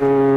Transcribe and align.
¿Qué 0.00 0.29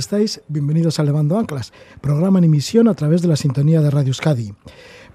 estáis? 0.00 0.40
Bienvenidos 0.48 0.98
a 0.98 1.04
Levando 1.04 1.38
Anclas, 1.38 1.72
programa 2.00 2.38
en 2.38 2.46
emisión 2.46 2.88
a 2.88 2.94
través 2.94 3.20
de 3.20 3.28
la 3.28 3.36
sintonía 3.36 3.82
de 3.82 3.90
Radio 3.90 4.08
Euskadi. 4.08 4.54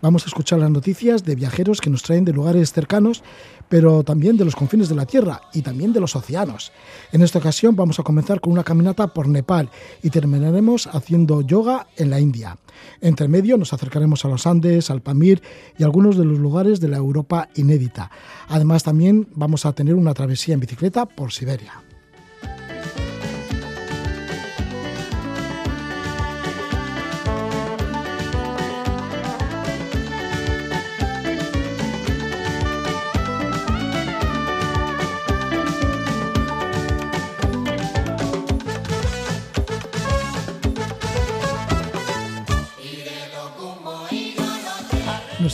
Vamos 0.01 0.23
a 0.23 0.27
escuchar 0.27 0.59
las 0.59 0.69
noticias 0.69 1.23
de 1.23 1.35
viajeros 1.35 1.81
que 1.81 1.89
nos 1.89 2.03
traen 2.03 2.23
de 2.23 2.33
lugares 2.33 2.71
cercanos, 2.71 3.23
pero 3.67 4.03
también 4.03 4.37
de 4.37 4.45
los 4.45 4.55
confines 4.55 4.87
de 4.87 4.93
la 4.93 5.07
Tierra 5.07 5.41
y 5.53 5.63
también 5.63 5.91
de 5.91 5.99
los 5.99 6.15
océanos. 6.15 6.71
En 7.11 7.23
esta 7.23 7.39
ocasión 7.39 7.75
vamos 7.75 7.99
a 7.99 8.03
comenzar 8.03 8.39
con 8.41 8.53
una 8.53 8.63
caminata 8.63 9.07
por 9.07 9.27
Nepal 9.27 9.71
y 10.03 10.11
terminaremos 10.11 10.87
haciendo 10.87 11.41
yoga 11.41 11.87
en 11.97 12.11
la 12.11 12.19
India. 12.19 12.59
Entre 13.01 13.27
medio 13.27 13.57
nos 13.57 13.73
acercaremos 13.73 14.23
a 14.23 14.27
los 14.27 14.45
Andes, 14.45 14.91
al 14.91 15.01
Pamir 15.01 15.41
y 15.79 15.83
algunos 15.83 16.15
de 16.15 16.25
los 16.25 16.37
lugares 16.37 16.79
de 16.79 16.89
la 16.89 16.97
Europa 16.97 17.49
inédita. 17.55 18.11
Además 18.49 18.83
también 18.83 19.27
vamos 19.33 19.65
a 19.65 19.73
tener 19.73 19.95
una 19.95 20.13
travesía 20.13 20.53
en 20.53 20.59
bicicleta 20.59 21.07
por 21.07 21.31
Siberia. 21.31 21.84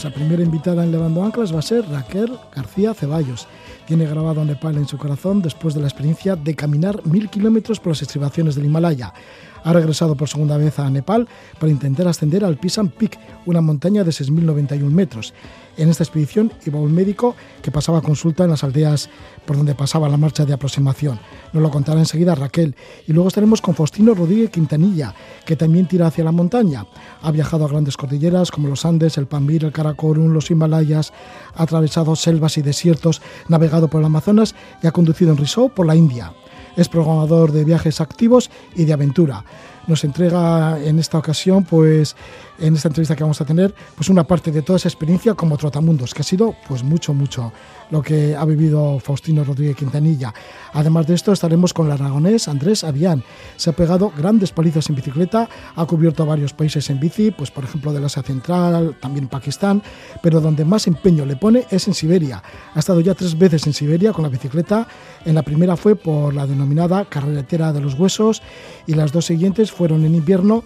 Nuestra 0.02 0.20
primera 0.20 0.42
invitada 0.42 0.82
en 0.82 0.90
Levando 0.90 1.22
Anclas 1.22 1.54
va 1.54 1.60
a 1.60 1.62
ser 1.62 1.88
Raquel 1.88 2.36
García 2.52 2.92
Ceballos. 2.92 3.46
Tiene 3.86 4.04
grabado 4.04 4.44
Nepal 4.44 4.76
en 4.76 4.88
su 4.88 4.98
corazón 4.98 5.40
después 5.40 5.74
de 5.74 5.80
la 5.80 5.86
experiencia 5.86 6.34
de 6.34 6.56
caminar 6.56 7.06
mil 7.06 7.30
kilómetros 7.30 7.78
por 7.78 7.92
las 7.92 8.02
estribaciones 8.02 8.56
del 8.56 8.64
Himalaya. 8.64 9.14
Ha 9.62 9.72
regresado 9.72 10.16
por 10.16 10.28
segunda 10.28 10.56
vez 10.56 10.80
a 10.80 10.90
Nepal 10.90 11.28
para 11.60 11.70
intentar 11.70 12.08
ascender 12.08 12.44
al 12.44 12.56
Pisan 12.56 12.88
Peak, 12.88 13.16
una 13.46 13.60
montaña 13.60 14.02
de 14.02 14.10
6.091 14.10 14.90
metros. 14.90 15.34
En 15.76 15.88
esta 15.88 16.04
expedición 16.04 16.52
iba 16.66 16.78
un 16.78 16.94
médico 16.94 17.34
que 17.62 17.70
pasaba 17.70 18.02
consulta 18.02 18.44
en 18.44 18.50
las 18.50 18.62
aldeas 18.62 19.08
por 19.46 19.56
donde 19.56 19.74
pasaba 19.74 20.08
la 20.08 20.18
marcha 20.18 20.44
de 20.44 20.52
aproximación. 20.52 21.18
Nos 21.52 21.62
lo 21.62 21.70
contará 21.70 21.98
enseguida 21.98 22.34
Raquel. 22.34 22.76
Y 23.06 23.12
luego 23.12 23.28
estaremos 23.28 23.62
con 23.62 23.74
Faustino 23.74 24.14
Rodríguez 24.14 24.50
Quintanilla, 24.50 25.14
que 25.46 25.56
también 25.56 25.88
tira 25.88 26.08
hacia 26.08 26.24
la 26.24 26.32
montaña. 26.32 26.86
Ha 27.22 27.30
viajado 27.30 27.64
a 27.64 27.68
grandes 27.68 27.96
cordilleras 27.96 28.50
como 28.50 28.68
los 28.68 28.84
Andes, 28.84 29.16
el 29.16 29.26
Pamir, 29.26 29.64
el 29.64 29.72
Karakorum, 29.72 30.32
los 30.32 30.50
Himalayas, 30.50 31.12
ha 31.54 31.62
atravesado 31.62 32.16
selvas 32.16 32.58
y 32.58 32.62
desiertos, 32.62 33.22
navegado 33.48 33.88
por 33.88 34.00
el 34.00 34.06
Amazonas 34.06 34.54
y 34.82 34.86
ha 34.86 34.92
conducido 34.92 35.32
en 35.32 35.38
Risó 35.38 35.70
por 35.70 35.86
la 35.86 35.96
India. 35.96 36.34
Es 36.76 36.88
programador 36.88 37.52
de 37.52 37.64
viajes 37.64 38.00
activos 38.00 38.50
y 38.74 38.84
de 38.84 38.92
aventura 38.92 39.44
nos 39.86 40.04
entrega 40.04 40.78
en 40.82 40.98
esta 40.98 41.18
ocasión, 41.18 41.64
pues 41.64 42.16
en 42.58 42.74
esta 42.74 42.88
entrevista 42.88 43.16
que 43.16 43.24
vamos 43.24 43.40
a 43.40 43.44
tener, 43.44 43.74
pues 43.94 44.08
una 44.08 44.24
parte 44.24 44.50
de 44.50 44.62
toda 44.62 44.76
esa 44.76 44.88
experiencia 44.88 45.34
como 45.34 45.56
trotamundos, 45.56 46.14
que 46.14 46.22
ha 46.22 46.24
sido 46.24 46.54
pues 46.68 46.82
mucho, 46.82 47.12
mucho 47.14 47.52
lo 47.90 48.02
que 48.02 48.34
ha 48.36 48.44
vivido 48.44 48.98
Faustino 48.98 49.44
Rodríguez 49.44 49.76
Quintanilla. 49.76 50.32
Además 50.72 51.06
de 51.06 51.14
esto, 51.14 51.32
estaremos 51.32 51.72
con 51.72 51.86
el 51.86 51.92
aragonés 51.92 52.48
Andrés 52.48 52.84
Avián. 52.84 53.22
Se 53.56 53.70
ha 53.70 53.72
pegado 53.72 54.12
grandes 54.16 54.52
palizas 54.52 54.88
en 54.88 54.96
bicicleta, 54.96 55.48
ha 55.74 55.86
cubierto 55.86 56.24
varios 56.26 56.52
países 56.52 56.88
en 56.90 57.00
bici, 57.00 57.30
pues 57.30 57.50
por 57.50 57.64
ejemplo 57.64 57.92
del 57.92 58.04
Asia 58.04 58.22
Central, 58.22 58.96
también 59.00 59.28
Pakistán, 59.28 59.82
pero 60.22 60.40
donde 60.40 60.64
más 60.64 60.86
empeño 60.86 61.26
le 61.26 61.36
pone 61.36 61.66
es 61.70 61.88
en 61.88 61.94
Siberia. 61.94 62.42
Ha 62.74 62.78
estado 62.78 63.00
ya 63.00 63.14
tres 63.14 63.36
veces 63.38 63.66
en 63.66 63.72
Siberia 63.72 64.12
con 64.12 64.22
la 64.22 64.28
bicicleta. 64.28 64.86
En 65.24 65.34
la 65.34 65.42
primera 65.42 65.76
fue 65.76 65.96
por 65.96 66.34
la 66.34 66.46
denominada 66.46 67.04
carretera 67.04 67.72
de 67.72 67.80
los 67.80 67.94
huesos 67.94 68.42
y 68.86 68.94
las 68.94 69.12
dos 69.12 69.26
siguientes 69.26 69.70
fueron 69.70 70.04
en 70.04 70.14
invierno 70.14 70.64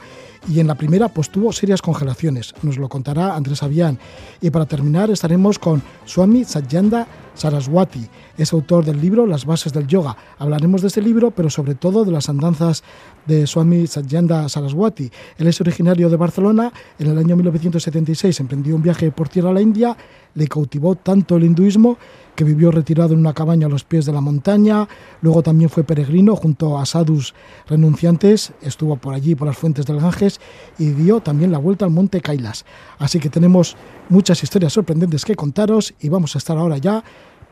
y 0.48 0.60
en 0.60 0.66
la 0.66 0.74
primera 0.74 1.08
pues 1.08 1.30
tuvo 1.30 1.52
serias 1.52 1.82
congelaciones. 1.82 2.54
Nos 2.62 2.78
lo 2.78 2.88
contará 2.88 3.34
Andrés 3.34 3.62
Avián. 3.62 3.98
Y 4.40 4.50
para 4.50 4.66
terminar 4.66 5.10
estaremos 5.10 5.58
con 5.58 5.82
Swami 6.04 6.44
Satyanda 6.44 7.06
Saraswati. 7.34 8.08
Es 8.36 8.52
autor 8.52 8.84
del 8.84 9.00
libro 9.00 9.26
Las 9.26 9.44
bases 9.44 9.72
del 9.72 9.86
yoga. 9.86 10.16
Hablaremos 10.38 10.82
de 10.82 10.88
este 10.88 11.02
libro, 11.02 11.30
pero 11.30 11.50
sobre 11.50 11.74
todo 11.74 12.04
de 12.04 12.12
las 12.12 12.28
andanzas 12.28 12.82
de 13.26 13.46
Swami 13.46 13.86
Satyanda 13.86 14.48
Saraswati. 14.48 15.10
Él 15.38 15.46
es 15.46 15.60
originario 15.60 16.08
de 16.08 16.16
Barcelona. 16.16 16.72
En 16.98 17.08
el 17.08 17.18
año 17.18 17.36
1976 17.36 18.40
emprendió 18.40 18.74
un 18.74 18.82
viaje 18.82 19.10
por 19.10 19.28
tierra 19.28 19.50
a 19.50 19.54
la 19.54 19.60
India. 19.60 19.96
Le 20.34 20.48
cautivó 20.48 20.94
tanto 20.96 21.36
el 21.36 21.44
hinduismo 21.44 21.98
que 22.36 22.44
vivió 22.44 22.70
retirado 22.70 23.14
en 23.14 23.20
una 23.20 23.34
cabaña 23.34 23.66
a 23.66 23.70
los 23.70 23.82
pies 23.82 24.06
de 24.06 24.12
la 24.12 24.20
montaña, 24.20 24.86
luego 25.22 25.42
también 25.42 25.70
fue 25.70 25.82
peregrino 25.82 26.36
junto 26.36 26.78
a 26.78 26.86
sadhus 26.86 27.34
renunciantes, 27.66 28.52
estuvo 28.60 28.96
por 28.96 29.14
allí, 29.14 29.34
por 29.34 29.48
las 29.48 29.56
fuentes 29.56 29.86
del 29.86 29.98
Ganges, 29.98 30.40
y 30.78 30.90
dio 30.90 31.20
también 31.20 31.50
la 31.50 31.58
vuelta 31.58 31.84
al 31.84 31.90
monte 31.90 32.20
Kailas. 32.20 32.64
Así 32.98 33.18
que 33.18 33.30
tenemos 33.30 33.76
muchas 34.08 34.42
historias 34.42 34.72
sorprendentes 34.72 35.24
que 35.24 35.34
contaros 35.34 35.94
y 35.98 36.08
vamos 36.08 36.34
a 36.36 36.38
estar 36.38 36.56
ahora 36.56 36.78
ya 36.78 37.02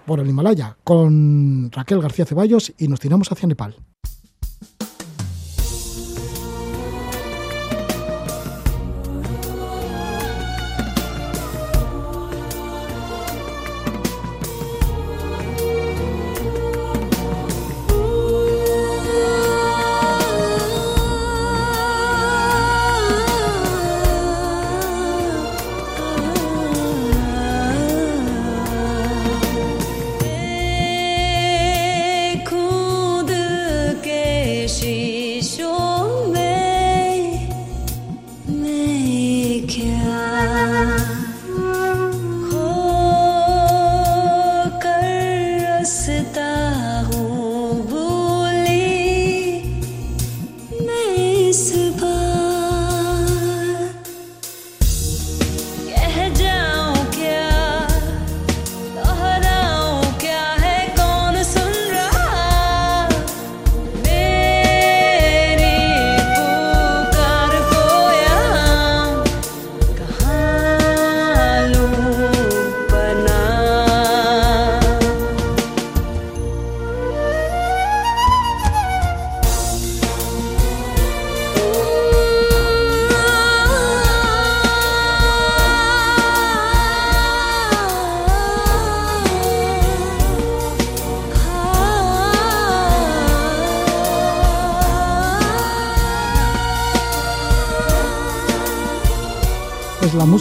por 0.07 0.21
el 0.21 0.29
Himalaya 0.29 0.77
con 0.85 1.71
Raquel 1.73 2.01
García 2.01 2.27
Ceballos 2.27 2.73
y 2.79 2.89
nos 2.89 3.01
tiramos 3.01 3.33
hacia 3.33 3.49
Nepal. 3.49 3.77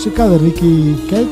Música 0.05 0.27
de 0.27 0.38
Ricky 0.38 0.97
Cake. 1.09 1.31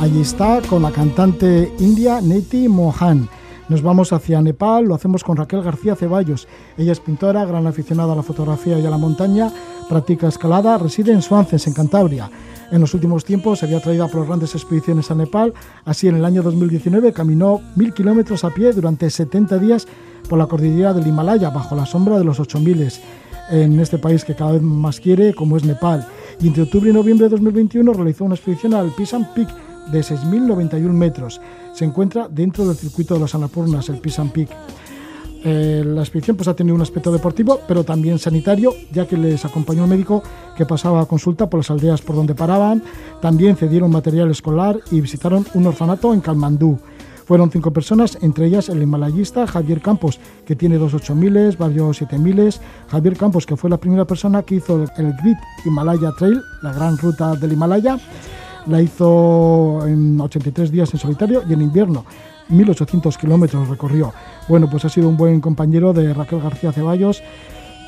Allí 0.00 0.22
está 0.22 0.60
con 0.62 0.82
la 0.82 0.90
cantante 0.90 1.72
india 1.78 2.20
Neti 2.20 2.66
Mohan. 2.66 3.28
Nos 3.68 3.80
vamos 3.80 4.12
hacia 4.12 4.42
Nepal, 4.42 4.86
lo 4.86 4.96
hacemos 4.96 5.22
con 5.22 5.36
Raquel 5.36 5.62
García 5.62 5.94
Ceballos. 5.94 6.48
Ella 6.76 6.90
es 6.90 6.98
pintora, 6.98 7.44
gran 7.44 7.68
aficionada 7.68 8.14
a 8.14 8.16
la 8.16 8.24
fotografía 8.24 8.76
y 8.76 8.84
a 8.84 8.90
la 8.90 8.98
montaña, 8.98 9.52
practica 9.88 10.26
escalada, 10.26 10.78
reside 10.78 11.12
en 11.12 11.22
Swances, 11.22 11.68
en 11.68 11.74
Cantabria. 11.74 12.28
En 12.72 12.80
los 12.80 12.92
últimos 12.92 13.24
tiempos 13.24 13.60
se 13.60 13.66
había 13.66 13.80
traído 13.80 14.08
por 14.08 14.26
grandes 14.26 14.56
expediciones 14.56 15.12
a 15.12 15.14
Nepal, 15.14 15.54
así 15.84 16.08
en 16.08 16.16
el 16.16 16.24
año 16.24 16.42
2019 16.42 17.12
caminó 17.12 17.60
mil 17.76 17.94
kilómetros 17.94 18.42
a 18.42 18.50
pie 18.50 18.72
durante 18.72 19.08
70 19.08 19.58
días 19.58 19.86
por 20.28 20.40
la 20.40 20.46
cordillera 20.46 20.92
del 20.92 21.06
Himalaya, 21.06 21.50
bajo 21.50 21.76
la 21.76 21.86
sombra 21.86 22.18
de 22.18 22.24
los 22.24 22.40
8000 22.40 22.90
en 23.50 23.78
este 23.78 23.98
país 23.98 24.24
que 24.24 24.34
cada 24.34 24.52
vez 24.52 24.62
más 24.62 24.98
quiere, 24.98 25.34
como 25.34 25.56
es 25.56 25.64
Nepal. 25.64 26.04
Y 26.40 26.46
entre 26.46 26.62
octubre 26.62 26.90
y 26.90 26.92
noviembre 26.92 27.26
de 27.26 27.30
2021 27.30 27.92
realizó 27.92 28.24
una 28.24 28.36
expedición 28.36 28.74
al 28.74 28.94
Pisan 28.94 29.28
Peak 29.34 29.48
de 29.90 30.00
6.091 30.00 30.92
metros. 30.92 31.40
Se 31.72 31.84
encuentra 31.84 32.28
dentro 32.28 32.66
del 32.66 32.76
circuito 32.76 33.14
de 33.14 33.20
los 33.20 33.34
Anapurnas, 33.34 33.88
el 33.88 33.98
Pisan 33.98 34.30
Peak. 34.30 34.50
Eh, 35.44 35.82
la 35.84 36.02
expedición 36.02 36.36
pues, 36.36 36.48
ha 36.48 36.54
tenido 36.54 36.74
un 36.74 36.82
aspecto 36.82 37.12
deportivo, 37.12 37.60
pero 37.66 37.84
también 37.84 38.18
sanitario, 38.18 38.74
ya 38.92 39.06
que 39.06 39.16
les 39.16 39.44
acompañó 39.44 39.84
un 39.84 39.90
médico 39.90 40.22
que 40.56 40.66
pasaba 40.66 41.00
a 41.00 41.06
consulta 41.06 41.48
por 41.48 41.60
las 41.60 41.70
aldeas 41.70 42.02
por 42.02 42.16
donde 42.16 42.34
paraban. 42.34 42.82
También 43.20 43.56
cedieron 43.56 43.90
material 43.90 44.30
escolar 44.30 44.78
y 44.90 45.00
visitaron 45.00 45.46
un 45.54 45.66
orfanato 45.66 46.12
en 46.12 46.20
Kalmandú. 46.20 46.78
Fueron 47.28 47.50
cinco 47.50 47.74
personas, 47.74 48.16
entre 48.22 48.46
ellas 48.46 48.70
el 48.70 48.82
himalayista 48.82 49.46
Javier 49.46 49.82
Campos, 49.82 50.18
que 50.46 50.56
tiene 50.56 50.78
dos 50.78 50.94
8000, 50.94 51.58
varios 51.58 51.98
7000. 51.98 52.54
Javier 52.88 53.18
Campos, 53.18 53.44
que 53.44 53.54
fue 53.54 53.68
la 53.68 53.76
primera 53.76 54.06
persona 54.06 54.42
que 54.42 54.54
hizo 54.54 54.82
el 54.96 55.12
Great 55.12 55.36
Himalaya 55.66 56.12
Trail, 56.18 56.40
la 56.62 56.72
gran 56.72 56.96
ruta 56.96 57.36
del 57.36 57.52
Himalaya 57.52 57.98
la 58.64 58.80
hizo 58.80 59.86
en 59.86 60.18
83 60.18 60.70
días 60.70 60.94
en 60.94 61.00
solitario 61.00 61.42
y 61.46 61.52
en 61.52 61.60
invierno 61.60 62.06
1800 62.48 63.18
kilómetros 63.18 63.68
recorrió. 63.68 64.14
Bueno, 64.48 64.70
pues 64.70 64.86
ha 64.86 64.88
sido 64.88 65.10
un 65.10 65.18
buen 65.18 65.42
compañero 65.42 65.92
de 65.92 66.14
Raquel 66.14 66.40
García 66.40 66.72
Ceballos, 66.72 67.22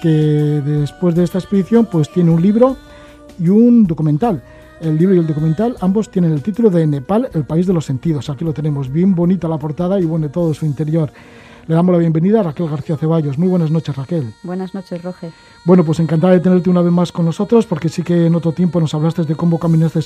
que 0.03 0.11
después 0.11 1.15
de 1.15 1.25
esta 1.25 1.39
expedición 1.39 1.89
pues 1.91 2.13
tiene 2.13 2.31
un 2.31 2.43
libro 2.43 2.77
y 3.39 3.49
un 3.49 3.87
documental. 3.87 4.43
El 4.81 4.97
libro 4.97 5.15
y 5.15 5.19
el 5.19 5.27
documental 5.27 5.77
ambos 5.81 6.11
tienen 6.11 6.33
el 6.33 6.43
título 6.43 6.71
de 6.71 6.87
Nepal, 6.87 7.29
el 7.35 7.45
país 7.45 7.67
de 7.67 7.75
los 7.75 7.85
sentidos. 7.85 8.31
Aquí 8.31 8.47
lo 8.47 8.55
tenemos, 8.55 8.91
bien 8.91 9.15
bonita 9.15 9.47
la 9.47 9.59
portada 9.59 10.01
y 10.01 10.07
bueno, 10.07 10.31
todo 10.31 10.55
su 10.55 10.65
interior. 10.65 11.13
Le 11.67 11.75
damos 11.75 11.93
la 11.93 11.99
bienvenida 11.99 12.41
a 12.41 12.45
Raquel 12.45 12.67
García 12.67 12.97
Ceballos. 12.97 13.37
Muy 13.37 13.49
buenas 13.49 13.71
noches, 13.71 13.95
Raquel. 13.95 14.33
Buenas 14.43 14.73
noches, 14.75 15.03
Roge. 15.03 15.33
Bueno, 15.67 15.85
pues 15.85 16.01
encantada 16.01 16.33
de 16.33 16.41
tenerte 16.41 16.71
una 16.71 16.81
vez 16.81 16.93
más 16.93 17.13
con 17.13 17.27
nosotros, 17.27 17.67
porque 17.67 17.91
sí 17.91 18.03
que 18.03 18.25
en 18.27 18.35
otro 18.35 18.53
tiempo 18.53 18.81
nos 18.81 18.95
hablaste 18.95 19.25
de 19.25 19.35
cómo 19.35 19.59
caminaste 19.59 20.01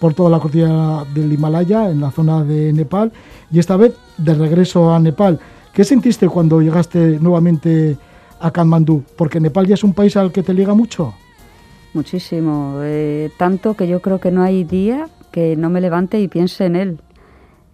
por 0.00 0.12
toda 0.12 0.28
la 0.28 0.40
cordillera 0.40 1.04
del 1.14 1.32
Himalaya, 1.32 1.88
en 1.88 2.00
la 2.00 2.10
zona 2.10 2.42
de 2.42 2.72
Nepal, 2.72 3.12
y 3.52 3.60
esta 3.60 3.76
vez 3.76 3.94
de 4.16 4.34
regreso 4.34 4.92
a 4.92 4.98
Nepal. 4.98 5.38
¿Qué 5.72 5.84
sentiste 5.84 6.28
cuando 6.28 6.60
llegaste 6.60 7.20
nuevamente 7.20 7.96
a 8.40 8.50
Kathmandú? 8.50 9.04
Porque 9.16 9.38
Nepal 9.38 9.68
ya 9.68 9.74
es 9.74 9.84
un 9.84 9.94
país 9.94 10.16
al 10.16 10.32
que 10.32 10.42
te 10.42 10.52
liga 10.52 10.74
mucho. 10.74 11.14
Muchísimo, 11.96 12.80
eh, 12.82 13.30
tanto 13.38 13.72
que 13.72 13.88
yo 13.88 14.02
creo 14.02 14.20
que 14.20 14.30
no 14.30 14.42
hay 14.42 14.64
día 14.64 15.08
que 15.32 15.56
no 15.56 15.70
me 15.70 15.80
levante 15.80 16.20
y 16.20 16.28
piense 16.28 16.66
en 16.66 16.76
él. 16.76 17.00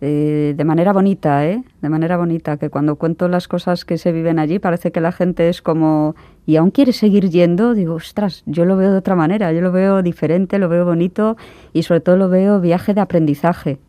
Eh, 0.00 0.54
de 0.56 0.64
manera 0.64 0.92
bonita, 0.92 1.44
¿eh? 1.44 1.64
De 1.80 1.88
manera 1.88 2.16
bonita, 2.16 2.56
que 2.56 2.70
cuando 2.70 2.94
cuento 2.94 3.26
las 3.26 3.48
cosas 3.48 3.84
que 3.84 3.98
se 3.98 4.12
viven 4.12 4.38
allí 4.38 4.60
parece 4.60 4.92
que 4.92 5.00
la 5.00 5.10
gente 5.10 5.48
es 5.48 5.60
como, 5.60 6.14
y 6.46 6.54
aún 6.54 6.70
quiere 6.70 6.92
seguir 6.92 7.30
yendo, 7.30 7.74
digo, 7.74 7.94
ostras, 7.94 8.44
yo 8.46 8.64
lo 8.64 8.76
veo 8.76 8.92
de 8.92 8.98
otra 8.98 9.16
manera, 9.16 9.52
yo 9.52 9.60
lo 9.60 9.72
veo 9.72 10.02
diferente, 10.02 10.60
lo 10.60 10.68
veo 10.68 10.84
bonito 10.84 11.36
y 11.72 11.82
sobre 11.82 11.98
todo 11.98 12.16
lo 12.16 12.28
veo 12.28 12.60
viaje 12.60 12.94
de 12.94 13.00
aprendizaje. 13.00 13.80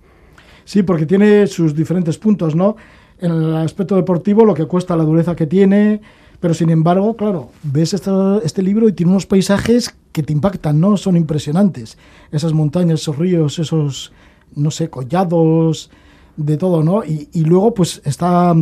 Sí, 0.65 0.81
porque 0.81 1.05
tiene 1.05 1.45
sus 1.45 1.75
diferentes 1.75 2.17
puntos, 2.17 2.55
¿no? 2.55 2.75
En 3.19 3.31
el 3.31 3.55
aspecto 3.57 3.95
deportivo, 3.95 4.45
lo 4.45 4.55
que 4.55 4.65
cuesta, 4.65 4.95
la 4.95 5.03
dureza 5.03 5.35
que 5.35 5.45
tiene, 5.45 6.01
pero 6.43 6.53
sin 6.53 6.69
embargo, 6.71 7.15
claro, 7.15 7.51
ves 7.63 7.93
este, 7.93 8.61
libro 8.61 8.89
y 8.89 8.91
tiene 8.91 9.13
unos 9.13 9.25
paisajes 9.25 9.95
que 10.11 10.23
te 10.23 10.33
impactan, 10.33 10.77
¿no? 10.77 10.97
Son 10.97 11.15
impresionantes. 11.15 11.97
Esas 12.33 12.51
montañas, 12.51 12.99
esos 12.99 13.17
ríos, 13.17 13.59
esos, 13.59 14.11
no 14.53 14.69
sé, 14.69 14.89
collados, 14.89 15.89
de 16.35 16.57
todo, 16.57 16.83
¿no? 16.83 17.01
Y, 17.05 17.45
luego, 17.45 17.73
pues 17.73 18.01
está 18.03 18.53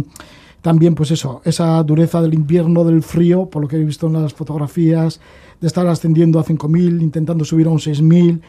también, 0.61 0.93
pues 0.93 1.09
eso, 1.09 1.41
esa 1.43 1.81
dureza 1.81 2.21
del 2.21 2.35
invierno, 2.35 2.83
del 2.83 3.01
frío, 3.01 3.47
por 3.47 3.63
lo 3.63 3.67
que 3.67 3.77
he 3.77 3.83
visto 3.83 4.05
en 4.05 4.13
las 4.13 4.35
fotografías, 4.35 5.19
de 5.59 5.65
estar 5.65 5.87
ascendiendo 5.87 6.39
a 6.39 6.45
5.000, 6.45 7.01
intentando 7.01 7.43
subir 7.43 7.65
a 7.65 7.71
un 7.71 7.79
6.000. 7.79 8.41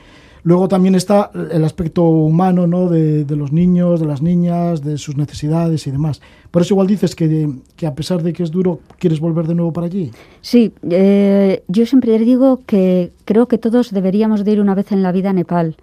Luego 0.44 0.66
también 0.66 0.96
está 0.96 1.30
el 1.52 1.64
aspecto 1.64 2.02
humano, 2.02 2.66
¿no? 2.66 2.88
De, 2.88 3.24
los 3.36 3.52
niños, 3.52 4.00
de 4.00 4.06
las 4.06 4.22
niñas, 4.22 4.82
de 4.82 4.98
sus 4.98 5.16
necesidades 5.16 5.86
y 5.86 5.92
demás. 5.92 6.20
Por 6.50 6.62
eso 6.62 6.74
igual 6.74 6.88
dices 6.88 7.14
que, 7.14 7.48
que 7.76 7.86
a 7.86 7.94
pesar 7.94 8.22
de 8.22 8.32
que 8.32 8.42
es 8.42 8.50
duro, 8.50 8.80
¿quieres 8.98 9.20
volver 9.20 9.46
de 9.46 9.54
nuevo 9.54 9.72
para 9.72 9.86
allí? 9.86 10.10
Sí, 10.40 10.72
eh, 10.90 11.62
yo 11.68 11.86
siempre 11.86 12.18
digo 12.18 12.60
que 12.66 13.12
creo 13.24 13.46
que 13.46 13.58
todos 13.58 13.92
deberíamos 13.92 14.44
de 14.44 14.52
ir 14.52 14.60
una 14.60 14.74
vez 14.74 14.90
en 14.90 15.02
la 15.02 15.12
vida 15.12 15.30
a 15.30 15.32
Nepal. 15.32 15.76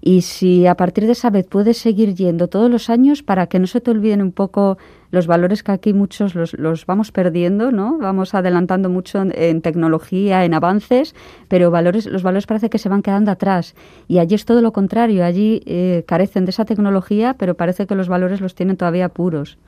Y 0.00 0.20
si 0.20 0.66
a 0.66 0.76
partir 0.76 1.06
de 1.06 1.12
esa 1.12 1.30
vez 1.30 1.46
puedes 1.48 1.78
seguir 1.78 2.14
yendo 2.14 2.46
todos 2.46 2.70
los 2.70 2.90
años 2.90 3.24
para 3.24 3.48
que 3.48 3.58
no 3.58 3.66
se 3.66 3.80
te 3.80 3.90
olviden 3.90 4.22
un 4.22 4.30
poco 4.30 4.78
los 5.10 5.26
valores 5.26 5.62
que 5.62 5.72
aquí 5.72 5.92
muchos 5.92 6.34
los, 6.34 6.54
los 6.54 6.86
vamos 6.86 7.12
perdiendo, 7.12 7.70
¿no? 7.70 7.98
Vamos 7.98 8.34
adelantando 8.34 8.88
mucho 8.88 9.22
en, 9.22 9.62
tecnología, 9.62 10.44
en 10.44 10.54
avances, 10.54 11.14
pero 11.48 11.70
valores, 11.70 12.06
los 12.06 12.22
valores 12.22 12.46
parece 12.46 12.70
que 12.70 12.78
se 12.78 12.88
van 12.88 13.02
quedando 13.02 13.30
atrás. 13.30 13.74
Y 14.08 14.18
allí 14.18 14.34
es 14.34 14.44
todo 14.44 14.62
lo 14.62 14.72
contrario, 14.72 15.24
allí 15.24 15.62
eh, 15.66 16.04
carecen 16.06 16.44
de 16.44 16.50
esa 16.50 16.64
tecnología, 16.64 17.34
pero 17.38 17.54
parece 17.54 17.86
que 17.86 17.94
los 17.94 18.08
valores 18.08 18.40
los 18.40 18.54
tienen 18.54 18.76
todavía 18.76 19.08
puros. 19.08 19.58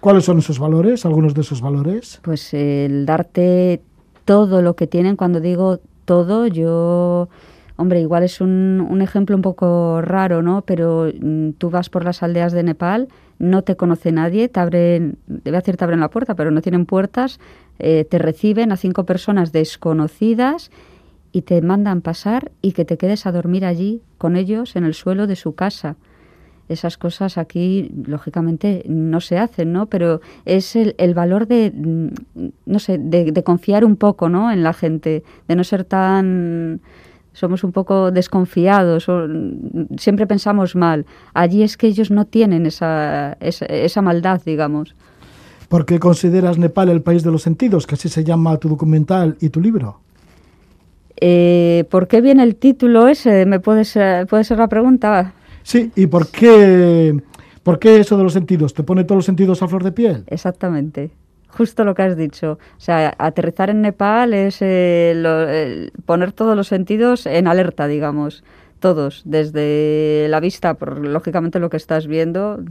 ¿Cuáles 0.00 0.24
son 0.24 0.38
esos 0.38 0.58
valores, 0.58 1.04
algunos 1.04 1.34
de 1.34 1.42
esos 1.42 1.60
valores? 1.60 2.20
Pues 2.22 2.54
el 2.54 3.04
darte 3.04 3.82
todo 4.24 4.62
lo 4.62 4.74
que 4.74 4.86
tienen, 4.86 5.16
cuando 5.16 5.40
digo 5.40 5.80
todo, 6.04 6.46
yo 6.46 7.28
Hombre, 7.80 8.02
igual 8.02 8.24
es 8.24 8.42
un, 8.42 8.86
un 8.90 9.00
ejemplo 9.00 9.34
un 9.34 9.40
poco 9.40 10.02
raro, 10.02 10.42
¿no? 10.42 10.60
Pero 10.66 11.10
mm, 11.18 11.52
tú 11.52 11.70
vas 11.70 11.88
por 11.88 12.04
las 12.04 12.22
aldeas 12.22 12.52
de 12.52 12.62
Nepal, 12.62 13.08
no 13.40 13.62
te 13.62 13.74
conoce 13.74 14.12
nadie, 14.12 14.48
te 14.48 14.60
abren, 14.60 15.18
debe 15.26 15.56
decir 15.56 15.76
te 15.76 15.82
abren 15.82 15.98
la 15.98 16.10
puerta, 16.10 16.36
pero 16.36 16.50
no 16.50 16.60
tienen 16.60 16.86
puertas, 16.86 17.40
eh, 17.78 18.04
te 18.04 18.18
reciben 18.18 18.70
a 18.70 18.76
cinco 18.76 19.04
personas 19.04 19.50
desconocidas 19.50 20.70
y 21.32 21.42
te 21.42 21.62
mandan 21.62 22.02
pasar 22.02 22.52
y 22.60 22.72
que 22.72 22.84
te 22.84 22.98
quedes 22.98 23.26
a 23.26 23.32
dormir 23.32 23.64
allí 23.64 24.02
con 24.18 24.36
ellos 24.36 24.76
en 24.76 24.84
el 24.84 24.94
suelo 24.94 25.26
de 25.26 25.36
su 25.36 25.54
casa. 25.54 25.96
Esas 26.68 26.98
cosas 26.98 27.38
aquí, 27.38 27.90
lógicamente, 28.06 28.84
no 28.86 29.20
se 29.20 29.38
hacen, 29.38 29.72
¿no? 29.72 29.86
Pero 29.86 30.20
es 30.44 30.76
el, 30.76 30.94
el 30.98 31.14
valor 31.14 31.48
de, 31.48 31.72
mm, 31.74 32.08
no 32.66 32.78
sé, 32.78 32.98
de, 32.98 33.32
de 33.32 33.42
confiar 33.42 33.84
un 33.84 33.96
poco, 33.96 34.28
¿no? 34.28 34.52
En 34.52 34.62
la 34.62 34.74
gente, 34.74 35.24
de 35.48 35.56
no 35.56 35.64
ser 35.64 35.84
tan 35.84 36.80
somos 37.32 37.64
un 37.64 37.72
poco 37.72 38.10
desconfiados, 38.10 39.08
o, 39.08 39.26
siempre 39.96 40.26
pensamos 40.26 40.74
mal. 40.76 41.06
Allí 41.34 41.62
es 41.62 41.76
que 41.76 41.86
ellos 41.86 42.10
no 42.10 42.26
tienen 42.26 42.66
esa, 42.66 43.36
esa, 43.40 44.02
maldad, 44.02 44.40
digamos. 44.44 44.94
¿Por 45.68 45.86
qué 45.86 45.98
consideras 45.98 46.58
Nepal 46.58 46.88
el 46.88 47.02
país 47.02 47.22
de 47.22 47.30
los 47.30 47.42
sentidos, 47.42 47.86
que 47.86 47.94
así 47.94 48.08
se 48.08 48.24
llama 48.24 48.56
tu 48.56 48.68
documental 48.68 49.36
y 49.40 49.50
tu 49.50 49.60
libro? 49.60 50.00
Eh, 51.20 51.84
¿Por 51.90 52.08
qué 52.08 52.20
viene 52.20 52.42
el 52.42 52.56
título 52.56 53.06
ese? 53.06 53.46
¿Me 53.46 53.60
puedes, 53.60 53.96
puede 54.28 54.44
ser 54.44 54.58
la 54.58 54.68
pregunta? 54.68 55.34
Sí, 55.62 55.92
¿y 55.94 56.06
por 56.06 56.28
qué, 56.28 57.20
por 57.62 57.78
qué 57.78 57.98
eso 57.98 58.16
de 58.16 58.24
los 58.24 58.32
sentidos? 58.32 58.74
¿Te 58.74 58.82
pone 58.82 59.04
todos 59.04 59.18
los 59.18 59.24
sentidos 59.26 59.62
a 59.62 59.68
flor 59.68 59.84
de 59.84 59.92
piel? 59.92 60.24
Exactamente. 60.26 61.10
Justo 61.52 61.84
lo 61.84 61.94
que 61.94 62.02
has 62.02 62.16
dicho. 62.16 62.58
O 62.76 62.80
sea, 62.80 63.14
aterrizar 63.18 63.70
en 63.70 63.82
Nepal 63.82 64.34
es 64.34 64.58
eh, 64.60 65.90
poner 66.06 66.32
todos 66.32 66.56
los 66.56 66.68
sentidos 66.68 67.26
en 67.26 67.46
alerta, 67.46 67.86
digamos. 67.86 68.44
Todos, 68.78 69.20
desde 69.26 70.26
la 70.30 70.40
vista, 70.40 70.72
por 70.72 71.06
lógicamente 71.06 71.58
lo 71.58 71.68
que 71.68 71.76
estás 71.76 72.06
viendo, 72.06 72.64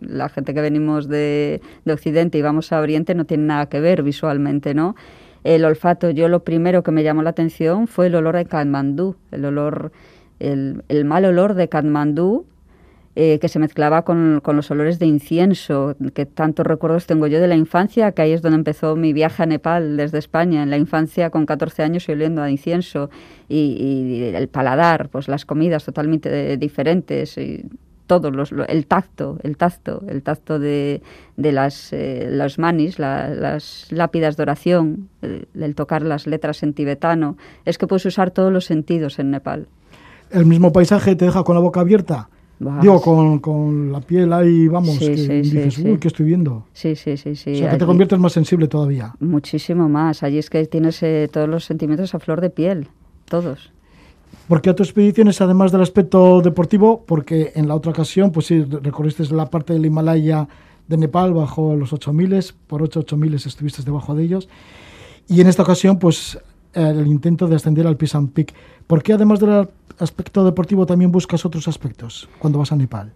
la 0.00 0.28
gente 0.30 0.52
que 0.52 0.60
venimos 0.60 1.06
de, 1.08 1.60
Occidente 1.88 2.38
y 2.38 2.42
vamos 2.42 2.72
a 2.72 2.80
Oriente 2.80 3.14
no 3.14 3.24
tiene 3.24 3.44
nada 3.44 3.66
que 3.66 3.78
ver 3.78 4.02
visualmente, 4.02 4.74
¿no? 4.74 4.96
El 5.44 5.64
olfato, 5.64 6.10
yo 6.10 6.28
lo 6.28 6.42
primero 6.42 6.82
que 6.82 6.90
me 6.90 7.04
llamó 7.04 7.22
la 7.22 7.30
atención 7.30 7.86
fue 7.86 8.08
el 8.08 8.16
olor 8.16 8.36
de 8.36 8.46
Katmandú, 8.46 9.14
el 9.30 9.44
olor, 9.44 9.92
el, 10.40 10.82
el 10.88 11.04
mal 11.04 11.24
olor 11.24 11.54
de 11.54 11.68
Katmandú, 11.68 12.44
eh, 13.16 13.38
que 13.40 13.48
se 13.48 13.58
mezclaba 13.58 14.02
con, 14.02 14.40
los 14.44 14.70
olores 14.70 14.98
de 14.98 15.06
incienso, 15.06 15.96
que 16.14 16.24
tantos 16.24 16.66
recuerdos 16.66 17.06
tengo 17.06 17.26
yo 17.26 17.40
de 17.40 17.48
la 17.48 17.56
infancia, 17.56 18.12
que 18.12 18.22
ahí 18.22 18.32
es 18.32 18.42
donde 18.42 18.58
empezó 18.58 18.94
mi 18.94 19.12
viaje 19.12 19.42
a 19.42 19.46
Nepal 19.46 19.96
desde 19.96 20.18
España, 20.18 20.62
en 20.62 20.70
la 20.70 20.76
infancia 20.76 21.30
con 21.30 21.44
14 21.44 21.82
años 21.82 22.08
y 22.08 22.12
oliendo 22.12 22.42
a 22.42 22.50
incienso, 22.50 23.10
y, 23.48 24.30
el 24.34 24.48
paladar, 24.48 25.08
pues 25.08 25.26
las 25.26 25.44
comidas 25.44 25.84
totalmente 25.84 26.56
diferentes, 26.58 27.36
y 27.38 27.64
todo, 28.06 28.30
los, 28.30 28.52
el 28.68 28.86
tacto, 28.86 29.38
el 29.42 29.56
tacto, 29.56 30.02
el 30.08 30.22
tacto 30.22 30.58
de, 30.58 31.02
de 31.36 31.52
las 31.52 31.92
eh, 31.92 32.48
manis, 32.56 32.98
las 32.98 33.86
lápidas 33.90 34.36
de 34.36 34.42
oración, 34.42 35.08
el, 35.22 35.48
el, 35.54 35.74
tocar 35.74 36.02
las 36.02 36.26
letras 36.26 36.62
en 36.62 36.72
tibetano, 36.72 37.36
es 37.64 37.78
que 37.78 37.86
puedes 37.86 38.06
usar 38.06 38.30
todos 38.30 38.52
los 38.52 38.64
sentidos 38.64 39.18
en 39.18 39.30
Nepal. 39.30 39.68
¿El 40.30 40.46
mismo 40.46 40.72
paisaje 40.72 41.16
te 41.16 41.24
deja 41.24 41.42
con 41.44 41.54
la 41.54 41.60
boca 41.60 41.80
abierta? 41.80 42.28
Digo, 42.58 43.40
con, 43.40 43.92
la 43.92 44.00
piel 44.00 44.32
ahí, 44.32 44.66
vamos, 44.66 44.98
que 44.98 45.10
dices, 45.10 45.78
uy, 45.78 45.98
¿qué 45.98 46.08
estoy 46.08 46.26
viendo? 46.26 46.66
Sí, 46.72 46.96
sí, 46.96 47.16
sí. 47.16 47.36
sí. 47.36 47.52
O 47.52 47.56
sea, 47.56 47.70
que 47.70 47.76
te 47.76 47.86
conviertes 47.86 48.18
más 48.18 48.32
sensible 48.32 48.66
todavía. 48.66 49.14
Muchísimo 49.20 49.88
más. 49.88 50.24
Allí 50.24 50.38
es 50.38 50.50
que 50.50 50.66
tienes 50.66 51.02
eh, 51.02 51.28
todos 51.32 51.48
los 51.48 51.64
sentimientos 51.64 52.14
a 52.14 52.18
flor 52.18 52.40
de 52.40 52.50
piel, 52.50 52.88
todos. 53.26 53.70
Porque 54.48 54.70
a 54.70 54.74
tu 54.74 54.82
expediciones, 54.82 55.40
además 55.40 55.70
del 55.70 55.82
aspecto 55.82 56.40
deportivo, 56.40 57.04
porque 57.06 57.52
en 57.54 57.68
la 57.68 57.76
otra 57.76 57.92
ocasión, 57.92 58.32
pues 58.32 58.46
sí, 58.46 58.62
recorriste 58.62 59.22
la 59.32 59.46
parte 59.46 59.74
del 59.74 59.86
Himalaya 59.86 60.48
de 60.88 60.96
Nepal 60.96 61.34
bajo 61.34 61.76
los 61.76 61.92
8000, 61.92 62.54
por 62.66 62.82
8 62.82 63.00
8000 63.00 63.34
estuviste 63.34 63.82
debajo 63.82 64.14
de 64.14 64.24
ellos. 64.24 64.48
Y 65.28 65.40
en 65.40 65.46
esta 65.46 65.62
ocasión, 65.62 65.98
pues 65.98 66.38
el 66.72 67.06
intento 67.06 67.46
de 67.46 67.56
ascender 67.56 67.86
al 67.86 67.96
Pisan 67.96 68.28
Peak. 68.28 68.54
¿Por 68.88 69.02
qué 69.02 69.12
además 69.12 69.38
del 69.38 69.68
aspecto 69.98 70.44
deportivo 70.46 70.86
también 70.86 71.12
buscas 71.12 71.44
otros 71.44 71.68
aspectos 71.68 72.26
cuando 72.38 72.58
vas 72.58 72.72
a 72.72 72.76
Nepal? 72.76 73.12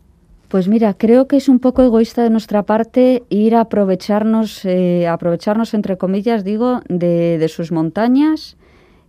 Pues 0.48 0.68
mira, 0.68 0.92
creo 0.92 1.28
que 1.28 1.38
es 1.38 1.48
un 1.48 1.60
poco 1.60 1.82
egoísta 1.82 2.22
de 2.22 2.28
nuestra 2.28 2.64
parte 2.64 3.22
ir 3.30 3.54
a 3.54 3.62
aprovecharnos, 3.62 4.66
eh, 4.66 5.08
aprovecharnos 5.08 5.72
entre 5.72 5.96
comillas, 5.96 6.44
digo, 6.44 6.82
de, 6.90 7.46
sus 7.48 7.72
montañas, 7.72 8.58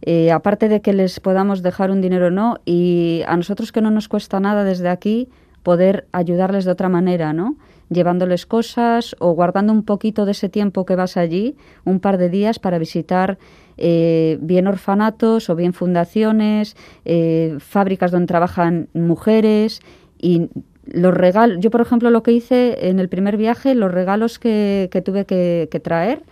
eh, 0.04 0.32
aparte 0.32 0.70
de 0.70 0.80
que 0.80 0.94
les 0.94 1.20
podamos 1.20 1.64
dejar 1.64 1.92
un 1.92 2.00
dinero 2.00 2.28
o 2.28 2.32
no, 2.32 2.60
y 2.64 3.24
a 3.28 3.36
nosotros 3.36 3.74
que 3.74 3.82
no 3.82 3.92
nos 3.92 4.08
cuesta 4.08 4.40
nada 4.40 4.64
desde 4.64 4.88
aquí 4.88 5.28
poder 5.64 6.08
ayudarles 6.14 6.64
de 6.64 6.72
otra 6.72 6.88
manera, 6.88 7.34
¿no? 7.34 7.58
Llevándoles 7.90 8.46
cosas 8.46 9.18
o 9.20 9.32
guardando 9.34 9.74
un 9.74 9.84
poquito 9.84 10.24
de 10.24 10.32
ese 10.32 10.48
tiempo 10.48 10.86
que 10.86 10.96
vas 10.96 11.18
allí, 11.18 11.58
un 11.84 12.00
par 12.00 12.18
de 12.18 12.30
días 12.30 12.58
para 12.58 12.78
visitar 12.78 13.38
eh, 13.78 14.38
bien 14.42 14.68
orfanatos 14.68 15.50
o 15.50 15.56
bien 15.56 15.74
fundaciones, 15.74 16.76
eh, 17.06 17.58
fábricas 17.60 18.12
donde 18.12 18.28
trabajan 18.28 18.90
mujeres 18.94 19.82
y 20.20 20.50
los 20.86 21.14
regalos. 21.14 21.58
Yo, 21.60 21.72
por 21.72 21.82
ejemplo, 21.82 22.10
lo 22.10 22.24
que 22.24 22.32
hice 22.32 22.90
en 22.90 23.00
el 23.00 23.10
primer 23.10 23.38
viaje, 23.38 23.74
los 23.76 23.92
regalos 23.92 24.40
que, 24.40 24.90
tuve 25.04 25.26
que, 25.26 25.82
traer, 25.84 26.24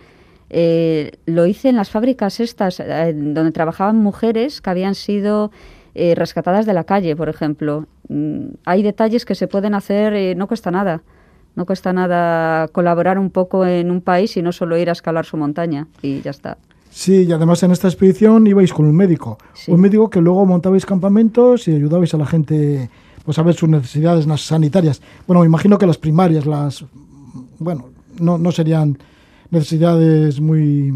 eh, 0.50 1.12
lo 1.26 1.46
hice 1.46 1.68
en 1.68 1.76
las 1.76 1.90
fábricas 1.90 2.40
estas, 2.40 2.78
donde 2.78 3.52
trabajaban 3.52 3.96
mujeres 3.96 4.60
que 4.60 4.70
habían 4.70 4.94
sido 4.94 5.50
rescatadas 5.94 6.64
de 6.64 6.72
la 6.72 6.84
calle, 6.84 7.16
por 7.16 7.28
ejemplo. 7.28 7.86
Mm, 8.08 8.54
hay 8.64 8.82
detalles 8.82 9.24
que 9.24 9.34
se 9.34 9.46
pueden 9.46 9.74
hacer, 9.74 10.36
no 10.36 10.46
cuesta 10.46 10.70
nada. 10.70 11.02
No 11.54 11.66
cuesta 11.66 11.92
nada 11.92 12.68
colaborar 12.68 13.18
un 13.18 13.30
poco 13.30 13.66
en 13.66 13.90
un 13.90 14.00
país 14.00 14.36
y 14.36 14.42
no 14.42 14.52
solo 14.52 14.78
ir 14.78 14.88
a 14.88 14.92
escalar 14.92 15.26
su 15.26 15.36
montaña 15.36 15.86
y 16.00 16.22
ya 16.22 16.30
está. 16.30 16.56
Sí, 16.94 17.22
y 17.22 17.32
además 17.32 17.62
en 17.62 17.70
esta 17.70 17.88
expedición 17.88 18.46
ibais 18.46 18.72
con 18.72 18.84
un 18.84 18.94
médico. 18.94 19.38
Un 19.66 19.80
médico 19.80 20.10
que 20.10 20.20
luego 20.20 20.44
montabais 20.44 20.84
campamentos 20.84 21.66
y 21.66 21.74
ayudabais 21.74 22.12
a 22.12 22.18
la 22.18 22.26
gente 22.26 22.90
pues 23.24 23.38
a 23.38 23.42
ver 23.42 23.54
sus 23.54 23.68
necesidades 23.68 24.26
sanitarias. 24.40 25.00
Bueno, 25.26 25.40
me 25.40 25.46
imagino 25.46 25.78
que 25.78 25.86
las 25.86 25.96
primarias, 25.96 26.44
las 26.44 26.84
bueno, 27.58 27.86
no, 28.20 28.36
no 28.36 28.52
serían 28.52 28.98
necesidades 29.50 30.40
muy 30.40 30.92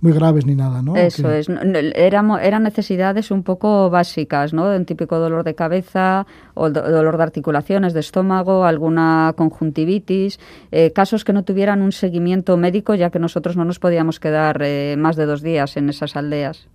muy 0.00 0.12
graves 0.12 0.46
ni 0.46 0.54
nada, 0.54 0.82
¿no? 0.82 0.96
Eso 0.96 1.30
es, 1.30 1.48
eran, 1.48 2.30
eran 2.40 2.62
necesidades 2.62 3.30
un 3.30 3.42
poco 3.42 3.90
básicas, 3.90 4.52
¿no? 4.52 4.74
Un 4.74 4.84
típico 4.84 5.18
dolor 5.18 5.44
de 5.44 5.54
cabeza 5.54 6.26
o 6.54 6.70
dolor 6.70 7.16
de 7.16 7.22
articulaciones, 7.22 7.94
de 7.94 8.00
estómago, 8.00 8.64
alguna 8.64 9.34
conjuntivitis, 9.36 10.38
eh, 10.70 10.92
casos 10.92 11.24
que 11.24 11.32
no 11.32 11.44
tuvieran 11.44 11.82
un 11.82 11.92
seguimiento 11.92 12.56
médico, 12.56 12.94
ya 12.94 13.10
que 13.10 13.18
nosotros 13.18 13.56
no 13.56 13.64
nos 13.64 13.78
podíamos 13.78 14.20
quedar 14.20 14.60
eh, 14.62 14.96
más 14.96 15.16
de 15.16 15.26
dos 15.26 15.42
días 15.42 15.76
en 15.76 15.88
esas 15.88 16.16
aldeas. 16.16 16.68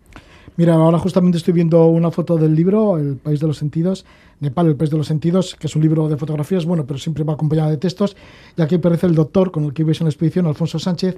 Mira, 0.55 0.75
ahora 0.75 0.99
justamente 0.99 1.39
estoy 1.39 1.53
viendo 1.53 1.87
una 1.87 2.11
foto 2.11 2.37
del 2.37 2.53
libro, 2.53 2.99
El 2.99 3.15
País 3.15 3.39
de 3.39 3.47
los 3.47 3.57
Sentidos, 3.57 4.05
Nepal, 4.39 4.67
El 4.67 4.75
País 4.75 4.91
de 4.91 4.97
los 4.97 5.07
Sentidos, 5.07 5.55
que 5.55 5.65
es 5.65 5.75
un 5.75 5.81
libro 5.81 6.07
de 6.07 6.15
fotografías, 6.15 6.65
bueno, 6.65 6.85
pero 6.85 6.99
siempre 6.99 7.23
va 7.23 7.33
acompañado 7.33 7.71
de 7.71 7.77
textos, 7.77 8.15
y 8.55 8.61
aquí 8.61 8.75
aparece 8.75 9.07
el 9.07 9.15
doctor 9.15 9.49
con 9.49 9.63
el 9.63 9.73
que 9.73 9.81
ibais 9.81 9.99
en 10.01 10.05
la 10.05 10.09
expedición, 10.11 10.45
Alfonso 10.45 10.77
Sánchez, 10.77 11.17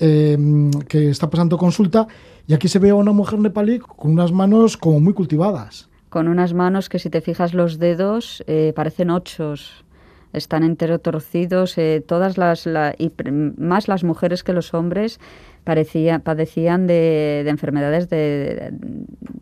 Em, 0.00 0.70
que 0.86 1.10
está 1.10 1.28
pasando 1.28 1.58
consulta 1.58 2.06
y 2.46 2.54
aquí 2.54 2.68
se 2.68 2.78
ve 2.78 2.90
a 2.90 2.94
una 2.94 3.10
mujer 3.10 3.40
nepalí 3.40 3.80
con 3.80 4.12
unas 4.12 4.30
manos 4.30 4.76
como 4.76 5.00
muy 5.00 5.12
cultivadas. 5.12 5.88
Con 6.08 6.28
unas 6.28 6.54
manos 6.54 6.88
que 6.88 7.00
si 7.00 7.10
te 7.10 7.20
fijas 7.20 7.52
los 7.52 7.80
dedos 7.80 8.44
eh, 8.46 8.72
parecen 8.76 9.10
ochos, 9.10 9.84
están 10.32 10.62
entero 10.62 11.00
torcidos, 11.00 11.76
eh, 11.78 12.00
todas 12.06 12.38
las, 12.38 12.68
y 12.96 13.10
más 13.56 13.88
las 13.88 14.04
mujeres 14.04 14.44
que 14.44 14.52
los 14.52 14.72
hombres 14.72 15.18
parecía, 15.64 16.20
padecían 16.20 16.86
de, 16.86 17.44
enfermedades 17.48 18.08
de, 18.08 18.70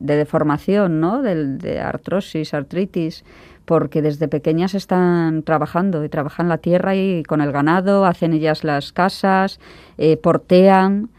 deformación, 0.00 1.00
¿no? 1.00 1.20
de 1.20 1.80
artrosis, 1.80 2.54
artritis 2.54 3.24
porque 3.66 4.00
desde 4.00 4.28
pequeñas 4.28 4.74
están 4.74 5.42
trabajando 5.42 6.04
y 6.04 6.08
trabajan 6.08 6.48
la 6.48 6.58
tierra 6.58 6.94
y 6.94 7.24
con 7.24 7.40
el 7.42 7.52
ganado, 7.52 8.06
hacen 8.06 8.32
ellas 8.32 8.64
las 8.64 8.92
casas, 8.92 9.60
eh, 9.98 10.16
portean. 10.16 11.10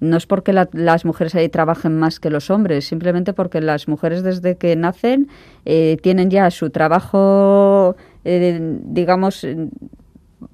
No 0.00 0.16
es 0.16 0.26
porque 0.26 0.52
las 0.52 1.04
mujeres 1.04 1.36
ahí 1.36 1.48
trabajen 1.48 1.96
más 1.96 2.18
que 2.18 2.28
los 2.28 2.50
hombres, 2.50 2.84
simplemente 2.84 3.32
porque 3.32 3.60
las 3.60 3.86
mujeres 3.86 4.24
desde 4.24 4.56
que 4.56 4.74
nacen 4.74 5.28
eh, 5.64 5.96
tienen 6.02 6.28
ya 6.28 6.50
su 6.50 6.70
trabajo, 6.70 7.94
eh, 8.24 8.78
digamos, 8.82 9.46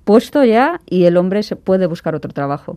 puesto 0.04 0.44
ya 0.44 0.82
y 0.84 1.04
el 1.04 1.16
hombre 1.16 1.42
se 1.42 1.56
puede 1.56 1.86
buscar 1.86 2.14
otro 2.14 2.30
trabajo. 2.30 2.76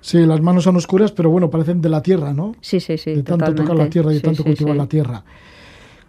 Sí, 0.00 0.24
las 0.24 0.40
manos 0.40 0.62
son 0.62 0.76
oscuras, 0.76 1.10
pero 1.10 1.28
bueno, 1.30 1.50
parecen 1.50 1.80
de 1.80 1.88
la 1.88 2.02
tierra, 2.02 2.32
¿no? 2.32 2.54
Sí, 2.60 2.78
sí, 2.78 2.98
sí. 2.98 3.16
De 3.16 3.22
tanto 3.24 3.52
tocar 3.52 3.74
la 3.74 3.90
tierra 3.90 4.12
y 4.12 4.16
de 4.16 4.20
tanto 4.20 4.44
cultivar 4.44 4.76
la 4.76 4.86
tierra. 4.86 5.24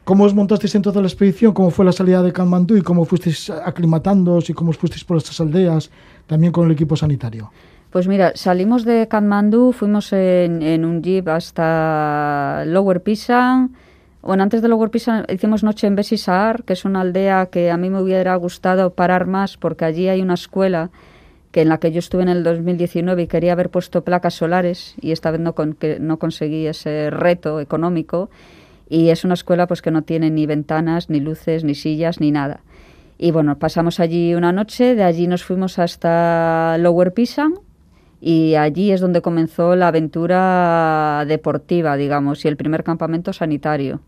¿Cómo 0.03 0.25
os 0.25 0.35
montasteis 0.35 0.75
en 0.75 0.81
toda 0.81 0.99
la 0.99 1.07
expedición? 1.07 1.53
¿Cómo 1.53 1.71
fue 1.71 1.85
la 1.85 1.93
salida 1.93 2.21
de 2.21 2.33
Kalmandú 2.33 2.75
y 2.75 2.81
cómo 2.81 3.05
fuisteis 3.05 3.49
aclimatándoos 3.49 4.49
y 4.49 4.53
cómo 4.53 4.71
os 4.71 4.77
fuisteis 4.77 5.05
por 5.05 5.15
estas 5.15 5.39
aldeas, 5.39 5.91
también 6.27 6.51
con 6.51 6.65
el 6.65 6.73
equipo 6.73 6.97
sanitario? 6.97 7.51
Pues 7.89 8.09
mira, 8.09 8.33
salimos 8.35 8.83
de 8.83 9.07
Kathmandú, 9.07 9.71
fuimos 9.71 10.11
en, 10.11 10.83
un 10.83 11.01
jeep 11.01 11.29
hasta 11.29 12.63
Lower 12.65 13.01
Pisan. 13.01 13.75
Bueno, 14.21 14.43
antes 14.43 14.61
de 14.61 14.67
Lower 14.67 14.89
Pisan 14.89 15.25
hicimos 15.29 15.63
noche 15.63 15.87
en 15.87 15.95
Besisar, 15.95 16.63
que 16.65 16.73
es 16.73 16.83
una 16.83 16.99
aldea 16.99 17.45
que 17.45 17.71
a 17.71 17.77
mí 17.77 17.89
me 17.89 18.01
hubiera 18.01 18.35
gustado 18.35 18.89
parar 18.89 19.25
más 19.25 19.55
porque 19.55 19.85
allí 19.85 20.09
hay 20.09 20.21
una 20.21 20.33
escuela 20.33 20.89
que 21.51 21.61
en 21.61 21.69
la 21.69 21.77
que 21.77 21.93
yo 21.93 21.99
estuve 21.99 22.23
en 22.23 22.29
el 22.29 22.43
2019 22.43 23.21
y 23.21 23.27
quería 23.27 23.53
haber 23.53 23.69
puesto 23.69 24.03
placas 24.03 24.33
solares 24.33 24.95
y 24.99 25.13
esta 25.13 25.31
vez 25.31 25.39
no, 25.39 25.53
con, 25.53 25.73
que 25.73 25.99
no 25.99 26.17
conseguí 26.17 26.67
ese 26.67 27.09
reto 27.09 27.61
económico 27.61 28.29
y 28.93 29.09
es 29.09 29.23
una 29.23 29.33
escuela 29.33 29.65
pues 29.65 29.81
que 29.81 29.89
no 29.89 30.03
tiene 30.03 30.29
ni 30.29 30.45
ventanas, 30.45 31.09
ni 31.09 31.19
luces, 31.19 31.63
ni 31.63 31.73
sillas, 31.73 32.19
ni 32.19 32.29
nada. 32.29 32.59
Y 33.17 33.31
bueno, 33.31 33.57
pasamos 33.57 33.99
allí 33.99 34.35
una 34.35 34.51
noche, 34.51 34.93
de 34.93 35.03
allí 35.03 35.25
nos 35.25 35.43
fuimos 35.43 35.79
hasta 35.79 36.77
Lower 36.77 37.11
Pisan 37.11 37.55
y 38.21 38.53
allí 38.53 38.91
es 38.91 39.01
donde 39.01 39.23
comenzó 39.23 39.75
la 39.75 39.87
aventura 39.87 41.25
deportiva, 41.27 41.97
digamos, 41.97 42.45
y 42.45 42.49
el 42.49 42.55
primer 42.55 42.83
campamento 42.83 43.33
sanitario. 43.33 43.99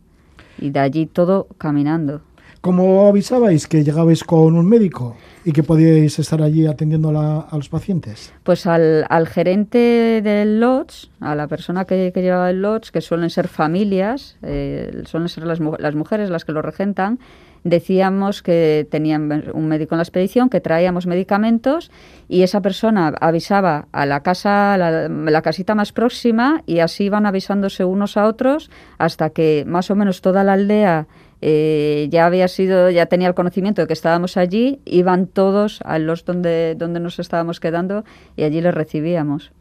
Y 0.59 0.69
de 0.69 0.79
allí 0.81 1.07
todo 1.07 1.47
caminando. 1.57 2.21
¿Cómo 2.65 3.05
avisabais 3.05 3.67
que 3.67 3.83
llegabais 3.83 4.23
con 4.23 4.57
un 4.57 4.67
médico 4.67 5.15
y 5.45 5.51
que 5.51 5.61
podíais 5.61 6.17
estar 6.17 6.41
allí 6.41 6.65
atendiendo 6.65 7.09
a, 7.09 7.55
los 7.55 7.69
pacientes? 7.69 8.33
Pues 8.41 8.65
al, 8.65 9.05
gerente 9.27 10.23
del 10.23 10.59
lodge, 10.59 11.11
a 11.19 11.35
la 11.35 11.47
persona 11.47 11.85
que, 11.85 12.11
que 12.11 12.23
llevaba 12.23 12.49
el 12.49 12.63
lodge, 12.63 12.89
que 12.89 13.01
suelen 13.01 13.29
ser 13.29 13.49
familias, 13.49 14.37
eh, 14.41 15.03
suelen 15.05 15.29
ser 15.29 15.45
las, 15.45 15.59
las 15.59 15.93
mujeres 15.93 16.31
las 16.31 16.43
que 16.43 16.53
lo 16.53 16.63
regentan, 16.63 17.19
decíamos 17.65 18.43
que 18.43 18.87
tenían 18.89 19.51
un 19.53 19.67
médico 19.67 19.95
en 19.95 19.97
la 19.97 20.03
expedición, 20.03 20.49
que 20.49 20.61
traíamos 20.61 21.07
medicamentos 21.07 21.91
y 22.29 22.43
esa 22.43 22.61
persona 22.61 23.13
avisaba 23.19 23.87
a 23.91 24.05
la 24.05 24.21
casa, 24.21 24.77
la, 24.77 25.09
la, 25.09 25.41
casita 25.41 25.73
más 25.73 25.91
próxima 25.91 26.61
y 26.67 26.79
así 26.79 27.05
iban 27.05 27.25
avisándose 27.25 27.83
unos 27.83 28.17
a 28.17 28.27
otros 28.27 28.69
hasta 28.99 29.31
que 29.31 29.65
más 29.67 29.89
o 29.89 29.95
menos 29.95 30.21
toda 30.21 30.43
la 30.43 30.53
aldea 30.53 31.07
eh, 31.41 32.07
ya 32.11 32.27
había 32.27 32.47
sido, 32.47 32.91
ya 32.91 33.07
tenía 33.07 33.27
el 33.27 33.33
conocimiento 33.33 33.81
de 33.81 33.87
que 33.87 33.93
estábamos 33.93 34.37
allí, 34.37 34.79
iban 34.85 35.25
todos 35.25 35.79
a 35.85 35.97
los 35.97 36.23
donde, 36.23 36.75
donde 36.77 36.99
nos 36.99 37.17
estábamos 37.17 37.59
quedando 37.59 38.05
y 38.37 38.43
allí 38.43 38.61
les 38.61 38.75
recibíamos. 38.75 39.51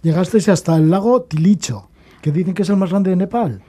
Llegasteis 0.00 0.48
hasta 0.48 0.76
el 0.76 0.90
lago 0.90 1.22
Tilicho, 1.22 1.90
que 2.22 2.32
dicen 2.32 2.54
que 2.54 2.62
es 2.62 2.70
el 2.70 2.76
más 2.76 2.90
grande 2.90 3.10
de 3.10 3.16
Nepal. 3.16 3.60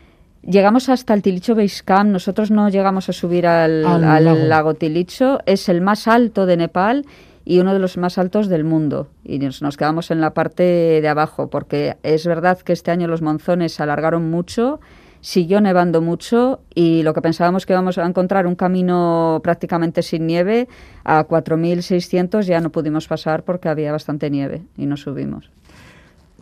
Llegamos 0.47 0.89
hasta 0.89 1.13
el 1.13 1.21
Tilicho 1.21 1.55
Base 1.55 1.83
Camp, 1.83 2.11
nosotros 2.11 2.51
no 2.51 2.69
llegamos 2.69 3.09
a 3.09 3.13
subir 3.13 3.47
al, 3.47 3.81
lago. 3.81 4.75
Tilicho, 4.75 5.39
es 5.45 5.69
el 5.69 5.81
más 5.81 6.07
alto 6.07 6.45
de 6.45 6.55
Nepal 6.55 7.05
y 7.43 7.59
uno 7.59 7.73
de 7.73 7.79
los 7.79 7.97
más 7.97 8.17
altos 8.17 8.47
del 8.47 8.63
mundo. 8.63 9.07
Y 9.23 9.39
nos, 9.39 9.61
nos, 9.63 9.75
quedamos 9.75 10.11
en 10.11 10.21
la 10.21 10.35
parte 10.35 10.63
de 11.01 11.07
abajo, 11.07 11.49
porque 11.49 11.97
es 12.03 12.27
verdad 12.27 12.59
que 12.59 12.73
este 12.73 12.91
año 12.91 13.07
los 13.07 13.23
monzones 13.23 13.73
se 13.73 13.83
alargaron 13.83 14.29
mucho 14.29 14.79
siguió 15.25 15.59
nevando 15.59 16.03
mucho 16.03 16.59
y 16.75 17.01
lo 17.01 17.15
que 17.15 17.21
pensábamos 17.21 17.65
que 17.65 17.73
íbamos 17.73 17.97
a 17.97 18.05
encontrar 18.05 18.45
un 18.45 18.53
camino 18.53 19.41
prácticamente 19.43 20.03
sin 20.03 20.27
nieve, 20.27 20.67
a 21.03 21.27
4.600 21.27 22.43
ya 22.43 22.61
no 22.61 22.69
pudimos 22.69 23.07
pasar 23.07 23.41
porque 23.41 23.67
había 23.67 23.91
bastante 23.91 24.29
nieve 24.29 24.61
y 24.77 24.85
no 24.85 24.97
subimos. 24.97 25.49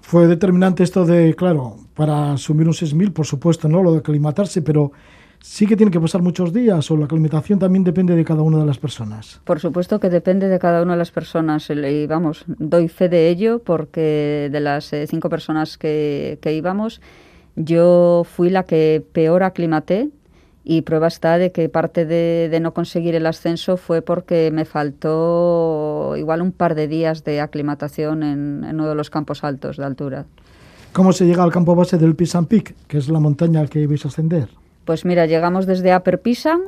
Fue 0.04 0.28
determinante 0.28 0.84
esto 0.84 1.06
de, 1.06 1.34
claro, 1.34 1.78
para 1.96 2.38
subir 2.38 2.68
un 2.68 2.74
6.000, 2.74 3.14
por 3.14 3.26
supuesto, 3.26 3.68
¿no? 3.70 3.82
Lo 3.82 3.94
de 3.94 4.00
aclimatarse, 4.00 4.62
pero 4.62 4.92
sí 5.40 5.66
que 5.66 5.76
tiene 5.76 5.92
que 5.92 6.00
pasar 6.00 6.22
muchos 6.22 6.54
días 6.54 6.92
o 6.92 6.98
la 6.98 7.06
aclimatación 7.06 7.58
también 7.58 7.84
depende 7.84 8.14
de 8.14 8.24
cada 8.24 8.44
una 8.44 8.60
de 8.60 8.66
las 8.66 8.78
personas. 8.78 9.40
Por 9.46 9.60
supuesto 9.60 10.00
que 10.00 10.10
depende 10.10 10.50
de 10.50 10.60
cada 10.60 10.84
una 10.84 10.92
de 10.92 11.00
las 11.00 11.12
personas 11.12 11.70
y 11.70 12.06
vamos, 12.06 12.44
doy 12.48 12.90
fe 12.90 13.10
de 13.10 13.30
ello 13.30 13.60
porque 13.60 14.50
de 14.52 14.60
las 14.60 14.92
eh, 14.94 15.08
cinco 15.08 15.30
personas 15.30 15.78
que, 15.78 16.38
íbamos, 16.46 17.02
yo 17.56 18.24
fui 18.30 18.50
la 18.50 18.64
que 18.64 19.04
peor 19.14 19.42
aclimaté 19.42 20.10
y 20.64 20.84
prueba 20.84 21.08
está 21.08 21.38
de 21.38 21.52
que 21.52 21.68
parte 21.70 22.06
de, 22.06 22.58
no 22.62 22.74
conseguir 22.74 23.16
el 23.16 23.26
ascenso 23.26 23.78
fue 23.78 24.02
porque 24.02 24.50
me 24.52 24.66
faltó 24.66 26.16
igual 26.18 26.42
un 26.42 26.52
par 26.52 26.76
de 26.76 26.88
días 26.88 27.24
de 27.24 27.42
aclimatación 27.42 28.24
en, 28.24 28.64
en 28.64 28.76
uno 28.76 28.88
de 28.88 28.96
los 28.96 29.10
campos 29.10 29.44
altos 29.44 29.78
de 29.78 29.86
altura. 29.86 30.26
¿Cómo 30.94 31.12
se 31.12 31.26
llega 31.26 31.44
al 31.44 31.52
campo 31.52 31.76
base 31.76 31.98
del 31.98 32.16
Pisan 32.16 32.46
Peak, 32.46 32.76
que 32.88 33.00
es 33.00 33.10
la 33.10 33.20
montaña 33.20 33.66
que 33.68 33.80
ibais 33.80 34.06
a 34.06 34.10
ascender? 34.10 34.50
Pues 34.86 35.06
mira, 35.06 35.26
llegamos 35.26 35.66
desde 35.66 35.96
Upper 35.96 36.22
Pisan, 36.22 36.62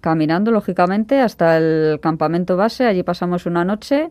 caminando 0.00 0.50
lógicamente 0.50 1.20
hasta 1.20 1.56
el 1.56 1.98
campamento 2.00 2.56
base, 2.56 2.86
allí 2.86 3.02
pasamos 3.02 3.46
una 3.46 3.64
noche. 3.64 4.10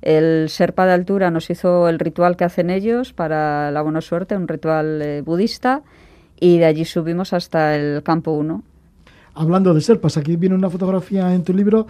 El 0.00 0.48
Serpa 0.48 0.86
de 0.86 0.92
altura 0.92 1.30
nos 1.30 1.50
hizo 1.50 1.88
el 1.88 1.98
ritual 1.98 2.36
que 2.36 2.44
hacen 2.44 2.70
ellos 2.70 3.12
para 3.12 3.70
la 3.72 3.82
buena 3.82 4.00
suerte, 4.00 4.36
un 4.36 4.46
ritual 4.46 5.02
eh, 5.02 5.22
budista, 5.22 5.82
y 6.40 6.58
de 6.58 6.64
allí 6.66 6.84
subimos 6.84 7.32
hasta 7.32 7.76
el 7.76 8.02
campo 8.02 8.32
1. 8.32 8.62
Hablando 9.34 9.74
de 9.74 9.80
Serpas, 9.80 10.16
aquí 10.16 10.36
viene 10.36 10.54
una 10.54 10.70
fotografía 10.70 11.34
en 11.34 11.44
tu 11.44 11.52
libro 11.52 11.86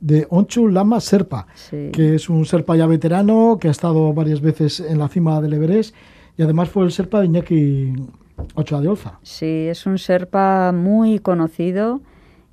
de 0.00 0.26
Onchu 0.30 0.68
Lama 0.68 1.00
Serpa, 1.00 1.46
que 1.70 2.16
es 2.16 2.28
un 2.28 2.44
Serpa 2.44 2.76
ya 2.76 2.86
veterano, 2.86 3.58
que 3.60 3.68
ha 3.68 3.70
estado 3.70 4.12
varias 4.12 4.40
veces 4.40 4.80
en 4.80 4.98
la 4.98 5.08
cima 5.08 5.40
del 5.40 5.54
Everest, 5.54 5.94
y 6.36 6.42
además 6.42 6.68
fue 6.68 6.84
el 6.84 6.92
Serpa 6.92 7.20
de 7.20 7.26
Iñaki 7.26 7.92
Ochoa 8.54 8.80
de 8.80 8.88
Olza. 8.88 9.18
Sí, 9.22 9.66
es 9.68 9.86
un 9.86 9.98
Serpa 9.98 10.72
muy 10.72 11.18
conocido. 11.18 12.00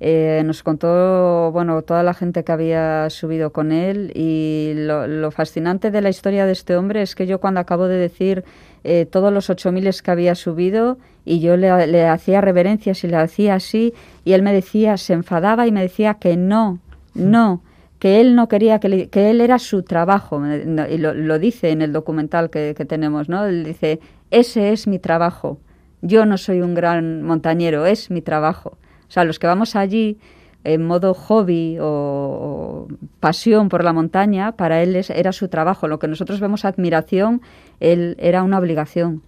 Eh, 0.02 0.42
nos 0.46 0.62
contó, 0.62 1.50
bueno, 1.52 1.82
toda 1.82 2.02
la 2.02 2.14
gente 2.14 2.42
que 2.42 2.52
había 2.52 3.10
subido 3.10 3.52
con 3.52 3.70
él 3.70 4.12
y 4.14 4.72
lo, 4.74 5.30
fascinante 5.30 5.90
de 5.90 6.00
la 6.00 6.08
historia 6.08 6.46
de 6.46 6.52
este 6.52 6.74
hombre 6.76 7.02
es 7.02 7.14
que 7.14 7.26
yo 7.26 7.38
cuando 7.38 7.60
acabo 7.60 7.86
de 7.86 7.96
decir 7.96 8.44
eh, 8.82 9.04
todos 9.04 9.30
los 9.30 9.50
ocho 9.50 9.72
miles 9.72 10.00
que 10.00 10.10
había 10.10 10.34
subido 10.34 10.96
y 11.24 11.40
yo 11.40 11.56
le, 11.56 11.86
le, 11.86 12.06
hacía 12.06 12.40
reverencias 12.40 13.04
y 13.04 13.08
le 13.08 13.16
hacía 13.16 13.54
así 13.54 13.92
y 14.24 14.32
él 14.32 14.42
me 14.42 14.52
decía, 14.52 14.96
se 14.96 15.12
enfadaba 15.12 15.66
y 15.66 15.72
me 15.72 15.82
decía 15.82 16.14
que 16.14 16.36
no, 16.36 16.78
no, 17.14 17.62
que 17.98 18.20
él 18.20 18.34
no 18.34 18.48
quería, 18.48 18.80
que, 18.80 19.08
que 19.08 19.30
él 19.30 19.40
era 19.40 19.58
su 19.58 19.82
trabajo 19.82 20.42
y 20.46 20.98
lo, 20.98 21.14
lo, 21.14 21.38
dice 21.38 21.70
en 21.70 21.82
el 21.82 21.92
documental 21.92 22.50
que, 22.50 22.74
que 22.76 22.84
tenemos, 22.84 23.28
¿no? 23.28 23.44
Él 23.44 23.64
dice, 23.64 24.00
ese 24.30 24.72
es 24.72 24.86
mi 24.86 24.98
trabajo 24.98 25.58
yo 26.02 26.26
no 26.26 26.38
soy 26.38 26.62
un 26.62 26.74
gran 26.74 27.22
montañero, 27.22 27.86
es 27.86 28.10
mi 28.10 28.22
trabajo. 28.22 28.78
O 29.08 29.12
sea, 29.12 29.24
los 29.24 29.38
que 29.38 29.46
vamos 29.46 29.76
allí 29.76 30.18
en 30.62 30.86
modo 30.86 31.14
hobby 31.14 31.78
o, 31.80 32.86
pasión 33.18 33.68
por 33.68 33.82
la 33.82 33.92
montaña, 33.92 34.52
para 34.52 34.82
él 34.82 34.96
era 35.08 35.32
su 35.32 35.48
trabajo. 35.48 35.88
Lo 35.88 35.98
que 35.98 36.08
nosotros 36.08 36.40
vemos 36.40 36.64
admiración, 36.64 37.42
él 37.80 38.16
era 38.18 38.42
una 38.42 38.58
obligación. 38.58 39.22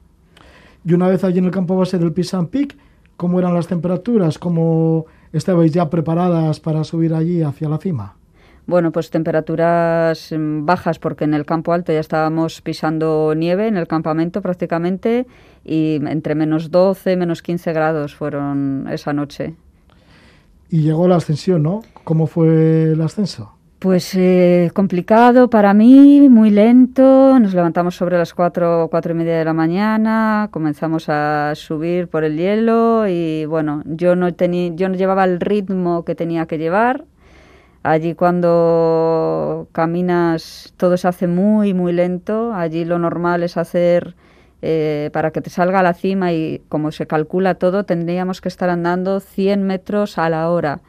Y 0.84 0.94
una 0.94 1.08
vez 1.08 1.24
allí 1.24 1.38
en 1.38 1.44
el 1.44 1.50
campo 1.50 1.76
base 1.76 1.98
del 1.98 2.12
Pisan 2.12 2.48
Peak, 2.48 2.76
¿cómo 3.16 3.38
eran 3.38 3.54
las 3.54 3.68
temperaturas? 3.68 4.38
¿Cómo 4.38 5.06
estabais 5.32 5.72
ya 5.72 5.88
preparadas 5.90 6.60
para 6.60 6.84
subir 6.84 7.14
allí 7.14 7.42
hacia 7.42 7.68
la 7.68 7.78
cima? 7.78 8.16
Bueno, 8.66 8.92
pues 8.92 9.10
temperaturas 9.10 10.32
mm, 10.32 10.64
bajas 10.64 10.98
porque 10.98 11.24
en 11.24 11.34
el 11.34 11.44
campo 11.44 11.72
alto 11.72 11.92
ya 11.92 12.00
estábamos 12.00 12.60
pisando 12.60 13.34
nieve 13.36 13.66
en 13.66 13.76
el 13.76 13.88
campamento 13.88 14.40
prácticamente 14.40 15.26
y 15.64 15.96
entre 16.06 16.34
menos 16.34 16.70
12, 16.70 17.16
menos 17.16 17.42
15 17.42 17.72
grados 17.72 18.14
fueron 18.14 18.86
esa 18.90 19.12
noche. 19.12 19.54
Y 20.70 20.82
llegó 20.82 21.08
la 21.08 21.16
ascensión, 21.16 21.62
¿no? 21.62 21.82
¿Cómo 22.04 22.26
fue 22.26 22.92
el 22.92 23.00
ascenso? 23.02 23.52
Pues 23.82 24.14
eh, 24.14 24.70
complicado 24.74 25.50
para 25.50 25.74
mí, 25.74 26.28
muy 26.28 26.50
lento. 26.50 27.36
Nos 27.40 27.52
levantamos 27.52 27.96
sobre 27.96 28.16
las 28.16 28.32
4, 28.32 28.86
cuatro 28.88 29.12
y 29.12 29.16
media 29.16 29.36
de 29.36 29.44
la 29.44 29.54
mañana, 29.54 30.48
comenzamos 30.52 31.08
a 31.08 31.52
subir 31.56 32.06
por 32.06 32.22
el 32.22 32.36
hielo 32.36 33.08
y 33.08 33.44
bueno, 33.46 33.82
yo 33.84 34.14
no, 34.14 34.32
tenía, 34.34 34.70
yo 34.76 34.88
no 34.88 34.94
llevaba 34.94 35.24
el 35.24 35.40
ritmo 35.40 36.04
que 36.04 36.14
tenía 36.14 36.46
que 36.46 36.58
llevar 36.58 37.06
Allí 37.82 38.14
cuando 38.14 39.66
caminas 39.72 40.72
todo 40.76 40.96
se 40.96 41.08
hace 41.08 41.26
muy, 41.26 41.74
muy 41.74 41.92
lento. 41.92 42.54
Allí 42.54 42.84
lo 42.84 43.00
normal 43.00 43.42
es 43.42 43.56
hacer, 43.56 44.14
eh, 44.62 45.10
para 45.12 45.32
que 45.32 45.40
te 45.40 45.50
salga 45.50 45.80
a 45.80 45.82
la 45.82 45.94
cima 45.94 46.32
y 46.32 46.62
como 46.68 46.92
se 46.92 47.08
calcula 47.08 47.56
todo, 47.56 47.84
tendríamos 47.84 48.40
que 48.40 48.48
estar 48.48 48.70
andando 48.70 49.18
100 49.18 49.64
metros 49.64 50.18
a 50.18 50.28
la 50.30 50.48
hora. 50.50 50.80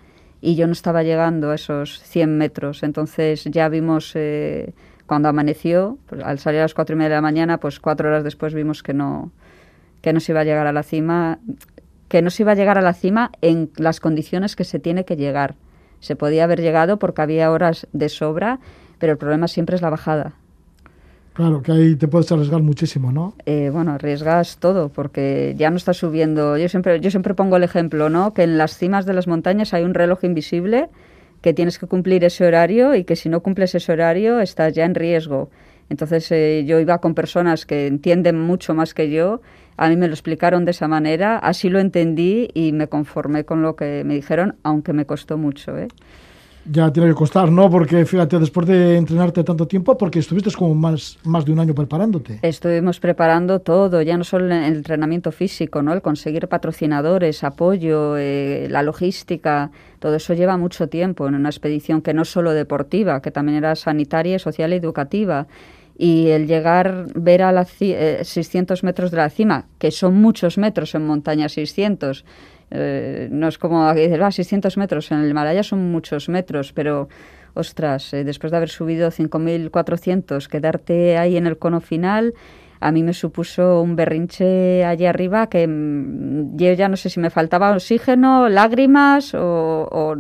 Y 0.45 0.55
yo 0.55 0.67
no 0.67 0.73
estaba 0.73 1.03
llegando 1.03 1.51
a 1.51 1.55
esos 1.55 2.01
100 2.03 2.37
metros. 2.37 2.83
Entonces 2.83 3.45
ya 3.45 3.69
vimos, 3.69 4.11
eh, 4.15 4.73
cuando 5.05 5.29
amaneció, 5.29 5.97
pues, 6.07 6.21
al 6.21 6.39
salir 6.39 6.59
a 6.59 6.63
las 6.63 6.73
cuatro 6.73 6.95
y 6.95 6.97
media 6.97 7.11
de 7.11 7.15
la 7.15 7.21
mañana, 7.21 7.59
pues 7.59 7.79
cuatro 7.79 8.09
horas 8.09 8.25
después 8.25 8.53
vimos 8.53 8.83
que 8.83 8.93
no, 8.93 9.31
que 10.01 10.11
no 10.11 10.19
se 10.19 10.33
iba 10.33 10.41
a 10.41 10.43
llegar 10.43 10.67
a 10.67 10.73
la 10.73 10.83
cima, 10.83 11.39
que 12.09 12.21
no 12.21 12.29
se 12.29 12.43
iba 12.43 12.51
a 12.51 12.55
llegar 12.55 12.77
a 12.77 12.81
la 12.81 12.93
cima 12.93 13.31
en 13.41 13.71
las 13.77 14.01
condiciones 14.01 14.57
que 14.57 14.65
se 14.65 14.79
tiene 14.79 15.05
que 15.05 15.15
llegar 15.15 15.55
se 16.03 16.17
podía 16.17 16.43
haber 16.43 16.59
llegado 16.59 16.99
porque 16.99 17.21
había 17.21 17.49
horas 17.49 17.87
de 17.93 18.09
sobra, 18.09 18.59
pero 18.99 19.13
el 19.13 19.17
problema 19.17 19.47
siempre 19.47 19.77
es 19.77 19.81
la 19.81 19.89
bajada. 19.89 20.33
Claro, 21.33 21.61
que 21.61 21.71
ahí 21.71 21.95
te 21.95 22.07
puedes 22.07 22.31
arriesgar 22.31 22.61
muchísimo, 22.61 23.11
¿no? 23.11 23.33
Eh, 23.45 23.69
bueno, 23.73 23.91
arriesgas 23.91 24.57
todo, 24.57 24.89
porque 24.89 25.55
ya 25.57 25.69
no 25.69 25.77
estás 25.77 25.97
subiendo. 25.97 26.57
Yo 26.57 26.69
siempre, 26.69 26.99
yo 26.99 27.09
siempre 27.09 27.33
pongo 27.33 27.57
el 27.57 27.63
ejemplo, 27.63 28.09
¿no? 28.09 28.33
Que 28.33 28.43
en 28.43 28.57
las 28.57 28.77
cimas 28.77 29.05
de 29.05 29.13
las 29.13 29.27
montañas 29.27 29.73
hay 29.73 29.83
un 29.83 29.93
reloj 29.93 30.23
invisible 30.23 30.89
que 31.41 31.53
tienes 31.53 31.79
que 31.79 31.87
cumplir 31.87 32.23
ese 32.23 32.45
horario 32.45 32.95
y 32.95 33.03
que 33.03 33.15
si 33.15 33.29
no 33.29 33.41
cumples 33.41 33.73
ese 33.75 33.91
horario 33.91 34.39
estás 34.39 34.73
ya 34.73 34.85
en 34.85 34.95
riesgo. 34.95 35.49
Entonces 35.89 36.31
eh, 36.31 36.63
yo 36.65 36.79
iba 36.79 36.99
con 36.99 37.15
personas 37.15 37.65
que 37.65 37.87
entienden 37.87 38.39
mucho 38.39 38.73
más 38.73 38.93
que 38.93 39.09
yo 39.09 39.41
a 39.77 39.89
mí 39.89 39.95
me 39.95 40.07
lo 40.07 40.13
explicaron 40.13 40.65
de 40.65 40.71
esa 40.71 40.87
manera, 40.87 41.37
así 41.37 41.69
lo 41.69 41.79
entendí 41.79 42.49
y 42.53 42.71
me 42.71 42.87
conformé 42.87 43.45
con 43.45 43.61
lo 43.61 43.75
que 43.75 44.03
me 44.05 44.15
dijeron, 44.15 44.55
aunque 44.63 44.93
me 44.93 45.05
costó 45.05 45.37
mucho. 45.37 45.77
¿eh? 45.77 45.87
Ya 46.65 46.91
tiene 46.93 47.09
que 47.09 47.15
costar, 47.15 47.51
¿no? 47.51 47.69
Porque 47.69 48.05
fíjate, 48.05 48.39
después 48.39 48.67
de 48.67 48.97
entrenarte 48.97 49.43
tanto 49.43 49.67
tiempo, 49.67 49.97
porque 49.97 50.19
estuviste 50.19 50.51
como 50.51 50.73
más, 50.75 51.17
más 51.23 51.43
de 51.45 51.51
un 51.51 51.59
año 51.59 51.75
preparándote. 51.75 52.39
Estuvimos 52.41 52.99
preparando 52.99 53.59
todo, 53.59 54.01
ya 54.01 54.17
no 54.17 54.23
solo 54.23 54.45
el 54.45 54.63
entrenamiento 54.63 55.31
físico, 55.31 55.81
¿no? 55.81 55.93
El 55.93 56.01
conseguir 56.01 56.47
patrocinadores, 56.47 57.43
apoyo, 57.43 58.15
eh, 58.17 58.67
la 58.69 58.81
logística, 58.81 59.71
todo 59.99 60.15
eso 60.15 60.33
lleva 60.33 60.57
mucho 60.57 60.87
tiempo 60.87 61.27
en 61.27 61.35
una 61.35 61.49
expedición 61.49 62.01
que 62.01 62.13
no 62.13 62.23
solo 62.23 62.53
deportiva, 62.53 63.21
que 63.21 63.31
también 63.31 63.57
era 63.57 63.75
sanitaria, 63.75 64.39
social 64.39 64.71
y 64.73 64.77
educativa 64.77 65.47
y 65.97 66.29
el 66.29 66.47
llegar, 66.47 67.07
ver 67.13 67.43
a 67.43 67.51
las 67.51 67.69
600 67.69 68.79
eh, 68.81 68.85
metros 68.85 69.11
de 69.11 69.17
la 69.17 69.29
cima, 69.29 69.67
que 69.77 69.91
son 69.91 70.15
muchos 70.15 70.57
metros 70.57 70.95
en 70.95 71.05
montaña 71.05 71.49
600, 71.49 72.25
eh, 72.73 73.27
no 73.31 73.47
es 73.47 73.57
como 73.57 73.93
decir, 73.93 74.21
ah, 74.23 74.31
600 74.31 74.77
metros, 74.77 75.11
en 75.11 75.19
el 75.19 75.29
Himalaya 75.29 75.61
son 75.61 75.91
muchos 75.91 76.27
metros, 76.27 76.73
pero 76.73 77.07
ostras, 77.53 78.13
eh, 78.13 78.23
después 78.23 78.49
de 78.49 78.57
haber 78.57 78.69
subido 78.69 79.11
5.400, 79.11 80.47
quedarte 80.47 81.17
ahí 81.17 81.37
en 81.37 81.45
el 81.45 81.57
cono 81.57 81.81
final, 81.81 82.33
a 82.79 82.91
mí 82.91 83.03
me 83.03 83.13
supuso 83.13 83.79
un 83.81 83.95
berrinche 83.95 84.83
allí 84.83 85.05
arriba 85.05 85.47
que 85.47 85.67
mm, 85.67 86.57
yo 86.57 86.73
ya 86.73 86.89
no 86.89 86.97
sé 86.97 87.09
si 87.09 87.19
me 87.19 87.29
faltaba 87.29 87.71
oxígeno, 87.71 88.49
lágrimas 88.49 89.35
o, 89.35 89.87
o 89.91 90.15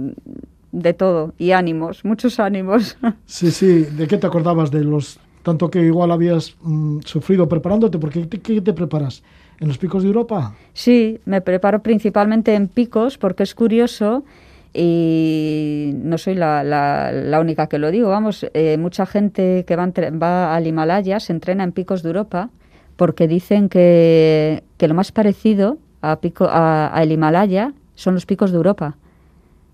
de 0.71 0.93
todo, 0.93 1.33
y 1.39 1.51
ánimos, 1.51 2.05
muchos 2.05 2.39
ánimos. 2.39 2.97
Sí, 3.25 3.49
sí, 3.49 3.83
¿de 3.83 4.07
qué 4.07 4.17
te 4.17 4.27
acordabas? 4.27 4.69
¿De 4.69 4.83
los 4.83 5.19
tanto 5.43 5.69
que 5.69 5.81
igual 5.81 6.11
habías 6.11 6.55
mm, 6.61 6.99
sufrido 7.03 7.47
preparándote, 7.47 7.99
porque 7.99 8.27
¿qué 8.29 8.61
te 8.61 8.73
preparas? 8.73 9.23
¿En 9.63 9.69
los 9.69 9.77
picos 9.77 10.03
de 10.03 10.09
Europa? 10.09 10.53
Sí, 10.73 11.21
me 11.23 11.39
preparo 11.39 11.81
principalmente 11.81 12.53
en 12.53 12.67
picos 12.67 13.17
porque 13.17 13.43
es 13.43 13.55
curioso 13.55 14.25
y 14.73 15.91
no 15.95 16.17
soy 16.17 16.35
la, 16.35 16.65
la, 16.65 17.39
única 17.39 17.67
que 17.67 17.79
lo 17.79 17.89
digo. 17.89 18.09
Vamos, 18.09 18.45
eh, 18.53 18.77
mucha 18.77 19.05
gente 19.05 19.63
que 19.65 19.77
va, 19.77 19.89
va, 20.21 20.53
al 20.53 20.67
Himalaya 20.67 21.21
se 21.21 21.31
entrena 21.31 21.63
en 21.63 21.71
picos 21.71 22.03
de 22.03 22.09
Europa 22.09 22.49
porque 22.97 23.25
dicen 23.29 23.69
que, 23.69 24.63
lo 24.77 24.93
más 24.95 25.13
parecido 25.13 25.77
a, 26.01 26.17
pico, 26.17 26.45
a 26.49 26.99
el 27.01 27.13
Himalaya 27.13 27.71
son 27.95 28.15
los 28.15 28.25
picos 28.25 28.51
de 28.51 28.57
Europa 28.57 28.97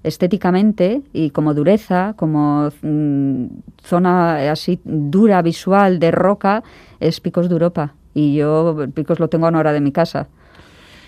estéticamente 0.04 1.02
y 1.14 1.32
como 1.32 1.54
dureza, 1.54 2.14
como 2.16 2.70
mm, 2.82 3.46
zona 3.84 4.52
así 4.52 4.80
dura 4.84 5.42
visual 5.42 6.00
de 6.00 6.12
roca, 6.12 6.64
es 7.00 7.20
Picos 7.20 7.50
de 7.50 7.54
Europa. 7.54 7.96
Y 8.20 8.36
yo 8.36 8.76
Picos 8.94 9.18
lo 9.20 9.30
tengo 9.30 9.46
a 9.46 9.50
una 9.50 9.60
hora 9.60 9.72
de 9.72 9.80
mi 9.80 9.94
casa. 9.94 10.28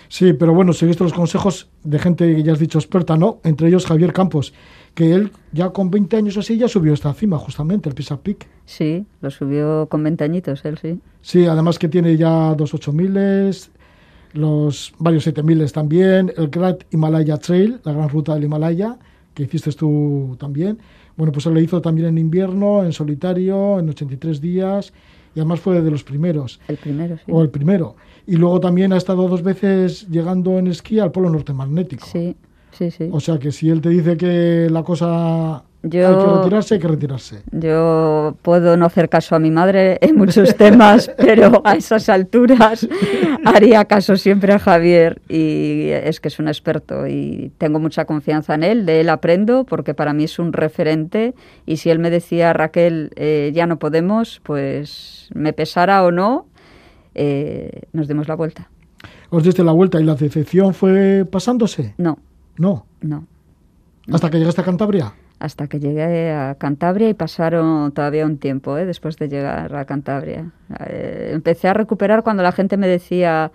Sí, 0.08 0.32
pero 0.32 0.54
bueno, 0.54 0.72
seguiste 0.72 1.04
los 1.04 1.12
consejos 1.12 1.68
de 1.84 1.98
gente 1.98 2.34
que 2.34 2.42
ya 2.42 2.52
has 2.52 2.58
dicho 2.58 2.78
experta, 2.78 3.18
¿no? 3.18 3.38
Entre 3.44 3.68
ellos 3.68 3.84
Javier 3.84 4.14
Campos, 4.14 4.54
que 4.94 5.12
él 5.12 5.30
ya 5.52 5.70
con 5.70 5.90
20 5.90 6.16
años 6.16 6.38
así 6.38 6.56
ya 6.56 6.68
subió 6.68 6.94
esta 6.94 7.12
cima, 7.12 7.38
justamente, 7.38 7.90
el 7.90 7.94
Pisa 7.94 8.18
Peak. 8.18 8.46
Sí, 8.64 9.04
lo 9.20 9.30
subió 9.30 9.88
con 9.90 10.02
20 10.02 10.24
añitos 10.24 10.64
él, 10.64 10.78
sí. 10.78 11.00
Sí, 11.20 11.44
además 11.44 11.78
que 11.78 11.88
tiene 11.88 12.16
ya 12.16 12.54
dos 12.54 12.72
ocho 12.72 12.92
miles, 12.92 13.70
los 14.32 14.94
varios 14.98 15.24
7000 15.24 15.70
también, 15.70 16.32
el 16.34 16.48
Great 16.48 16.84
Himalaya 16.90 17.36
Trail, 17.36 17.78
la 17.84 17.92
gran 17.92 18.08
ruta 18.08 18.34
del 18.34 18.44
Himalaya, 18.44 18.98
que 19.34 19.42
hiciste 19.42 19.72
tú 19.72 20.36
también. 20.38 20.78
Bueno, 21.16 21.32
pues 21.32 21.44
él 21.44 21.52
lo 21.52 21.60
hizo 21.60 21.82
también 21.82 22.08
en 22.08 22.18
invierno, 22.18 22.84
en 22.84 22.92
solitario, 22.92 23.78
en 23.78 23.88
83 23.90 24.40
días, 24.40 24.92
y 25.34 25.40
además 25.40 25.60
fue 25.60 25.80
de 25.80 25.90
los 25.90 26.04
primeros. 26.04 26.60
El 26.68 26.76
primero, 26.76 27.16
sí. 27.16 27.24
O 27.28 27.42
el 27.42 27.50
primero. 27.50 27.96
Y 28.26 28.36
luego 28.36 28.60
también 28.60 28.92
ha 28.92 28.96
estado 28.96 29.28
dos 29.28 29.42
veces 29.42 30.08
llegando 30.08 30.58
en 30.58 30.66
esquí 30.66 30.98
al 30.98 31.10
polo 31.10 31.30
norte 31.30 31.52
magnético. 31.52 32.06
Sí, 32.06 32.36
sí, 32.72 32.90
sí. 32.90 33.08
O 33.12 33.20
sea 33.20 33.38
que 33.38 33.50
si 33.50 33.70
él 33.70 33.80
te 33.80 33.88
dice 33.88 34.16
que 34.16 34.68
la 34.70 34.82
cosa 34.82 35.64
yo, 35.82 36.08
hay 36.08 36.24
que 36.24 36.32
retirarse, 36.38 36.74
hay 36.74 36.80
que 36.80 36.88
retirarse. 36.88 37.42
Yo 37.50 38.36
puedo 38.42 38.76
no 38.76 38.86
hacer 38.86 39.08
caso 39.08 39.34
a 39.34 39.40
mi 39.40 39.50
madre 39.50 39.98
en 40.00 40.16
muchos 40.16 40.56
temas, 40.56 41.10
pero 41.16 41.60
a 41.64 41.74
esas 41.74 42.08
alturas 42.08 42.88
haría 43.44 43.84
caso 43.86 44.16
siempre 44.16 44.52
a 44.52 44.60
Javier 44.60 45.20
y 45.28 45.88
es 45.88 46.20
que 46.20 46.28
es 46.28 46.38
un 46.38 46.46
experto 46.46 47.08
y 47.08 47.50
tengo 47.58 47.80
mucha 47.80 48.04
confianza 48.04 48.54
en 48.54 48.62
él, 48.62 48.86
de 48.86 49.00
él 49.00 49.08
aprendo 49.08 49.64
porque 49.64 49.92
para 49.92 50.12
mí 50.12 50.24
es 50.24 50.38
un 50.38 50.52
referente 50.52 51.34
y 51.66 51.78
si 51.78 51.90
él 51.90 51.98
me 51.98 52.10
decía, 52.10 52.52
Raquel, 52.52 53.10
eh, 53.16 53.50
ya 53.52 53.66
no 53.66 53.80
podemos, 53.80 54.40
pues 54.44 55.30
me 55.34 55.52
pesara 55.52 56.04
o 56.04 56.12
no, 56.12 56.46
eh, 57.14 57.82
nos 57.92 58.06
dimos 58.06 58.28
la 58.28 58.36
vuelta. 58.36 58.70
¿Os 59.30 59.42
diste 59.42 59.64
la 59.64 59.72
vuelta 59.72 60.00
y 60.00 60.04
la 60.04 60.14
decepción 60.14 60.74
fue 60.74 61.26
pasándose? 61.28 61.94
No. 61.98 62.18
No. 62.56 62.86
No. 63.00 63.26
¿Hasta 64.12 64.30
que 64.30 64.38
llegaste 64.38 64.60
a 64.60 64.64
Cantabria? 64.64 65.14
Hasta 65.42 65.66
que 65.66 65.80
llegué 65.80 66.30
a 66.30 66.54
Cantabria 66.54 67.08
y 67.08 67.14
pasaron 67.14 67.90
todavía 67.90 68.24
un 68.24 68.38
tiempo 68.38 68.78
¿eh? 68.78 68.86
después 68.86 69.16
de 69.16 69.28
llegar 69.28 69.74
a 69.74 69.84
Cantabria. 69.84 70.52
Eh, 70.86 71.30
empecé 71.32 71.66
a 71.66 71.74
recuperar 71.74 72.22
cuando 72.22 72.44
la 72.44 72.52
gente 72.52 72.76
me 72.76 72.86
decía, 72.86 73.50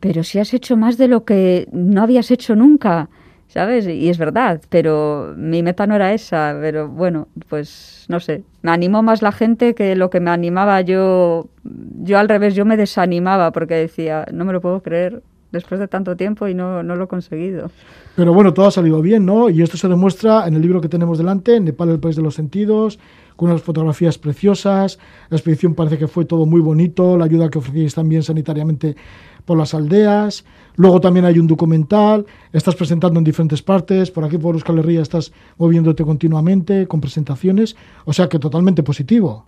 pero 0.00 0.24
si 0.24 0.40
has 0.40 0.52
hecho 0.52 0.76
más 0.76 0.98
de 0.98 1.06
lo 1.06 1.24
que 1.24 1.68
no 1.70 2.02
habías 2.02 2.32
hecho 2.32 2.56
nunca, 2.56 3.10
¿sabes? 3.46 3.86
Y 3.86 4.08
es 4.08 4.18
verdad, 4.18 4.60
pero 4.70 5.34
mi 5.36 5.62
meta 5.62 5.86
no 5.86 5.94
era 5.94 6.12
esa, 6.12 6.58
pero 6.60 6.88
bueno, 6.88 7.28
pues 7.48 8.06
no 8.08 8.18
sé, 8.18 8.42
me 8.62 8.72
animó 8.72 9.04
más 9.04 9.22
la 9.22 9.30
gente 9.30 9.76
que 9.76 9.94
lo 9.94 10.10
que 10.10 10.18
me 10.18 10.32
animaba 10.32 10.80
yo, 10.80 11.46
yo 11.62 12.18
al 12.18 12.28
revés, 12.28 12.56
yo 12.56 12.64
me 12.64 12.76
desanimaba 12.76 13.52
porque 13.52 13.74
decía, 13.74 14.26
no 14.32 14.44
me 14.44 14.52
lo 14.52 14.60
puedo 14.60 14.82
creer, 14.82 15.22
después 15.54 15.80
de 15.80 15.88
tanto 15.88 16.16
tiempo 16.16 16.46
y 16.46 16.54
no, 16.54 16.82
no, 16.82 16.94
lo 16.94 17.04
he 17.04 17.08
conseguido. 17.08 17.70
Pero 18.14 18.34
bueno, 18.34 18.52
todo 18.52 18.66
ha 18.66 18.70
salido 18.70 19.00
bien, 19.00 19.24
¿no? 19.24 19.48
Y 19.48 19.62
esto 19.62 19.78
se 19.78 19.88
demuestra 19.88 20.46
en 20.46 20.54
el 20.54 20.60
libro 20.60 20.82
que 20.82 20.88
tenemos 20.88 21.16
delante, 21.16 21.58
Nepal, 21.58 21.88
el 21.88 22.00
país 22.00 22.16
de 22.16 22.22
los 22.22 22.34
sentidos, 22.34 22.98
con 23.36 23.48
unas 23.48 23.62
fotografías 23.62 24.18
preciosas. 24.18 24.98
La 25.30 25.38
expedición 25.38 25.74
parece 25.74 25.96
que 25.96 26.08
fue 26.08 26.26
todo 26.26 26.44
muy 26.44 26.60
bonito, 26.60 27.16
la 27.16 27.24
ayuda 27.24 27.48
que 27.48 27.58
ofrecíais 27.58 27.94
también 27.94 28.22
sanitariamente 28.22 28.96
por 29.44 29.58
las 29.58 29.74
aldeas. 29.74 30.44
Luego 30.76 31.00
también 31.00 31.24
hay 31.24 31.38
un 31.38 31.46
documental, 31.46 32.26
estás 32.52 32.74
presentando 32.74 33.18
en 33.18 33.24
diferentes 33.24 33.62
partes, 33.62 34.10
por 34.10 34.24
aquí 34.24 34.38
por 34.38 34.54
Euskal 34.54 34.78
Herria 34.78 35.02
estás 35.02 35.32
moviéndote 35.56 36.04
continuamente 36.04 36.86
con 36.88 37.00
presentaciones, 37.00 37.76
o 38.04 38.12
sea 38.12 38.28
que 38.28 38.38
totalmente 38.38 38.82
positivo. 38.82 39.46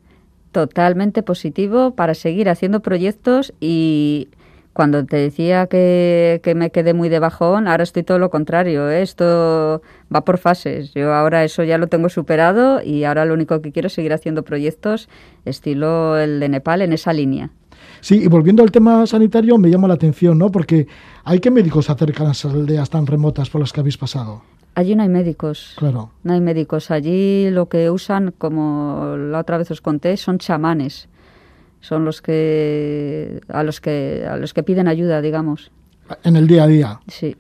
Totalmente 0.53 1.23
positivo 1.23 1.95
para 1.95 2.15
seguir 2.15 2.49
haciendo 2.49 2.81
proyectos 2.81 3.53
y 3.61 4.29
cuando 4.77 5.07
te 5.07 5.17
decía 5.17 5.69
que, 5.69 6.53
me 6.55 6.71
quedé 6.71 6.93
muy 6.93 7.09
de 7.09 7.19
bajón, 7.19 7.67
ahora 7.67 7.83
estoy 7.83 8.03
todo 8.03 8.19
lo 8.19 8.29
contrario. 8.29 8.91
¿eh? 8.91 9.01
Esto 9.01 9.81
va 10.15 10.23
por 10.23 10.37
fases. 10.37 10.93
Yo 10.93 11.15
ahora 11.15 11.45
eso 11.45 11.65
ya 11.65 11.79
lo 11.79 11.87
tengo 11.87 12.11
superado 12.11 12.83
y 12.83 13.05
ahora 13.05 13.25
lo 13.25 13.33
único 13.33 13.63
que 13.63 13.73
quiero 13.73 13.87
es 13.87 13.95
seguir 13.95 14.13
haciendo 14.13 14.43
proyectos 14.43 15.09
estilo 15.47 16.19
el 16.19 16.41
de 16.41 16.51
Nepal 16.51 16.83
en 16.83 16.93
esa 16.93 17.15
línea. 17.15 17.49
Sí, 18.03 18.25
y 18.25 18.27
volviendo 18.27 18.63
al 18.63 18.71
tema 18.71 19.07
sanitario, 19.07 19.57
me 19.57 19.71
llama 19.71 19.89
la 19.89 19.95
atención, 19.95 20.37
¿no? 20.37 20.51
Porque 20.51 20.87
hay 21.25 21.41
que 21.41 21.51
médicos 21.51 21.89
acercan 21.89 22.27
a 22.27 22.29
las 22.29 22.45
aldeas 22.45 22.91
tan 22.91 23.07
remotas 23.07 23.49
por 23.49 23.63
las 23.63 23.73
que 23.73 23.81
habéis 23.81 23.97
pasado. 23.97 24.43
Allí 24.75 24.95
no 24.95 25.05
hay 25.05 25.09
médicos. 25.09 25.73
Claro. 25.79 26.11
No 26.23 26.35
hay 26.35 26.43
médicos. 26.43 26.91
Allí 26.91 27.49
lo 27.49 27.71
que 27.71 27.91
usan, 27.91 28.35
como 28.37 29.17
la 29.17 29.39
otra 29.39 29.57
vez 29.57 29.71
os 29.71 29.81
conté, 29.81 30.19
son 30.19 30.37
chamanes 30.37 31.09
son 31.87 32.05
los 32.05 32.21
que 32.21 33.41
a 33.49 33.63
los 33.63 33.81
que 33.81 34.27
a 34.29 34.37
los 34.37 34.53
que 34.53 34.63
piden 34.65 34.89
ayuda, 34.89 35.21
digamos. 35.21 35.71
En 36.25 36.37
el 36.37 36.47
día 36.49 36.65
a 36.65 36.67
día. 36.67 37.01
Sí. 37.07 37.37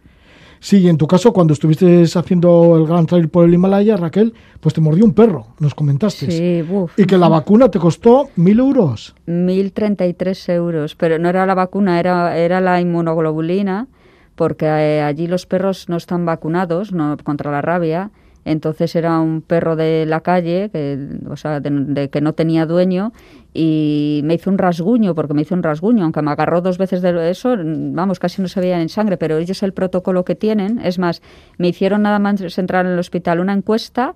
Sí, 0.60 0.78
y 0.78 0.88
en 0.88 0.96
tu 0.96 1.06
caso, 1.06 1.32
cuando 1.32 1.52
estuviste 1.52 2.04
haciendo 2.14 2.76
el 2.76 2.86
Gran 2.86 3.06
Trail 3.06 3.28
por 3.28 3.44
el 3.44 3.54
Himalaya, 3.54 3.96
Raquel, 3.96 4.32
pues 4.60 4.74
te 4.74 4.80
mordió 4.80 5.04
un 5.04 5.12
perro, 5.12 5.48
nos 5.60 5.74
comentaste. 5.74 6.30
Sí, 6.30 6.66
uf. 6.68 6.98
Y 6.98 7.04
que 7.04 7.18
la 7.18 7.28
vacuna 7.28 7.70
te 7.70 7.78
costó 7.78 8.30
mil 8.36 8.58
euros. 8.58 9.14
Mil 9.26 9.72
treinta 9.72 10.06
y 10.06 10.14
tres 10.14 10.48
euros, 10.48 10.94
pero 10.94 11.18
no 11.18 11.28
era 11.28 11.44
la 11.44 11.54
vacuna, 11.54 12.00
era, 12.00 12.36
era 12.38 12.60
la 12.60 12.80
inmunoglobulina, 12.80 13.86
porque 14.34 14.66
eh, 14.66 15.02
allí 15.02 15.26
los 15.26 15.44
perros 15.46 15.88
no 15.88 15.96
están 15.96 16.24
vacunados 16.24 16.92
no, 16.92 17.16
contra 17.22 17.50
la 17.50 17.60
rabia 17.62 18.10
entonces 18.46 18.94
era 18.94 19.18
un 19.18 19.42
perro 19.42 19.74
de 19.74 20.06
la 20.06 20.20
calle, 20.20 20.70
que, 20.72 20.96
o 21.28 21.36
sea, 21.36 21.58
de, 21.58 22.08
que 22.08 22.20
no 22.20 22.32
tenía 22.32 22.64
dueño, 22.64 23.12
y 23.52 24.20
me 24.22 24.34
hizo 24.34 24.50
un 24.50 24.56
rasguño, 24.56 25.16
porque 25.16 25.34
me 25.34 25.42
hizo 25.42 25.56
un 25.56 25.64
rasguño, 25.64 26.04
aunque 26.04 26.22
me 26.22 26.30
agarró 26.30 26.60
dos 26.60 26.78
veces 26.78 27.02
de 27.02 27.28
eso, 27.28 27.56
vamos, 27.58 28.20
casi 28.20 28.40
no 28.40 28.46
se 28.46 28.60
veía 28.60 28.80
en 28.80 28.88
sangre, 28.88 29.16
pero 29.16 29.36
ellos 29.36 29.64
el 29.64 29.72
protocolo 29.72 30.24
que 30.24 30.36
tienen, 30.36 30.78
es 30.78 31.00
más, 31.00 31.22
me 31.58 31.66
hicieron 31.66 32.02
nada 32.02 32.20
más 32.20 32.56
entrar 32.56 32.86
en 32.86 32.92
el 32.92 32.98
hospital 33.00 33.40
una 33.40 33.52
encuesta, 33.52 34.14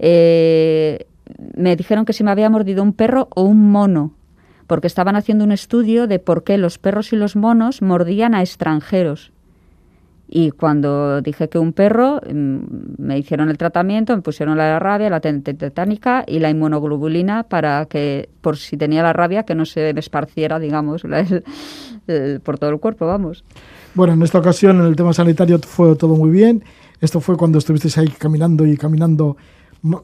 eh, 0.00 1.06
me 1.54 1.76
dijeron 1.76 2.04
que 2.04 2.12
si 2.12 2.24
me 2.24 2.32
había 2.32 2.50
mordido 2.50 2.82
un 2.82 2.92
perro 2.92 3.28
o 3.36 3.42
un 3.42 3.70
mono, 3.70 4.12
porque 4.66 4.88
estaban 4.88 5.14
haciendo 5.14 5.44
un 5.44 5.52
estudio 5.52 6.08
de 6.08 6.18
por 6.18 6.42
qué 6.42 6.58
los 6.58 6.78
perros 6.78 7.12
y 7.12 7.16
los 7.16 7.36
monos 7.36 7.80
mordían 7.80 8.34
a 8.34 8.40
extranjeros. 8.40 9.30
Y 10.30 10.50
cuando 10.50 11.22
dije 11.22 11.48
que 11.48 11.58
un 11.58 11.72
perro, 11.72 12.20
mm, 12.20 12.58
me 12.98 13.18
hicieron 13.18 13.48
el 13.48 13.56
tratamiento, 13.56 14.14
me 14.14 14.20
pusieron 14.20 14.58
la 14.58 14.78
rabia, 14.78 15.08
la 15.08 15.20
tetánica 15.20 16.24
y 16.26 16.38
la 16.38 16.50
inmunoglobulina 16.50 17.44
para 17.44 17.86
que, 17.86 18.28
por 18.42 18.58
si 18.58 18.76
tenía 18.76 19.02
la 19.02 19.14
rabia, 19.14 19.44
que 19.44 19.54
no 19.54 19.64
se 19.64 19.94
me 19.94 20.00
esparciera, 20.00 20.58
digamos, 20.58 21.02
por 22.44 22.58
todo 22.58 22.70
el 22.70 22.78
cuerpo, 22.78 23.06
vamos. 23.06 23.42
Bueno, 23.94 24.12
en 24.12 24.22
esta 24.22 24.38
ocasión, 24.38 24.80
en 24.80 24.86
el 24.86 24.96
tema 24.96 25.14
sanitario, 25.14 25.58
fue 25.60 25.96
todo 25.96 26.14
muy 26.14 26.30
bien. 26.30 26.62
Esto 27.00 27.20
fue 27.20 27.36
cuando 27.36 27.58
estuvisteis 27.58 27.96
ahí 27.98 28.08
caminando 28.08 28.66
y 28.66 28.76
caminando. 28.76 29.36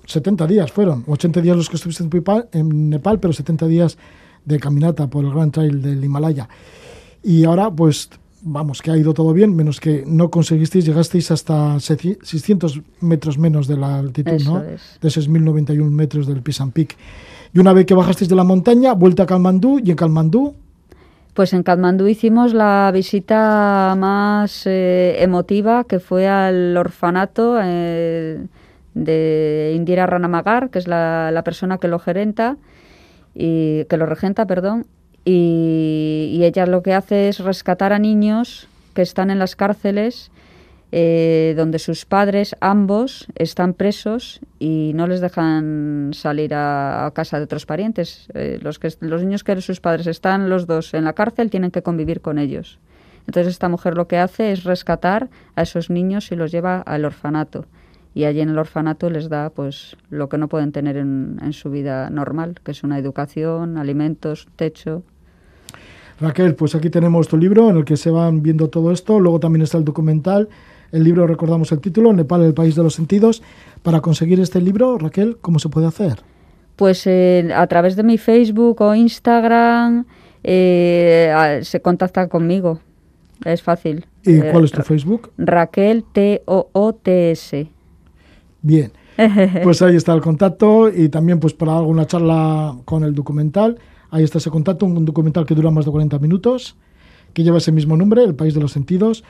70 0.07 0.47
días 0.47 0.73
fueron, 0.73 1.05
80 1.07 1.41
días 1.41 1.57
los 1.57 1.69
que 1.69 1.77
estuviste 1.77 2.05
en, 2.53 2.91
Nepal, 2.91 3.19
pero 3.19 3.33
70 3.33 3.67
días 3.67 3.99
de 4.45 4.61
caminata 4.61 5.09
por 5.09 5.25
el 5.25 5.33
Gran 5.33 5.51
Trail 5.51 5.83
del 5.83 6.03
Himalaya. 6.03 6.49
Y 7.23 7.45
ahora, 7.45 7.71
pues 7.71 8.09
vamos, 8.45 8.83
que 8.83 8.91
ha 8.91 8.97
ido 8.97 9.15
todo 9.15 9.33
bien, 9.33 9.57
menos 9.57 9.81
que 9.81 10.05
no 10.07 10.31
conseguisteis, 10.31 10.85
llegasteis 10.85 11.31
hasta 11.31 11.81
600 11.81 12.81
metros 13.01 13.39
menos 13.39 13.67
de 13.67 13.77
la 13.77 13.99
altitud, 13.99 14.41
¿no? 14.45 14.61
De 14.61 15.09
6.091 15.09 15.91
metros 15.91 16.27
del 16.27 16.43
Pisan 16.43 16.71
Peak. 16.71 16.97
Y 17.53 17.59
una 17.59 17.73
vez 17.73 17.87
que 17.87 17.95
bajasteis 17.95 18.29
de 18.29 18.37
la 18.37 18.45
montaña, 18.45 18.93
vuelta 18.93 19.25
a 19.25 19.27
Kalmandú, 19.27 19.81
y 19.83 19.91
en 19.91 19.97
Kalmandú... 19.97 20.55
Pues 21.33 21.53
en 21.53 21.65
Kalmandú 21.65 22.07
hicimos 22.07 22.55
la 22.55 22.91
visita 22.95 23.97
más 23.99 24.67
eh, 24.67 25.17
emotiva, 25.19 25.83
que 25.83 25.99
fue 25.99 26.29
al 26.29 26.77
orfanato 26.77 27.59
eh, 27.61 28.47
de 28.95 29.73
Indira 29.75 30.07
Ranamagar, 30.07 30.71
que 30.71 30.79
es 30.79 30.87
la, 30.87 31.33
la 31.33 31.43
persona 31.43 31.79
que 31.79 31.89
lo 31.89 31.99
gerenta, 31.99 32.57
y 33.35 33.85
que 33.87 33.97
lo 33.97 34.07
regenta, 34.07 34.47
perdón, 34.47 34.87
y, 35.25 36.41
ella 36.43 36.67
lo 36.67 36.83
que 36.83 36.93
hace 36.93 37.29
es 37.29 37.39
rescatar 37.39 37.93
a 37.93 37.99
niños 37.99 38.69
que 38.93 39.03
están 39.03 39.31
en 39.31 39.39
las 39.39 39.57
cárceles 39.57 40.31
eh, 40.93 41.55
donde 41.57 41.79
sus 41.79 42.05
padres, 42.05 42.55
ambos, 42.61 43.27
están 43.35 43.75
presos 43.75 44.41
y 44.61 44.93
no 44.95 45.09
les 45.09 45.21
dejan 45.21 46.11
salir 46.13 46.55
a, 46.55 47.11
casa 47.15 47.39
de 47.39 47.45
otros 47.45 47.67
parientes. 47.67 48.29
Eh, 48.35 48.61
los, 48.63 48.79
que, 48.79 48.91
los 49.01 49.23
niños 49.23 49.43
que 49.43 49.61
sus 49.61 49.81
padres 49.81 50.07
están 50.07 50.49
los 50.49 50.67
dos 50.67 50.95
en 50.95 51.05
la 51.05 51.15
cárcel 51.15 51.51
tienen 51.51 51.73
que 51.73 51.83
convivir 51.83 52.21
con 52.21 52.39
ellos. 52.39 52.79
Entonces 53.27 53.55
esta 53.55 53.69
mujer 53.69 53.97
lo 53.97 54.07
que 54.07 54.19
hace 54.19 54.53
es 54.53 54.65
rescatar 54.65 55.31
a 55.57 55.63
esos 55.63 55.91
niños 55.91 56.31
y 56.31 56.37
los 56.37 56.53
lleva 56.53 56.81
al 56.83 57.05
orfanato 57.05 57.65
y 58.15 58.25
allí 58.25 58.41
en 58.41 58.51
el 58.51 58.59
orfanato 58.59 59.11
les 59.11 59.29
da 59.29 59.51
pues 59.51 59.97
lo 60.09 60.29
que 60.29 60.39
no 60.39 60.49
pueden 60.49 60.71
tener 60.71 60.97
en, 60.97 61.39
en, 61.43 61.53
su 61.53 61.71
vida 61.71 62.09
normal, 62.11 62.61
que 62.63 62.71
es 62.71 62.85
una 62.85 62.99
educación, 62.99 63.77
alimentos, 63.77 64.47
techo. 64.55 65.03
Raquel, 66.21 66.55
pues 66.55 66.75
aquí 66.75 66.91
tenemos 66.91 67.29
tu 67.29 67.37
libro 67.37 67.71
en 67.71 67.79
el 67.79 67.85
que 67.85 67.97
se 67.97 68.11
van 68.11 68.43
viendo 68.43 68.69
todo 68.69 68.93
esto. 68.93 69.19
Luego 69.19 69.41
también 69.41 69.63
está 69.63 69.79
el 69.79 69.85
documental. 69.85 70.49
El 70.93 71.03
libro, 71.03 71.27
recordamos 71.27 71.73
el 71.73 71.81
título, 71.81 72.13
Nepal, 72.13 72.43
el 72.43 72.55
país 72.55 72.77
de 72.77 72.83
los 72.83 72.95
sentidos. 72.95 73.43
Para 73.83 74.01
conseguir 74.01 74.39
este 74.41 74.61
libro, 74.61 74.97
Raquel, 74.97 75.39
¿cómo 75.41 75.59
se 75.59 75.69
puede 75.69 75.87
hacer? 75.87 76.21
Pues 76.77 77.07
eh, 77.07 77.51
a 77.55 77.67
través 77.67 77.97
de 77.97 78.03
mi 78.03 78.19
Facebook 78.19 78.81
o 78.81 78.95
Instagram 78.95 80.07
eh, 80.43 81.61
se 81.63 81.81
contacta 81.81 82.29
conmigo. 82.29 82.81
Es 83.45 83.63
fácil. 83.63 84.07
¿Y 84.23 84.37
eh, 84.37 84.49
cuál 84.53 84.65
es 84.65 84.73
tu 84.73 84.83
Facebook? 84.83 85.31
Raquel 85.37 86.05
T-O-O-T-S. 86.13 87.69
Bien. 88.63 88.93
Pues 89.63 89.81
ahí 89.81 89.95
está 89.95 90.13
el 90.13 90.21
contacto 90.21 90.89
y 90.89 91.09
también 91.09 91.39
pues 91.39 91.55
para 91.55 91.77
alguna 91.77 92.05
charla 92.05 92.75
con 92.85 93.05
el 93.05 93.15
documental 93.15 93.79
Ahí 94.15 94.23
está 94.23 94.39
ese 94.39 94.49
contacto, 94.49 94.87
un 94.87 95.05
documental 95.05 95.45
que 95.45 95.57
dura 95.57 95.73
más 95.73 95.87
de 95.87 95.91
40 95.91 96.21
minutos. 96.21 96.77
que 97.33 97.43
lleva 97.43 97.59
ese 97.59 97.73
mismo 97.73 97.97
nombre, 97.97 98.23
El 98.23 98.37
País 98.37 98.55
de 98.55 98.61
los 98.61 98.71
Sentidos. 98.71 99.25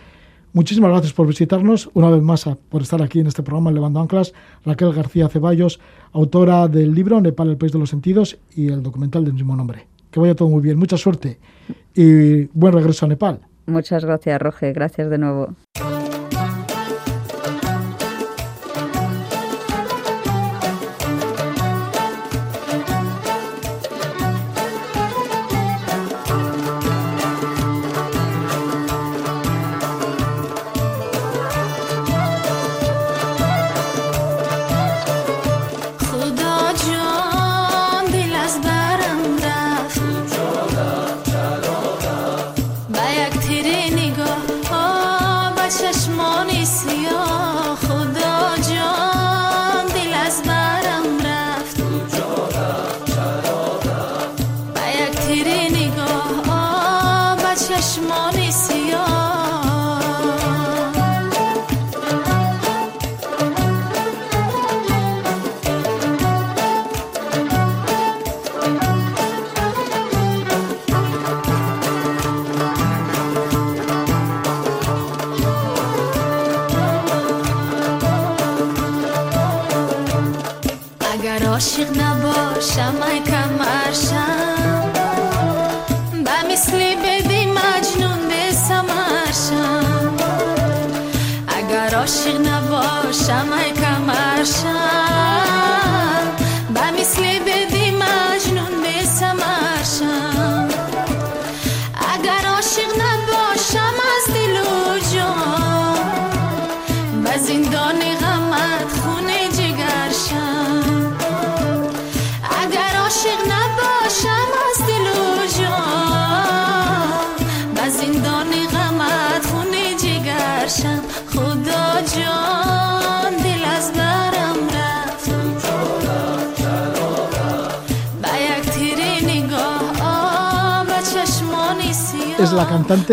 Muchísimas 0.53 0.90
gracias 0.90 1.14
por 1.14 1.27
visitarnos, 1.27 1.88
una 1.94 2.11
vez 2.11 2.20
más 2.20 2.44
por 2.68 2.83
estar 2.83 3.01
aquí 3.01 3.18
en 3.18 3.27
este 3.27 3.42
programa 3.42 3.73
Levando 3.73 3.99
Anclas. 3.99 4.35
Raquel 4.62 4.92
García 4.92 5.31
Ceballos, 5.31 5.81
autora 6.12 6.68
del 6.68 6.94
libro 6.94 7.18
Nepal, 7.23 7.49
el 7.49 7.57
País 7.57 7.73
de 7.73 7.79
los 7.79 7.88
Sentidos 7.88 8.37
y 8.55 8.68
el 8.68 8.83
documental 8.83 9.25
del 9.25 9.33
mismo 9.33 9.57
nombre. 9.57 9.87
Que 10.11 10.20
vaya 10.20 10.35
todo 10.35 10.51
muy 10.51 10.61
bien, 10.61 10.79
mucha 10.79 10.99
suerte 10.99 11.38
y 11.94 12.44
buen 12.53 12.75
regreso 12.75 13.07
a 13.07 13.09
Nepal. 13.09 13.40
Muchas 13.64 14.05
gracias, 14.05 14.38
Roge. 14.38 14.75
Gracias 14.75 15.09
de 15.09 15.16
nuevo. 15.16 15.55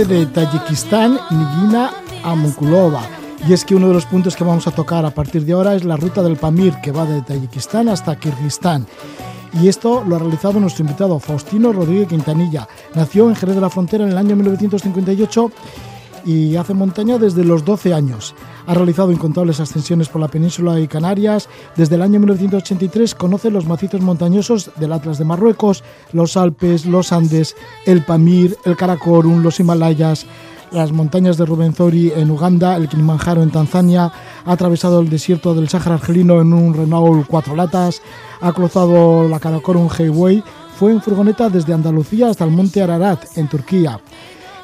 De 0.05 0.25
Tayikistán, 0.25 1.19
Nigina 1.29 1.91
Amukulova. 2.23 3.03
Y 3.47 3.53
es 3.53 3.65
que 3.65 3.75
uno 3.75 3.87
de 3.87 3.93
los 3.93 4.05
puntos 4.05 4.35
que 4.35 4.43
vamos 4.43 4.65
a 4.67 4.71
tocar 4.71 5.05
a 5.05 5.11
partir 5.11 5.45
de 5.45 5.53
ahora 5.53 5.75
es 5.75 5.83
la 5.83 5.97
ruta 5.97 6.23
del 6.23 6.37
Pamir, 6.37 6.73
que 6.81 6.91
va 6.91 7.05
de 7.05 7.21
Tayikistán 7.21 7.89
hasta 7.89 8.15
Kirguistán. 8.15 8.87
Y 9.61 9.67
esto 9.67 10.03
lo 10.07 10.15
ha 10.15 10.19
realizado 10.19 10.59
nuestro 10.59 10.83
invitado 10.83 11.19
Faustino 11.19 11.71
Rodríguez 11.71 12.07
Quintanilla. 12.07 12.67
Nació 12.95 13.29
en 13.29 13.35
Jerez 13.35 13.55
de 13.55 13.61
la 13.61 13.69
Frontera 13.69 14.03
en 14.03 14.11
el 14.11 14.17
año 14.17 14.35
1958 14.35 15.51
y 16.25 16.55
hace 16.55 16.73
montaña 16.73 17.17
desde 17.17 17.43
los 17.43 17.63
12 17.65 17.93
años. 17.93 18.33
Ha 18.65 18.73
realizado 18.73 19.11
incontables 19.11 19.59
ascensiones 19.59 20.09
por 20.09 20.21
la 20.21 20.27
península 20.27 20.79
y 20.79 20.87
Canarias. 20.87 21.49
Desde 21.75 21.95
el 21.95 22.01
año 22.01 22.19
1983 22.19 23.15
conoce 23.15 23.49
los 23.49 23.65
macizos 23.65 24.01
montañosos 24.01 24.71
del 24.75 24.91
Atlas 24.91 25.17
de 25.17 25.25
Marruecos, 25.25 25.83
los 26.11 26.35
Alpes, 26.35 26.85
los 26.85 27.13
Andes, 27.13 27.55
el 27.85 28.03
Pamir, 28.03 28.57
el 28.65 28.75
Karakorum, 28.75 29.41
los 29.41 29.59
Himalayas, 29.59 30.25
las 30.71 30.91
montañas 30.91 31.37
de 31.37 31.45
Rubenzori 31.45 32.11
en 32.15 32.29
Uganda, 32.29 32.75
el 32.75 32.89
Kilimanjaro 32.89 33.41
en 33.41 33.51
Tanzania, 33.51 34.11
ha 34.45 34.51
atravesado 34.51 34.99
el 34.99 35.09
desierto 35.09 35.53
del 35.53 35.69
Sáhara 35.69 35.95
argelino 35.95 36.41
en 36.41 36.53
un 36.53 36.73
Renault 36.73 37.25
cuatro 37.27 37.55
latas, 37.55 38.01
ha 38.41 38.51
cruzado 38.51 39.27
la 39.27 39.39
Karakorum 39.39 39.87
Highway, 39.87 40.43
fue 40.77 40.91
en 40.91 41.01
furgoneta 41.01 41.49
desde 41.49 41.73
Andalucía 41.73 42.29
hasta 42.29 42.43
el 42.43 42.51
monte 42.51 42.81
Ararat 42.81 43.37
en 43.37 43.47
Turquía. 43.47 43.99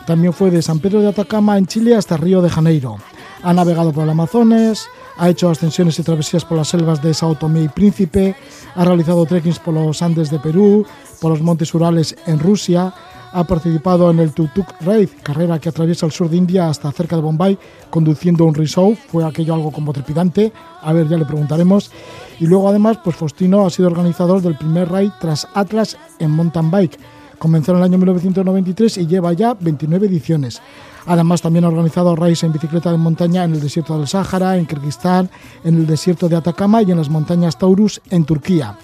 También 0.06 0.34
fue 0.34 0.50
de 0.50 0.62
San 0.62 0.80
Pedro 0.80 1.02
de 1.02 1.10
Atacama 1.10 1.58
en 1.58 1.68
Chile 1.68 1.96
hasta 1.96 2.18
Río 2.18 2.42
de 2.42 2.50
Janeiro. 2.50 2.98
Ha 3.44 3.54
navegado 3.54 3.92
por 3.92 4.04
el 4.04 4.10
Amazonas, 4.10 4.88
ha 5.18 5.30
hecho 5.30 5.50
ascensiones 5.50 6.00
y 6.00 6.04
travesías 6.04 6.46
por 6.46 6.58
las 6.58 6.70
selvas 6.70 7.02
de 7.02 7.14
Sao 7.14 7.36
Tomé 7.36 7.64
y 7.64 7.68
Príncipe, 7.68 8.36
ha 8.76 8.86
realizado 8.86 9.26
trekkings 9.26 9.60
por 9.60 9.74
los 9.74 10.02
Andes 10.02 10.30
de 10.30 10.40
Perú, 10.40 10.86
por 11.22 11.32
los 11.32 11.42
montes 11.42 11.74
Urales 11.74 12.16
en 12.26 12.40
Rusia, 12.40 12.94
ha 13.34 13.44
participado 13.44 14.10
en 14.10 14.20
el 14.20 14.34
Tuk 14.34 14.50
Raid, 14.82 15.10
carrera 15.22 15.60
que 15.60 15.70
atraviesa 15.70 16.06
el 16.06 16.12
sur 16.12 16.30
de 16.30 16.38
India 16.38 16.70
hasta 16.70 16.92
cerca 16.92 17.16
de 17.16 17.22
Bombay, 17.22 17.58
conduciendo 17.90 18.46
un 18.46 18.56
rickshaw. 18.56 18.96
Fue 18.96 19.26
aquello 19.26 19.54
algo 19.54 19.72
como 19.72 19.94
trepidante. 19.94 20.54
A 20.82 20.94
ver, 20.94 21.08
ya 21.08 21.18
le 21.18 21.26
preguntaremos. 21.26 21.92
Y 22.40 22.48
luego, 22.48 22.70
además, 22.70 23.00
pues 23.04 23.16
Faustino 23.16 23.66
ha 23.66 23.70
sido 23.70 23.90
organizador 23.90 24.42
del 24.42 24.58
primer 24.58 24.90
raid 24.90 25.12
tras 25.20 25.48
Atlas 25.54 25.98
en 26.20 26.32
mountain 26.32 26.72
bike 26.72 26.98
Comenzó 27.40 27.72
en 27.72 27.78
el 27.78 27.84
año 27.84 27.98
1993 27.98 28.98
y 28.98 29.08
lleva 29.08 29.34
ya 29.34 29.54
29 29.54 30.08
ediciones. 30.08 30.62
Además, 31.06 31.42
también 31.42 31.66
ha 31.66 31.70
organizado 31.70 32.16
raids 32.16 32.44
en 32.44 32.52
bicicleta 32.52 32.92
de 32.92 32.98
montaña 32.98 33.44
en 33.44 33.54
el 33.54 33.62
desierto 33.62 33.98
del 33.98 34.08
Sáhara, 34.08 34.58
en 34.58 34.66
Kirguistán, 34.66 35.30
en 35.64 35.76
el 35.76 35.88
desierto 35.88 36.28
de 36.28 36.36
Atacama 36.36 36.82
y 36.82 36.92
en 36.92 36.98
las 36.98 37.10
montañas 37.10 37.58
Taurus 37.58 38.02
en 38.10 38.26
Turquía. 38.26 38.78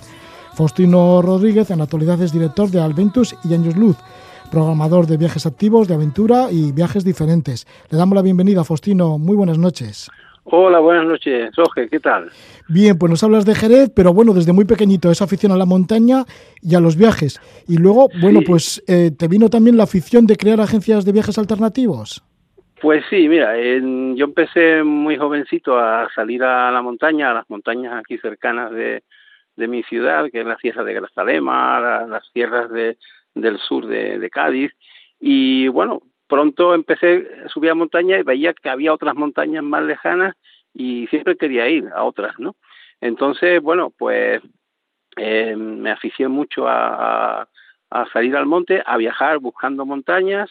Faustino 0.53 1.21
Rodríguez 1.21 1.71
en 1.71 1.79
la 1.79 1.85
actualidad 1.85 2.21
es 2.21 2.31
director 2.31 2.69
de 2.69 2.79
Alventus 2.79 3.35
y 3.43 3.53
Años 3.53 3.75
Luz, 3.75 3.97
programador 4.51 5.07
de 5.07 5.17
viajes 5.17 5.45
activos, 5.45 5.87
de 5.87 5.95
aventura 5.95 6.51
y 6.51 6.71
viajes 6.71 7.03
diferentes. 7.03 7.65
Le 7.89 7.97
damos 7.97 8.15
la 8.15 8.21
bienvenida, 8.21 8.63
Faustino. 8.63 9.17
Muy 9.17 9.35
buenas 9.35 9.57
noches. 9.57 10.09
Hola, 10.45 10.79
buenas 10.79 11.05
noches, 11.05 11.55
Roge, 11.55 11.87
¿qué 11.87 11.99
tal? 12.01 12.29
Bien, 12.67 12.97
pues 12.97 13.09
nos 13.09 13.23
hablas 13.23 13.45
de 13.45 13.55
Jerez, 13.55 13.89
pero 13.95 14.13
bueno, 14.13 14.33
desde 14.33 14.51
muy 14.51 14.65
pequeñito, 14.65 15.09
esa 15.09 15.23
afición 15.23 15.53
a 15.53 15.57
la 15.57 15.65
montaña 15.65 16.25
y 16.61 16.75
a 16.75 16.81
los 16.81 16.97
viajes. 16.97 17.39
Y 17.67 17.77
luego, 17.77 18.09
bueno, 18.21 18.41
pues 18.45 18.83
eh, 18.87 19.11
¿te 19.17 19.29
vino 19.29 19.49
también 19.49 19.77
la 19.77 19.83
afición 19.83 20.27
de 20.27 20.35
crear 20.35 20.59
agencias 20.59 21.05
de 21.05 21.13
viajes 21.13 21.37
alternativos? 21.37 22.23
Pues 22.81 23.05
sí, 23.09 23.29
mira, 23.29 23.55
yo 23.57 24.25
empecé 24.25 24.83
muy 24.83 25.15
jovencito 25.15 25.79
a 25.79 26.09
salir 26.13 26.43
a 26.43 26.69
la 26.69 26.81
montaña, 26.81 27.31
a 27.31 27.35
las 27.35 27.49
montañas 27.49 27.93
aquí 27.93 28.17
cercanas 28.17 28.71
de, 28.71 29.01
mi 29.55 29.83
ciudad, 29.83 30.29
que 30.29 30.41
es 30.41 30.45
la 30.45 30.57
sierra 30.57 30.83
de 30.83 30.93
Grazalema, 30.93 32.05
las 32.05 32.27
sierras 32.33 32.69
de, 32.69 32.97
del 33.33 33.57
sur 33.59 33.87
de, 33.87 34.19
de 34.19 34.29
Cádiz. 34.29 34.73
Y 35.21 35.69
bueno, 35.69 36.01
pronto 36.33 36.73
empecé, 36.73 37.27
a 37.45 37.49
subir 37.49 37.69
a 37.69 37.75
montaña 37.75 38.17
y 38.17 38.23
veía 38.23 38.55
que 38.55 38.67
había 38.67 38.91
otras 38.91 39.13
montañas 39.13 39.63
más 39.63 39.83
lejanas 39.83 40.35
y 40.73 41.05
siempre 41.07 41.37
quería 41.37 41.69
ir 41.69 41.89
a 41.93 42.03
otras, 42.03 42.39
¿no? 42.39 42.55
Entonces, 42.99 43.61
bueno, 43.61 43.93
pues 43.95 44.41
eh, 45.15 45.55
me 45.55 45.91
aficié 45.91 46.27
mucho 46.27 46.67
a, 46.67 47.47
salir 48.11 48.35
al 48.35 48.47
monte, 48.47 48.81
a 48.83 48.97
viajar 48.97 49.37
buscando 49.37 49.85
montañas 49.85 50.49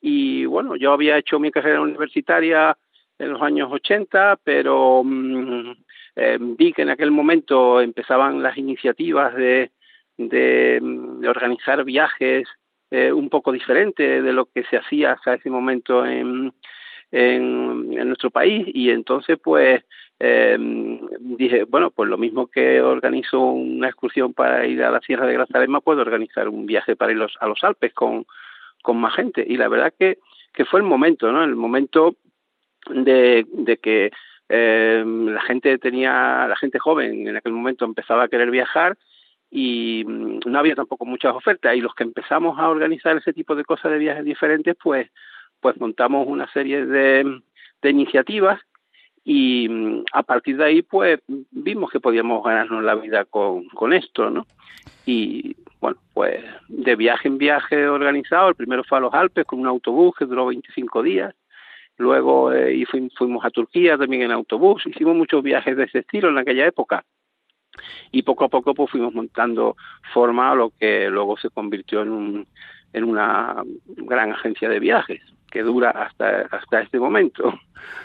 y 0.00 0.46
bueno, 0.46 0.76
yo 0.76 0.92
había 0.92 1.18
hecho 1.18 1.40
mi 1.40 1.50
carrera 1.50 1.80
universitaria 1.80 2.78
en 3.18 3.32
los 3.32 3.42
años 3.42 3.68
80, 3.72 4.38
pero 4.44 5.02
mm, 5.04 5.72
eh, 6.14 6.38
vi 6.40 6.72
que 6.72 6.82
en 6.82 6.90
aquel 6.90 7.10
momento 7.10 7.80
empezaban 7.80 8.44
las 8.44 8.56
iniciativas 8.56 9.34
de, 9.34 9.72
de 10.18 11.28
organizar 11.28 11.82
viajes 11.82 12.46
eh, 12.90 13.12
un 13.12 13.28
poco 13.28 13.52
diferente 13.52 14.22
de 14.22 14.32
lo 14.32 14.46
que 14.46 14.64
se 14.64 14.76
hacía 14.76 15.12
hasta 15.12 15.34
ese 15.34 15.50
momento 15.50 16.06
en, 16.06 16.52
en, 17.10 18.08
nuestro 18.08 18.30
país 18.30 18.66
y 18.72 18.90
entonces 18.90 19.38
pues 19.42 19.82
eh, 20.18 20.56
dije, 21.20 21.64
bueno, 21.64 21.90
pues 21.90 22.08
lo 22.08 22.16
mismo 22.16 22.46
que 22.46 22.80
organizo 22.80 23.40
una 23.40 23.88
excursión 23.88 24.32
para 24.32 24.66
ir 24.66 24.82
a 24.82 24.90
la 24.90 25.00
Sierra 25.00 25.26
de 25.26 25.34
Grazalema, 25.34 25.80
puedo 25.80 26.00
organizar 26.00 26.48
un 26.48 26.66
viaje 26.66 26.96
para 26.96 27.12
ir 27.12 27.18
a 27.40 27.46
los 27.46 27.64
Alpes 27.64 27.92
con, 27.92 28.24
con 28.82 28.96
más 28.98 29.14
gente. 29.14 29.44
Y 29.46 29.56
la 29.56 29.68
verdad 29.68 29.92
que, 29.98 30.18
que 30.54 30.64
fue 30.64 30.80
el 30.80 30.86
momento, 30.86 31.30
¿no? 31.32 31.44
El 31.44 31.56
momento 31.56 32.16
de, 32.88 33.46
de 33.52 33.76
que 33.78 34.10
eh, 34.48 35.04
la 35.04 35.40
gente 35.42 35.76
tenía, 35.78 36.46
la 36.48 36.56
gente 36.56 36.78
joven 36.78 37.26
en 37.26 37.36
aquel 37.36 37.52
momento 37.52 37.84
empezaba 37.84 38.24
a 38.24 38.28
querer 38.28 38.50
viajar 38.50 38.96
y 39.50 40.04
mm, 40.06 40.40
no 40.46 40.58
había 40.58 40.74
tampoco 40.74 41.04
muchas 41.04 41.34
ofertas. 41.34 41.74
Y 41.76 41.80
los 41.80 41.94
que 41.94 42.04
empezamos 42.04 42.58
a 42.58 42.68
organizar 42.68 43.16
ese 43.16 43.32
tipo 43.32 43.54
de 43.54 43.64
cosas 43.64 43.92
de 43.92 43.98
viajes 43.98 44.24
diferentes 44.24 44.76
pues 44.82 45.10
pues 45.60 45.78
montamos 45.80 46.26
una 46.28 46.50
serie 46.52 46.84
de, 46.84 47.40
de 47.82 47.90
iniciativas 47.90 48.60
y 49.24 49.68
mm, 49.68 50.04
a 50.12 50.22
partir 50.22 50.56
de 50.56 50.64
ahí 50.64 50.82
pues 50.82 51.20
vimos 51.50 51.90
que 51.90 52.00
podíamos 52.00 52.44
ganarnos 52.44 52.84
la 52.84 52.94
vida 52.94 53.24
con, 53.24 53.66
con 53.68 53.92
esto 53.92 54.30
no 54.30 54.46
y 55.04 55.56
bueno 55.80 55.98
pues 56.12 56.44
de 56.68 56.94
viaje 56.96 57.28
en 57.28 57.38
viaje 57.38 57.88
organizado 57.88 58.50
el 58.50 58.54
primero 58.54 58.84
fue 58.84 58.98
a 58.98 59.00
los 59.00 59.14
Alpes 59.14 59.46
con 59.46 59.60
un 59.60 59.66
autobús 59.66 60.14
que 60.18 60.26
duró 60.26 60.46
25 60.46 61.02
días. 61.02 61.34
Luego 61.98 62.52
eh, 62.52 62.74
y 62.74 62.84
fuimos 62.84 63.42
a 63.42 63.50
Turquía 63.50 63.96
también 63.96 64.22
en 64.22 64.30
autobús, 64.30 64.86
hicimos 64.86 65.16
muchos 65.16 65.42
viajes 65.42 65.78
de 65.78 65.84
ese 65.84 66.00
estilo 66.00 66.28
en 66.28 66.36
aquella 66.36 66.66
época 66.66 67.04
y 68.12 68.22
poco 68.22 68.44
a 68.44 68.48
poco 68.48 68.74
pues 68.74 68.90
fuimos 68.90 69.14
montando 69.14 69.76
forma 70.12 70.52
a 70.52 70.54
lo 70.54 70.72
que 70.78 71.08
luego 71.08 71.36
se 71.36 71.50
convirtió 71.50 72.02
en 72.02 72.10
un 72.10 72.46
en 72.92 73.04
una 73.04 73.62
gran 73.86 74.32
agencia 74.32 74.68
de 74.68 74.80
viajes 74.80 75.20
que 75.50 75.62
dura 75.62 75.90
hasta, 75.90 76.42
hasta 76.50 76.82
este 76.82 76.98
momento. 76.98 77.58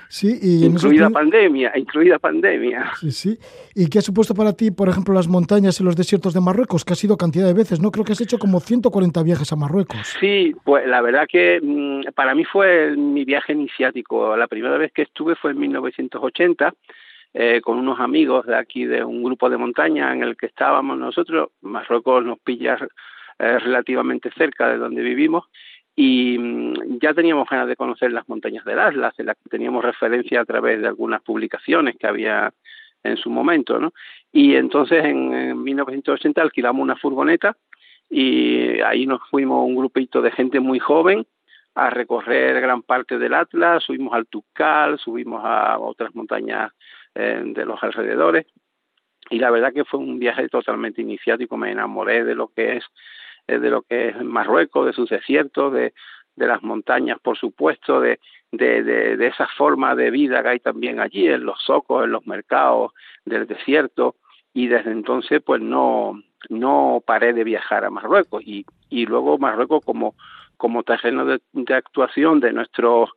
Sí, 0.09 0.37
y 0.41 0.65
incluida 0.65 1.09
pandemia, 1.09 1.71
incluida 1.75 2.19
pandemia. 2.19 2.91
Sí, 2.99 3.11
sí. 3.11 3.39
¿Y 3.75 3.87
qué 3.89 3.99
ha 3.99 4.01
supuesto 4.01 4.35
para 4.35 4.53
ti, 4.53 4.71
por 4.71 4.89
ejemplo, 4.89 5.13
las 5.13 5.27
montañas 5.27 5.79
y 5.79 5.83
los 5.83 5.95
desiertos 5.95 6.33
de 6.33 6.41
Marruecos, 6.41 6.85
que 6.85 6.93
ha 6.93 6.95
sido 6.95 7.17
cantidad 7.17 7.47
de 7.47 7.53
veces, 7.53 7.79
¿no? 7.79 7.91
Creo 7.91 8.05
que 8.05 8.11
has 8.11 8.21
hecho 8.21 8.37
como 8.37 8.59
140 8.59 9.23
viajes 9.23 9.51
a 9.51 9.55
Marruecos. 9.55 10.15
Sí, 10.19 10.53
pues 10.63 10.85
la 10.87 11.01
verdad 11.01 11.25
que 11.29 11.59
mm, 11.61 12.13
para 12.13 12.35
mí 12.35 12.43
fue 12.45 12.95
mi 12.95 13.25
viaje 13.25 13.53
iniciático. 13.53 14.35
La 14.35 14.47
primera 14.47 14.77
vez 14.77 14.91
que 14.93 15.03
estuve 15.03 15.35
fue 15.35 15.51
en 15.51 15.59
1980. 15.59 16.73
Eh, 17.33 17.61
con 17.61 17.77
unos 17.77 17.97
amigos 18.01 18.45
de 18.45 18.57
aquí 18.57 18.83
de 18.83 19.05
un 19.05 19.23
grupo 19.23 19.49
de 19.49 19.55
montaña 19.55 20.11
en 20.11 20.21
el 20.21 20.35
que 20.35 20.47
estábamos 20.47 20.97
nosotros. 20.97 21.51
Marruecos 21.61 22.25
nos 22.25 22.39
pilla 22.39 22.77
eh, 23.39 23.59
relativamente 23.59 24.29
cerca 24.31 24.67
de 24.67 24.77
donde 24.77 25.01
vivimos 25.01 25.45
y 25.95 26.37
mm, 26.37 26.99
ya 27.01 27.13
teníamos 27.13 27.47
ganas 27.49 27.69
de 27.69 27.77
conocer 27.77 28.11
las 28.11 28.27
montañas 28.27 28.65
del 28.65 28.79
Atlas, 28.79 29.13
en 29.17 29.27
las 29.27 29.37
que 29.37 29.49
teníamos 29.49 29.85
referencia 29.85 30.41
a 30.41 30.45
través 30.45 30.81
de 30.81 30.87
algunas 30.87 31.21
publicaciones 31.21 31.95
que 31.97 32.05
había 32.05 32.51
en 33.01 33.15
su 33.15 33.29
momento. 33.29 33.79
Y 34.33 34.55
entonces 34.55 35.05
en, 35.05 35.63
1980 35.63 36.41
alquilamos 36.41 36.83
una 36.83 36.97
furgoneta 36.97 37.55
y 38.09 38.81
ahí 38.81 39.05
nos 39.05 39.21
fuimos 39.29 39.65
un 39.65 39.77
grupito 39.77 40.21
de 40.21 40.31
gente 40.31 40.59
muy 40.59 40.79
joven 40.79 41.25
a 41.75 41.89
recorrer 41.89 42.59
gran 42.59 42.81
parte 42.81 43.17
del 43.17 43.33
Atlas, 43.33 43.83
subimos 43.83 44.13
al 44.13 44.27
Tukal, 44.27 44.99
subimos 44.99 45.41
a 45.45 45.79
otras 45.79 46.13
montañas 46.13 46.73
eh, 47.15 47.41
de 47.45 47.65
los 47.65 47.81
alrededores. 47.83 48.45
Y 49.29 49.39
la 49.39 49.51
verdad 49.51 49.73
que 49.73 49.85
fue 49.85 49.99
un 49.99 50.19
viaje 50.19 50.47
totalmente 50.49 51.01
iniciático, 51.01 51.57
me 51.57 51.71
enamoré 51.71 52.23
de 52.23 52.35
lo 52.35 52.49
que 52.49 52.77
es 52.77 52.85
de 53.47 53.69
lo 53.69 53.81
que 53.81 54.09
es 54.09 54.23
Marruecos, 54.23 54.85
de 54.85 54.93
sus 54.93 55.09
desiertos, 55.09 55.73
de, 55.73 55.93
de 56.35 56.47
las 56.47 56.63
montañas, 56.63 57.19
por 57.19 57.37
supuesto, 57.37 57.99
de, 57.99 58.19
de, 58.51 58.83
de, 58.83 59.27
esa 59.27 59.47
forma 59.57 59.95
de 59.95 60.11
vida 60.11 60.41
que 60.41 60.49
hay 60.49 60.59
también 60.59 60.99
allí, 60.99 61.27
en 61.27 61.43
los 61.43 61.61
socos, 61.61 62.03
en 62.03 62.11
los 62.11 62.25
mercados 62.27 62.93
del 63.25 63.47
desierto, 63.47 64.15
y 64.53 64.67
desde 64.67 64.91
entonces 64.91 65.41
pues 65.43 65.61
no, 65.61 66.21
no 66.49 67.03
paré 67.05 67.33
de 67.33 67.43
viajar 67.43 67.85
a 67.85 67.89
Marruecos. 67.89 68.43
Y, 68.45 68.65
y 68.89 69.05
luego 69.05 69.37
Marruecos 69.37 69.83
como, 69.83 70.15
como 70.57 70.83
terreno 70.83 71.25
de, 71.25 71.41
de 71.53 71.73
actuación 71.73 72.39
de 72.39 72.53
nuestros 72.53 73.09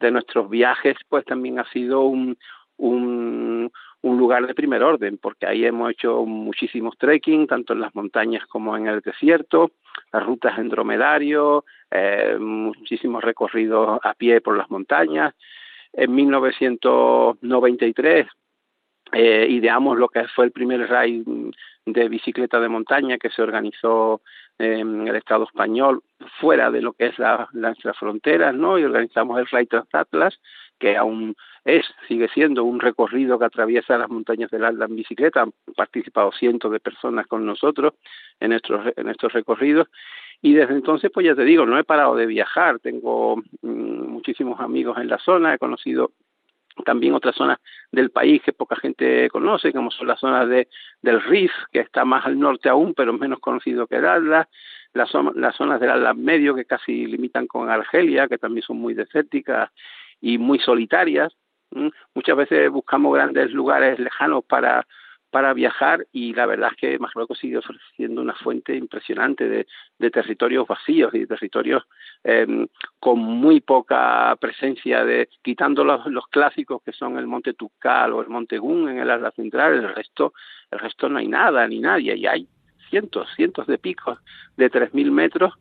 de 0.00 0.10
nuestros 0.10 0.50
viajes 0.50 0.96
pues 1.08 1.24
también 1.24 1.60
ha 1.60 1.70
sido 1.70 2.02
un, 2.02 2.36
un, 2.76 3.72
un 4.02 4.18
lugar 4.18 4.46
de 4.46 4.54
primer 4.54 4.82
orden, 4.82 5.16
porque 5.16 5.46
ahí 5.46 5.64
hemos 5.64 5.90
hecho 5.90 6.26
muchísimos 6.26 6.98
trekking, 6.98 7.46
tanto 7.46 7.72
en 7.72 7.80
las 7.80 7.94
montañas 7.94 8.44
como 8.46 8.76
en 8.76 8.86
el 8.86 9.00
desierto, 9.00 9.70
las 10.12 10.22
rutas 10.24 10.58
en 10.58 10.68
dromedario, 10.68 11.64
eh, 11.90 12.36
muchísimos 12.38 13.24
recorridos 13.24 13.98
a 14.02 14.12
pie 14.14 14.42
por 14.42 14.58
las 14.58 14.70
montañas. 14.70 15.34
En 15.92 16.14
1993 16.14 18.26
eh, 19.12 19.46
ideamos 19.48 19.96
lo 19.96 20.08
que 20.08 20.26
fue 20.28 20.44
el 20.46 20.52
primer 20.52 20.88
raid 20.88 21.24
de 21.86 22.08
bicicleta 22.08 22.60
de 22.60 22.68
montaña 22.68 23.18
que 23.18 23.30
se 23.30 23.42
organizó 23.42 24.22
en 24.58 25.08
el 25.08 25.16
Estado 25.16 25.44
español 25.44 26.02
fuera 26.40 26.70
de 26.70 26.82
lo 26.82 26.92
que 26.92 27.06
es 27.06 27.18
la, 27.18 27.48
nuestras 27.52 27.96
fronteras, 27.98 28.54
¿no? 28.54 28.78
Y 28.78 28.84
organizamos 28.84 29.38
el 29.38 29.46
Raid 29.46 29.68
Transatlas, 29.68 30.38
que 30.78 30.96
aún 30.96 31.34
es, 31.64 31.86
sigue 32.08 32.28
siendo 32.28 32.64
un 32.64 32.78
recorrido 32.78 33.38
que 33.38 33.46
atraviesa 33.46 33.96
las 33.96 34.10
montañas 34.10 34.50
del 34.50 34.64
Atlas 34.64 34.90
en 34.90 34.96
bicicleta. 34.96 35.42
Han 35.42 35.52
participado 35.74 36.30
cientos 36.32 36.70
de 36.70 36.80
personas 36.80 37.26
con 37.26 37.46
nosotros 37.46 37.94
en 38.40 38.52
estos, 38.52 38.80
en 38.96 39.08
estos 39.08 39.32
recorridos. 39.32 39.88
Y 40.42 40.52
desde 40.52 40.74
entonces, 40.74 41.10
pues 41.12 41.24
ya 41.24 41.34
te 41.34 41.44
digo, 41.44 41.64
no 41.64 41.78
he 41.78 41.84
parado 41.84 42.16
de 42.16 42.26
viajar. 42.26 42.80
Tengo 42.80 43.36
mm, 43.62 44.08
muchísimos 44.08 44.60
amigos 44.60 44.98
en 44.98 45.08
la 45.08 45.18
zona, 45.18 45.54
he 45.54 45.58
conocido 45.58 46.10
también 46.84 47.14
otras 47.14 47.36
zonas 47.36 47.58
del 47.92 48.10
país 48.10 48.42
que 48.42 48.52
poca 48.52 48.76
gente 48.76 49.30
conoce, 49.30 49.72
como 49.72 49.90
son 49.90 50.08
las 50.08 50.18
zonas 50.18 50.48
de, 50.48 50.68
del 51.02 51.22
Rif, 51.22 51.52
que 51.72 51.80
está 51.80 52.04
más 52.04 52.26
al 52.26 52.38
norte 52.38 52.68
aún, 52.68 52.94
pero 52.94 53.12
menos 53.12 53.38
conocido 53.38 53.86
que 53.86 53.96
el 53.96 54.06
Atlas, 54.06 54.48
las, 54.92 55.10
las 55.34 55.54
zonas 55.56 55.80
del 55.80 55.90
Atlas 55.90 56.16
Medio, 56.16 56.54
que 56.54 56.64
casi 56.64 57.06
limitan 57.06 57.46
con 57.46 57.70
Argelia, 57.70 58.28
que 58.28 58.38
también 58.38 58.62
son 58.62 58.78
muy 58.78 58.92
desérticas 58.92 59.70
y 60.20 60.36
muy 60.36 60.58
solitarias. 60.58 61.32
Muchas 62.14 62.36
veces 62.36 62.70
buscamos 62.70 63.14
grandes 63.14 63.50
lugares 63.52 63.98
lejanos 63.98 64.44
para 64.44 64.86
para 65.34 65.52
viajar 65.52 66.06
y 66.12 66.32
la 66.32 66.46
verdad 66.46 66.70
es 66.70 66.76
que 66.76 66.98
Marruecos 67.00 67.40
sigue 67.40 67.58
ofreciendo 67.58 68.22
una 68.22 68.36
fuente 68.36 68.76
impresionante 68.76 69.48
de, 69.48 69.66
de 69.98 70.10
territorios 70.12 70.64
vacíos 70.64 71.12
y 71.12 71.26
territorios 71.26 71.82
eh, 72.22 72.68
con 73.00 73.18
muy 73.18 73.60
poca 73.60 74.36
presencia 74.40 75.04
de 75.04 75.28
quitando 75.42 75.82
los, 75.82 76.28
clásicos 76.28 76.80
que 76.84 76.92
son 76.92 77.18
el 77.18 77.26
Monte 77.26 77.52
Tukal 77.54 78.12
o 78.12 78.20
el 78.20 78.28
Monte 78.28 78.58
Gun 78.58 78.88
en 78.88 79.00
el 79.00 79.10
Atlas 79.10 79.34
Central 79.34 79.72
el 79.72 79.92
resto 79.92 80.34
el 80.70 80.78
resto 80.78 81.08
no 81.08 81.18
hay 81.18 81.26
nada 81.26 81.66
ni 81.66 81.80
nadie 81.80 82.14
y 82.14 82.28
hay 82.28 82.46
cientos 82.88 83.28
cientos 83.34 83.66
de 83.66 83.78
picos 83.78 84.20
de 84.56 84.70
3.000 84.70 85.10
metros 85.10 85.52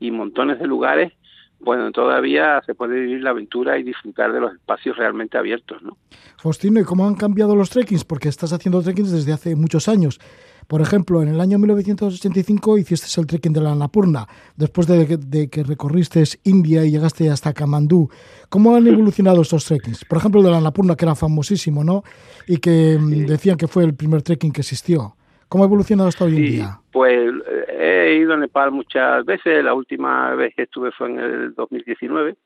y 0.00 0.10
montones 0.10 0.58
de 0.58 0.66
lugares 0.66 1.12
bueno, 1.60 1.90
todavía 1.90 2.62
se 2.64 2.74
puede 2.74 3.00
vivir 3.00 3.22
la 3.22 3.30
aventura 3.30 3.78
y 3.78 3.82
disfrutar 3.82 4.32
de 4.32 4.40
los 4.40 4.52
espacios 4.54 4.96
realmente 4.96 5.36
abiertos, 5.36 5.82
¿no? 5.82 5.96
Faustino, 6.36 6.80
¿y 6.80 6.84
cómo 6.84 7.06
han 7.06 7.16
cambiado 7.16 7.56
los 7.56 7.70
trekkings? 7.70 8.04
Porque 8.04 8.28
estás 8.28 8.52
haciendo 8.52 8.80
trekkings 8.80 9.10
desde 9.10 9.32
hace 9.32 9.56
muchos 9.56 9.88
años. 9.88 10.20
Por 10.68 10.82
ejemplo, 10.82 11.22
en 11.22 11.28
el 11.28 11.40
año 11.40 11.58
1985 11.58 12.76
hiciste 12.76 13.20
el 13.20 13.26
trekking 13.26 13.54
de 13.54 13.62
la 13.62 13.72
Annapurna, 13.72 14.28
después 14.54 14.86
de 14.86 15.48
que, 15.50 15.62
recorriste 15.64 16.22
India 16.44 16.84
y 16.84 16.90
llegaste 16.90 17.30
hasta 17.30 17.54
Kamandú. 17.54 18.10
¿Cómo 18.50 18.76
han 18.76 18.86
evolucionado 18.86 19.40
estos 19.40 19.64
trekkings? 19.64 20.04
Por 20.04 20.18
ejemplo, 20.18 20.40
el 20.40 20.44
de 20.44 20.50
la 20.52 20.58
Annapurna, 20.58 20.94
que 20.94 21.06
era 21.06 21.14
famosísimo, 21.14 21.82
¿no? 21.82 22.04
Y 22.46 22.58
que 22.58 22.98
mm, 23.00 23.26
decían 23.26 23.56
que 23.56 23.66
fue 23.66 23.84
el 23.84 23.94
primer 23.94 24.20
trekking 24.20 24.52
que 24.52 24.60
existió. 24.60 25.16
¿Cómo 25.48 25.64
ha 25.64 25.66
evolucionado 25.66 26.08
hasta 26.08 26.24
hoy 26.24 26.36
en 26.36 26.42
día? 26.42 26.80
Pues 26.92 27.32
he 27.68 28.18
ido 28.20 28.34
a 28.34 28.36
Nepal 28.36 28.70
muchas 28.70 29.24
veces, 29.24 29.64
la 29.64 29.74
última 29.74 30.34
vez 30.34 30.54
que 30.54 30.62
estuve 30.62 30.92
fue 30.92 31.08
en 31.10 31.18
el 31.18 31.54
2019 31.54 32.36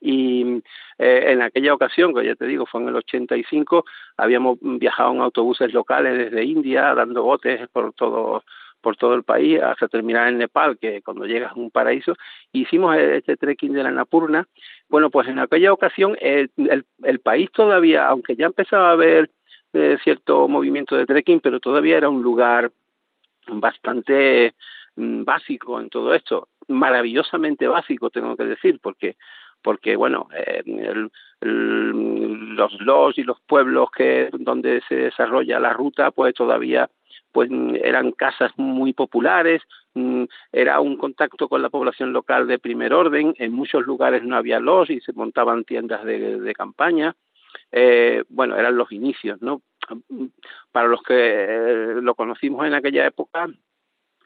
y 0.00 0.62
eh, 0.98 1.24
en 1.32 1.42
aquella 1.42 1.74
ocasión, 1.74 2.14
que 2.14 2.24
ya 2.24 2.34
te 2.34 2.46
digo, 2.46 2.66
fue 2.66 2.82
en 2.82 2.88
el 2.88 2.96
85, 2.96 3.84
habíamos 4.16 4.58
viajado 4.60 5.12
en 5.12 5.20
autobuses 5.20 5.72
locales 5.72 6.16
desde 6.18 6.44
India, 6.44 6.94
dando 6.94 7.22
botes 7.22 7.68
por 7.68 7.92
todo 7.92 8.44
por 8.82 8.96
todo 8.96 9.14
el 9.14 9.24
país 9.24 9.60
hasta 9.60 9.88
terminar 9.88 10.28
en 10.28 10.38
Nepal, 10.38 10.78
que 10.78 11.02
cuando 11.02 11.26
llegas 11.26 11.50
a 11.50 11.58
un 11.58 11.72
paraíso, 11.72 12.14
hicimos 12.52 12.96
este 12.96 13.36
trekking 13.36 13.72
de 13.72 13.82
la 13.82 13.90
Napurna. 13.90 14.46
Bueno, 14.88 15.10
pues 15.10 15.26
en 15.26 15.40
aquella 15.40 15.72
ocasión 15.72 16.16
el, 16.20 16.52
el, 16.56 16.84
el 17.02 17.18
país 17.18 17.50
todavía, 17.50 18.06
aunque 18.06 18.36
ya 18.36 18.46
empezaba 18.46 18.90
a 18.90 18.92
haber 18.92 19.30
eh, 19.72 19.98
cierto 20.02 20.48
movimiento 20.48 20.96
de 20.96 21.06
trekking, 21.06 21.40
pero 21.40 21.60
todavía 21.60 21.96
era 21.96 22.08
un 22.08 22.22
lugar 22.22 22.70
bastante 23.48 24.54
mm, 24.96 25.24
básico 25.24 25.80
en 25.80 25.88
todo 25.88 26.14
esto, 26.14 26.48
maravillosamente 26.68 27.66
básico 27.66 28.10
tengo 28.10 28.36
que 28.36 28.44
decir, 28.44 28.80
porque 28.80 29.16
porque 29.62 29.96
bueno 29.96 30.28
eh, 30.32 30.62
los 31.40 32.72
los 32.80 33.18
y 33.18 33.24
los 33.24 33.40
pueblos 33.40 33.90
que 33.90 34.30
donde 34.32 34.80
se 34.88 34.94
desarrolla 34.94 35.58
la 35.58 35.72
ruta 35.72 36.12
pues 36.12 36.34
todavía 36.34 36.88
pues 37.32 37.50
eran 37.82 38.12
casas 38.12 38.52
muy 38.56 38.92
populares 38.92 39.62
mm, 39.94 40.24
era 40.52 40.80
un 40.80 40.96
contacto 40.96 41.48
con 41.48 41.62
la 41.62 41.70
población 41.70 42.12
local 42.12 42.46
de 42.46 42.60
primer 42.60 42.94
orden 42.94 43.34
en 43.38 43.52
muchos 43.52 43.84
lugares 43.84 44.22
no 44.22 44.36
había 44.36 44.60
los 44.60 44.88
y 44.88 45.00
se 45.00 45.12
montaban 45.12 45.64
tiendas 45.64 46.04
de, 46.04 46.40
de 46.40 46.54
campaña 46.54 47.16
eh, 47.72 48.24
bueno 48.28 48.56
eran 48.56 48.76
los 48.76 48.90
inicios 48.92 49.40
no 49.42 49.62
para 50.72 50.88
los 50.88 51.02
que 51.02 51.14
eh, 51.14 51.94
lo 52.02 52.14
conocimos 52.14 52.66
en 52.66 52.74
aquella 52.74 53.06
época, 53.06 53.48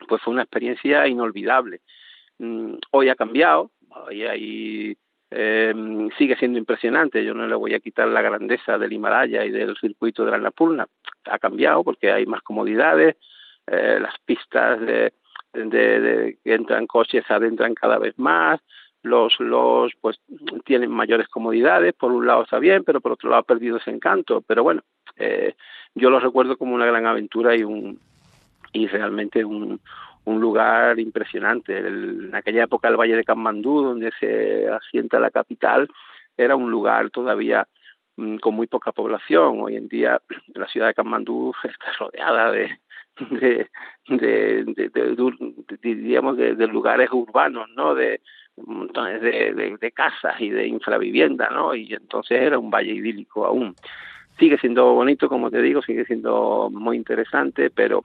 pues 0.09 0.22
fue 0.22 0.33
una 0.33 0.43
experiencia 0.43 1.07
inolvidable. 1.07 1.81
mm, 2.39 2.74
hoy 2.93 3.09
ha 3.09 3.14
cambiado, 3.14 3.70
hoy 3.91 4.97
eh, 5.31 5.74
sigue 6.18 6.37
siendo 6.37 6.59
impresionante. 6.59 7.24
Yo 7.24 7.35
no 7.35 7.47
le 7.47 7.55
voy 7.55 7.74
a 7.74 7.81
quitar 7.81 8.09
la 8.09 8.22
grandeza 8.22 8.78
del 8.78 8.93
Himalaya 8.93 9.45
y 9.45 9.51
del 9.51 9.76
circuito 9.76 10.24
de 10.24 10.31
la 10.31 10.39
Annapurna. 10.39 10.87
Ha 11.24 11.39
cambiado 11.39 11.85
porque 11.85 12.11
hay 12.11 12.26
más 12.26 12.43
comodidades, 12.43 13.16
las 13.66 14.18
pistas 14.24 14.81
de, 14.81 15.12
de, 15.53 16.39
que 16.43 16.55
entran 16.55 16.89
coches 16.89 17.24
adentran 17.28 17.74
cada 17.74 17.99
vez 17.99 18.18
más, 18.18 18.61
los 19.03 19.39
los 19.41 19.93
pues 20.01 20.21
tienen 20.65 20.91
mayores 20.91 21.29
comodidades. 21.29 21.95
Por 21.95 22.13
un 22.13 22.27
lado 22.27 22.43
está 22.43 22.59
bien, 22.59 22.85
pero 22.85 23.01
por 23.01 23.13
otro 23.13 23.31
lado 23.31 23.41
ha 23.41 23.47
perdido 23.47 23.79
ese 23.79 23.91
encanto. 23.91 24.43
Pero 24.47 24.63
bueno, 24.63 24.83
eh, 25.17 25.55
yo 25.95 26.11
lo 26.11 26.21
recuerdo 26.21 26.57
como 26.57 26.75
una 26.75 26.87
gran 26.87 27.07
aventura 27.07 27.57
y 27.57 27.65
un 27.65 27.99
y 28.73 28.87
realmente 28.87 29.45
un, 29.45 29.81
un 30.25 30.41
lugar 30.41 30.99
impresionante. 30.99 31.79
en 31.79 32.35
aquella 32.35 32.65
época 32.65 32.89
el 32.89 32.97
Valle 32.97 33.17
de 33.17 33.25
Kamandú, 33.25 33.83
donde 33.83 34.11
se 34.19 34.69
asienta 34.69 35.19
la 35.19 35.31
capital, 35.31 35.89
era 36.37 36.57
un 36.57 36.71
lugar 36.71 37.11
todavía 37.11 37.67
mm, 38.17 38.37
con 38.37 38.55
muy 38.55 38.67
poca 38.67 38.93
población. 38.93 39.61
Hoy 39.61 39.77
en 39.77 39.89
día 39.89 40.21
la 40.55 40.67
ciudad 40.69 40.89
de 40.89 40.95
Kamandú 40.95 41.53
está 41.65 41.93
rodeada 41.99 42.51
de, 42.53 42.79
de, 43.31 43.69
de, 44.09 44.65
de, 44.65 45.95
digamos 45.95 46.37
de, 46.37 46.67
lugares 46.67 47.11
urbanos, 47.13 47.69
¿no? 47.75 47.95
De 47.95 48.21
montones 48.67 49.21
de, 49.21 49.77
de, 49.81 49.93
casas 49.93 50.41
y 50.41 50.51
de 50.51 50.67
infravivienda, 50.67 51.49
¿no? 51.51 51.75
Y 51.75 51.93
entonces 51.95 52.41
era 52.41 52.59
un 52.59 52.71
valle 52.71 52.93
idílico 52.93 53.47
aún. 53.47 53.75
Sigue 54.39 54.59
siendo 54.59 54.95
bonito, 54.95 55.29
como 55.29 55.51
te 55.51 55.61
digo, 55.61 55.83
sigue 55.83 56.05
siendo 56.05 56.71
muy 56.73 56.97
interesante, 56.97 57.71
pero 57.71 58.03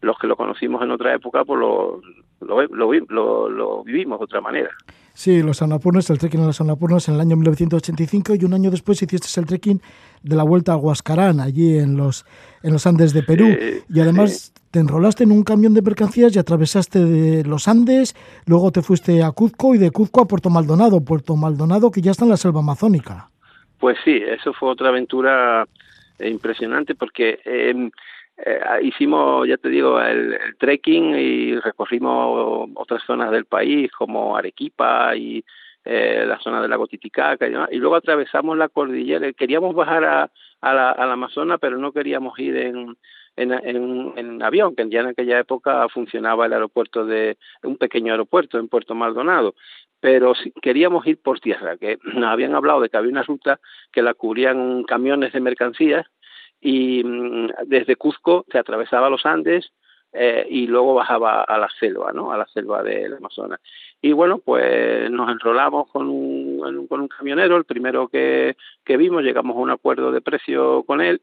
los 0.00 0.18
que 0.18 0.26
lo 0.26 0.36
conocimos 0.36 0.82
en 0.82 0.90
otra 0.90 1.14
época, 1.14 1.44
pues 1.44 1.58
lo, 1.58 2.00
lo, 2.40 3.48
lo, 3.48 3.84
vivimos 3.84 4.18
de 4.18 4.24
otra 4.24 4.40
manera. 4.40 4.70
Sí, 5.14 5.42
los 5.42 5.62
Annapurnas, 5.62 6.10
el 6.10 6.18
trekking 6.18 6.40
en 6.40 6.48
los 6.48 6.60
Annapurnas 6.60 7.08
en 7.08 7.14
el 7.14 7.20
año 7.20 7.36
1985 7.36 8.34
y 8.34 8.44
un 8.44 8.52
año 8.52 8.70
después 8.72 9.00
hiciste 9.00 9.40
el 9.40 9.46
trekking 9.46 9.80
de 10.22 10.36
la 10.36 10.42
Vuelta 10.42 10.72
a 10.72 10.76
Huascarán, 10.76 11.38
allí 11.38 11.78
en 11.78 11.96
los, 11.96 12.26
en 12.64 12.72
los 12.72 12.84
Andes 12.84 13.14
de 13.14 13.22
Perú. 13.22 13.46
y 13.88 14.00
además 14.00 14.52
te 14.72 14.80
enrolaste 14.80 15.22
en 15.22 15.30
un 15.30 15.44
camión 15.44 15.72
de 15.72 15.82
mercancías 15.82 16.34
y 16.34 16.40
atravesaste 16.40 16.98
de 17.04 17.44
los 17.44 17.68
Andes, 17.68 18.16
luego 18.46 18.72
te 18.72 18.82
fuiste 18.82 19.22
a 19.22 19.30
Cuzco 19.30 19.76
y 19.76 19.78
de 19.78 19.92
Cuzco 19.92 20.20
a 20.20 20.26
Puerto 20.26 20.50
Maldonado, 20.50 21.00
Puerto 21.00 21.36
Maldonado 21.36 21.92
que 21.92 22.00
ya 22.00 22.10
está 22.10 22.24
en 22.24 22.30
la 22.30 22.36
selva 22.36 22.58
amazónica. 22.58 23.30
Pues 23.78 23.96
sí, 24.04 24.16
eso 24.16 24.52
fue 24.52 24.70
otra 24.70 24.88
aventura 24.88 25.64
eh, 26.18 26.28
impresionante 26.28 26.96
porque... 26.96 27.38
Eh, 27.44 27.90
eh, 28.36 28.60
hicimos, 28.82 29.46
ya 29.46 29.56
te 29.56 29.68
digo, 29.68 30.00
el, 30.00 30.36
trekking 30.58 31.16
y 31.16 31.56
recorrimos 31.60 32.68
otras 32.74 33.02
zonas 33.04 33.30
del 33.30 33.44
país 33.44 33.90
como 33.92 34.36
Arequipa 34.36 35.14
y 35.16 35.44
eh, 35.84 36.24
la 36.26 36.38
zona 36.40 36.60
de 36.60 36.68
la 36.68 36.76
Gotiticaca 36.76 37.46
y 37.46 37.50
demás, 37.50 37.68
y 37.70 37.76
luego 37.76 37.96
atravesamos 37.96 38.56
la 38.56 38.68
cordillera. 38.68 39.32
Queríamos 39.34 39.74
bajar 39.74 40.04
a, 40.04 40.30
la, 40.62 40.90
a 40.90 41.06
la 41.06 41.12
Amazonas, 41.12 41.58
pero 41.60 41.78
no 41.78 41.92
queríamos 41.92 42.38
ir 42.38 42.56
en, 42.56 42.96
en, 43.36 43.52
en, 43.52 44.12
en, 44.16 44.42
avión, 44.42 44.74
que 44.74 44.88
ya 44.88 45.00
en 45.00 45.08
aquella 45.08 45.38
época 45.38 45.88
funcionaba 45.88 46.46
el 46.46 46.54
aeropuerto 46.54 47.06
de, 47.06 47.36
un 47.62 47.76
pequeño 47.76 48.12
aeropuerto 48.12 48.58
en 48.58 48.68
Puerto 48.68 48.94
Maldonado, 48.94 49.54
pero 50.00 50.34
queríamos 50.60 51.06
ir 51.06 51.20
por 51.20 51.40
tierra, 51.40 51.76
que 51.76 51.98
nos 52.02 52.30
habían 52.30 52.54
hablado 52.54 52.80
de 52.80 52.88
que 52.88 52.96
había 52.96 53.12
una 53.12 53.22
ruta 53.22 53.60
que 53.92 54.02
la 54.02 54.14
cubrían 54.14 54.84
camiones 54.84 55.32
de 55.32 55.40
mercancías 55.40 56.06
y 56.64 57.04
mm, 57.04 57.50
desde 57.66 57.96
Cuzco 57.96 58.46
se 58.50 58.58
atravesaba 58.58 59.10
los 59.10 59.26
Andes 59.26 59.70
eh, 60.12 60.46
y 60.48 60.66
luego 60.66 60.94
bajaba 60.94 61.42
a 61.42 61.58
la 61.58 61.68
selva, 61.78 62.10
¿no? 62.12 62.32
A 62.32 62.38
la 62.38 62.46
selva 62.46 62.82
del 62.82 63.14
Amazonas. 63.14 63.60
Y 64.00 64.12
bueno, 64.12 64.38
pues 64.38 65.10
nos 65.10 65.30
enrolamos 65.30 65.90
con 65.90 66.08
un, 66.08 66.86
con 66.88 67.00
un 67.00 67.08
camionero, 67.08 67.56
el 67.58 67.64
primero 67.64 68.08
que, 68.08 68.56
que 68.82 68.96
vimos, 68.96 69.22
llegamos 69.22 69.56
a 69.56 69.60
un 69.60 69.70
acuerdo 69.70 70.10
de 70.10 70.22
precio 70.22 70.84
con 70.84 71.02
él, 71.02 71.20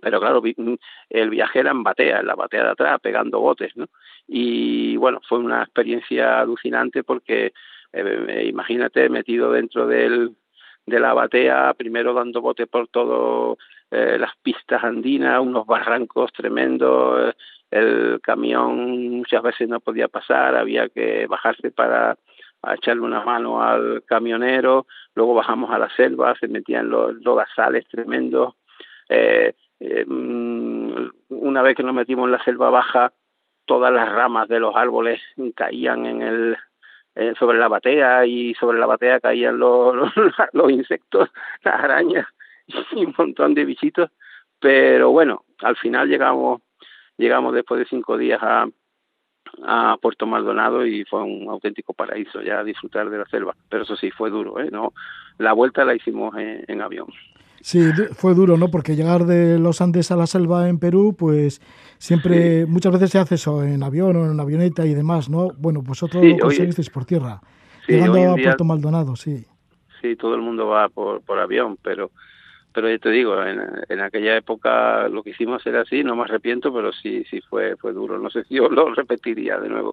pero 0.00 0.20
claro, 0.20 0.40
mm, 0.40 0.74
el 1.10 1.30
viaje 1.30 1.58
era 1.58 1.72
en 1.72 1.82
batea, 1.82 2.20
en 2.20 2.26
la 2.28 2.36
batea 2.36 2.62
de 2.62 2.70
atrás, 2.70 3.00
pegando 3.00 3.40
botes, 3.40 3.76
¿no? 3.76 3.86
Y 4.28 4.96
bueno, 4.96 5.20
fue 5.28 5.38
una 5.38 5.62
experiencia 5.64 6.38
alucinante 6.38 7.02
porque 7.02 7.52
eh, 7.92 8.44
imagínate 8.46 9.08
metido 9.08 9.50
dentro 9.50 9.88
del, 9.88 10.36
de 10.86 11.00
la 11.00 11.14
batea, 11.14 11.74
primero 11.74 12.14
dando 12.14 12.40
bote 12.40 12.68
por 12.68 12.86
todo 12.86 13.58
eh, 13.92 14.16
las 14.18 14.34
pistas 14.42 14.82
andinas, 14.82 15.38
unos 15.40 15.66
barrancos 15.66 16.32
tremendos, 16.32 17.34
el 17.70 18.20
camión 18.22 19.18
muchas 19.18 19.42
veces 19.42 19.68
no 19.68 19.80
podía 19.80 20.08
pasar, 20.08 20.56
había 20.56 20.88
que 20.88 21.26
bajarse 21.26 21.70
para 21.70 22.16
echarle 22.74 23.02
una 23.02 23.22
mano 23.22 23.62
al 23.62 24.02
camionero, 24.06 24.86
luego 25.14 25.34
bajamos 25.34 25.70
a 25.70 25.78
la 25.78 25.90
selva, 25.90 26.34
se 26.40 26.48
metían 26.48 26.88
los 26.88 27.14
lodazales 27.22 27.86
tremendos, 27.88 28.54
eh, 29.10 29.54
eh, 29.80 30.04
mm, 30.06 31.10
una 31.28 31.60
vez 31.60 31.76
que 31.76 31.82
nos 31.82 31.94
metimos 31.94 32.24
en 32.26 32.32
la 32.32 32.44
selva 32.44 32.70
baja, 32.70 33.12
todas 33.66 33.92
las 33.92 34.10
ramas 34.10 34.48
de 34.48 34.58
los 34.58 34.74
árboles 34.74 35.20
caían 35.54 36.06
en 36.06 36.22
el 36.22 36.56
eh, 37.14 37.34
sobre 37.38 37.58
la 37.58 37.68
batea 37.68 38.24
y 38.24 38.54
sobre 38.54 38.78
la 38.78 38.86
batea 38.86 39.20
caían 39.20 39.58
los, 39.58 40.10
los, 40.52 40.70
insectos, 40.70 41.28
las 41.62 41.74
arañas 41.74 42.26
y 42.96 43.04
un 43.04 43.14
montón 43.16 43.54
de 43.54 43.64
bichitos, 43.64 44.10
pero 44.58 45.10
bueno, 45.10 45.44
al 45.60 45.76
final 45.76 46.08
llegamos 46.08 46.62
llegamos 47.18 47.54
después 47.54 47.78
de 47.78 47.86
cinco 47.86 48.16
días 48.16 48.40
a, 48.42 48.66
a 49.64 49.96
Puerto 50.00 50.26
Maldonado 50.26 50.86
y 50.86 51.04
fue 51.04 51.22
un 51.22 51.48
auténtico 51.48 51.92
paraíso 51.92 52.42
ya 52.42 52.64
disfrutar 52.64 53.10
de 53.10 53.18
la 53.18 53.26
selva, 53.26 53.54
pero 53.68 53.84
eso 53.84 53.96
sí 53.96 54.10
fue 54.10 54.30
duro, 54.30 54.58
¿eh? 54.60 54.70
No, 54.72 54.92
la 55.38 55.52
vuelta 55.52 55.84
la 55.84 55.94
hicimos 55.94 56.34
en 56.36 56.80
avión. 56.80 57.08
Sí, 57.62 57.80
fue 58.16 58.34
duro, 58.34 58.56
¿no? 58.56 58.68
Porque 58.72 58.96
llegar 58.96 59.24
de 59.24 59.56
los 59.56 59.80
Andes 59.80 60.10
a 60.10 60.16
la 60.16 60.26
selva 60.26 60.68
en 60.68 60.80
Perú, 60.80 61.14
pues 61.16 61.60
siempre, 61.98 62.66
muchas 62.66 62.92
veces 62.92 63.10
se 63.10 63.18
hace 63.20 63.36
eso 63.36 63.62
en 63.62 63.84
avión 63.84 64.16
o 64.16 64.32
en 64.32 64.40
avioneta 64.40 64.84
y 64.84 64.94
demás, 64.94 65.30
¿no? 65.30 65.50
Bueno, 65.58 65.80
pues 65.86 66.02
otro 66.02 66.20
lo 66.20 66.38
conseguisteis 66.38 66.90
por 66.90 67.04
tierra, 67.04 67.40
llegando 67.86 68.32
a 68.32 68.34
Puerto 68.34 68.64
Maldonado, 68.64 69.14
sí. 69.14 69.46
Sí, 70.00 70.16
todo 70.16 70.34
el 70.34 70.40
mundo 70.40 70.66
va 70.66 70.88
por, 70.88 71.22
por 71.22 71.38
avión, 71.38 71.78
pero 71.80 72.10
pero 72.72 72.90
ya 72.90 72.98
te 72.98 73.10
digo, 73.10 73.42
en, 73.44 73.60
en, 73.88 74.00
aquella 74.00 74.36
época 74.36 75.08
lo 75.08 75.22
que 75.22 75.30
hicimos 75.30 75.64
era 75.66 75.82
así, 75.82 76.02
no 76.02 76.16
me 76.16 76.22
arrepiento, 76.22 76.72
pero 76.72 76.92
sí, 76.92 77.24
sí 77.30 77.40
fue, 77.48 77.76
fue 77.76 77.92
duro. 77.92 78.18
No 78.18 78.30
sé 78.30 78.44
si 78.44 78.54
yo 78.54 78.68
lo 78.68 78.94
repetiría 78.94 79.58
de 79.58 79.68
nuevo. 79.68 79.92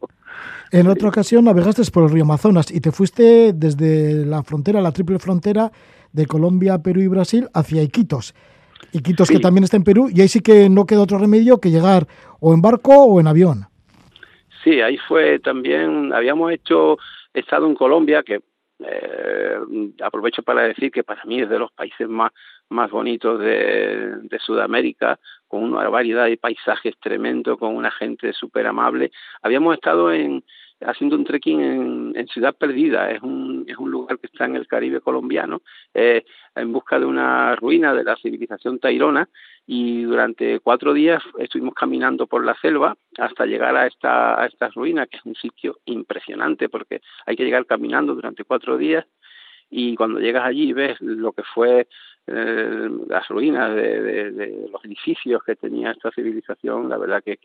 En 0.72 0.88
otra 0.88 1.10
ocasión 1.10 1.46
navegaste 1.46 1.82
por 1.92 2.04
el 2.04 2.12
río 2.12 2.24
Amazonas 2.24 2.72
y 2.72 2.82
te 2.82 2.92
fuiste 2.92 3.54
desde 3.54 4.26
la 4.26 4.44
frontera, 4.44 4.82
la 4.82 4.92
triple 4.92 5.20
frontera, 5.20 5.72
de 6.12 6.26
Colombia, 6.26 6.80
Perú 6.80 7.02
y 7.02 7.08
Brasil 7.08 7.48
hacia 7.54 7.84
Iquitos. 7.84 8.34
Iquitos 8.92 9.30
que 9.30 9.40
también 9.40 9.64
está 9.64 9.78
en 9.78 9.84
Perú 9.84 10.10
y 10.12 10.22
ahí 10.22 10.28
sí 10.28 10.40
que 10.42 10.70
no 10.70 10.86
queda 10.86 11.02
otro 11.02 11.20
remedio 11.20 11.60
que 11.60 11.70
llegar 11.70 12.08
o 12.40 12.54
en 12.54 12.62
barco 12.62 13.04
o 13.04 13.20
en 13.20 13.28
avión. 13.28 13.66
Sí, 14.64 14.82
ahí 14.82 14.98
fue 14.98 15.40
también, 15.40 16.12
habíamos 16.14 16.52
hecho, 16.52 16.98
estado 17.34 17.68
en 17.68 17.76
Colombia, 17.76 18.24
que 18.24 18.42
eh, 18.80 19.58
aprovecho 20.02 20.42
para 20.44 20.64
decir 20.64 20.92
que 20.92 21.04
para 21.04 21.24
mí 21.26 21.42
es 21.42 21.50
de 21.50 21.60
los 21.60 21.72
países 21.72 22.08
más, 22.08 22.32
más 22.70 22.92
bonitos 22.92 23.40
de, 23.40 24.40
Sudamérica, 24.40 25.20
con 25.48 25.64
una 25.64 25.90
variedad 25.90 26.26
de 26.26 26.38
paisajes 26.38 26.96
tremendo, 27.00 27.58
con 27.58 27.76
una 27.76 27.92
gente 27.92 28.34
súper 28.34 28.68
amable. 28.68 29.12
Habíamos 29.42 29.76
estado 29.76 30.12
en, 30.12 30.44
haciendo 30.82 31.16
un 31.16 31.26
trekking 31.26 31.60
en, 31.60 32.14
en, 32.16 32.28
Ciudad 32.28 32.56
Perdida, 32.56 33.12
es 33.12 33.22
un, 33.22 33.66
es 33.68 33.78
un 33.78 33.92
lugar 33.92 34.20
que 34.20 34.28
está 34.28 34.46
en 34.46 34.56
el 34.56 34.68
Caribe 34.68 35.02
colombiano, 35.02 35.62
eh, 35.94 36.24
en 36.56 36.72
busca 36.72 37.00
de 37.00 37.06
una 37.06 37.56
ruina 37.56 37.94
de 37.94 38.04
la 38.04 38.16
civilización 38.16 38.80
tairona 38.80 39.28
y 39.66 40.04
durante 40.04 40.60
cuatro 40.60 40.94
días 40.94 41.22
estuvimos 41.38 41.74
caminando 41.74 42.28
por 42.28 42.46
la 42.46 42.56
selva 42.56 42.96
hasta 43.18 43.46
llegar 43.46 43.76
a 43.76 43.88
esta, 43.88 44.42
a 44.42 44.46
esta 44.46 44.70
ruina, 44.70 45.08
que 45.08 45.18
es 45.18 45.26
un 45.26 45.36
sitio 45.36 45.80
impresionante 45.86 46.70
porque 46.70 47.02
hay 47.26 47.36
que 47.36 47.44
llegar 47.44 47.66
caminando 47.66 48.16
durante 48.16 48.44
cuatro 48.44 48.78
días 48.78 49.06
y 49.70 49.96
cuando 49.96 50.20
llegas 50.20 50.46
allí 50.46 50.74
ves 50.74 51.00
lo 51.02 51.32
que 51.34 51.44
fue 51.44 51.88
eh, 52.32 52.90
las 53.08 53.28
ruinas 53.28 53.76
de, 53.76 54.68
los 54.72 54.84
edificios 54.86 55.44
que 55.44 55.56
tenía 55.56 55.92
esta 55.92 56.12
civilización, 56.12 56.90
la 56.90 56.98
verdad 56.98 57.24
que, 57.24 57.38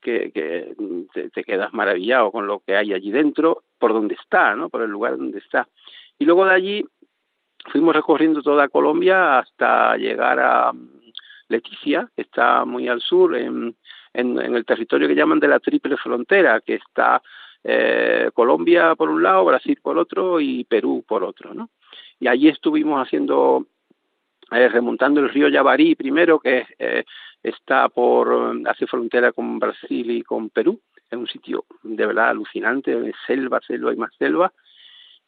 te, 0.00 1.44
quedas 1.44 1.72
maravillado 1.72 2.30
con 2.30 2.46
lo 2.46 2.60
que 2.60 2.76
hay 2.76 2.92
allí 2.92 3.10
dentro, 3.10 3.62
por 3.78 3.92
donde 3.92 4.14
está, 4.14 4.54
¿no? 4.54 4.68
Por 4.68 4.82
el 4.82 4.90
lugar 4.90 5.16
donde 5.16 5.38
está. 5.38 5.68
Y 6.18 6.24
luego 6.24 6.44
de 6.44 6.54
allí 6.54 6.84
fuimos 7.70 7.94
recorriendo 7.94 8.42
toda 8.42 8.68
Colombia 8.68 9.38
hasta 9.38 9.96
llegar 9.96 10.40
a 10.40 10.72
mm, 10.72 10.88
Leticia, 11.48 12.08
que 12.14 12.22
está 12.22 12.64
muy 12.64 12.88
al 12.88 13.00
sur, 13.00 13.36
en, 13.36 13.76
en, 14.12 14.40
en 14.40 14.54
el 14.54 14.64
territorio 14.64 15.08
que 15.08 15.14
llaman 15.14 15.40
de 15.40 15.48
la 15.48 15.60
triple 15.60 15.96
frontera, 15.96 16.60
que 16.60 16.74
está 16.74 17.22
eh, 17.64 18.30
Colombia 18.34 18.94
por 18.96 19.08
un 19.08 19.22
lado, 19.22 19.44
Brasil 19.44 19.78
por 19.80 19.96
otro 19.96 20.40
y 20.40 20.64
Perú 20.64 21.04
por 21.06 21.22
otro, 21.22 21.54
¿no? 21.54 21.70
Y 22.18 22.26
allí 22.26 22.48
estuvimos 22.48 23.04
haciendo, 23.04 23.66
eh, 24.54 24.68
remontando 24.68 25.20
el 25.20 25.30
río 25.30 25.48
Yabarí 25.48 25.94
primero, 25.94 26.38
que 26.38 26.66
eh, 26.78 27.04
está 27.42 27.88
por, 27.88 28.56
hace 28.66 28.86
frontera 28.86 29.32
con 29.32 29.58
Brasil 29.58 30.10
y 30.10 30.22
con 30.22 30.50
Perú, 30.50 30.80
es 31.10 31.18
un 31.18 31.26
sitio 31.26 31.64
de 31.82 32.06
verdad 32.06 32.30
alucinante, 32.30 33.12
selva, 33.26 33.60
selva 33.66 33.92
y 33.92 33.96
más 33.96 34.14
selva. 34.18 34.52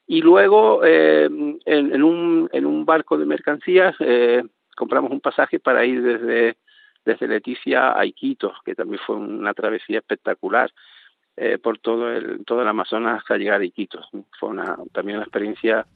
Y 0.07 0.21
luego 0.21 0.85
eh, 0.85 1.25
en, 1.25 2.03
un, 2.03 2.49
en 2.53 2.67
un 2.67 2.85
barco 2.85 3.17
de 3.17 3.27
mercancías 3.27 3.97
compramos 4.77 5.11
un 5.11 5.21
pasaje 5.21 5.59
para 5.59 5.85
ir 5.85 6.03
desde, 6.03 6.57
desde 7.05 7.29
Leticia 7.29 7.99
a 7.99 8.05
Iquitos, 8.05 8.57
que 8.65 8.75
también 8.75 9.01
fue 9.07 9.17
una 9.17 9.55
travesía 9.55 9.99
espectacular 9.99 10.71
por 11.63 11.79
todo 11.79 12.13
el, 12.13 12.45
todo 12.45 12.63
el 12.63 12.69
Amazonas 12.69 13.19
hasta 13.19 13.39
llegar 13.39 13.61
a 13.61 13.65
Iquitos. 13.65 14.07
Fue 14.39 14.51
una, 14.51 14.77
también 14.93 15.17
una 15.17 15.25
experiencia 15.25 15.87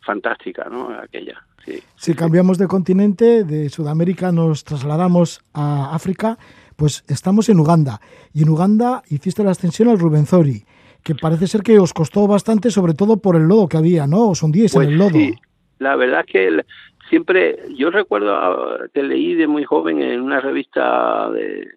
fantástica, 0.00 0.68
¿no? 0.70 0.90
Aquella. 0.90 1.42
Sí. 1.64 1.82
Si 1.96 2.14
cambiamos 2.14 2.56
de 2.58 2.66
continente, 2.66 3.44
de 3.44 3.68
Sudamérica 3.68 4.32
nos 4.32 4.64
trasladamos 4.64 5.40
a 5.52 5.94
África, 5.94 6.38
pues 6.76 7.04
estamos 7.08 7.48
en 7.48 7.60
Uganda. 7.60 8.00
Y 8.32 8.42
en 8.42 8.48
Uganda 8.48 9.02
hiciste 9.10 9.44
la 9.44 9.50
ascensión 9.50 9.88
al 9.88 9.98
Rubenzori, 9.98 10.64
que 11.02 11.14
parece 11.14 11.46
ser 11.46 11.62
que 11.62 11.78
os 11.78 11.92
costó 11.92 12.26
bastante, 12.26 12.70
sobre 12.70 12.94
todo 12.94 13.18
por 13.18 13.36
el 13.36 13.42
lodo 13.42 13.68
que 13.68 13.76
había, 13.76 14.06
¿no? 14.06 14.28
Os 14.30 14.42
hundíais 14.42 14.74
en 14.74 14.78
Pues 14.78 14.88
el 14.88 14.96
lodo. 14.96 15.10
sí, 15.10 15.34
la 15.78 15.96
verdad 15.96 16.20
es 16.20 16.26
que 16.32 16.46
el- 16.48 16.66
siempre, 17.10 17.58
yo 17.76 17.90
recuerdo 17.90 18.34
ah, 18.36 18.78
que 18.92 19.02
leí 19.02 19.34
de 19.34 19.46
muy 19.46 19.64
joven 19.64 20.00
en 20.02 20.20
una 20.20 20.40
revista 20.40 21.30
de 21.30 21.68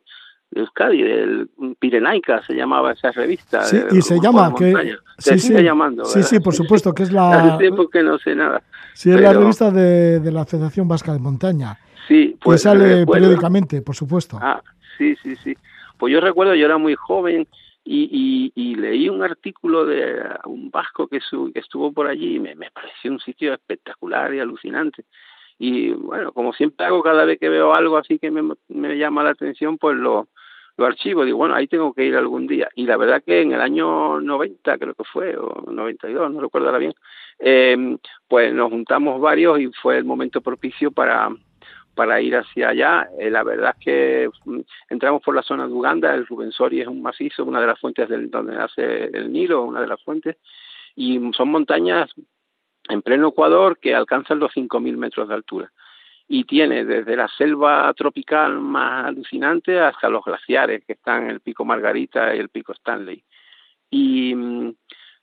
Euskadi, 0.54 1.02
del 1.02 1.50
Pirenaica 1.80 2.42
se 2.46 2.54
llamaba 2.54 2.92
esa 2.92 3.12
revista. 3.12 3.62
Sí, 3.64 3.78
de 3.78 3.98
y 3.98 4.02
se 4.02 4.20
llama, 4.20 4.54
que 4.56 4.66
montaña. 4.72 4.98
sí, 5.18 5.40
sigue 5.40 5.64
llamando, 5.64 6.06
sí, 6.06 6.16
¿verdad? 6.20 6.30
sí, 6.30 6.40
por 6.40 6.54
supuesto, 6.54 6.94
que 6.94 7.04
es 7.04 7.10
Hace 7.16 7.48
la, 7.48 7.58
tiempo 7.58 7.90
que 7.90 8.04
no 8.04 8.18
sé 8.20 8.36
nada. 8.36 8.62
sí, 8.94 9.12
es 9.12 9.22
la 9.22 9.34
revista 9.34 9.72
de, 9.72 10.20
de 10.20 10.32
la 10.32 10.46
Federación 10.46 10.88
Vasca 10.88 11.14
de 11.14 11.20
Montaña, 11.20 11.78
Sí, 12.08 12.32
que 12.34 12.38
pues 12.44 12.62
sale 12.64 13.00
recuerdo- 13.06 13.12
periódicamente, 13.14 13.82
por 13.82 13.96
supuesto. 13.96 14.38
Ah, 14.42 14.62
sí, 14.98 15.16
sí, 15.24 15.36
sí. 15.38 15.56
Pues 15.98 16.12
yo 16.12 16.20
recuerdo, 16.20 16.56
yo 16.56 16.66
era 16.66 16.78
muy 16.78 16.96
joven 16.96 17.48
y, 17.86 18.52
y, 18.56 18.62
y 18.62 18.76
leí 18.76 19.08
un 19.08 19.24
artículo 19.24 19.86
de 19.86 20.20
un 20.46 20.70
vasco 20.72 21.08
que, 21.08 21.20
su- 21.22 21.52
que 21.54 21.60
estuvo 21.62 21.94
por 21.94 22.08
allí 22.08 22.36
y 22.36 22.40
me, 22.40 22.56
me 22.56 22.70
pareció 22.72 23.12
un 23.12 23.20
sitio 23.20 23.54
espectacular 23.54 24.34
y 24.34 24.40
alucinante. 24.40 25.06
Y 25.60 25.92
bueno, 25.92 26.32
como 26.32 26.54
siempre 26.54 26.88
hago 26.88 27.04
cada 27.04 27.24
vez 27.24 27.40
que 27.40 27.48
veo 27.50 27.74
algo 27.76 27.98
así 27.98 28.18
que 28.18 28.32
me, 28.32 28.42
me 28.70 28.98
llama 28.98 29.24
la 29.24 29.30
atención, 29.30 29.78
pues 29.78 29.96
lo, 29.96 30.28
lo 30.78 30.86
archivo. 30.86 31.26
Digo, 31.26 31.38
bueno, 31.38 31.56
ahí 31.56 31.68
tengo 31.68 31.94
que 31.94 32.06
ir 32.06 32.16
algún 32.16 32.48
día. 32.48 32.70
Y 32.76 32.86
la 32.86 32.98
verdad 32.98 33.24
que 33.26 33.42
en 33.42 33.52
el 33.52 33.62
año 33.62 34.20
90, 34.20 34.78
creo 34.78 34.94
que 34.94 35.04
fue, 35.04 35.36
o 35.38 35.64
92, 35.72 36.32
no 36.32 36.42
recuerdo 36.42 36.68
ahora 36.68 36.80
bien, 36.80 36.94
eh, 37.40 37.98
pues 38.28 38.54
nos 38.54 38.70
juntamos 38.70 39.20
varios 39.22 39.60
y 39.60 39.72
fue 39.82 39.98
el 39.98 40.06
momento 40.06 40.42
propicio 40.42 40.92
para 40.92 41.30
para 41.96 42.22
ir 42.22 42.36
hacia 42.36 42.70
allá. 42.70 43.10
Eh, 43.20 43.30
la 43.30 43.44
verdad 43.44 43.76
es 43.78 43.84
que 43.84 44.30
mm, 44.46 44.60
entramos 44.90 45.22
por 45.22 45.36
la 45.36 45.44
zona 45.44 45.68
de 45.68 45.74
Uganda, 45.74 46.14
el 46.14 46.26
Rubensori 46.26 46.82
es 46.82 46.88
un 46.88 47.02
macizo, 47.02 47.44
una 47.44 47.62
de 47.62 47.68
las 47.68 47.80
fuentes 47.80 48.10
del, 48.10 48.30
donde 48.30 48.56
nace 48.56 49.06
el 49.06 49.32
Nilo, 49.32 49.64
una 49.64 49.82
de 49.82 49.88
las 49.88 50.02
fuentes, 50.02 50.38
y 50.96 51.20
son 51.34 51.50
montañas 51.50 52.10
en 52.90 53.02
pleno 53.02 53.30
Ecuador 53.30 53.78
que 53.80 53.94
alcanzan 53.94 54.40
los 54.40 54.52
5.000 54.54 54.98
metros 54.98 55.28
de 55.28 55.36
altura. 55.36 55.72
Y 56.34 56.46
tiene 56.46 56.86
desde 56.86 57.18
la 57.18 57.28
selva 57.28 57.94
tropical 57.94 58.58
más 58.58 59.08
alucinante 59.08 59.78
hasta 59.82 60.08
los 60.08 60.24
glaciares 60.24 60.82
que 60.86 60.94
están 60.94 61.26
en 61.26 61.32
el 61.32 61.42
pico 61.42 61.66
Margarita 61.66 62.34
y 62.34 62.40
el 62.40 62.48
pico 62.48 62.72
Stanley. 62.72 63.22
Y 63.90 64.34
mm, 64.34 64.74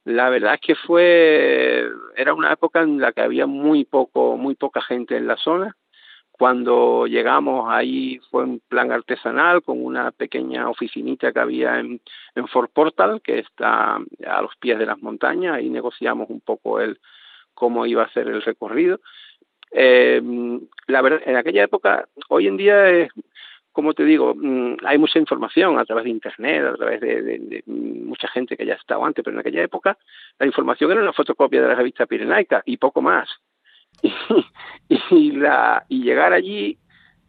la 0.04 0.28
verdad 0.28 0.56
es 0.56 0.60
que 0.60 0.74
fue, 0.74 1.88
era 2.14 2.34
una 2.34 2.52
época 2.52 2.82
en 2.82 3.00
la 3.00 3.12
que 3.12 3.22
había 3.22 3.46
muy 3.46 3.86
poco, 3.86 4.36
muy 4.36 4.54
poca 4.54 4.82
gente 4.82 5.16
en 5.16 5.26
la 5.26 5.38
zona. 5.38 5.74
Cuando 6.30 7.06
llegamos 7.06 7.70
ahí 7.70 8.20
fue 8.30 8.44
un 8.44 8.60
plan 8.68 8.92
artesanal 8.92 9.62
con 9.62 9.82
una 9.82 10.10
pequeña 10.10 10.68
oficinita 10.68 11.32
que 11.32 11.40
había 11.40 11.80
en, 11.80 12.02
en 12.34 12.48
Fort 12.48 12.70
Portal, 12.70 13.22
que 13.22 13.38
está 13.38 13.94
a 13.94 14.42
los 14.42 14.54
pies 14.60 14.78
de 14.78 14.84
las 14.84 15.00
montañas, 15.00 15.62
y 15.62 15.70
negociamos 15.70 16.28
un 16.28 16.42
poco 16.42 16.80
el 16.80 17.00
cómo 17.54 17.86
iba 17.86 18.02
a 18.02 18.12
ser 18.12 18.28
el 18.28 18.42
recorrido. 18.42 19.00
Eh, 19.70 20.20
la 20.86 21.02
verdad, 21.02 21.20
en 21.24 21.36
aquella 21.36 21.64
época, 21.64 22.08
hoy 22.28 22.46
en 22.46 22.56
día 22.56 22.88
es, 22.88 23.10
como 23.72 23.94
te 23.94 24.04
digo, 24.04 24.34
mm, 24.34 24.78
hay 24.84 24.98
mucha 24.98 25.18
información 25.18 25.78
a 25.78 25.84
través 25.84 26.04
de 26.04 26.10
internet, 26.10 26.64
a 26.64 26.76
través 26.76 27.00
de, 27.00 27.22
de, 27.22 27.38
de 27.38 27.62
mucha 27.66 28.28
gente 28.28 28.56
que 28.56 28.66
ya 28.66 28.74
estaba 28.74 29.06
antes, 29.06 29.24
pero 29.24 29.34
en 29.34 29.40
aquella 29.40 29.62
época 29.62 29.96
la 30.38 30.46
información 30.46 30.90
era 30.90 31.02
una 31.02 31.12
fotocopia 31.12 31.62
de 31.62 31.68
la 31.68 31.74
revista 31.74 32.06
Pirenaica 32.06 32.62
y 32.64 32.76
poco 32.76 33.02
más. 33.02 33.28
Y, 34.90 34.98
y, 35.10 35.32
la, 35.32 35.84
y 35.90 36.02
llegar 36.02 36.32
allí 36.32 36.78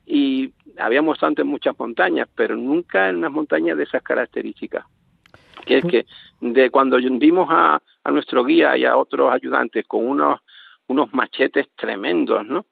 y 0.05 0.51
habíamos 0.77 1.17
estado 1.17 1.33
en 1.37 1.47
muchas 1.47 1.77
montañas, 1.77 2.27
pero 2.33 2.55
nunca 2.55 3.09
en 3.09 3.17
unas 3.17 3.31
montañas 3.31 3.77
de 3.77 3.83
esas 3.83 4.01
características. 4.01 4.85
Que 5.65 5.77
es 5.77 5.85
que 5.85 6.05
de 6.41 6.71
cuando 6.71 6.97
vimos 6.97 7.47
a, 7.51 7.79
a 8.03 8.11
nuestro 8.11 8.43
guía 8.43 8.75
y 8.75 8.85
a 8.85 8.97
otros 8.97 9.31
ayudantes 9.31 9.85
con 9.85 10.07
unos, 10.07 10.39
unos 10.89 11.13
machetes 11.13 11.67
tremendos, 11.75 12.45
¿no? 12.45 12.65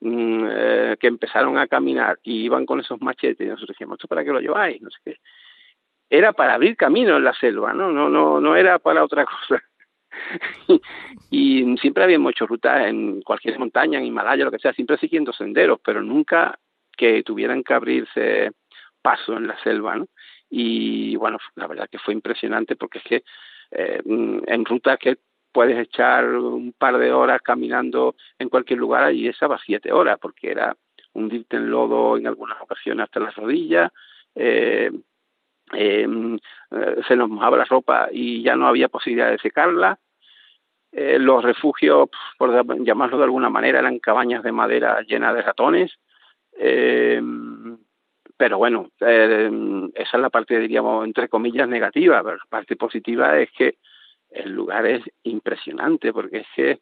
Mm, 0.00 0.46
eh, 0.50 0.96
que 1.00 1.06
empezaron 1.06 1.58
a 1.58 1.66
caminar 1.66 2.18
y 2.22 2.44
iban 2.44 2.66
con 2.66 2.80
esos 2.80 3.00
machetes 3.00 3.46
y 3.46 3.50
nosotros 3.50 3.74
decíamos, 3.74 3.96
¿esto 3.96 4.08
para 4.08 4.24
qué 4.24 4.30
lo 4.30 4.40
lleváis? 4.40 4.80
No 4.82 4.90
sé 4.90 4.98
qué. 5.04 5.16
Era 6.10 6.32
para 6.32 6.54
abrir 6.54 6.76
camino 6.76 7.16
en 7.16 7.24
la 7.24 7.32
selva, 7.34 7.72
¿no? 7.72 7.90
No, 7.90 8.08
no, 8.08 8.40
no 8.40 8.56
era 8.56 8.78
para 8.78 9.04
otra 9.04 9.24
cosa. 9.26 9.62
y 11.30 11.76
siempre 11.78 12.04
habíamos 12.04 12.32
hecho 12.32 12.46
rutas 12.46 12.86
en 12.86 13.22
cualquier 13.22 13.58
montaña, 13.58 13.98
en 13.98 14.06
Himalaya, 14.06 14.44
lo 14.44 14.50
que 14.50 14.58
sea, 14.58 14.72
siempre 14.74 14.98
siguiendo 14.98 15.32
senderos, 15.32 15.80
pero 15.84 16.02
nunca 16.02 16.58
que 16.96 17.22
tuvieran 17.22 17.62
que 17.64 17.74
abrirse 17.74 18.50
paso 19.00 19.36
en 19.36 19.46
la 19.46 19.58
selva, 19.62 19.96
¿no? 19.96 20.08
Y 20.50 21.16
bueno, 21.16 21.38
la 21.54 21.66
verdad 21.66 21.88
que 21.90 21.98
fue 21.98 22.12
impresionante 22.12 22.76
porque 22.76 22.98
es 22.98 23.04
que 23.04 23.24
eh, 23.70 24.02
en 24.04 24.64
rutas 24.66 24.98
que 24.98 25.16
puedes 25.52 25.78
echar 25.78 26.26
un 26.26 26.72
par 26.72 26.98
de 26.98 27.12
horas 27.12 27.40
caminando 27.42 28.16
en 28.38 28.48
cualquier 28.48 28.78
lugar 28.78 29.12
y 29.12 29.28
esa 29.28 29.46
va 29.46 29.58
siete 29.64 29.92
horas 29.92 30.18
porque 30.20 30.50
era 30.50 30.76
hundirte 31.12 31.56
en 31.56 31.70
lodo 31.70 32.16
en 32.16 32.26
algunas 32.26 32.60
ocasiones 32.60 33.04
hasta 33.04 33.20
las 33.20 33.34
rodillas, 33.36 33.92
eh, 34.34 34.90
eh, 35.74 36.06
se 37.06 37.16
nos 37.16 37.28
mojaba 37.28 37.56
la 37.56 37.64
ropa 37.64 38.08
y 38.10 38.42
ya 38.42 38.56
no 38.56 38.66
había 38.66 38.88
posibilidad 38.88 39.30
de 39.30 39.38
secarla. 39.38 39.98
Eh, 40.90 41.18
los 41.18 41.42
refugios, 41.42 42.10
por 42.36 42.84
llamarlo 42.84 43.18
de 43.18 43.24
alguna 43.24 43.48
manera, 43.48 43.78
eran 43.78 43.98
cabañas 43.98 44.42
de 44.42 44.52
madera 44.52 45.00
llenas 45.02 45.34
de 45.34 45.42
ratones. 45.42 45.92
Eh, 46.58 47.20
pero 48.36 48.58
bueno, 48.58 48.88
esa 48.98 49.92
es 49.94 50.20
la 50.20 50.30
parte, 50.30 50.58
diríamos, 50.58 51.06
entre 51.06 51.28
comillas, 51.28 51.68
negativa. 51.68 52.22
La 52.22 52.38
parte 52.48 52.76
positiva 52.76 53.38
es 53.38 53.50
que 53.52 53.76
el 54.34 54.52
lugar 54.52 54.86
es 54.86 55.02
impresionante 55.22 56.12
porque 56.12 56.38
es 56.38 56.46
que 56.54 56.80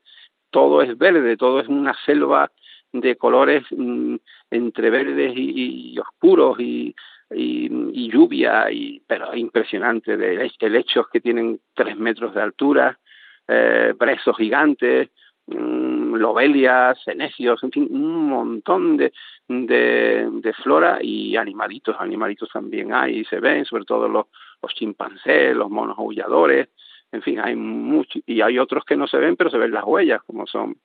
todo 0.50 0.82
es 0.82 0.96
verde, 0.98 1.36
todo 1.36 1.60
es 1.60 1.68
una 1.68 1.94
selva 2.04 2.50
de 2.92 3.16
colores 3.16 3.64
mmm, 3.70 4.16
entre 4.50 4.90
verdes 4.90 5.32
y, 5.36 5.98
oscuros 5.98 6.58
y, 6.58 6.94
lluvia, 7.32 8.70
y, 8.72 9.00
pero 9.06 9.34
impresionante, 9.36 10.16
de 10.16 10.50
helechos 10.58 11.06
que 11.12 11.20
tienen 11.20 11.60
tres 11.74 11.96
metros 11.96 12.34
de 12.34 12.42
altura, 12.42 12.98
eh, 13.46 13.94
brezos 13.96 14.36
gigantes, 14.36 15.10
mmm, 15.46 16.16
lobelias, 16.16 16.98
cenecios, 17.04 17.62
en 17.62 17.70
fin, 17.70 17.88
un 17.90 18.28
montón 18.28 18.96
de, 18.96 19.12
de, 19.46 20.28
de, 20.32 20.52
flora 20.54 20.98
y 21.00 21.36
animalitos, 21.36 21.96
animalitos 22.00 22.48
también 22.52 22.92
hay, 22.92 23.20
y 23.20 23.24
se 23.24 23.38
ven, 23.38 23.64
sobre 23.64 23.84
todo 23.84 24.08
los, 24.08 24.26
los 24.60 24.74
chimpancés, 24.74 25.54
los 25.54 25.70
monos 25.70 25.96
aulladores, 25.98 26.68
en 27.12 27.22
fin, 27.22 27.40
hay 27.40 27.56
mucho, 27.56 28.18
y 28.26 28.40
hay 28.40 28.58
otros 28.58 28.84
que 28.84 28.96
no 28.96 29.06
se 29.06 29.18
ven, 29.18 29.36
pero 29.36 29.50
se 29.50 29.58
ven 29.58 29.72
las 29.72 29.84
huellas, 29.84 30.22
como 30.26 30.46
son 30.46 30.76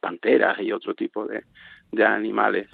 panteras 0.00 0.58
y 0.60 0.72
otro 0.72 0.94
tipo 0.94 1.26
de, 1.26 1.42
de 1.92 2.04
animales. 2.04 2.68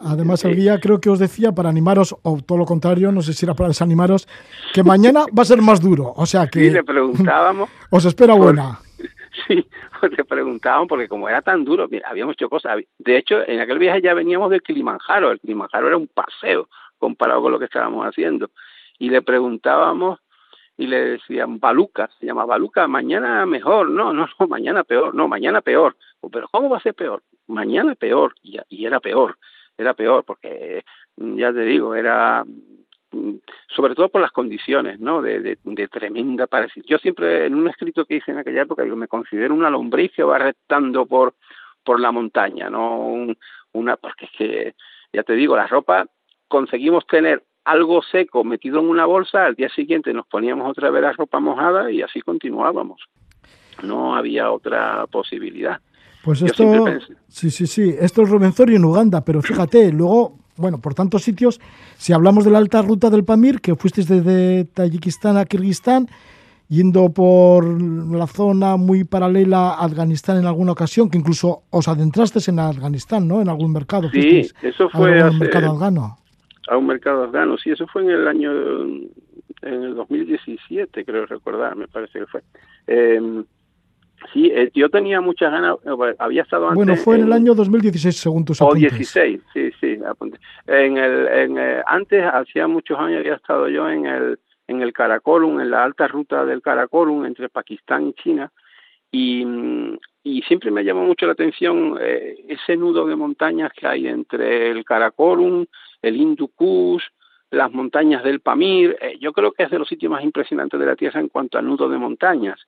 Además, 0.00 0.44
el 0.44 0.56
guía 0.56 0.78
creo 0.80 1.00
que 1.00 1.10
os 1.10 1.18
decía 1.18 1.52
para 1.52 1.68
animaros, 1.68 2.16
o 2.22 2.40
todo 2.42 2.58
lo 2.58 2.64
contrario, 2.64 3.12
no 3.12 3.22
sé 3.22 3.32
si 3.32 3.46
era 3.46 3.54
para 3.54 3.68
desanimaros, 3.68 4.28
que 4.74 4.82
mañana 4.82 5.24
va 5.36 5.42
a 5.42 5.46
ser 5.46 5.62
más 5.62 5.80
duro. 5.80 6.12
O 6.16 6.26
sea 6.26 6.46
que. 6.52 6.60
Sí, 6.60 6.70
le 6.70 6.84
preguntábamos. 6.84 7.70
Os 7.90 8.04
espera 8.04 8.34
buena. 8.34 8.78
Sí, 9.46 9.64
le 10.16 10.24
preguntábamos, 10.24 10.88
porque 10.88 11.08
como 11.08 11.28
era 11.28 11.42
tan 11.42 11.62
duro, 11.62 11.86
mira, 11.88 12.08
habíamos 12.08 12.32
hecho 12.32 12.48
cosas. 12.48 12.78
De 12.98 13.18
hecho, 13.18 13.46
en 13.46 13.60
aquel 13.60 13.78
viaje 13.78 14.00
ya 14.00 14.14
veníamos 14.14 14.50
del 14.50 14.62
Kilimanjaro. 14.62 15.30
El 15.30 15.40
Kilimanjaro 15.40 15.88
era 15.88 15.98
un 15.98 16.08
paseo 16.08 16.70
comparado 16.96 17.42
con 17.42 17.52
lo 17.52 17.58
que 17.58 17.66
estábamos 17.66 18.06
haciendo. 18.06 18.50
Y 18.98 19.10
le 19.10 19.20
preguntábamos 19.20 20.18
y 20.78 20.86
le 20.86 21.00
decían 21.12 21.58
Baluca, 21.58 22.10
se 22.18 22.26
llama 22.26 22.44
Baluca, 22.44 22.86
mañana 22.86 23.46
mejor, 23.46 23.90
no, 23.90 24.12
no, 24.12 24.28
no, 24.38 24.46
mañana 24.46 24.84
peor, 24.84 25.14
no, 25.14 25.28
mañana 25.28 25.60
peor, 25.62 25.96
pero 26.30 26.48
¿cómo 26.48 26.68
va 26.68 26.78
a 26.78 26.82
ser 26.82 26.94
peor? 26.94 27.22
Mañana 27.46 27.94
peor, 27.94 28.34
y, 28.42 28.58
y 28.68 28.84
era 28.84 29.00
peor, 29.00 29.38
era 29.78 29.94
peor, 29.94 30.24
porque 30.24 30.84
ya 31.16 31.52
te 31.52 31.60
digo, 31.60 31.94
era 31.94 32.44
sobre 33.74 33.94
todo 33.94 34.08
por 34.08 34.20
las 34.20 34.32
condiciones, 34.32 35.00
¿no? 35.00 35.22
De, 35.22 35.40
de, 35.40 35.88
tremenda 35.88 36.46
parecida. 36.46 36.84
Yo 36.86 36.98
siempre, 36.98 37.46
en 37.46 37.54
un 37.54 37.68
escrito 37.68 38.04
que 38.04 38.16
hice 38.16 38.30
en 38.30 38.38
aquella 38.38 38.62
época, 38.62 38.82
digo, 38.82 38.96
me 38.96 39.08
considero 39.08 39.54
una 39.54 39.70
lombriz 39.70 40.12
que 40.12 40.22
va 40.22 40.38
rectando 40.38 41.06
por, 41.06 41.34
por 41.84 42.00
la 42.00 42.12
montaña, 42.12 42.68
¿no? 42.68 42.98
Un, 42.98 43.38
una, 43.72 43.96
porque 43.96 44.26
es 44.26 44.30
que, 44.32 44.74
ya 45.12 45.22
te 45.22 45.34
digo, 45.34 45.56
la 45.56 45.66
ropa 45.66 46.06
conseguimos 46.48 47.06
tener 47.06 47.42
algo 47.66 48.00
seco 48.00 48.44
metido 48.44 48.78
en 48.78 48.88
una 48.88 49.06
bolsa, 49.06 49.44
al 49.44 49.56
día 49.56 49.68
siguiente 49.68 50.12
nos 50.12 50.26
poníamos 50.28 50.70
otra 50.70 50.88
vez 50.90 51.02
la 51.02 51.12
ropa 51.12 51.40
mojada 51.40 51.90
y 51.90 52.00
así 52.00 52.20
continuábamos. 52.22 53.02
No 53.82 54.14
había 54.14 54.52
otra 54.52 55.04
posibilidad. 55.10 55.80
Pues 56.22 56.42
esto, 56.42 56.86
sí, 57.28 57.50
sí, 57.50 57.66
sí, 57.66 57.94
esto 58.00 58.22
es 58.22 58.30
Rubenzorio 58.30 58.76
en 58.76 58.84
Uganda, 58.84 59.24
pero 59.24 59.42
fíjate, 59.42 59.92
luego, 59.92 60.38
bueno, 60.56 60.78
por 60.80 60.94
tantos 60.94 61.22
sitios, 61.22 61.60
si 61.96 62.12
hablamos 62.12 62.44
de 62.44 62.52
la 62.52 62.58
alta 62.58 62.82
ruta 62.82 63.10
del 63.10 63.24
Pamir, 63.24 63.60
que 63.60 63.74
fuisteis 63.74 64.08
desde 64.08 64.64
Tayikistán 64.64 65.36
a 65.36 65.44
Kirguistán, 65.44 66.08
yendo 66.68 67.10
por 67.10 67.64
la 67.64 68.26
zona 68.28 68.76
muy 68.76 69.04
paralela 69.04 69.70
a 69.70 69.84
Afganistán 69.84 70.38
en 70.38 70.46
alguna 70.46 70.72
ocasión, 70.72 71.10
que 71.10 71.18
incluso 71.18 71.62
os 71.70 71.88
adentraste 71.88 72.38
en 72.48 72.60
Afganistán, 72.60 73.26
¿no? 73.26 73.40
En 73.40 73.48
algún 73.48 73.72
mercado. 73.72 74.08
Sí, 74.10 74.48
eso 74.62 74.88
fue 74.90 75.22
un 75.28 75.38
mercado 75.38 75.72
afgano. 75.72 76.18
A 76.68 76.76
un 76.76 76.86
mercado 76.86 77.24
afgano, 77.24 77.56
sí, 77.58 77.70
eso 77.70 77.86
fue 77.86 78.02
en 78.02 78.10
el 78.10 78.28
año, 78.28 78.52
en 78.52 79.12
el 79.62 79.94
2017, 79.94 81.04
creo 81.04 81.26
recordar, 81.26 81.76
me 81.76 81.88
parece 81.88 82.20
que 82.20 82.26
fue. 82.26 82.42
Eh, 82.86 83.44
Sí, 84.32 84.50
eh, 84.52 84.70
yo 84.74 84.88
tenía 84.88 85.20
muchas 85.20 85.52
ganas, 85.52 85.76
eh, 85.84 86.14
había 86.18 86.42
estado 86.42 86.68
antes... 86.68 86.76
Bueno, 86.76 86.96
fue 86.96 87.16
en, 87.16 87.24
el 87.24 87.32
año 87.32 87.54
2016, 87.54 88.16
según 88.16 88.44
tus 88.44 88.60
apuntes. 88.60 88.92
O 88.92 88.96
16, 88.96 89.40
sí, 89.52 89.70
sí, 89.80 89.98
En 90.66 90.96
el, 90.96 91.28
en, 91.28 91.58
eh, 91.58 91.82
antes, 91.86 92.24
hacía 92.24 92.66
muchos 92.66 92.98
años, 92.98 93.20
había 93.20 93.34
estado 93.34 93.68
yo 93.68 93.88
en 93.88 94.06
el, 94.06 94.38
en 94.68 94.82
el 94.82 94.92
Karakorum, 94.92 95.60
en 95.60 95.70
la 95.70 95.84
alta 95.84 96.08
ruta 96.08 96.44
del 96.44 96.62
Karakorum, 96.62 97.26
entre 97.26 97.48
Pakistán 97.48 98.08
y 98.08 98.12
China, 98.14 98.50
y, 99.12 99.46
y 100.24 100.42
siempre 100.42 100.70
me 100.70 100.82
llamó 100.82 101.04
mucho 101.04 101.26
la 101.26 101.32
atención 101.32 101.96
ese 102.00 102.76
nudo 102.76 103.06
de 103.06 103.16
montañas 103.16 103.72
que 103.72 103.86
hay 103.86 104.08
entre 104.08 104.70
el 104.70 104.84
Karakorum, 104.84 105.66
el 106.06 106.16
Hindu 106.16 106.48
Kush, 106.48 107.04
las 107.50 107.72
montañas 107.72 108.24
del 108.24 108.40
Pamir. 108.40 108.96
yo 109.20 109.32
creo 109.32 109.52
que 109.52 109.64
es 109.64 109.70
de 109.70 109.78
los 109.78 109.88
sitios 109.88 110.10
más 110.10 110.24
impresionantes 110.24 110.78
de 110.78 110.86
la 110.86 110.96
Tierra 110.96 111.20
en 111.20 111.28
cuanto 111.28 111.58
a 111.58 111.62
nudo 111.62 111.88
de 111.88 111.98
montañas 111.98 112.66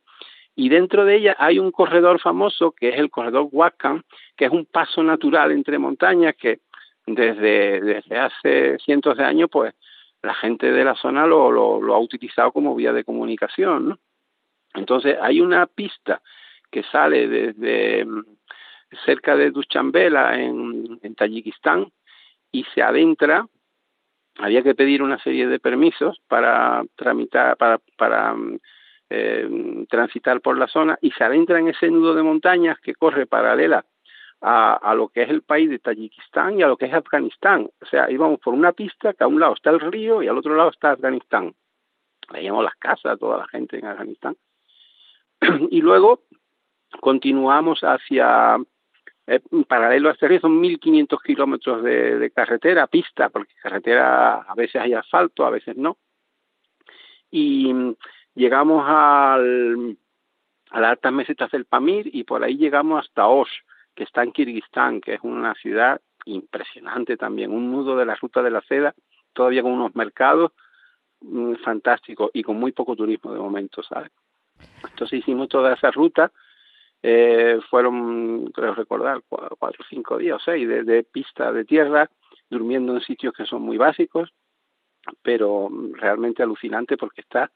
y 0.60 0.70
dentro 0.70 1.04
de 1.04 1.14
ella 1.14 1.36
hay 1.38 1.60
un 1.60 1.70
corredor 1.70 2.18
famoso 2.20 2.72
que 2.72 2.88
es 2.88 2.98
el 2.98 3.10
corredor 3.10 3.46
Wakkan, 3.52 4.02
que 4.36 4.46
es 4.46 4.50
un 4.50 4.66
paso 4.66 5.04
natural 5.04 5.52
entre 5.52 5.78
montañas 5.78 6.34
que 6.34 6.58
desde, 7.06 7.80
desde 7.80 8.18
hace 8.18 8.76
cientos 8.80 9.16
de 9.16 9.22
años 9.22 9.48
pues 9.52 9.72
la 10.20 10.34
gente 10.34 10.72
de 10.72 10.82
la 10.82 10.96
zona 10.96 11.28
lo, 11.28 11.52
lo, 11.52 11.94
ha 11.94 12.00
utilizado 12.00 12.50
como 12.50 12.74
vía 12.74 12.92
de 12.92 13.04
comunicación. 13.04 14.00
Entonces 14.74 15.16
hay 15.22 15.40
una 15.40 15.64
pista 15.66 16.22
que 16.72 16.82
sale 16.82 17.28
desde 17.28 18.04
mm, 18.04 18.24
cerca 19.06 19.36
de 19.36 19.52
Duchambela 19.52 20.40
en, 20.40 20.98
en 21.00 21.14
Tayikistán 21.14 21.86
y 22.52 22.64
se 22.74 22.82
adentra 22.82 23.46
había 24.38 24.62
que 24.62 24.74
pedir 24.74 25.02
una 25.02 25.18
serie 25.18 25.48
de 25.48 25.58
permisos 25.58 26.20
para 26.28 26.82
tramitar 26.96 27.56
para 27.56 27.80
para 27.96 28.34
mm, 28.34 28.58
eh, 29.10 29.86
transitar 29.88 30.40
por 30.40 30.58
la 30.58 30.68
zona 30.68 30.98
y 31.00 31.10
se 31.12 31.24
adentra 31.24 31.58
en 31.58 31.68
ese 31.68 31.90
nudo 31.90 32.14
de 32.14 32.22
montañas 32.22 32.78
que 32.80 32.94
corre 32.94 33.26
paralela 33.26 33.84
a, 34.40 34.74
a, 34.74 34.94
lo 34.94 35.08
que 35.08 35.22
es 35.22 35.30
el 35.30 35.42
país 35.42 35.68
de 35.70 35.78
Tayikistán 35.78 36.60
y 36.60 36.62
a 36.62 36.68
lo 36.68 36.76
que 36.76 36.86
es 36.86 36.94
Afganistán. 36.94 37.68
O 37.80 37.86
sea, 37.86 38.10
íbamos 38.10 38.38
por 38.38 38.54
una 38.54 38.72
pista 38.72 39.14
que 39.14 39.24
a 39.24 39.26
un 39.26 39.40
lado 39.40 39.54
está 39.54 39.70
el 39.70 39.80
río 39.80 40.22
y 40.22 40.28
al 40.28 40.38
otro 40.38 40.54
lado 40.54 40.70
está 40.70 40.92
Afganistán. 40.92 41.54
Veíamos 42.30 42.62
las 42.62 42.74
casas, 42.76 43.18
toda 43.18 43.38
la 43.38 43.48
gente 43.48 43.78
en 43.78 43.86
Afganistán. 43.86 44.36
y 45.70 45.80
luego 45.80 46.22
continuamos 47.00 47.80
hacia, 47.82 48.58
eh, 49.28 49.40
paralelo 49.66 50.08
a 50.08 50.12
este 50.12 50.26
río, 50.26 50.40
son 50.40 50.62
1.500 50.62 51.22
kilómetros 51.22 51.82
de, 51.82 52.32
carretera, 52.34 52.86
pista, 52.86 53.28
porque 53.28 53.52
carretera 53.62 54.36
a 54.36 54.54
veces 54.54 54.80
hay 54.80 54.94
asfalto, 54.94 55.44
a 55.44 55.50
veces 55.50 55.76
no. 55.76 55.98
Y 57.30 57.70
llegamos 58.34 58.84
al, 58.88 59.98
a 60.70 60.80
las 60.80 60.90
altas 60.92 61.12
mesetas 61.12 61.50
del 61.50 61.66
Pamir 61.66 62.08
y 62.10 62.24
por 62.24 62.42
ahí 62.42 62.56
llegamos 62.56 63.04
hasta 63.04 63.28
Osh, 63.28 63.52
que 63.94 64.04
está 64.04 64.22
en 64.22 64.32
Kirguistán, 64.32 65.02
que 65.02 65.14
es 65.14 65.20
una 65.22 65.54
ciudad 65.56 66.00
impresionante 66.24 67.18
también, 67.18 67.52
un 67.52 67.70
nudo 67.70 67.96
de 67.96 68.06
la 68.06 68.14
ruta 68.14 68.42
de 68.42 68.50
la 68.50 68.62
seda, 68.62 68.94
todavía 69.34 69.62
con 69.62 69.72
unos 69.72 69.94
mercados 69.94 70.52
mm, 71.20 71.56
fantásticos 71.56 72.30
y 72.32 72.42
con 72.42 72.58
muy 72.58 72.72
poco 72.72 72.96
turismo 72.96 73.34
de 73.34 73.40
momento, 73.40 73.82
¿sabes? 73.82 74.10
Entonces 74.84 75.18
hicimos 75.18 75.50
toda 75.50 75.74
esa 75.74 75.90
ruta, 75.90 76.32
eh, 77.02 77.58
fueron, 77.70 78.46
creo 78.52 78.74
recordar, 78.74 79.22
cuatro, 79.28 79.84
cinco 79.88 80.18
días 80.18 80.36
o 80.36 80.44
seis 80.44 80.68
de, 80.68 80.82
de 80.82 81.04
pista 81.04 81.52
de 81.52 81.64
tierra, 81.64 82.10
durmiendo 82.50 82.94
en 82.94 83.00
sitios 83.02 83.34
que 83.34 83.46
son 83.46 83.62
muy 83.62 83.76
básicos, 83.76 84.30
pero 85.22 85.68
realmente 85.94 86.42
alucinante 86.42 86.96
porque 86.96 87.20
está 87.20 87.50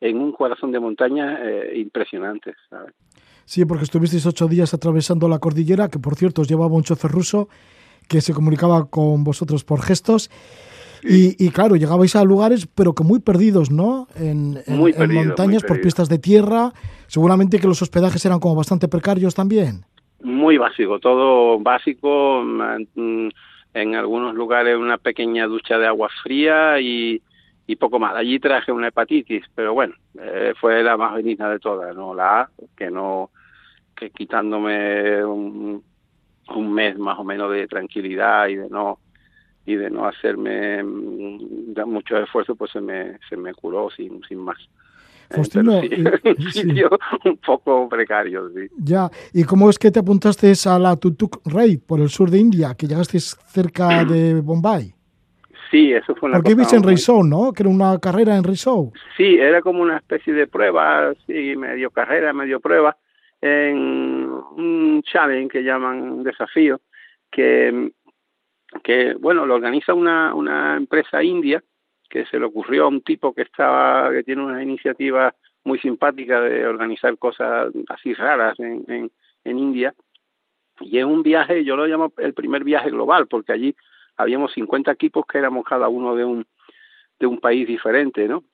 en 0.00 0.18
un 0.18 0.32
corazón 0.32 0.72
de 0.72 0.80
montaña 0.80 1.38
eh, 1.42 1.78
impresionante. 1.78 2.54
¿sabes? 2.68 2.94
Sí, 3.44 3.64
porque 3.64 3.84
estuvisteis 3.84 4.26
ocho 4.26 4.48
días 4.48 4.74
atravesando 4.74 5.28
la 5.28 5.38
cordillera, 5.38 5.88
que 5.88 5.98
por 5.98 6.14
cierto 6.16 6.42
os 6.42 6.48
llevaba 6.48 6.74
un 6.74 6.82
chofer 6.82 7.10
ruso 7.10 7.48
que 8.08 8.20
se 8.20 8.34
comunicaba 8.34 8.90
con 8.90 9.24
vosotros 9.24 9.64
por 9.64 9.82
gestos. 9.82 10.30
Y, 11.06 11.50
claro, 11.50 11.76
llegabais 11.76 12.16
a 12.16 12.24
lugares, 12.24 12.66
pero 12.66 12.94
que 12.94 13.04
muy 13.04 13.20
perdidos, 13.20 13.70
¿no? 13.70 14.08
En, 14.16 14.58
montañas, 14.66 15.62
por 15.62 15.80
pistas 15.80 16.08
de 16.08 16.18
tierra. 16.18 16.72
Seguramente 17.06 17.58
que 17.58 17.66
los 17.66 17.82
hospedajes 17.82 18.24
eran 18.24 18.40
como 18.40 18.54
bastante 18.54 18.88
precarios 18.88 19.34
también. 19.34 19.84
Muy 20.22 20.56
básico, 20.56 20.98
todo 20.98 21.58
básico. 21.58 22.42
Mm, 22.44 23.28
en 23.74 23.94
algunos 23.96 24.34
lugares 24.34 24.78
una 24.78 24.98
pequeña 24.98 25.46
ducha 25.46 25.78
de 25.78 25.86
agua 25.86 26.08
fría 26.22 26.80
y, 26.80 27.20
y 27.66 27.76
poco 27.76 27.98
más. 27.98 28.14
Allí 28.16 28.38
traje 28.38 28.72
una 28.72 28.88
hepatitis, 28.88 29.44
pero 29.54 29.74
bueno, 29.74 29.94
eh, 30.18 30.54
fue 30.58 30.82
la 30.82 30.96
más 30.96 31.14
benigna 31.14 31.50
de 31.50 31.58
todas, 31.58 31.94
¿no? 31.94 32.14
La 32.14 32.42
A, 32.42 32.50
que 32.76 32.90
no, 32.90 33.30
que 33.94 34.10
quitándome 34.10 35.24
un, 35.24 35.82
un 36.54 36.72
mes 36.72 36.98
más 36.98 37.18
o 37.18 37.24
menos 37.24 37.50
de 37.50 37.66
tranquilidad 37.66 38.48
y 38.48 38.56
de 38.56 38.68
no 38.70 38.98
y 39.66 39.76
de 39.76 39.90
no 39.90 40.06
hacerme 40.06 40.82
mm, 40.82 41.86
mucho 41.86 42.18
esfuerzo, 42.18 42.54
pues 42.54 42.70
se 42.72 42.80
me, 42.80 43.18
se 43.28 43.36
me 43.36 43.54
curó 43.54 43.90
sin, 43.90 44.22
sin 44.28 44.38
más. 44.38 44.58
Eh, 45.30 45.34
Faustino, 45.34 45.80
un 47.24 47.36
poco 47.38 47.88
precario, 47.88 48.50
sí. 48.50 48.68
Ya, 48.78 49.08
¿y 49.32 49.44
cómo 49.44 49.70
es 49.70 49.78
que 49.78 49.90
te 49.90 50.00
apuntaste 50.00 50.52
a 50.66 50.78
la 50.78 50.96
Tutuk 50.96 51.40
Rey 51.46 51.78
por 51.78 52.00
el 52.00 52.08
sur 52.08 52.30
de 52.30 52.38
India, 52.38 52.74
que 52.76 52.86
llegaste 52.86 53.18
cerca 53.20 54.04
de 54.04 54.40
Bombay? 54.40 54.94
Sí, 55.70 55.92
eso 55.92 56.14
fue 56.14 56.28
una 56.28 56.38
Porque 56.38 56.54
viste 56.54 56.76
en 56.76 56.84
Rizou, 56.84 57.24
¿no? 57.24 57.52
Que 57.52 57.62
era 57.62 57.70
una 57.70 57.98
carrera 57.98 58.36
en 58.36 58.44
Rizou. 58.44 58.92
Sí, 59.16 59.36
era 59.40 59.60
como 59.60 59.82
una 59.82 59.96
especie 59.96 60.32
de 60.32 60.46
prueba, 60.46 61.12
sí, 61.26 61.56
medio 61.56 61.90
carrera, 61.90 62.32
medio 62.32 62.60
prueba, 62.60 62.96
en 63.40 64.30
un 64.56 65.02
challenge 65.02 65.48
que 65.48 65.64
llaman 65.64 66.22
desafío, 66.22 66.80
que, 67.30 67.90
que 68.82 69.14
bueno, 69.14 69.46
lo 69.46 69.54
organiza 69.54 69.94
una, 69.94 70.34
una 70.34 70.76
empresa 70.76 71.22
india 71.22 71.62
que 72.08 72.26
se 72.26 72.38
le 72.38 72.44
ocurrió 72.44 72.84
a 72.84 72.88
un 72.88 73.02
tipo 73.02 73.34
que 73.34 73.42
estaba, 73.42 74.10
que 74.10 74.22
tiene 74.22 74.42
una 74.42 74.62
iniciativa 74.62 75.34
muy 75.64 75.78
simpática 75.78 76.40
de 76.40 76.66
organizar 76.66 77.16
cosas 77.18 77.72
así 77.88 78.14
raras 78.14 78.58
en, 78.60 78.84
en, 78.88 79.10
en 79.44 79.58
India. 79.58 79.94
Y 80.80 80.98
es 80.98 81.04
un 81.04 81.22
viaje, 81.22 81.64
yo 81.64 81.76
lo 81.76 81.86
llamo 81.86 82.12
el 82.18 82.34
primer 82.34 82.64
viaje 82.64 82.90
global, 82.90 83.26
porque 83.26 83.52
allí 83.52 83.74
habíamos 84.16 84.52
50 84.52 84.90
equipos 84.92 85.24
que 85.26 85.38
éramos 85.38 85.64
cada 85.64 85.88
uno 85.88 86.14
de 86.14 86.24
un, 86.24 86.46
de 87.18 87.26
un 87.26 87.38
país 87.38 87.66
diferente, 87.66 88.28
¿no? 88.28 88.44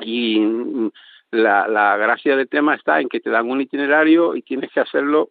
Y 0.00 0.40
mm, 0.40 0.90
la, 1.30 1.68
la 1.68 1.96
gracia 1.96 2.36
del 2.36 2.48
tema 2.48 2.74
está 2.74 3.00
en 3.00 3.08
que 3.08 3.20
te 3.20 3.30
dan 3.30 3.50
un 3.50 3.60
itinerario 3.60 4.34
y 4.34 4.42
tienes 4.42 4.70
que 4.70 4.80
hacerlo 4.80 5.30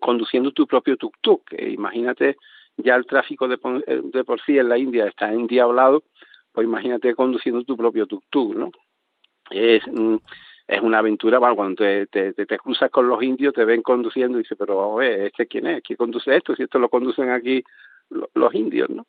conduciendo 0.00 0.52
tu 0.52 0.66
propio 0.66 0.96
tuk-tuk. 0.96 1.42
imagínate, 1.58 2.36
ya 2.76 2.94
el 2.94 3.06
tráfico 3.06 3.48
de, 3.48 3.58
de 4.12 4.24
por 4.24 4.40
sí 4.42 4.58
en 4.58 4.68
la 4.68 4.78
India 4.78 5.06
está 5.06 5.32
endiablado, 5.32 6.04
pues 6.52 6.66
imagínate 6.66 7.14
conduciendo 7.14 7.64
tu 7.64 7.76
propio 7.76 8.06
tuk-tuk, 8.06 8.54
¿no? 8.54 8.70
Es, 9.50 9.82
mm, 9.86 10.16
es 10.68 10.80
una 10.80 10.98
aventura, 10.98 11.38
bueno, 11.38 11.54
cuando 11.54 11.76
te, 11.76 12.06
te, 12.06 12.32
te, 12.32 12.58
cruzas 12.58 12.90
con 12.90 13.08
los 13.08 13.22
indios, 13.22 13.54
te 13.54 13.64
ven 13.64 13.82
conduciendo 13.82 14.38
y 14.38 14.42
dices, 14.42 14.58
pero 14.58 14.98
a 14.98 15.06
¿este 15.06 15.46
quién 15.46 15.66
es? 15.66 15.82
¿Quién 15.82 15.96
conduce 15.96 16.34
esto? 16.34 16.56
Si 16.56 16.64
esto 16.64 16.78
lo 16.78 16.88
conducen 16.88 17.30
aquí 17.30 17.62
los 18.34 18.54
indios, 18.54 18.90
¿no? 18.90 19.06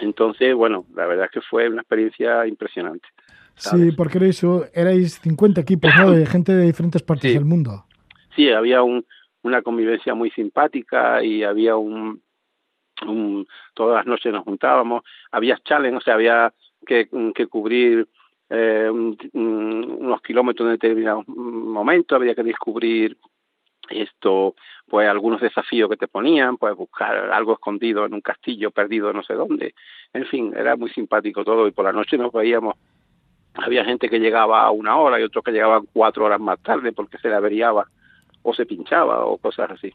Entonces, 0.00 0.54
bueno, 0.54 0.86
la 0.94 1.06
verdad 1.06 1.26
es 1.26 1.30
que 1.32 1.40
fue 1.40 1.68
una 1.68 1.82
experiencia 1.82 2.46
impresionante. 2.46 3.06
Sí, 3.56 3.92
porque 3.92 4.18
erais, 4.18 4.42
erais 4.72 5.20
50 5.20 5.60
equipos, 5.60 5.90
¿no? 5.98 6.12
De 6.12 6.24
gente 6.26 6.54
de 6.54 6.66
diferentes 6.66 7.02
partes 7.02 7.34
del 7.34 7.44
mundo. 7.44 7.84
Sí, 8.34 8.48
había 8.50 8.82
un, 8.82 9.04
una 9.42 9.60
convivencia 9.62 10.14
muy 10.14 10.30
simpática 10.30 11.22
y 11.22 11.42
había 11.42 11.76
un, 11.76 12.22
un, 13.06 13.46
todas 13.74 13.96
las 13.96 14.06
noches 14.06 14.32
nos 14.32 14.44
juntábamos, 14.44 15.02
había 15.30 15.58
challenge, 15.64 15.96
o 15.96 16.00
sea, 16.00 16.14
había 16.14 16.52
que, 16.86 17.08
que 17.34 17.46
cubrir 17.46 18.08
eh, 18.48 18.90
unos 18.90 20.22
kilómetros 20.22 20.66
en 20.66 20.72
determinados 20.72 21.26
momentos, 21.28 22.16
había 22.16 22.34
que 22.34 22.42
descubrir 22.42 23.16
esto 23.88 24.54
pues 24.88 25.08
algunos 25.08 25.40
desafíos 25.40 25.88
que 25.88 25.96
te 25.96 26.08
ponían, 26.08 26.56
pues 26.56 26.74
buscar 26.76 27.32
algo 27.32 27.52
escondido 27.52 28.04
en 28.04 28.14
un 28.14 28.20
castillo 28.20 28.70
perdido 28.70 29.12
no 29.12 29.22
sé 29.22 29.34
dónde, 29.34 29.74
en 30.12 30.26
fin, 30.26 30.52
era 30.56 30.76
muy 30.76 30.90
simpático 30.90 31.44
todo 31.44 31.68
y 31.68 31.70
por 31.70 31.84
la 31.84 31.92
noche 31.92 32.18
nos 32.18 32.32
veíamos, 32.32 32.74
había 33.54 33.84
gente 33.84 34.08
que 34.08 34.18
llegaba 34.18 34.62
a 34.62 34.70
una 34.70 34.96
hora 34.96 35.20
y 35.20 35.22
otros 35.22 35.44
que 35.44 35.52
llegaban 35.52 35.86
cuatro 35.92 36.24
horas 36.24 36.40
más 36.40 36.60
tarde 36.60 36.92
porque 36.92 37.18
se 37.18 37.28
le 37.28 37.34
averiaba 37.34 37.86
o 38.42 38.54
se 38.54 38.66
pinchaba 38.66 39.24
o 39.26 39.38
cosas 39.38 39.70
así. 39.70 39.92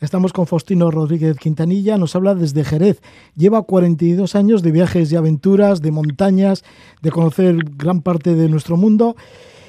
Estamos 0.00 0.32
con 0.32 0.46
Faustino 0.46 0.90
Rodríguez 0.90 1.36
Quintanilla, 1.36 1.98
nos 1.98 2.16
habla 2.16 2.34
desde 2.34 2.64
Jerez. 2.64 3.02
Lleva 3.36 3.60
42 3.60 4.34
años 4.34 4.62
de 4.62 4.72
viajes 4.72 5.12
y 5.12 5.16
aventuras, 5.16 5.82
de 5.82 5.90
montañas, 5.90 6.64
de 7.02 7.10
conocer 7.10 7.56
gran 7.76 8.00
parte 8.00 8.34
de 8.34 8.48
nuestro 8.48 8.78
mundo 8.78 9.14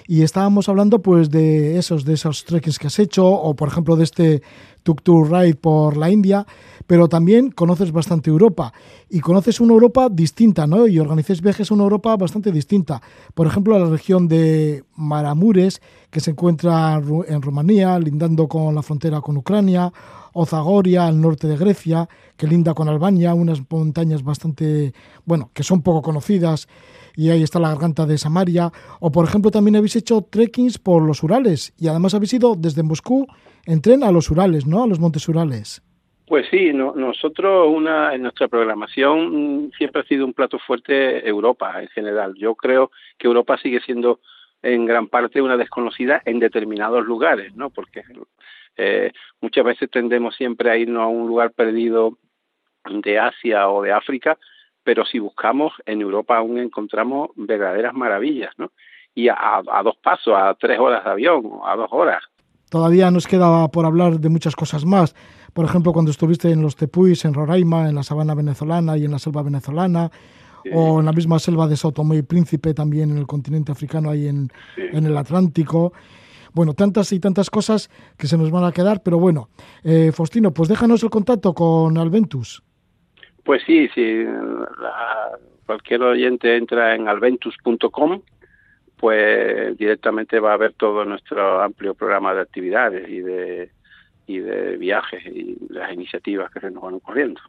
y 0.08 0.24
estábamos 0.24 0.68
hablando 0.70 1.02
pues 1.02 1.30
de 1.30 1.78
esos 1.78 2.06
de 2.06 2.14
esos 2.14 2.46
trekkings 2.46 2.80
que 2.80 2.88
has 2.88 3.00
hecho 3.00 3.28
o 3.28 3.56
por 3.56 3.68
ejemplo 3.68 3.96
de 3.96 4.04
este 4.04 4.42
tuk 4.84 5.02
tuk 5.02 5.28
ride 5.28 5.56
por 5.56 5.96
la 5.96 6.10
India, 6.10 6.46
pero 6.88 7.08
también 7.08 7.52
conoces 7.52 7.92
bastante 7.92 8.30
Europa 8.30 8.74
y 9.10 9.20
conoces 9.20 9.60
una 9.60 9.74
Europa 9.74 10.10
distinta, 10.10 10.66
¿no? 10.66 10.88
Y 10.88 11.00
organizas 11.00 11.42
viajes 11.42 11.70
a 11.70 11.74
una 11.74 11.84
Europa 11.84 12.16
bastante 12.18 12.52
distinta. 12.52 13.02
Por 13.34 13.48
ejemplo, 13.48 13.76
a 13.76 13.80
la 13.80 13.90
región 13.90 14.28
de 14.28 14.84
Maramures, 14.96 15.82
que 16.10 16.20
se 16.20 16.32
encuentra 16.32 17.02
en 17.28 17.42
Rumanía, 17.42 18.00
lindando 18.00 18.48
con 18.48 18.74
la 18.74 18.82
frontera 18.82 19.22
con 19.22 19.38
Ucrania, 19.38 19.94
o 20.34 20.46
Zagoria, 20.46 21.08
al 21.08 21.20
norte 21.20 21.48
de 21.48 21.58
Grecia, 21.58 22.08
que 22.38 22.48
linda 22.48 22.74
con 22.74 22.90
Albania, 22.90 23.34
unas 23.34 23.62
montañas 23.70 24.24
bastante, 24.24 24.94
bueno, 25.26 25.52
que 25.54 25.64
son 25.64 25.82
poco 25.82 26.02
conocidas 26.02 26.68
y 27.16 27.30
ahí 27.30 27.44
está 27.44 27.60
la 27.60 27.70
garganta 27.70 28.06
de 28.06 28.18
Samaria. 28.18 28.72
O, 29.00 29.12
por 29.12 29.26
ejemplo, 29.26 29.52
también 29.52 29.76
habéis 29.76 29.96
hecho 29.96 30.22
trekkings 30.30 30.78
por 30.78 31.04
los 31.04 31.24
Urales 31.24 31.74
y 31.78 31.88
además 31.88 32.14
habéis 32.14 32.34
ido 32.34 32.56
desde 32.56 32.84
Moscú 32.84 33.28
en 33.66 33.82
tren 33.82 34.04
a 34.04 34.12
los 34.12 34.30
Urales, 34.30 34.66
¿no? 34.66 34.84
A 34.84 34.88
los 34.88 35.00
montes 35.00 35.28
Urales. 35.28 35.82
Pues 36.28 36.48
sí, 36.50 36.72
nosotros 36.72 37.68
una, 37.70 38.16
en 38.16 38.22
nuestra 38.22 38.48
programación 38.48 39.70
siempre 39.78 40.02
ha 40.02 40.06
sido 40.06 40.26
un 40.26 40.32
plato 40.32 40.60
fuerte 40.60 41.28
Europa 41.28 41.82
en 41.82 41.90
general. 41.90 42.36
Yo 42.38 42.56
creo 42.56 42.90
que 43.18 43.28
Europa 43.28 43.58
sigue 43.58 43.82
siendo 43.82 44.22
en 44.64 44.86
gran 44.86 45.08
parte 45.08 45.42
una 45.42 45.58
desconocida 45.58 46.22
en 46.24 46.40
determinados 46.40 47.06
lugares, 47.06 47.54
¿no? 47.56 47.70
Porque 47.70 48.04
eh, 48.78 49.12
muchas 49.42 49.66
veces 49.66 49.90
tendemos 49.90 50.36
siempre 50.36 50.70
a 50.70 50.78
irnos 50.78 51.04
a 51.04 51.08
un 51.08 51.28
lugar 51.28 51.52
perdido 51.52 52.18
de 52.86 53.20
Asia 53.20 53.70
o 53.70 53.82
de 53.84 53.92
África 53.92 54.38
pero 54.84 55.06
si 55.06 55.20
buscamos 55.20 55.74
en 55.86 56.02
Europa 56.02 56.38
aún 56.38 56.58
encontramos 56.58 57.30
verdaderas 57.36 57.94
maravillas, 57.94 58.52
¿no? 58.58 58.72
Y 59.14 59.28
a, 59.28 59.62
dos 59.84 59.98
pasos, 60.02 60.34
a 60.36 60.56
tres 60.60 60.80
horas 60.80 61.04
de 61.04 61.12
avión, 61.12 61.44
a 61.66 61.76
dos 61.76 61.90
horas. 61.92 62.24
Todavía 62.70 63.12
nos 63.12 63.28
queda 63.28 63.68
por 63.68 63.86
hablar 63.86 64.20
de 64.20 64.30
muchas 64.30 64.56
cosas 64.56 64.86
más. 64.86 65.14
Por 65.54 65.66
ejemplo, 65.66 65.92
cuando 65.92 66.12
estuviste 66.12 66.50
en 66.50 66.62
los 66.62 66.78
Tepuis, 66.78 67.26
en 67.26 67.34
Roraima, 67.34 67.90
en 67.90 67.96
la 67.96 68.04
sabana 68.04 68.34
venezolana 68.34 68.98
y 68.98 69.04
en 69.04 69.12
la 69.12 69.20
selva 69.20 69.44
venezolana, 69.44 70.10
o 70.74 71.00
en 71.00 71.06
la 71.06 71.12
misma 71.12 71.40
selva 71.40 71.68
de 71.68 71.76
Sao 71.76 71.92
Tomé 71.92 72.18
y 72.18 72.22
Príncipe, 72.22 72.74
también 72.74 73.12
en 73.12 73.18
el 73.18 73.28
continente 73.28 73.74
africano, 73.74 74.12
ahí 74.12 74.28
en, 74.28 74.50
en 74.78 75.06
el 75.06 75.18
Atlántico. 75.18 75.92
Bueno, 76.54 76.74
tantas 76.74 77.12
y 77.14 77.20
tantas 77.20 77.50
cosas 77.50 77.90
que 78.18 78.28
se 78.28 78.38
nos 78.38 78.52
van 78.52 78.66
a 78.66 78.72
quedar, 78.72 79.02
pero 79.04 79.20
bueno, 79.20 79.50
eh, 79.84 80.12
Faustino, 80.14 80.52
pues 80.54 80.70
déjanos 80.70 81.04
el 81.04 81.10
contacto 81.10 81.54
con 81.54 81.98
Alventus. 81.98 82.64
Pues 83.44 83.62
sí, 83.66 83.88
si 83.96 84.26
cualquier 85.66 86.04
oyente 86.04 86.58
entra 86.58 86.96
en 86.96 87.08
alventus.com, 87.08 88.22
pues 88.98 89.78
directamente 89.78 90.40
va 90.40 90.54
a 90.54 90.58
ver 90.58 90.74
todo 90.74 91.06
nuestro 91.06 91.62
amplio 91.62 91.96
programa 91.96 92.34
de 92.36 92.42
actividades 92.42 93.10
y 93.10 93.20
de, 93.20 93.72
y 94.28 94.40
de 94.40 94.78
viajes 94.78 95.26
y 95.26 95.58
las 95.70 95.92
iniciativas 95.92 96.52
que 96.52 96.60
se 96.60 96.70
nos 96.70 96.84
van 96.84 96.96
ocurriendo. 96.96 97.42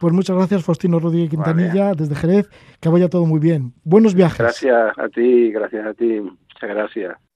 Pues 0.00 0.12
muchas 0.12 0.36
gracias, 0.36 0.64
Faustino 0.64 1.00
Rodríguez 1.00 1.30
Quintanilla, 1.30 1.92
desde 1.92 2.14
Jerez. 2.14 2.48
Que 2.80 2.88
vaya 2.88 3.08
todo 3.08 3.26
muy 3.26 3.40
bien. 3.40 3.72
Buenos 3.84 4.14
viajes. 4.14 4.38
Gracias 4.38 4.98
a 4.98 5.08
ti, 5.08 5.50
gracias 5.50 5.86
a 5.86 5.94
ti. 5.94 6.20
Muchas 6.20 6.70
gracias. 6.70 7.27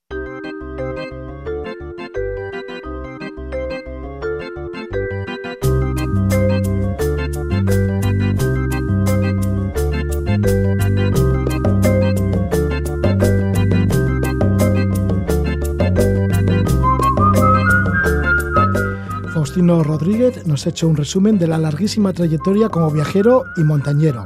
Faustino 19.53 19.83
Rodríguez 19.83 20.47
nos 20.47 20.65
ha 20.65 20.71
hecho 20.71 20.87
un 20.87 20.97
resumen 20.97 21.37
de 21.37 21.45
la 21.45 21.59
larguísima 21.59 22.11
trayectoria 22.11 22.69
como 22.69 22.89
viajero 22.89 23.45
y 23.55 23.63
montañero. 23.63 24.25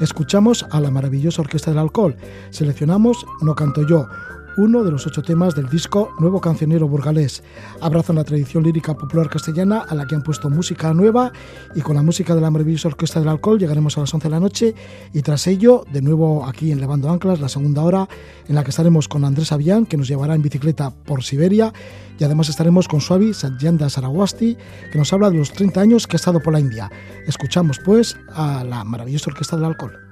Escuchamos 0.00 0.64
a 0.70 0.80
la 0.80 0.90
maravillosa 0.90 1.42
Orquesta 1.42 1.70
del 1.70 1.78
Alcohol. 1.78 2.16
Seleccionamos 2.48 3.26
No 3.42 3.54
canto 3.54 3.86
yo, 3.86 4.08
uno 4.56 4.84
de 4.84 4.90
los 4.90 5.06
ocho 5.06 5.22
temas 5.22 5.54
del 5.54 5.68
disco 5.68 6.10
Nuevo 6.18 6.40
Cancionero 6.40 6.88
Burgalés. 6.88 7.42
Abrazan 7.80 8.16
la 8.16 8.24
tradición 8.24 8.62
lírica 8.62 8.94
popular 8.94 9.28
castellana 9.28 9.84
a 9.88 9.94
la 9.94 10.06
que 10.06 10.14
han 10.14 10.22
puesto 10.22 10.50
música 10.50 10.92
nueva 10.92 11.32
y 11.74 11.80
con 11.80 11.96
la 11.96 12.02
música 12.02 12.34
de 12.34 12.40
la 12.40 12.50
maravillosa 12.50 12.88
Orquesta 12.88 13.20
del 13.20 13.28
Alcohol 13.28 13.58
llegaremos 13.58 13.96
a 13.96 14.00
las 14.00 14.12
11 14.12 14.28
de 14.28 14.30
la 14.30 14.40
noche 14.40 14.74
y 15.12 15.22
tras 15.22 15.46
ello, 15.46 15.84
de 15.92 16.02
nuevo 16.02 16.46
aquí 16.46 16.72
en 16.72 16.80
Levando 16.80 17.10
Anclas, 17.10 17.40
la 17.40 17.48
segunda 17.48 17.82
hora 17.82 18.08
en 18.48 18.54
la 18.54 18.64
que 18.64 18.70
estaremos 18.70 19.08
con 19.08 19.24
Andrés 19.24 19.52
Avián, 19.52 19.86
que 19.86 19.96
nos 19.96 20.08
llevará 20.08 20.34
en 20.34 20.42
bicicleta 20.42 20.90
por 20.90 21.22
Siberia 21.22 21.72
y 22.18 22.24
además 22.24 22.48
estaremos 22.48 22.88
con 22.88 23.00
Suavi 23.00 23.34
Satyanda 23.34 23.88
Sarawasti, 23.88 24.56
que 24.90 24.98
nos 24.98 25.12
habla 25.12 25.30
de 25.30 25.38
los 25.38 25.52
30 25.52 25.80
años 25.80 26.06
que 26.06 26.16
ha 26.16 26.18
estado 26.18 26.40
por 26.40 26.52
la 26.52 26.60
India. 26.60 26.90
Escuchamos 27.26 27.78
pues 27.84 28.16
a 28.34 28.64
la 28.64 28.84
maravillosa 28.84 29.30
Orquesta 29.30 29.56
del 29.56 29.64
Alcohol. 29.64 30.11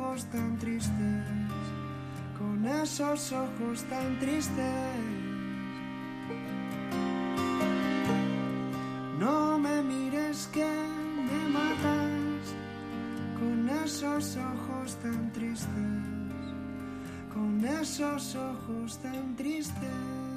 Ojos 0.00 0.24
tan 0.26 0.58
tristes, 0.58 1.24
con 2.38 2.66
esos 2.66 3.32
ojos 3.32 3.82
tan 3.88 4.18
tristes. 4.18 4.56
No 9.18 9.58
me 9.58 9.82
mires 9.82 10.48
que 10.52 10.72
me 11.28 11.48
matas 11.48 12.54
con 13.38 13.68
esos 13.84 14.36
ojos 14.36 14.96
tan 15.02 15.32
tristes, 15.32 15.68
con 17.32 17.64
esos 17.64 18.36
ojos 18.36 18.98
tan 18.98 19.36
tristes. 19.36 20.29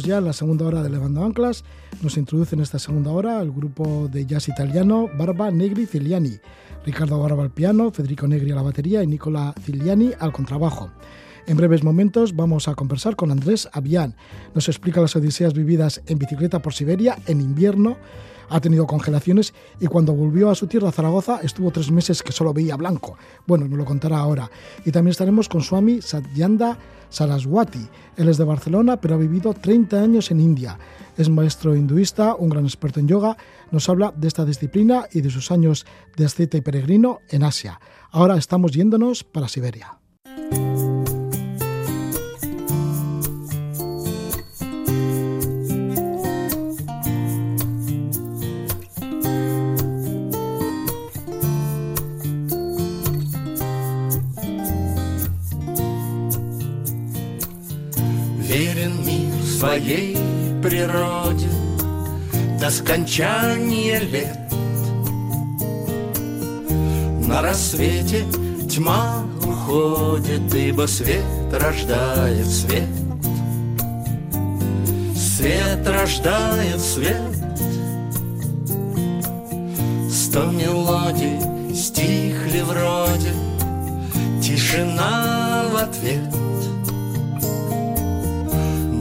Ya 0.00 0.18
en 0.18 0.24
la 0.24 0.32
segunda 0.32 0.64
hora 0.64 0.82
de 0.82 0.88
Levando 0.88 1.22
Anclas. 1.22 1.64
Nos 2.00 2.16
introduce 2.16 2.54
en 2.54 2.62
esta 2.62 2.78
segunda 2.78 3.10
hora 3.10 3.42
el 3.42 3.52
grupo 3.52 4.08
de 4.10 4.24
jazz 4.24 4.48
italiano 4.48 5.10
Barba 5.18 5.50
Negri 5.50 5.84
Ciliani. 5.84 6.38
Ricardo 6.86 7.20
Barba 7.20 7.42
al 7.42 7.50
piano, 7.50 7.90
Federico 7.90 8.26
Negri 8.26 8.50
a 8.52 8.54
la 8.54 8.62
batería 8.62 9.02
y 9.02 9.06
Nicola 9.06 9.54
Ciliani 9.62 10.12
al 10.18 10.32
contrabajo. 10.32 10.90
En 11.46 11.58
breves 11.58 11.84
momentos 11.84 12.34
vamos 12.34 12.68
a 12.68 12.74
conversar 12.74 13.16
con 13.16 13.30
Andrés 13.30 13.68
Avián. 13.72 14.14
Nos 14.54 14.68
explica 14.68 15.02
las 15.02 15.14
odiseas 15.14 15.52
vividas 15.52 16.00
en 16.06 16.18
bicicleta 16.18 16.62
por 16.62 16.72
Siberia 16.72 17.18
en 17.26 17.42
invierno 17.42 17.98
ha 18.48 18.60
tenido 18.60 18.86
congelaciones 18.86 19.54
y 19.80 19.86
cuando 19.86 20.14
volvió 20.14 20.50
a 20.50 20.54
su 20.54 20.66
tierra, 20.66 20.92
Zaragoza, 20.92 21.40
estuvo 21.42 21.70
tres 21.70 21.90
meses 21.90 22.22
que 22.22 22.32
solo 22.32 22.52
veía 22.52 22.76
blanco. 22.76 23.16
Bueno, 23.46 23.66
nos 23.68 23.78
lo 23.78 23.84
contará 23.84 24.18
ahora. 24.18 24.50
Y 24.84 24.90
también 24.90 25.12
estaremos 25.12 25.48
con 25.48 25.62
Swami 25.62 26.02
Satyanda 26.02 26.78
Saraswati. 27.12 27.86
Él 28.16 28.28
es 28.28 28.38
de 28.38 28.44
Barcelona, 28.44 29.00
pero 29.00 29.14
ha 29.14 29.18
vivido 29.18 29.52
30 29.54 30.00
años 30.00 30.30
en 30.30 30.40
India. 30.40 30.78
Es 31.16 31.28
maestro 31.28 31.76
hinduista, 31.76 32.34
un 32.34 32.48
gran 32.48 32.64
experto 32.64 33.00
en 33.00 33.08
yoga. 33.08 33.36
Nos 33.70 33.88
habla 33.88 34.12
de 34.16 34.28
esta 34.28 34.44
disciplina 34.44 35.06
y 35.12 35.20
de 35.20 35.30
sus 35.30 35.50
años 35.50 35.86
de 36.16 36.24
asceta 36.24 36.56
y 36.56 36.62
peregrino 36.62 37.20
en 37.28 37.44
Asia. 37.44 37.80
Ahora 38.10 38.36
estamos 38.36 38.72
yéndonos 38.72 39.24
para 39.24 39.48
Siberia. 39.48 40.01
Своей 59.62 60.16
природе 60.60 61.46
до 62.60 62.68
скончания 62.68 64.00
лет. 64.00 64.40
На 67.28 67.42
рассвете 67.42 68.24
тьма 68.68 69.22
уходит, 69.46 70.52
ибо 70.52 70.88
свет 70.88 71.22
рождает 71.52 72.48
свет. 72.48 72.88
Свет 75.14 75.86
рождает 75.86 76.80
свет. 76.80 77.22
Сто 80.10 80.46
мелодий 80.46 81.38
стихли 81.72 82.62
вроде, 82.62 83.32
тишина 84.42 85.66
в 85.72 85.76
ответ. 85.76 86.41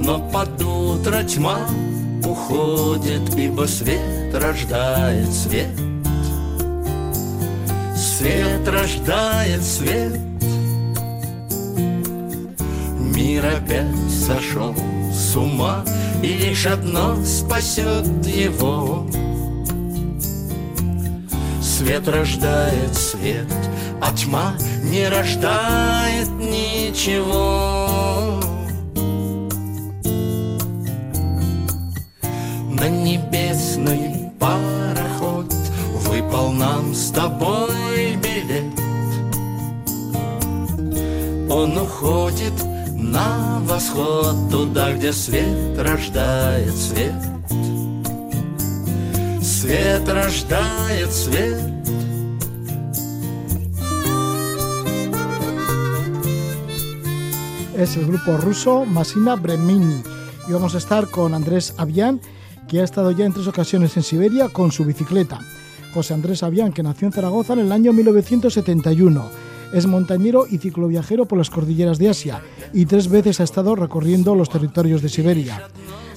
Но 0.03 0.19
под 0.31 0.61
утро 0.63 1.23
тьма 1.23 1.59
уходит, 2.25 3.35
ибо 3.37 3.65
свет 3.65 4.33
рождает 4.33 5.31
свет. 5.31 5.69
Свет 7.95 8.67
рождает 8.67 9.63
свет. 9.63 10.19
Мир 12.97 13.45
опять 13.45 14.11
сошел 14.25 14.75
с 15.13 15.35
ума, 15.35 15.85
и 16.23 16.27
лишь 16.27 16.65
одно 16.65 17.15
спасет 17.23 18.25
его. 18.25 19.05
Свет 21.61 22.07
рождает 22.07 22.95
свет, 22.95 23.47
а 24.01 24.11
тьма 24.15 24.55
не 24.83 25.07
рождает 25.07 26.27
ничего. 26.39 27.71
На 32.81 32.89
небесный 32.89 34.31
пароход. 34.39 35.53
Выпал 36.07 36.51
нам 36.51 36.95
с 36.95 37.11
тобой 37.11 38.15
билет. 38.15 38.65
Он 41.47 41.77
уходит 41.77 42.53
на 42.95 43.59
восход 43.65 44.35
Туда, 44.49 44.93
где 44.93 45.13
свет 45.13 45.77
рождает 45.77 46.75
свет. 46.75 47.13
Свет 49.43 50.09
rождает 50.09 51.11
свет. 51.11 51.61
Es 57.77 57.95
el 57.95 58.07
grupo 58.07 58.37
ruso 58.37 58.85
Masina 58.85 59.35
Bremini. 59.35 60.01
Y 60.47 60.53
vamos 60.53 60.73
a 60.73 60.79
estar 60.79 61.07
con 61.09 61.35
Andrés 61.35 61.75
Avián 61.77 62.19
que 62.71 62.79
ha 62.79 62.85
estado 62.85 63.11
ya 63.11 63.25
en 63.25 63.33
tres 63.33 63.47
ocasiones 63.47 63.97
en 63.97 64.03
Siberia 64.03 64.47
con 64.47 64.71
su 64.71 64.85
bicicleta. 64.85 65.41
José 65.93 66.13
Andrés 66.13 66.41
Avián, 66.41 66.71
que 66.71 66.81
nació 66.81 67.05
en 67.05 67.11
Zaragoza 67.11 67.51
en 67.51 67.59
el 67.59 67.71
año 67.73 67.91
1971. 67.91 69.29
Es 69.73 69.87
montañero 69.87 70.45
y 70.49 70.57
cicloviajero 70.57 71.25
por 71.25 71.37
las 71.37 71.49
cordilleras 71.49 71.97
de 71.97 72.07
Asia 72.07 72.41
y 72.71 72.85
tres 72.85 73.09
veces 73.09 73.41
ha 73.41 73.43
estado 73.43 73.75
recorriendo 73.75 74.35
los 74.35 74.49
territorios 74.49 75.01
de 75.01 75.09
Siberia. 75.09 75.67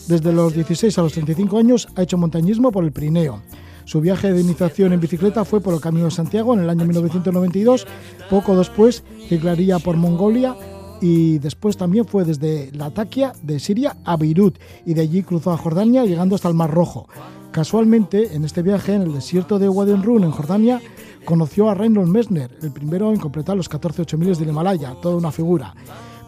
Desde 0.07 0.33
los 0.33 0.55
16 0.55 0.97
a 0.97 1.03
los 1.03 1.13
35 1.15 1.59
años 1.59 1.89
ha 1.97 2.03
hecho 2.03 2.19
montañismo 2.19 2.71
por 2.71 2.85
el 2.85 2.93
Pirineo. 2.93 3.43
Su 3.85 4.01
viaje 4.01 4.33
de 4.33 4.41
iniciación 4.41 4.93
en 4.93 5.01
bicicleta 5.01 5.45
fue 5.45 5.61
por 5.61 5.75
el 5.75 5.81
Camino 5.81 6.05
de 6.05 6.13
Santiago 6.13 6.55
en 6.55 6.61
el 6.61 6.71
año 6.71 6.85
1992. 6.85 7.85
Poco 8.31 8.57
después 8.57 9.03
ciclaría 9.29 9.81
por 9.81 9.97
Mongolia 9.97 10.55
y 11.01 11.39
después 11.39 11.77
también 11.77 12.07
fue 12.07 12.25
desde 12.25 12.71
Latakia 12.73 13.33
de 13.43 13.59
Siria 13.59 13.97
a 14.05 14.17
Beirut 14.17 14.59
y 14.87 14.95
de 14.95 15.03
allí 15.03 15.23
cruzó 15.23 15.53
a 15.53 15.57
Jordania 15.57 16.05
llegando 16.05 16.35
hasta 16.35 16.49
el 16.49 16.55
Mar 16.55 16.71
Rojo. 16.71 17.09
Casualmente, 17.53 18.35
en 18.35 18.45
este 18.45 18.63
viaje 18.63 18.95
en 18.95 19.03
el 19.03 19.15
desierto 19.15 19.59
de 19.59 19.69
Wadi 19.69 19.95
Run 19.95 20.25
en 20.25 20.33
Jordania, 20.33 20.81
conoció 21.25 21.71
a 21.71 21.75
Reinhold 21.75 22.11
Messner, 22.11 22.51
el 22.63 22.73
primero 22.73 23.13
en 23.13 23.21
completar 23.21 23.57
los 23.57 23.69
14 23.69 24.17
miles 24.17 24.39
del 24.39 24.49
Himalaya, 24.49 24.97
toda 25.01 25.17
una 25.17 25.31
figura. 25.31 25.75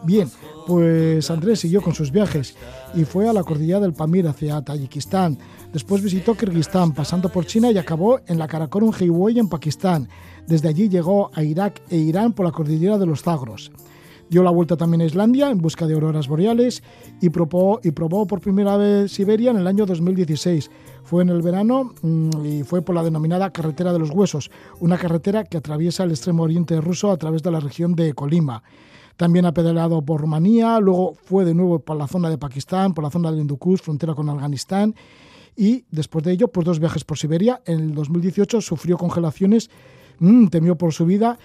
Bien, 0.05 0.31
pues 0.67 1.31
Andrés 1.31 1.61
siguió 1.61 1.83
con 1.83 1.95
sus 1.95 2.13
viajes 2.13 2.55
y 2.95 3.05
fue 3.05 3.29
a 3.29 3.33
la 3.33 3.43
cordillera 3.43 3.81
del 3.81 3.93
Pamir 3.93 4.29
hacia 4.29 4.63
Tayikistán. 4.63 5.39
Después 5.73 6.03
visitó 6.03 6.37
Kirguistán, 6.37 6.93
pasando 6.93 7.29
por 7.29 7.47
China 7.47 7.71
y 7.71 7.79
acabó 7.79 8.21
en 8.27 8.39
la 8.39 8.47
Karakorum 8.47 8.93
Highway 8.99 9.39
en 9.39 9.49
Pakistán. 9.49 10.09
Desde 10.47 10.69
allí 10.69 10.89
llegó 10.89 11.31
a 11.35 11.43
Irak 11.43 11.83
e 11.91 11.97
Irán 11.97 12.33
por 12.33 12.47
la 12.47 12.53
cordillera 12.53 12.99
de 12.99 13.07
los 13.07 13.23
Zagros. 13.23 13.73
Dio 14.29 14.43
la 14.43 14.51
vuelta 14.51 14.77
también 14.77 15.03
a 15.03 15.05
Islandia 15.05 15.51
en 15.51 15.59
busca 15.59 15.87
de 15.87 15.95
auroras 15.95 16.27
boreales 16.27 16.83
y 17.21 17.31
probó, 17.31 17.79
y 17.85 17.93
probó 17.93 18.27
por 18.27 18.41
primera 18.41 18.77
vez 18.77 19.13
Siberia 19.13 19.53
en 19.53 19.59
el 19.59 19.67
año 19.69 19.87
2016. 19.87 20.69
Fue 21.05 21.23
en 21.23 21.29
el 21.29 21.43
verano 21.43 21.95
mm, 22.03 22.45
y 22.45 22.63
fue 22.65 22.83
por 22.83 22.97
la 22.97 23.05
denominada 23.05 23.53
Carretera 23.53 23.93
de 23.93 24.01
los 24.01 24.11
Huesos, 24.11 24.51
una 24.81 24.99
carretera 24.99 25.45
que 25.45 25.59
atraviesa 25.59 26.03
el 26.03 26.11
extremo 26.11 26.43
oriente 26.43 26.81
ruso 26.81 27.13
a 27.13 27.17
través 27.17 27.45
de 27.45 27.53
la 27.53 27.61
región 27.61 27.95
de 27.95 28.15
Colima. 28.15 28.65
También 29.17 29.47
ha 29.47 29.55
pedaleado 29.55 30.03
por 30.03 30.21
Rumanía, 30.21 30.81
luego 30.81 31.15
fue 31.15 31.45
de 31.45 31.55
nuevo 31.55 31.79
por 31.79 31.97
la 31.97 32.09
zona 32.09 32.29
de 32.29 32.37
Pakistán, 32.37 32.95
por 32.95 33.05
la 33.05 33.11
zona 33.11 33.31
del 33.31 33.41
Hindukush, 33.41 33.81
frontera 33.81 34.15
con 34.15 34.29
Afganistán, 34.29 34.95
y 35.57 35.85
después 35.91 36.25
de 36.25 36.33
ello, 36.33 36.49
pues 36.49 36.67
dos 36.67 36.81
viajes 36.81 37.05
por 37.05 37.17
Siberia. 37.17 37.63
En 37.65 37.79
el 37.81 37.95
2018 37.95 38.61
sufrió 38.61 38.99
congelaciones, 38.99 39.71
mm, 40.19 40.49
temió 40.49 40.77
por 40.77 40.93
su 40.93 41.07
vida 41.07 41.39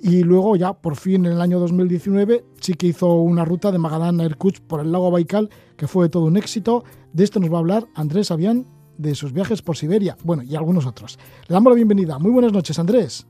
y 0.00 0.22
luego 0.22 0.56
ya 0.56 0.72
por 0.72 0.96
fin 0.96 1.26
en 1.26 1.32
el 1.32 1.40
año 1.40 1.58
2019 1.58 2.44
sí 2.60 2.74
que 2.74 2.86
hizo 2.86 3.14
una 3.14 3.44
ruta 3.44 3.72
de 3.72 3.78
Magadán 3.78 4.20
a 4.20 4.24
Irkutsk 4.24 4.62
por 4.66 4.80
el 4.80 4.92
lago 4.92 5.10
Baikal 5.10 5.48
que 5.76 5.86
fue 5.86 6.08
todo 6.08 6.24
un 6.24 6.36
éxito. 6.36 6.84
De 7.12 7.24
esto 7.24 7.40
nos 7.40 7.52
va 7.52 7.56
a 7.56 7.60
hablar 7.60 7.84
Andrés 7.94 8.30
Avián 8.30 8.66
de 8.96 9.14
sus 9.14 9.32
viajes 9.32 9.62
por 9.62 9.76
Siberia, 9.76 10.16
bueno, 10.24 10.42
y 10.42 10.56
algunos 10.56 10.86
otros. 10.86 11.18
Le 11.48 11.54
damos 11.54 11.70
la 11.70 11.76
bienvenida. 11.76 12.18
Muy 12.18 12.32
buenas 12.32 12.52
noches, 12.52 12.78
Andrés. 12.78 13.26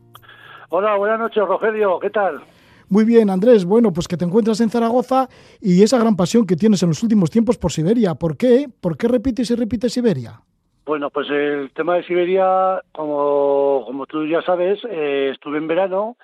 Hola, 0.70 0.96
buenas 0.96 1.18
noches, 1.18 1.46
Rogelio. 1.46 1.98
¿Qué 2.00 2.10
tal? 2.10 2.42
Muy 2.88 3.04
bien, 3.04 3.28
Andrés. 3.28 3.66
Bueno, 3.66 3.92
pues 3.92 4.08
que 4.08 4.16
te 4.16 4.24
encuentras 4.24 4.60
en 4.60 4.70
Zaragoza 4.70 5.28
y 5.60 5.82
esa 5.82 5.98
gran 5.98 6.16
pasión 6.16 6.46
que 6.46 6.56
tienes 6.56 6.82
en 6.82 6.88
los 6.88 7.02
últimos 7.02 7.30
tiempos 7.30 7.58
por 7.58 7.70
Siberia. 7.70 8.14
¿Por 8.14 8.36
qué? 8.36 8.66
¿Por 8.80 8.96
qué 8.96 9.08
repites 9.08 9.50
y 9.50 9.54
repites 9.56 9.92
Siberia? 9.92 10.40
Bueno, 10.86 11.10
pues 11.10 11.28
el 11.28 11.70
tema 11.74 11.96
de 11.96 12.04
Siberia, 12.04 12.82
como, 12.92 13.82
como 13.84 14.06
tú 14.06 14.26
ya 14.26 14.40
sabes, 14.40 14.78
eh, 14.88 15.30
estuve 15.34 15.58
en 15.58 15.68
verano. 15.68 16.16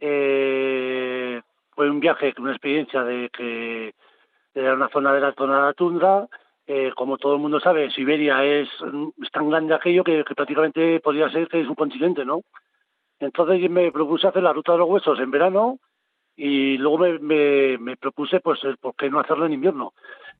Eh, 0.00 1.40
fue 1.70 1.90
un 1.90 2.00
viaje, 2.00 2.34
una 2.38 2.52
experiencia 2.52 3.04
de 3.04 3.28
que 3.30 3.94
era 4.54 4.74
una 4.74 4.88
zona 4.88 5.12
de 5.12 5.20
la 5.20 5.32
zona 5.34 5.56
de 5.56 5.62
la 5.62 5.72
tundra. 5.74 6.28
Eh, 6.66 6.92
como 6.94 7.18
todo 7.18 7.34
el 7.34 7.40
mundo 7.40 7.60
sabe, 7.60 7.90
Siberia 7.90 8.44
es, 8.44 8.68
es 9.22 9.30
tan 9.30 9.50
grande 9.50 9.74
aquello 9.74 10.04
que, 10.04 10.24
que, 10.24 10.34
prácticamente 10.34 11.00
podría 11.00 11.30
ser 11.30 11.48
que 11.48 11.60
es 11.60 11.68
un 11.68 11.74
continente, 11.74 12.24
¿no? 12.24 12.42
Entonces 13.18 13.70
me 13.70 13.92
propuse 13.92 14.28
hacer 14.28 14.42
la 14.42 14.52
ruta 14.52 14.72
de 14.72 14.78
los 14.78 14.88
huesos 14.88 15.18
en 15.20 15.30
verano 15.30 15.78
y 16.36 16.78
luego 16.78 17.06
me, 17.20 17.96
propuse 17.98 18.40
pues 18.40 18.60
por 18.80 18.94
qué 18.96 19.10
no 19.10 19.20
hacerlo 19.20 19.44
en 19.44 19.52
invierno. 19.52 19.92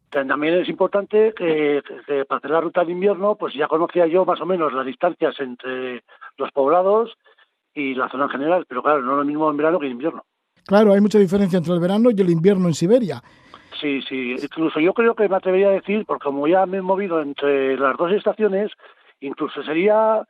También 0.09 0.55
es 0.55 0.69
importante 0.69 1.35
que, 1.37 1.83
para 2.27 2.39
hacer 2.39 2.51
la 2.51 2.61
ruta 2.63 2.83
en 2.83 2.91
invierno 2.91 3.37
pues 3.37 3.55
ya 3.55 3.69
conocía 3.69 4.07
yo 4.07 4.25
más 4.25 4.41
o 4.41 4.47
menos 4.47 4.73
las 4.73 4.87
distancias 4.87 5.39
entre 5.41 6.03
los 6.39 6.51
poblados 6.53 7.17
y 7.81 7.95
la 7.95 8.09
zona 8.09 8.25
en 8.25 8.31
general, 8.31 8.67
pero 8.69 8.83
claro, 8.83 9.03
no 9.03 9.17
lo 9.17 9.25
mismo 9.25 9.51
en 9.51 9.57
verano 9.57 9.79
que 9.79 9.87
en 9.87 9.93
invierno. 9.93 10.25
Claro, 10.67 10.93
hay 10.93 11.01
mucha 11.01 11.19
diferencia 11.19 11.57
entre 11.57 11.75
el 11.75 11.81
verano 11.81 12.11
y 12.11 12.21
el 12.21 12.31
invierno 12.31 12.69
en 12.69 12.75
Siberia. 12.75 13.23
Sí, 13.81 14.03
sí, 14.03 14.37
incluso 14.41 14.79
yo 14.79 14.93
creo 14.93 15.15
que 15.15 15.29
me 15.29 15.37
atrevería 15.37 15.69
a 15.69 15.73
decir, 15.73 16.05
porque 16.07 16.25
como 16.25 16.47
ya 16.47 16.67
me 16.67 16.79
he 16.79 16.83
movido 16.83 17.21
entre 17.23 17.79
las 17.79 17.97
dos 17.97 18.13
estaciones, 18.13 18.71
incluso 19.21 19.63
sería, 19.63 20.27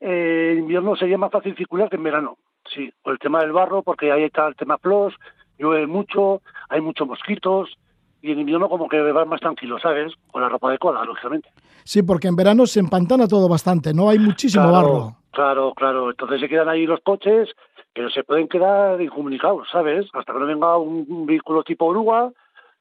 eh, 0.00 0.56
invierno 0.58 0.96
sería 0.96 1.18
más 1.18 1.30
fácil 1.30 1.54
circular 1.56 1.90
que 1.90 1.96
en 1.96 2.04
verano. 2.04 2.38
Sí, 2.74 2.90
por 3.02 3.12
el 3.12 3.18
tema 3.18 3.40
del 3.40 3.52
barro, 3.52 3.82
porque 3.82 4.10
ahí 4.10 4.24
está 4.24 4.46
el 4.46 4.56
tema 4.56 4.78
PLOS, 4.78 5.14
llueve 5.58 5.86
mucho, 5.86 6.40
hay 6.68 6.80
muchos 6.80 7.06
mosquitos, 7.06 7.76
y 8.22 8.32
en 8.32 8.40
invierno 8.40 8.68
como 8.68 8.88
que 8.88 9.00
va 9.00 9.24
más 9.24 9.40
tranquilo, 9.40 9.78
¿sabes? 9.78 10.12
Con 10.30 10.42
la 10.42 10.48
ropa 10.48 10.70
de 10.70 10.78
cola, 10.78 11.04
lógicamente. 11.04 11.50
Sí, 11.84 12.02
porque 12.02 12.28
en 12.28 12.36
verano 12.36 12.66
se 12.66 12.80
empantana 12.80 13.28
todo 13.28 13.48
bastante, 13.48 13.94
¿no? 13.94 14.08
Hay 14.08 14.18
muchísimo 14.18 14.70
barro. 14.70 15.16
Claro, 15.30 15.72
claro. 15.74 16.10
Entonces 16.10 16.40
se 16.40 16.48
quedan 16.48 16.68
ahí 16.68 16.86
los 16.86 17.00
coches, 17.00 17.48
pero 17.94 18.10
se 18.10 18.24
pueden 18.24 18.48
quedar 18.48 19.00
incomunicados, 19.00 19.68
¿sabes? 19.70 20.06
Hasta 20.12 20.32
que 20.32 20.38
no 20.38 20.46
venga 20.46 20.76
un, 20.76 21.26
vehículo 21.26 21.62
tipo 21.62 21.86
oruga 21.86 22.30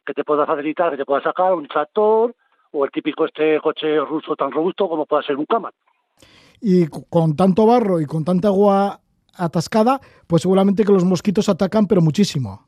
que 0.06 0.14
te 0.14 0.24
pueda 0.24 0.46
facilitar, 0.46 0.92
que 0.92 0.98
te 0.98 1.06
pueda 1.06 1.22
sacar 1.22 1.54
un 1.54 1.68
tractor 1.68 2.36
o 2.72 2.86
el 2.86 2.92
típico 2.92 3.26
este 3.26 3.60
coche 3.62 4.00
ruso 4.00 4.36
tan 4.36 4.52
robusto 4.52 4.88
como 4.90 5.06
pueda 5.06 5.24
ser 5.24 5.36
un 5.38 5.46
Kaman. 5.46 5.72
Y 6.60 6.88
con 6.88 7.36
tanto 7.36 7.66
barro 7.66 8.02
y 8.02 8.06
con 8.06 8.26
tanta 8.26 8.48
agua 8.48 9.00
atascada, 9.36 10.00
pues 10.26 10.42
seguramente 10.42 10.84
que 10.84 10.92
los 10.92 11.06
mosquitos 11.06 11.50
atacan, 11.50 11.86
pero 11.88 12.02
muchísimo. 12.02 12.67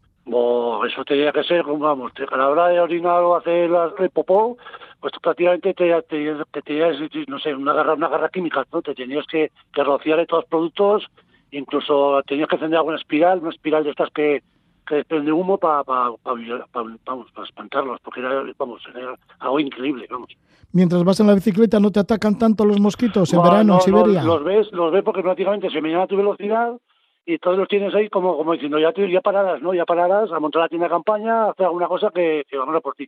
Eso 0.85 1.03
tenía 1.05 1.31
que 1.31 1.43
ser, 1.43 1.63
vamos, 1.63 2.11
a 2.31 2.37
la 2.37 2.49
hora 2.49 2.67
de 2.67 2.79
orinar 2.79 3.21
o 3.23 3.35
hacer 3.35 3.69
el 3.99 4.09
popó, 4.09 4.57
pues 4.99 5.13
prácticamente 5.21 5.73
te, 5.73 6.01
te, 6.03 6.61
tenías, 6.61 6.97
no 7.27 7.39
sé, 7.39 7.55
una 7.55 7.73
garra, 7.73 7.93
una 7.93 8.09
garra 8.09 8.29
química, 8.29 8.65
¿no? 8.71 8.81
Te 8.81 8.93
tenías 8.93 9.25
que, 9.27 9.51
que 9.73 9.83
rociar 9.83 10.19
de 10.19 10.25
todos 10.25 10.43
los 10.43 10.49
productos, 10.49 11.05
incluso 11.51 12.21
tenías 12.27 12.47
que 12.47 12.55
encender 12.55 12.77
alguna 12.77 12.97
espiral, 12.97 13.39
una 13.39 13.49
espiral 13.49 13.83
de 13.83 13.91
estas 13.91 14.09
que, 14.11 14.43
que 14.85 14.95
desprende 14.95 15.31
humo 15.31 15.57
para 15.57 15.83
pa, 15.83 16.11
pa, 16.21 16.35
para 16.73 17.45
espantarlos, 17.47 17.99
porque 18.03 18.19
era, 18.19 18.43
vamos, 18.57 18.81
era 18.93 19.15
algo 19.39 19.59
increíble, 19.59 20.05
vamos. 20.09 20.29
Mientras 20.71 21.03
vas 21.03 21.19
en 21.19 21.27
la 21.27 21.33
bicicleta, 21.33 21.79
¿no 21.79 21.91
te 21.91 21.99
atacan 21.99 22.37
tanto 22.37 22.65
los 22.65 22.79
mosquitos 22.79 23.33
en 23.33 23.41
verano 23.41 23.75
en 23.75 23.81
Siberia? 23.81 24.23
los 24.23 24.43
ves, 24.43 24.71
los 24.71 24.91
ves 24.91 25.03
porque 25.03 25.23
prácticamente 25.23 25.69
se 25.69 25.81
me 25.81 25.89
llena 25.89 26.05
tu 26.05 26.17
velocidad 26.17 26.73
y 27.29 27.37
todos 27.37 27.59
los 27.59 27.67
tienes 27.67 27.93
ahí 27.93 28.09
como, 28.09 28.35
como 28.35 28.53
diciendo, 28.53 28.79
ya, 28.79 28.91
ya 28.91 29.21
paradas, 29.21 29.61
¿no? 29.61 29.71
Ya 29.71 29.85
paradas, 29.85 30.31
a 30.31 30.39
montar 30.39 30.63
la 30.63 30.67
tienda 30.67 30.87
de 30.87 30.93
campaña, 30.93 31.43
a 31.43 31.51
hacer 31.51 31.67
alguna 31.67 31.87
cosa 31.87 32.09
que, 32.09 32.43
que 32.49 32.57
vamos 32.57 32.75
a 32.75 32.79
por 32.79 32.95
ti. 32.95 33.07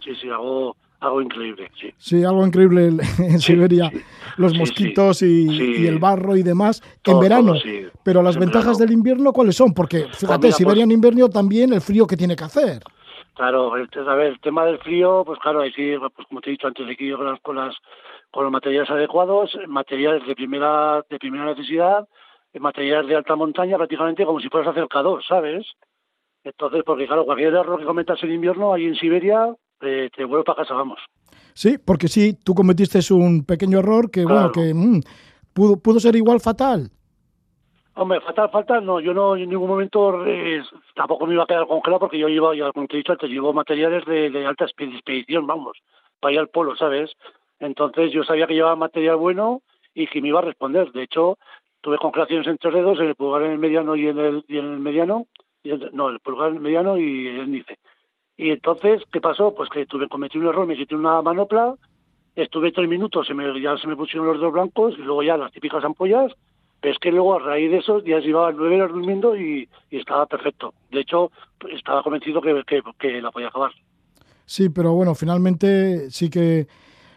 Sí, 0.00 0.14
sí, 0.16 0.28
algo, 0.28 0.76
algo 1.00 1.22
increíble, 1.22 1.70
sí. 1.80 1.90
Sí, 1.96 2.24
algo 2.24 2.46
increíble 2.46 2.88
en 2.88 3.00
Siberia. 3.40 3.90
Los 4.36 4.54
mosquitos 4.54 5.22
y, 5.22 5.86
el 5.86 5.98
barro 5.98 6.36
y 6.36 6.42
demás 6.42 6.82
en 7.04 7.18
verano. 7.20 7.54
Pero 8.02 8.22
las 8.22 8.38
ventajas 8.38 8.76
del 8.76 8.92
invierno, 8.92 9.32
¿cuáles 9.32 9.56
son? 9.56 9.72
Porque, 9.72 10.00
pues 10.00 10.18
fíjate, 10.18 10.52
Siberia 10.52 10.82
pues 10.82 10.90
en 10.90 10.92
invierno 10.92 11.30
también 11.30 11.72
el 11.72 11.80
frío 11.80 12.06
que 12.06 12.18
tiene 12.18 12.36
que 12.36 12.44
hacer. 12.44 12.82
Claro, 13.32 13.76
el, 13.76 13.88
a 14.06 14.14
ver, 14.14 14.26
el 14.26 14.40
tema 14.40 14.66
del 14.66 14.78
frío, 14.78 15.22
pues 15.24 15.38
claro, 15.40 15.62
hay 15.62 15.72
que, 15.72 15.98
pues 16.14 16.28
como 16.28 16.42
te 16.42 16.50
he 16.50 16.52
dicho 16.52 16.66
antes, 16.66 16.86
hay 16.86 16.96
que 16.96 17.04
ir 17.04 17.16
con, 17.16 17.24
las, 17.24 17.40
con, 17.40 17.56
las, 17.56 17.74
con 18.30 18.44
los 18.44 18.52
materiales 18.52 18.90
adecuados, 18.90 19.56
materiales 19.66 20.26
de 20.26 20.34
primera, 20.34 21.02
de 21.08 21.18
primera 21.18 21.46
necesidad, 21.46 22.06
materiales 22.60 23.08
de 23.08 23.16
alta 23.16 23.36
montaña, 23.36 23.76
prácticamente 23.76 24.24
como 24.24 24.40
si 24.40 24.48
fueras 24.48 24.70
acercador, 24.70 25.24
¿sabes? 25.24 25.66
Entonces, 26.44 26.82
porque 26.84 27.06
claro, 27.06 27.24
cualquier 27.24 27.54
error 27.54 27.78
que 27.78 27.86
cometas 27.86 28.22
en 28.22 28.32
invierno, 28.32 28.72
ahí 28.72 28.84
en 28.84 28.94
Siberia, 28.96 29.54
eh, 29.80 30.10
te 30.14 30.24
vuelvo 30.24 30.44
para 30.44 30.62
casa, 30.62 30.74
vamos. 30.74 30.98
Sí, 31.54 31.78
porque 31.78 32.08
sí, 32.08 32.34
tú 32.44 32.54
cometiste 32.54 33.00
un 33.12 33.44
pequeño 33.44 33.78
error 33.78 34.10
que, 34.10 34.24
bueno, 34.24 34.52
que 34.52 34.74
mm, 34.74 35.00
pudo, 35.52 35.76
pudo 35.76 36.00
ser 36.00 36.16
igual 36.16 36.40
fatal. 36.40 36.90
Hombre, 37.96 38.20
fatal, 38.20 38.50
fatal, 38.50 38.84
no, 38.84 38.98
yo 38.98 39.14
no 39.14 39.36
en 39.36 39.48
ningún 39.48 39.68
momento 39.68 40.26
eh, 40.26 40.60
tampoco 40.96 41.26
me 41.26 41.34
iba 41.34 41.44
a 41.44 41.46
quedar 41.46 41.68
congelado 41.68 42.00
porque 42.00 42.18
yo 42.18 42.28
llevo, 42.28 42.52
ya 42.52 42.72
como 42.72 42.88
te 42.88 42.94
he 42.94 42.98
dicho 42.98 43.12
antes, 43.12 43.30
llevo 43.30 43.52
materiales 43.52 44.04
de, 44.04 44.30
de 44.30 44.46
alta 44.46 44.64
expedición, 44.64 45.46
vamos, 45.46 45.78
para 46.18 46.32
ir 46.34 46.40
al 46.40 46.48
polo, 46.48 46.76
¿sabes? 46.76 47.12
Entonces 47.60 48.12
yo 48.12 48.24
sabía 48.24 48.48
que 48.48 48.54
llevaba 48.54 48.74
material 48.74 49.16
bueno 49.16 49.62
y 49.94 50.08
que 50.08 50.20
me 50.20 50.28
iba 50.28 50.40
a 50.40 50.42
responder. 50.42 50.90
De 50.90 51.04
hecho, 51.04 51.38
tuve 51.84 51.98
congelaciones 51.98 52.46
en 52.46 52.56
tres 52.56 52.72
dedos, 52.72 52.98
en 52.98 53.08
el 53.08 53.14
pulgar 53.14 53.42
en 53.42 53.52
el 53.52 53.58
mediano 53.58 53.94
y 53.94 54.08
en 54.08 54.18
el, 54.18 54.44
y 54.48 54.56
en 54.56 54.64
el 54.64 54.78
mediano, 54.80 55.26
y 55.62 55.70
no, 55.92 56.08
el 56.08 56.18
pulgar 56.18 56.48
en 56.48 56.56
el 56.56 56.62
mediano 56.62 56.96
y 56.96 57.28
el 57.28 57.46
índice. 57.46 57.78
Y 58.38 58.50
entonces, 58.50 59.02
¿qué 59.12 59.20
pasó? 59.20 59.54
Pues 59.54 59.68
que 59.68 59.84
tuve, 59.84 60.08
cometí 60.08 60.38
un 60.38 60.46
error, 60.46 60.66
me 60.66 60.76
quité 60.76 60.94
una 60.94 61.20
manopla, 61.20 61.74
estuve 62.34 62.72
tres 62.72 62.88
minutos, 62.88 63.26
se 63.26 63.34
me, 63.34 63.60
ya 63.60 63.76
se 63.76 63.86
me 63.86 63.96
pusieron 63.96 64.26
los 64.26 64.40
dos 64.40 64.50
blancos 64.50 64.94
y 64.96 65.02
luego 65.02 65.22
ya 65.22 65.36
las 65.36 65.52
típicas 65.52 65.84
ampollas, 65.84 66.32
pero 66.80 66.94
es 66.94 66.98
que 66.98 67.12
luego 67.12 67.34
a 67.34 67.40
raíz 67.40 67.70
de 67.70 67.78
eso 67.78 68.02
ya 68.02 68.18
llevaba 68.18 68.50
nueve 68.52 68.76
horas 68.76 68.90
durmiendo 68.90 69.36
y, 69.36 69.68
estaba 69.90 70.24
perfecto. 70.24 70.72
De 70.90 71.00
hecho, 71.00 71.30
estaba 71.70 72.02
convencido 72.02 72.40
que, 72.40 72.62
que, 72.98 73.20
la 73.20 73.30
podía 73.30 73.48
acabar. 73.48 73.72
Sí, 74.46 74.70
pero 74.70 74.94
bueno, 74.94 75.14
finalmente 75.14 76.10
sí 76.10 76.30
que 76.30 76.66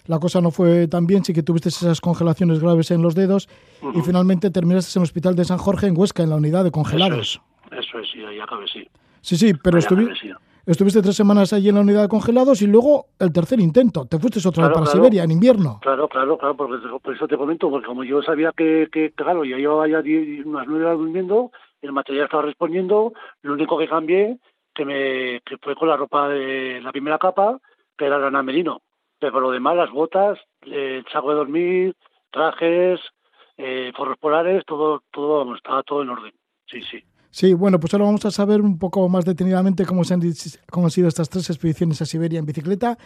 la 0.07 0.19
cosa 0.19 0.41
no 0.41 0.51
fue 0.51 0.87
tan 0.87 1.05
bien, 1.07 1.23
sí 1.23 1.33
que 1.33 1.43
tuviste 1.43 1.69
esas 1.69 2.01
congelaciones 2.01 2.59
graves 2.59 2.91
en 2.91 3.01
los 3.01 3.15
dedos 3.15 3.47
y 3.93 4.01
finalmente 4.01 4.49
terminaste 4.51 4.97
en 4.97 5.01
el 5.01 5.03
hospital 5.03 5.35
de 5.35 5.45
San 5.45 5.57
Jorge 5.57 5.87
en 5.87 5.97
Huesca, 5.97 6.23
en 6.23 6.29
la 6.29 6.35
unidad 6.37 6.63
de 6.63 6.71
congelados. 6.71 7.41
Eso 7.71 7.79
es, 7.79 7.85
eso 7.87 7.99
es 7.99 8.09
sí, 8.11 8.23
ahí 8.23 8.39
acabé, 8.39 8.65
sí. 8.67 8.87
Sí, 9.21 9.35
sí, 9.35 9.53
pero 9.53 9.77
estuvi- 9.77 10.13
sí. 10.19 10.31
estuviste 10.65 11.01
tres 11.01 11.15
semanas 11.15 11.51
allí 11.53 11.69
en 11.69 11.75
la 11.75 11.81
unidad 11.81 12.03
de 12.03 12.07
congelados 12.07 12.61
y 12.61 12.67
luego 12.67 13.07
el 13.19 13.31
tercer 13.33 13.59
intento. 13.59 14.05
Te 14.05 14.17
fuiste 14.19 14.39
otra 14.39 14.49
vez 14.63 14.69
Claro, 14.69 14.73
para 14.73 14.85
claro. 14.85 14.97
Siberia 14.99 15.23
en 15.23 15.31
invierno. 15.31 15.79
Claro, 15.81 16.07
claro, 16.07 16.37
claro, 16.37 16.55
porque 16.55 16.77
por 17.03 17.13
eso 17.15 17.27
te 17.27 17.35
comento, 17.37 17.69
porque 17.69 17.87
como 17.87 18.03
yo 18.03 18.21
sabía 18.21 18.53
que, 18.55 18.87
que 18.91 19.11
claro, 19.11 19.43
ya 19.43 19.57
llevaba 19.57 19.87
ya 19.87 19.99
unas 20.45 20.67
nueve 20.67 20.85
horas 20.85 20.97
durmiendo, 20.97 21.51
el 21.81 21.91
material 21.91 22.25
estaba 22.25 22.43
respondiendo, 22.43 23.13
lo 23.41 23.53
único 23.53 23.77
que 23.77 23.87
cambié, 23.87 24.37
que 24.73 24.85
me 24.85 25.41
que 25.45 25.57
fue 25.61 25.75
con 25.75 25.89
la 25.89 25.97
ropa 25.97 26.29
de 26.29 26.79
la 26.81 26.91
primera 26.91 27.17
capa, 27.17 27.59
que 27.97 28.05
era 28.05 28.17
lana 28.19 28.43
merino, 28.43 28.81
pero 29.19 29.33
por 29.33 29.41
lo 29.41 29.51
demás, 29.51 29.75
las 29.75 29.91
botas, 29.91 30.37
el 30.61 31.05
saco 31.11 31.29
de 31.29 31.35
dormir, 31.35 31.95
trajes, 32.31 32.99
eh, 33.57 33.91
forros 33.95 34.17
polares, 34.19 34.63
todo, 34.65 35.01
todo, 35.11 35.39
vamos, 35.39 35.57
estaba 35.57 35.83
todo 35.83 36.01
en 36.03 36.09
orden, 36.09 36.33
sí, 36.67 36.81
sí. 36.89 37.03
Sí, 37.29 37.53
bueno, 37.53 37.79
pues 37.79 37.93
ahora 37.93 38.05
vamos 38.05 38.25
a 38.25 38.31
saber 38.31 38.61
un 38.61 38.79
poco 38.79 39.07
más 39.09 39.25
detenidamente 39.25 39.85
cómo, 39.85 40.03
se 40.03 40.13
han, 40.15 40.21
cómo 40.71 40.87
han 40.87 40.91
sido 40.91 41.07
estas 41.07 41.29
tres 41.29 41.49
expediciones 41.49 42.01
a 42.01 42.05
Siberia 42.05 42.39
en 42.39 42.45
bicicleta. 42.45 42.97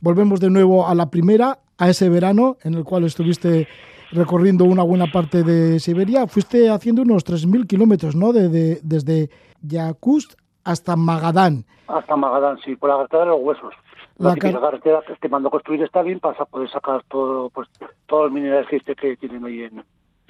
Volvemos 0.00 0.40
de 0.40 0.50
nuevo 0.50 0.86
a 0.88 0.94
la 0.94 1.10
primera, 1.10 1.58
a 1.76 1.88
ese 1.88 2.08
verano 2.08 2.56
en 2.62 2.74
el 2.74 2.82
cual 2.84 3.04
estuviste 3.04 3.68
recorriendo 4.10 4.64
una 4.64 4.82
buena 4.82 5.06
parte 5.12 5.42
de 5.44 5.78
Siberia. 5.80 6.26
Fuiste 6.26 6.70
haciendo 6.70 7.02
unos 7.02 7.24
3.000 7.24 7.66
kilómetros, 7.66 8.16
¿no? 8.16 8.32
De, 8.32 8.48
de- 8.48 8.80
desde 8.82 9.28
Yakutsk 9.62 10.32
hasta 10.64 10.96
Magadán. 10.96 11.64
Hasta 11.88 12.16
Magadán, 12.16 12.58
sí, 12.64 12.74
por 12.74 12.90
la 12.90 12.96
carretera 12.96 13.24
de 13.24 13.28
los 13.30 13.40
huesos. 13.42 13.74
La, 14.18 14.34
típica 14.34 14.60
carretera 14.60 15.00
que 15.20 15.28
mandó 15.28 15.48
construir 15.50 15.82
Stalin 15.84 16.18
para 16.20 16.44
poder 16.44 16.68
sacar 16.70 17.02
todo, 17.08 17.50
pues, 17.50 17.68
todos 18.06 18.24
los 18.24 18.32
minerales 18.32 18.68
que, 18.68 18.76
este- 18.76 18.96
que 18.96 19.16
tienen 19.16 19.44
ahí 19.44 19.62
en, 19.62 19.78
en 19.78 19.84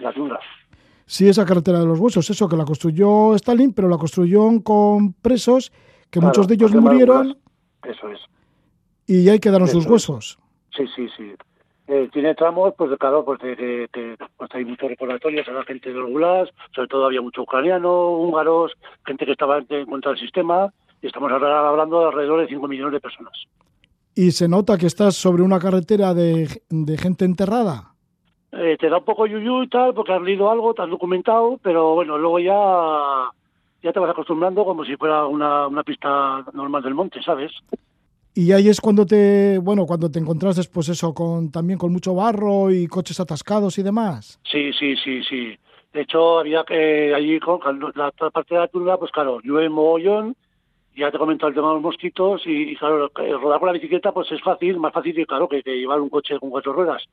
las 0.05 0.15
yungas. 0.15 0.41
Sí, 1.07 1.27
esa 1.29 1.47
carretera 1.47 1.81
de 1.81 1.87
los 1.87 1.99
huesos, 1.99 2.29
eso 2.29 2.49
que 2.49 2.57
la 2.57 2.67
construyó 2.67 3.35
Stalin, 3.35 3.73
pero 3.73 3.89
la 3.89 3.97
construyó 3.97 4.43
con 4.63 5.15
presos, 5.15 5.71
que 6.11 6.21
Claro, 6.21 6.27
muchos 6.29 6.47
de 6.49 6.55
ellos 6.55 6.75
murieron. 6.75 7.39
Eso 7.83 8.09
es. 8.11 8.21
y 9.07 9.27
ahí 9.31 9.39
quedaron 9.39 9.67
Eso 9.67 9.77
sus 9.79 9.87
es. 9.87 9.91
huesos. 9.91 10.39
Sí, 10.77 10.85
sí, 10.95 11.09
sí. 11.17 11.33
Eh, 11.87 12.11
tiene 12.13 12.35
tramos, 12.35 12.75
pues, 12.77 12.91
de 12.91 12.99
claro, 12.99 13.25
pues, 13.25 13.41
de, 13.41 13.57
de- 13.57 13.89
de- 13.91 14.19
pues 14.37 14.51
hay 14.53 14.67
muchos 14.67 14.91
recordatorios 14.91 15.49
a 15.49 15.53
la 15.53 15.65
gente 15.65 15.89
de 15.89 15.95
los 15.99 16.11
gulags, 16.11 16.51
sobre 16.75 16.89
todo 16.89 17.07
había 17.07 17.23
mucho 17.23 17.41
ucraniano, 17.41 18.11
húngaros, 18.11 18.73
gente 19.07 19.25
que 19.25 19.33
estaba 19.33 19.57
en 19.67 19.87
contra 19.87 20.11
del 20.11 20.21
sistema, 20.21 20.71
y 21.01 21.07
estamos 21.07 21.33
ahora 21.33 21.67
hablando 21.67 22.01
de 22.01 22.07
alrededor 22.09 22.41
de 22.43 22.49
5 22.49 22.69
millones 22.69 22.93
de 22.93 23.01
personas. 23.01 23.33
Y 24.19 24.33
se 24.33 24.49
nota 24.49 24.77
que 24.77 24.89
estás 24.89 25.15
sobre 25.15 25.45
una 25.45 25.61
carretera 25.61 26.13
de, 26.13 26.49
de 26.71 26.99
gente 26.99 27.25
enterrada. 27.25 27.95
Eh, 28.51 28.77
te 28.77 28.89
da 28.89 28.99
un 28.99 29.05
poco 29.05 29.29
yuyu 29.29 29.63
y 29.63 29.69
tal, 29.69 29.95
porque 29.95 30.13
has 30.13 30.21
leído 30.21 30.51
algo, 30.51 30.75
te 30.75 30.83
has 30.83 30.91
documentado, 30.91 31.61
pero 31.63 31.95
bueno, 31.95 32.19
luego 32.19 32.41
ya, 32.41 33.31
ya 33.81 33.93
te 33.93 34.01
vas 34.01 34.11
acostumbrando 34.11 34.65
como 34.65 34.85
si 34.85 34.97
fuera 34.97 35.25
una, 35.25 35.69
una 35.69 35.85
pista 35.85 36.45
normal 36.53 36.83
del 36.83 36.95
monte, 36.95 37.23
¿sabes? 37.23 37.53
Y 38.35 38.51
ahí 38.51 38.69
es 38.69 38.81
cuando 38.81 39.07
te, 39.07 39.59
bueno, 39.59 39.87
cuando 39.87 40.11
te 40.11 40.19
encontraste, 40.19 40.63
pues 40.75 40.89
eso, 40.89 41.15
con 41.15 41.53
también 41.53 41.79
con 41.79 41.93
mucho 41.93 42.13
barro 42.17 42.73
y 42.73 42.89
coches 42.89 43.21
atascados 43.21 43.79
y 43.79 43.85
demás. 43.85 44.41
Sí, 44.43 44.73
sí, 44.73 44.97
sí, 44.97 45.23
sí. 45.23 45.57
De 45.93 46.01
hecho, 46.01 46.41
había 46.41 46.65
que 46.65 47.15
allí 47.15 47.39
con 47.39 47.61
la 47.95 48.09
otra 48.09 48.31
parte 48.31 48.57
de 48.57 48.63
la 48.63 48.67
tundra, 48.67 48.97
pues 48.97 49.13
claro, 49.13 49.39
llueve 49.45 49.69
mogollón, 49.69 50.35
ya 50.99 51.11
te 51.11 51.17
he 51.17 51.21
comentado 51.21 51.49
el 51.49 51.55
tema 51.55 51.69
de 51.69 51.75
los 51.75 51.83
mosquitos, 51.83 52.47
y, 52.47 52.73
y 52.73 52.77
claro, 52.77 53.11
rodar 53.41 53.61
con 53.61 53.69
la 53.69 53.73
bicicleta 53.73 54.13
pues 54.13 54.31
es 54.33 54.43
fácil, 54.43 54.79
más 54.79 54.93
fácil 54.93 55.15
que 55.15 55.27
claro 55.27 55.49
que, 55.49 55.63
que 55.63 55.79
llevar 55.79 56.01
un 56.01 56.11
coche 56.11 56.39
con 56.39 56.51
cuatro 56.51 56.73
ruedas. 56.73 57.05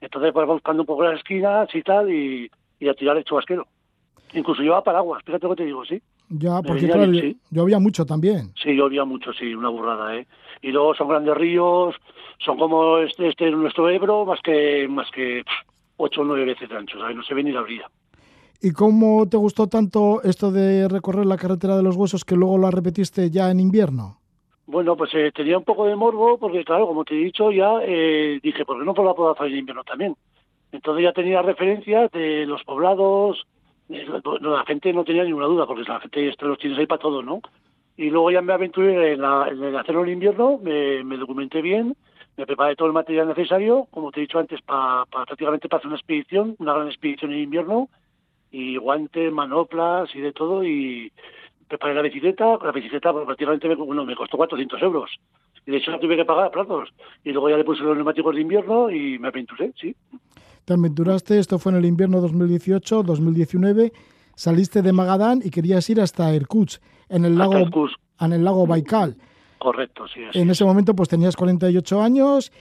Entonces 0.00 0.32
pues 0.32 0.46
buscando 0.46 0.82
un 0.82 0.86
poco 0.86 1.04
las 1.04 1.18
esquinas 1.18 1.72
y 1.74 1.82
tal, 1.82 2.10
y, 2.10 2.50
y 2.80 2.88
a 2.88 2.94
tirar 2.94 3.16
el 3.16 3.24
chubasquero. 3.24 3.66
Incluso 4.34 4.60
llevaba 4.60 4.84
paraguas, 4.84 5.22
fíjate 5.24 5.46
lo 5.46 5.54
que 5.54 5.62
te 5.62 5.66
digo, 5.66 5.84
sí. 5.84 6.02
Ya, 6.30 6.60
porque 6.60 6.82
venía 6.82 6.96
claro, 6.96 7.14
sí. 7.14 7.36
llovía 7.50 7.78
mucho 7.78 8.04
también. 8.04 8.52
Sí, 8.62 8.76
llovía 8.76 9.06
mucho, 9.06 9.32
sí, 9.32 9.54
una 9.54 9.70
burrada, 9.70 10.14
¿eh? 10.14 10.26
Y 10.60 10.70
luego 10.72 10.94
son 10.94 11.08
grandes 11.08 11.34
ríos, 11.34 11.94
son 12.38 12.58
como 12.58 12.98
este, 12.98 13.28
este 13.28 13.50
nuestro 13.50 13.88
Ebro, 13.88 14.26
más 14.26 14.40
que 14.42 14.86
más 14.88 15.10
que 15.10 15.42
ocho 15.96 16.20
o 16.20 16.24
nueve 16.24 16.44
veces 16.44 16.68
de 16.68 16.76
ancho, 16.76 16.98
¿sabes? 16.98 17.16
No 17.16 17.22
se 17.22 17.32
ve 17.32 17.42
ni 17.42 17.52
la 17.52 17.62
orilla. 17.62 17.88
¿Y 18.60 18.72
cómo 18.72 19.28
te 19.28 19.36
gustó 19.36 19.68
tanto 19.68 20.20
esto 20.22 20.50
de 20.50 20.88
recorrer 20.88 21.26
la 21.26 21.36
carretera 21.36 21.76
de 21.76 21.82
los 21.84 21.96
huesos 21.96 22.24
que 22.24 22.34
luego 22.34 22.58
la 22.58 22.72
repetiste 22.72 23.30
ya 23.30 23.50
en 23.50 23.60
invierno? 23.60 24.18
Bueno, 24.66 24.96
pues 24.96 25.14
eh, 25.14 25.30
tenía 25.32 25.56
un 25.56 25.64
poco 25.64 25.86
de 25.86 25.94
morbo, 25.94 26.38
porque 26.38 26.64
claro, 26.64 26.88
como 26.88 27.04
te 27.04 27.14
he 27.14 27.24
dicho, 27.24 27.52
ya 27.52 27.78
eh, 27.82 28.40
dije, 28.42 28.64
¿por 28.64 28.78
qué 28.78 28.84
no 28.84 28.92
la 29.04 29.14
puedo 29.14 29.30
hacer 29.30 29.46
en 29.46 29.58
invierno 29.58 29.84
también? 29.84 30.16
Entonces 30.72 31.04
ya 31.04 31.12
tenía 31.12 31.40
referencias 31.40 32.10
de 32.10 32.44
los 32.46 32.64
poblados, 32.64 33.46
la, 33.88 34.64
gente 34.66 34.92
no 34.92 35.04
tenía 35.04 35.24
ninguna 35.24 35.46
duda, 35.46 35.66
porque 35.66 35.84
la 35.84 36.00
gente 36.00 36.28
esto 36.28 36.46
los 36.46 36.58
tienes 36.58 36.78
ahí 36.78 36.86
para 36.86 37.00
todo, 37.00 37.22
¿no? 37.22 37.40
Y 37.96 38.10
luego 38.10 38.30
ya 38.30 38.42
me 38.42 38.52
aventuré 38.52 39.12
en, 39.12 39.22
la, 39.22 39.44
hacerlo 39.80 40.02
en 40.04 40.10
invierno, 40.10 40.58
me, 40.62 41.02
me 41.04 41.16
documenté 41.16 41.62
bien, 41.62 41.96
me 42.36 42.44
preparé 42.44 42.76
todo 42.76 42.88
el 42.88 42.94
material 42.94 43.28
necesario, 43.28 43.86
como 43.90 44.12
te 44.12 44.20
he 44.20 44.22
dicho 44.22 44.38
antes, 44.38 44.60
para, 44.62 45.06
para 45.06 45.24
prácticamente 45.24 45.68
para 45.68 45.78
hacer 45.78 45.88
una 45.88 45.96
expedición, 45.96 46.56
una 46.58 46.74
gran 46.74 46.88
expedición 46.88 47.32
en 47.32 47.38
invierno, 47.38 47.88
y 48.50 48.76
guantes, 48.76 49.32
manoplas 49.32 50.08
y 50.14 50.20
de 50.20 50.32
todo, 50.32 50.64
y 50.64 51.12
preparé 51.68 51.94
la 51.94 52.02
bicicleta, 52.02 52.58
la 52.62 52.72
bicicleta 52.72 53.12
pues, 53.12 53.26
prácticamente 53.26 53.68
me, 53.68 53.74
bueno, 53.74 54.04
me 54.04 54.16
costó 54.16 54.36
400 54.36 54.80
euros, 54.82 55.10
y 55.66 55.70
de 55.70 55.76
hecho 55.78 55.90
la 55.90 56.00
tuve 56.00 56.16
que 56.16 56.24
pagar 56.24 56.46
a 56.46 56.50
plazos, 56.50 56.88
y 57.24 57.32
luego 57.32 57.50
ya 57.50 57.56
le 57.56 57.64
puse 57.64 57.82
los 57.82 57.94
neumáticos 57.94 58.34
de 58.34 58.40
invierno 58.40 58.90
y 58.90 59.18
me 59.18 59.28
aventuré, 59.28 59.72
sí. 59.80 59.94
Te 60.64 60.74
aventuraste, 60.74 61.38
esto 61.38 61.58
fue 61.58 61.72
en 61.72 61.78
el 61.78 61.84
invierno 61.84 62.20
2018-2019, 62.22 63.92
saliste 64.34 64.82
de 64.82 64.92
Magadán 64.92 65.40
y 65.44 65.50
querías 65.50 65.88
ir 65.90 66.00
hasta 66.00 66.34
Irkutsk, 66.34 66.82
en 67.08 67.24
el 67.24 67.36
lago, 67.36 67.54
en 68.20 68.32
el 68.32 68.44
lago 68.44 68.66
Baikal. 68.66 69.16
Correcto, 69.58 70.06
sí. 70.06 70.24
así 70.24 70.38
En 70.38 70.50
es. 70.50 70.56
ese 70.56 70.64
momento 70.64 70.94
pues 70.94 71.08
tenías 71.08 71.36
48 71.36 72.00
años 72.02 72.52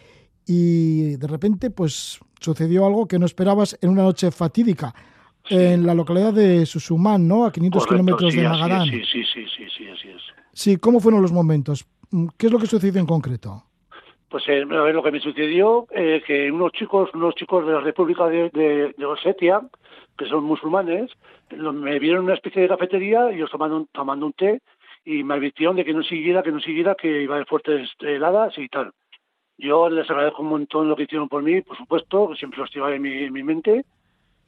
y 0.45 1.17
de 1.17 1.27
repente 1.27 1.69
pues 1.69 2.19
sucedió 2.39 2.85
algo 2.85 3.07
que 3.07 3.19
no 3.19 3.25
esperabas 3.25 3.77
en 3.81 3.89
una 3.89 4.03
noche 4.03 4.31
fatídica 4.31 4.95
en 5.49 5.85
la 5.85 5.93
localidad 5.93 6.33
de 6.33 6.65
Susumán, 6.65 7.27
¿no? 7.27 7.45
A 7.45 7.51
500 7.51 7.85
Correcto, 7.85 8.03
kilómetros 8.05 8.33
sí, 8.33 8.39
de 8.39 8.47
así 8.47 8.53
es, 8.55 8.61
Magadán. 8.61 8.87
Sí, 8.89 9.01
sí, 9.05 9.23
sí, 9.33 9.45
sí, 9.55 9.65
sí, 9.77 9.87
así 9.89 10.09
es. 10.09 10.21
Sí, 10.53 10.77
¿cómo 10.77 10.99
fueron 10.99 11.21
los 11.21 11.31
momentos? 11.31 11.85
Mm, 12.11 12.27
¿Qué 12.37 12.47
es 12.47 12.51
lo 12.53 12.59
que 12.59 12.67
sucedió 12.67 12.99
en 12.99 13.05
concreto? 13.07 13.63
Pues 14.29 14.43
eh, 14.49 14.63
a 14.69 14.81
ver, 14.81 14.93
lo 14.95 15.03
que 15.03 15.11
me 15.11 15.19
sucedió, 15.21 15.87
eh, 15.91 16.21
que 16.25 16.51
unos 16.51 16.71
chicos, 16.73 17.09
unos 17.13 17.33
chicos 17.35 17.65
de 17.65 17.71
la 17.73 17.79
República 17.79 18.27
de, 18.27 18.49
de, 18.49 18.93
de 18.97 19.05
Osetia, 19.05 19.61
que 20.17 20.25
son 20.25 20.43
musulmanes, 20.43 21.09
lo- 21.51 21.71
me 21.71 21.97
vieron 21.99 22.19
en 22.19 22.25
una 22.25 22.33
especie 22.33 22.61
de 22.63 22.67
cafetería 22.67 23.31
y 23.31 23.37
yo 23.37 23.47
tomando 23.47 23.77
un, 23.77 23.87
tomando 23.87 24.25
un 24.25 24.33
té 24.33 24.61
y 25.05 25.23
me 25.23 25.35
advirtieron 25.35 25.77
de 25.77 25.85
que 25.85 25.93
no 25.93 26.03
siguiera, 26.03 26.43
que 26.43 26.51
no 26.51 26.59
siguiera, 26.59 26.95
que 26.95 27.21
iba 27.23 27.35
a 27.35 27.37
haber 27.37 27.47
fuertes 27.47 27.89
heladas 28.01 28.57
y 28.57 28.67
tal. 28.67 28.91
Yo 29.57 29.89
les 29.89 30.09
agradezco 30.09 30.41
un 30.41 30.49
montón 30.49 30.89
lo 30.89 30.95
que 30.97 31.03
hicieron 31.03 31.29
por 31.29 31.41
mí, 31.41 31.61
por 31.61 31.77
supuesto, 31.77 32.35
siempre 32.35 32.59
los 32.59 32.69
llevaba 32.73 32.93
en 32.95 33.01
mi, 33.01 33.13
en 33.13 33.31
mi 33.33 33.43
mente, 33.43 33.85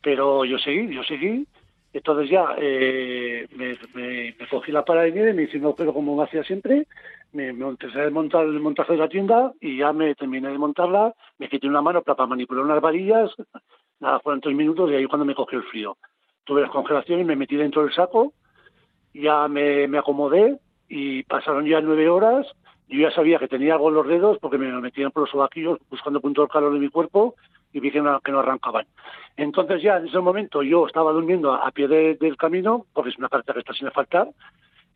pero 0.02 0.45
yo 0.45 0.58
seguí, 0.60 0.93
yo 0.93 1.04
seguí. 1.04 1.45
Entonces 1.91 2.30
ya 2.30 2.56
eh, 2.58 3.47
me, 3.56 4.47
cogí 4.47 4.72
la 4.72 4.86
para 4.86 5.02
de 5.02 5.12
nieve, 5.12 5.34
me 5.34 5.43
hice 5.43 5.58
un 5.58 5.66
agujero 5.66 5.93
como 5.93 6.16
me 6.16 6.24
hacía 6.24 6.43
siempre, 6.43 6.86
me, 7.34 7.50
empecé 7.50 8.00
a 8.00 8.04
desmontar 8.04 8.45
el 8.45 8.60
montaje 8.60 8.94
de 8.94 8.99
la 8.99 9.10
tienda 9.10 9.53
y 9.60 9.78
ya 9.78 9.91
me 9.91 10.14
terminé 10.14 10.49
de 10.49 10.57
montarla, 10.60 11.15
me 11.40 11.49
quité 11.49 11.68
una 11.68 11.82
mano 11.82 12.03
para, 12.03 12.28
manipular 12.28 12.64
unas 12.64 12.80
varillas, 12.80 13.32
nada, 13.99 14.19
fueron 14.19 14.40
tres 14.40 14.56
minutos 14.56 14.91
y 14.91 14.95
ahí 14.95 15.06
cuando 15.06 15.26
me 15.26 15.34
cogió 15.34 15.57
el 15.57 15.65
frío. 15.65 15.98
Tuve 16.44 16.61
las 16.61 16.69
congelaciones, 16.69 17.26
me 17.26 17.36
metí 17.36 17.56
dentro 17.56 17.82
del 17.82 17.94
saco, 17.94 18.34
ya 19.11 19.48
me, 19.48 19.88
me 19.88 19.98
acomodé 19.98 20.60
y 20.88 21.24
pasaron 21.24 21.65
ya 21.65 21.82
nueve 21.82 22.07
horas, 22.07 22.45
yo 22.88 22.99
ya 22.99 23.11
sabía 23.11 23.40
que 23.40 23.48
tenía 23.48 23.74
algo 23.74 23.90
en 23.90 23.95
los 23.95 24.07
dedos 24.07 24.38
porque 24.40 24.60
me 24.60 24.72
metían 24.80 25.10
por 25.10 25.22
los 25.22 25.32
sobaquillos 25.32 25.80
buscando 25.90 26.22
punto 26.22 26.44
de 26.44 26.48
calor 26.49 26.74
de 26.74 26.80
mi 26.80 26.90
cuerpo 26.90 27.36
y 27.74 27.80
vi 27.80 27.91
que 27.91 28.02
no, 28.02 28.20
que 28.22 28.32
no 28.32 28.40
arrancaban. 28.40 28.86
Entonces 29.38 29.82
ya 29.82 29.98
en 29.98 30.08
ese 30.08 30.20
momento 30.20 30.64
yo 30.64 30.88
estaba 30.88 31.12
durmiendo 31.12 31.54
a, 31.54 31.68
a 31.68 31.72
pie 31.72 31.88
de- 31.88 32.16
del 32.16 32.36
camino, 32.38 32.86
porque 32.94 33.10
es 33.12 33.18
una 33.18 33.30
carta 33.30 33.54
que 33.54 33.60
está 33.60 33.74
sin 33.74 33.88
asfaltar, 33.88 34.28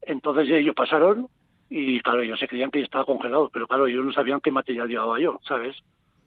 entonces 0.02 0.50
ellos 0.50 0.76
pasaron 0.76 1.28
y 1.70 2.00
claro, 2.02 2.22
ellos 2.22 2.40
se 2.40 2.48
creían 2.48 2.72
que 2.72 2.80
yo 2.80 2.86
estaba 2.86 3.06
congelado, 3.06 3.50
pero 3.52 3.68
claro, 3.68 3.88
ellos 3.88 4.06
no 4.06 4.12
sabían 4.14 4.42
qué 4.42 4.52
material 4.52 4.88
llevaba 4.88 5.20
yo, 5.20 5.40
¿sabes? 5.48 5.76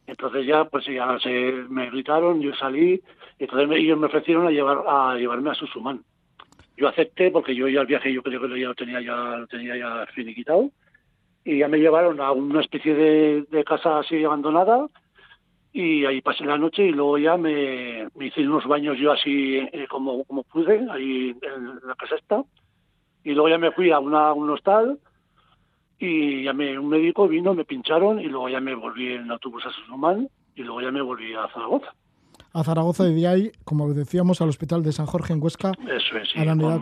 Entonces 0.07 0.47
ya, 0.47 0.65
pues 0.67 0.87
ya 0.87 1.19
se 1.21 1.53
me 1.69 1.91
gritaron, 1.91 2.41
yo 2.41 2.55
salí, 2.55 3.01
entonces 3.39 3.69
me- 3.69 3.77
ellos 3.79 3.99
me 3.99 4.07
ofrecieron 4.07 4.47
a 4.47 4.51
llevar 4.51 4.83
a 4.87 5.15
llevarme 5.17 5.51
a 5.51 5.55
Susumán. 5.55 6.03
Yo 6.77 6.89
acepté 6.89 7.31
porque 7.31 7.55
yo 7.55 7.69
ya 7.69 7.81
el 7.81 7.87
viaje 7.87 8.13
yo 8.13 8.23
creo 8.23 8.41
que 8.41 8.61
ya 8.61 8.69
lo 8.69 8.75
tenía 8.75 9.01
ya 9.01 9.17
lo 9.39 9.47
tenía 9.47 9.77
ya 9.77 10.07
finiquitado 10.15 10.71
y 11.45 11.59
ya 11.59 11.69
me 11.69 11.79
llevaron 11.79 12.21
a 12.21 12.33
una 12.33 12.61
especie 12.61 12.95
de, 12.95 13.43
de 13.51 13.65
casa 13.65 13.99
así 14.01 14.23
abandonada 14.25 14.87
y 15.77 16.07
ahí 16.07 16.23
pasé 16.23 16.43
la 16.47 16.57
noche 16.57 16.87
y 16.87 16.91
luego 16.91 17.19
ya 17.19 17.37
me, 17.37 18.09
me 18.15 18.29
hice 18.29 18.41
unos 18.49 18.67
baños 18.67 18.97
yo 18.99 19.13
así 19.13 19.57
eh, 19.57 19.87
como, 19.91 20.25
como 20.25 20.43
pude 20.45 20.87
ahí 20.91 21.37
en 21.43 21.67
la 21.87 21.95
casa 21.95 22.15
esta 22.15 22.43
y 23.23 23.33
luego 23.33 23.51
ya 23.51 23.59
me 23.59 23.71
fui 23.73 23.91
a, 23.91 23.99
una, 23.99 24.29
a 24.29 24.33
un 24.33 24.49
hostal 24.49 24.99
y 25.99 26.45
ya 26.45 26.55
me, 26.55 26.79
un 26.79 26.89
médico 26.89 27.29
vino, 27.29 27.53
me 27.53 27.67
pincharon 27.67 28.19
y 28.21 28.25
luego 28.25 28.49
ya 28.49 28.59
me 28.59 28.75
volví 28.75 29.13
en 29.13 29.31
autobús 29.31 29.67
a 29.67 29.71
Susumán 29.71 30.31
y 30.55 30.63
luego 30.63 30.81
ya 30.81 30.91
me 30.91 31.03
volví 31.03 31.35
a 31.35 31.47
Zaragoza. 31.53 31.89
A 32.55 32.65
Zaragoza 32.65 33.07
y 33.07 33.15
de 33.15 33.29
ahí, 33.29 33.53
como 33.65 33.93
decíamos, 33.93 34.41
al 34.41 34.49
hospital 34.49 34.83
de 34.83 34.93
San 34.93 35.05
Jorge 35.05 35.35
en 35.35 35.43
Huesca. 35.43 35.73
Eso 35.83 36.17
es, 36.17 36.31
sí. 36.31 36.39
A 36.39 36.47
la 36.47 36.53
unidad 36.55 36.81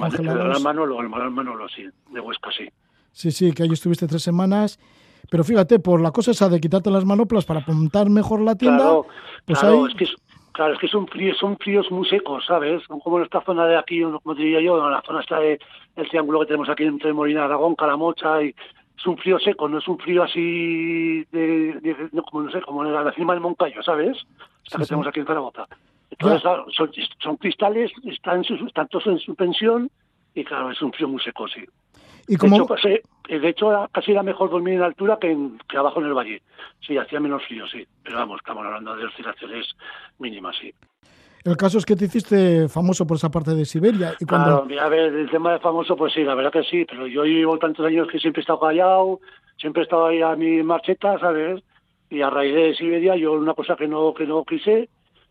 Manolo, 0.61 1.01
el 1.01 1.09
Manolo, 1.09 1.69
sí, 1.69 1.85
de 2.13 2.21
Huesca, 2.21 2.51
sí. 2.57 2.69
Sí, 3.11 3.33
sí, 3.33 3.53
que 3.53 3.65
ahí 3.65 3.73
estuviste 3.73 4.07
tres 4.07 4.23
semanas. 4.23 4.79
Pero 5.31 5.45
fíjate, 5.45 5.79
por 5.79 6.01
la 6.01 6.11
cosa 6.11 6.31
esa 6.33 6.49
de 6.49 6.61
quitarte 6.61 6.91
las 6.91 7.05
manoplas 7.05 7.45
para 7.45 7.61
apuntar 7.61 8.09
mejor 8.11 8.41
la 8.41 8.55
tienda, 8.57 8.79
Claro, 8.85 9.07
pues 9.47 9.59
claro, 9.59 9.85
ahí... 9.85 9.91
es 9.91 9.95
que 9.97 10.05
es- 10.05 10.17
claro, 10.53 10.75
es 10.75 10.79
que 10.79 10.89
son 10.89 11.07
fríos, 11.09 11.37
son 11.39 11.57
fríos 11.59 11.91
muy 11.91 12.09
secos, 12.09 12.45
¿sabes? 12.47 12.83
Son 12.87 13.01
como 13.01 13.19
en 13.19 13.25
esta 13.25 13.41
zona 13.43 13.67
de 13.67 13.77
aquí, 13.77 14.03
como 14.03 14.35
diría 14.35 14.61
yo, 14.61 14.85
en 14.85 14.93
la 14.93 15.03
zona 15.03 15.21
esta 15.21 15.39
de 15.41 15.59
el 15.97 16.09
triángulo 16.09 16.41
que 16.41 16.47
tenemos 16.47 16.69
aquí 16.69 16.85
entre 16.85 17.13
Molina, 17.13 17.45
Aragón, 17.45 17.75
Calamocha, 17.75 18.43
y 18.43 18.55
es 18.97 19.07
un 19.07 19.17
frío 19.19 19.39
seco, 19.41 19.69
no 19.69 19.79
es 19.79 19.89
un 19.89 19.99
frío 19.99 20.23
así 20.23 21.25
de, 21.33 21.73
de- 21.83 22.09
no, 22.13 22.23
como 22.23 22.43
no 22.45 22.51
sé, 22.53 22.61
como 22.63 22.85
en 22.85 22.93
la 22.93 23.13
cima 23.13 23.33
del 23.33 23.43
Moncayo, 23.43 23.83
¿sabes? 23.83 24.17
Sí, 24.65 24.77
que 24.79 24.85
sí. 24.85 24.89
tenemos 24.89 25.07
aquí 25.09 25.21
en 25.21 25.27
Zaragoza. 25.27 25.67
Entonces, 26.11 26.43
claro, 26.43 26.67
son, 26.71 26.91
son 27.21 27.37
cristales, 27.39 27.91
están, 28.05 28.43
están 28.43 28.87
todos 28.89 29.07
en 29.09 29.19
suspensión, 29.19 29.91
y 30.35 30.45
claro, 30.45 30.71
es 30.71 30.81
un 30.81 30.93
frío 30.93 31.09
muy 31.09 31.21
seco, 31.21 31.49
sí. 31.49 31.65
Y 32.29 32.33
De 32.33 32.39
como... 32.39 32.57
hecho, 32.57 32.67
pasé- 32.67 33.03
eh, 33.29 33.39
de 33.39 33.49
hecho, 33.49 33.71
casi 33.93 34.13
era 34.13 34.23
mejor 34.23 34.51
dormir 34.51 34.75
en 34.75 34.83
altura 34.83 35.19
que, 35.21 35.31
en- 35.31 35.59
que 35.69 35.77
abajo 35.77 36.01
en 36.01 36.07
el 36.07 36.15
valle. 36.15 36.43
Sí, 36.81 36.97
hacía 36.97 37.21
menos 37.21 37.43
frío, 37.47 37.67
sí. 37.69 37.87
Pero 38.03 38.17
vamos, 38.19 38.39
estamos 38.39 38.65
hablando 38.65 38.97
de 38.97 39.05
oscilaciones 39.07 39.67
mínimas, 40.19 40.57
sí. 40.61 40.73
El 41.45 41.59
caso 41.59 41.77
es 41.77 41.85
que 41.85 41.95
te 41.97 42.07
hiciste 42.07 42.69
famoso 42.71 43.07
por 43.07 43.19
esa 43.19 43.31
parte 43.31 43.55
de 43.55 43.67
Siberia. 43.67 44.15
Y 44.19 44.25
cuando... 44.25 44.67
Claro, 44.67 44.83
a 44.87 44.89
ver, 44.89 45.13
el 45.15 45.31
tema 45.31 45.53
de 45.53 45.59
famoso, 45.59 45.95
pues 45.95 46.15
sí, 46.15 46.23
la 46.25 46.35
verdad 46.35 46.53
que 46.53 46.63
sí. 46.65 46.87
Pero 46.89 47.07
yo 47.07 47.25
llevo 47.25 47.59
tantos 47.59 47.85
años 47.85 48.09
que 48.09 48.19
siempre 48.19 48.41
he 48.41 48.45
estado 48.45 48.61
callado, 48.61 49.21
siempre 49.59 49.83
he 49.83 49.85
estado 49.85 50.07
ahí 50.07 50.23
a 50.23 50.35
mi 50.37 50.63
marcheta, 50.63 51.19
¿sabes? 51.19 51.63
Y 52.09 52.23
a 52.23 52.31
raíz 52.31 52.55
de 52.55 52.75
Siberia, 52.75 53.17
yo 53.17 53.33
una 53.33 53.53
cosa 53.53 53.77
que 53.77 53.87
no 53.89 54.15
que 54.15 54.27
no 54.27 54.43
quise, 54.45 54.89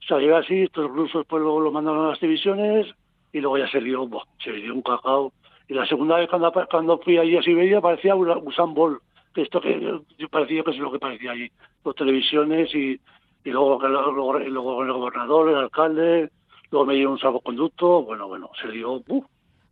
salió 0.08 0.38
así, 0.38 0.64
estos 0.64 0.92
rusos 0.92 1.26
pues 1.28 1.42
luego 1.42 1.60
lo 1.62 1.72
mandaron 1.72 2.06
a 2.06 2.10
las 2.10 2.20
divisiones 2.20 2.88
y 3.32 3.40
luego 3.40 3.58
ya 3.58 3.68
se 3.70 3.80
dio, 3.80 4.06
buah, 4.06 4.24
se 4.44 4.52
dio 4.52 4.74
un 4.74 4.82
cacao. 4.84 5.32
Y 5.68 5.74
la 5.74 5.86
segunda 5.86 6.18
vez 6.18 6.30
cuando, 6.30 6.52
cuando 6.70 7.00
fui 7.00 7.18
allí 7.18 7.38
a 7.38 7.42
Siberia 7.42 7.82
parecía 7.82 8.16
un 8.16 8.30
Usain 8.46 8.74
Bolt, 8.74 9.02
esto 9.36 9.62
que 9.62 10.00
parecía 10.30 10.64
que 10.64 10.72
es 10.72 10.78
lo 10.78 10.92
que 10.92 11.00
parecía 11.00 11.32
allí, 11.32 11.50
las 11.84 11.96
televisiones 11.96 12.74
y, 12.76 13.00
y 13.44 13.50
luego, 13.50 13.80
luego, 13.88 14.40
luego 14.40 14.84
el 14.84 14.92
gobernador, 14.92 15.50
el 15.50 15.56
alcalde, 15.56 16.30
luego 16.72 16.86
me 16.86 16.96
dio 16.96 17.12
un 17.12 17.20
salvoconducto, 17.20 18.04
bueno, 18.04 18.28
bueno, 18.28 18.50
se 18.62 18.70
dio. 18.70 19.02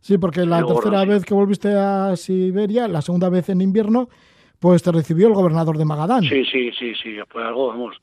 Sí, 0.00 0.18
porque 0.18 0.44
la 0.44 0.60
Luego, 0.60 0.80
tercera 0.80 1.04
vez 1.04 1.24
que 1.24 1.34
volviste 1.34 1.72
a 1.72 2.16
Siberia, 2.16 2.88
la 2.88 3.02
segunda 3.02 3.28
vez 3.28 3.48
en 3.50 3.60
invierno, 3.60 4.08
pues 4.58 4.82
te 4.82 4.90
recibió 4.90 5.28
el 5.28 5.34
gobernador 5.34 5.78
de 5.78 5.84
Magadán. 5.84 6.22
Sí, 6.22 6.44
sí, 6.44 6.72
sí, 6.72 6.92
sí, 6.94 7.16
fue 7.28 7.44
algo, 7.44 7.68
vamos. 7.68 7.96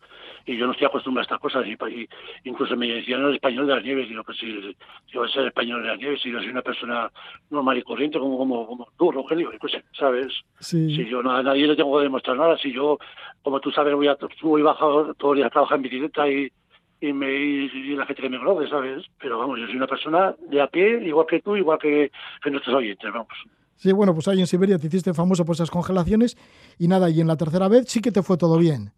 Y 0.49 0.57
yo 0.57 0.65
no 0.65 0.71
estoy 0.71 0.87
acostumbrado 0.87 1.21
a 1.21 1.27
estas 1.27 1.39
cosas. 1.39 1.63
Y, 1.67 1.73
y 2.01 2.09
incluso 2.43 2.75
me 2.75 2.87
decían 2.87 3.23
el 3.23 3.35
español 3.35 3.67
de 3.67 3.75
las 3.75 3.83
nieves. 3.83 4.07
Y 4.07 4.09
digo, 4.09 4.23
pues 4.23 4.39
si 4.39 4.75
yo 5.07 5.19
voy 5.19 5.29
a 5.29 5.31
ser 5.31 5.45
español 5.45 5.83
de 5.83 5.89
las 5.89 5.99
nieves, 5.99 6.19
si 6.23 6.31
yo 6.31 6.39
soy 6.39 6.49
una 6.49 6.63
persona 6.63 7.11
normal 7.51 7.77
y 7.77 7.83
corriente, 7.83 8.17
como, 8.17 8.35
como, 8.35 8.65
como 8.65 8.87
tú, 8.97 9.11
Rogelio, 9.11 9.51
sé, 9.69 9.83
¿sabes? 9.93 10.33
Sí. 10.59 10.95
Si 10.95 11.05
yo 11.07 11.21
no, 11.21 11.29
a 11.29 11.43
nadie 11.43 11.67
le 11.67 11.75
tengo 11.75 11.95
que 11.95 12.03
demostrar 12.03 12.35
nada. 12.35 12.57
Si 12.57 12.73
yo, 12.73 12.97
como 13.43 13.59
tú 13.59 13.69
sabes, 13.69 13.93
voy 13.93 14.07
a 14.07 14.17
subo 14.39 14.57
y 14.57 14.63
bajo 14.63 15.13
todos 15.13 15.35
los 15.35 15.35
días 15.35 15.47
a 15.47 15.51
trabajar 15.51 15.75
en 15.75 15.83
bicicleta 15.83 16.27
y, 16.27 16.51
y, 16.99 17.13
me, 17.13 17.31
y, 17.31 17.69
y 17.71 17.95
la 17.95 18.07
gente 18.07 18.23
que 18.23 18.29
me 18.29 18.39
conoce, 18.39 18.67
¿sabes? 18.69 19.05
Pero 19.21 19.37
vamos, 19.37 19.59
yo 19.59 19.67
soy 19.67 19.75
una 19.75 19.85
persona 19.85 20.33
de 20.49 20.61
a 20.61 20.67
pie, 20.67 20.99
igual 21.05 21.27
que 21.29 21.41
tú, 21.41 21.55
igual 21.57 21.77
que, 21.77 22.11
que 22.41 22.49
nuestros 22.49 22.75
oyentes, 22.75 23.13
vamos. 23.13 23.37
Sí, 23.75 23.93
bueno, 23.93 24.13
pues 24.13 24.27
ahí 24.27 24.41
en 24.41 24.47
Siberia 24.47 24.77
te 24.77 24.87
hiciste 24.87 25.13
famoso 25.13 25.45
por 25.45 25.55
esas 25.55 25.71
congelaciones 25.71 26.37
y 26.77 26.89
nada, 26.89 27.09
y 27.09 27.21
en 27.21 27.27
la 27.27 27.37
tercera 27.37 27.69
vez 27.69 27.85
sí 27.87 28.01
que 28.01 28.11
te 28.11 28.21
fue 28.21 28.35
todo 28.35 28.57
bien. 28.57 28.91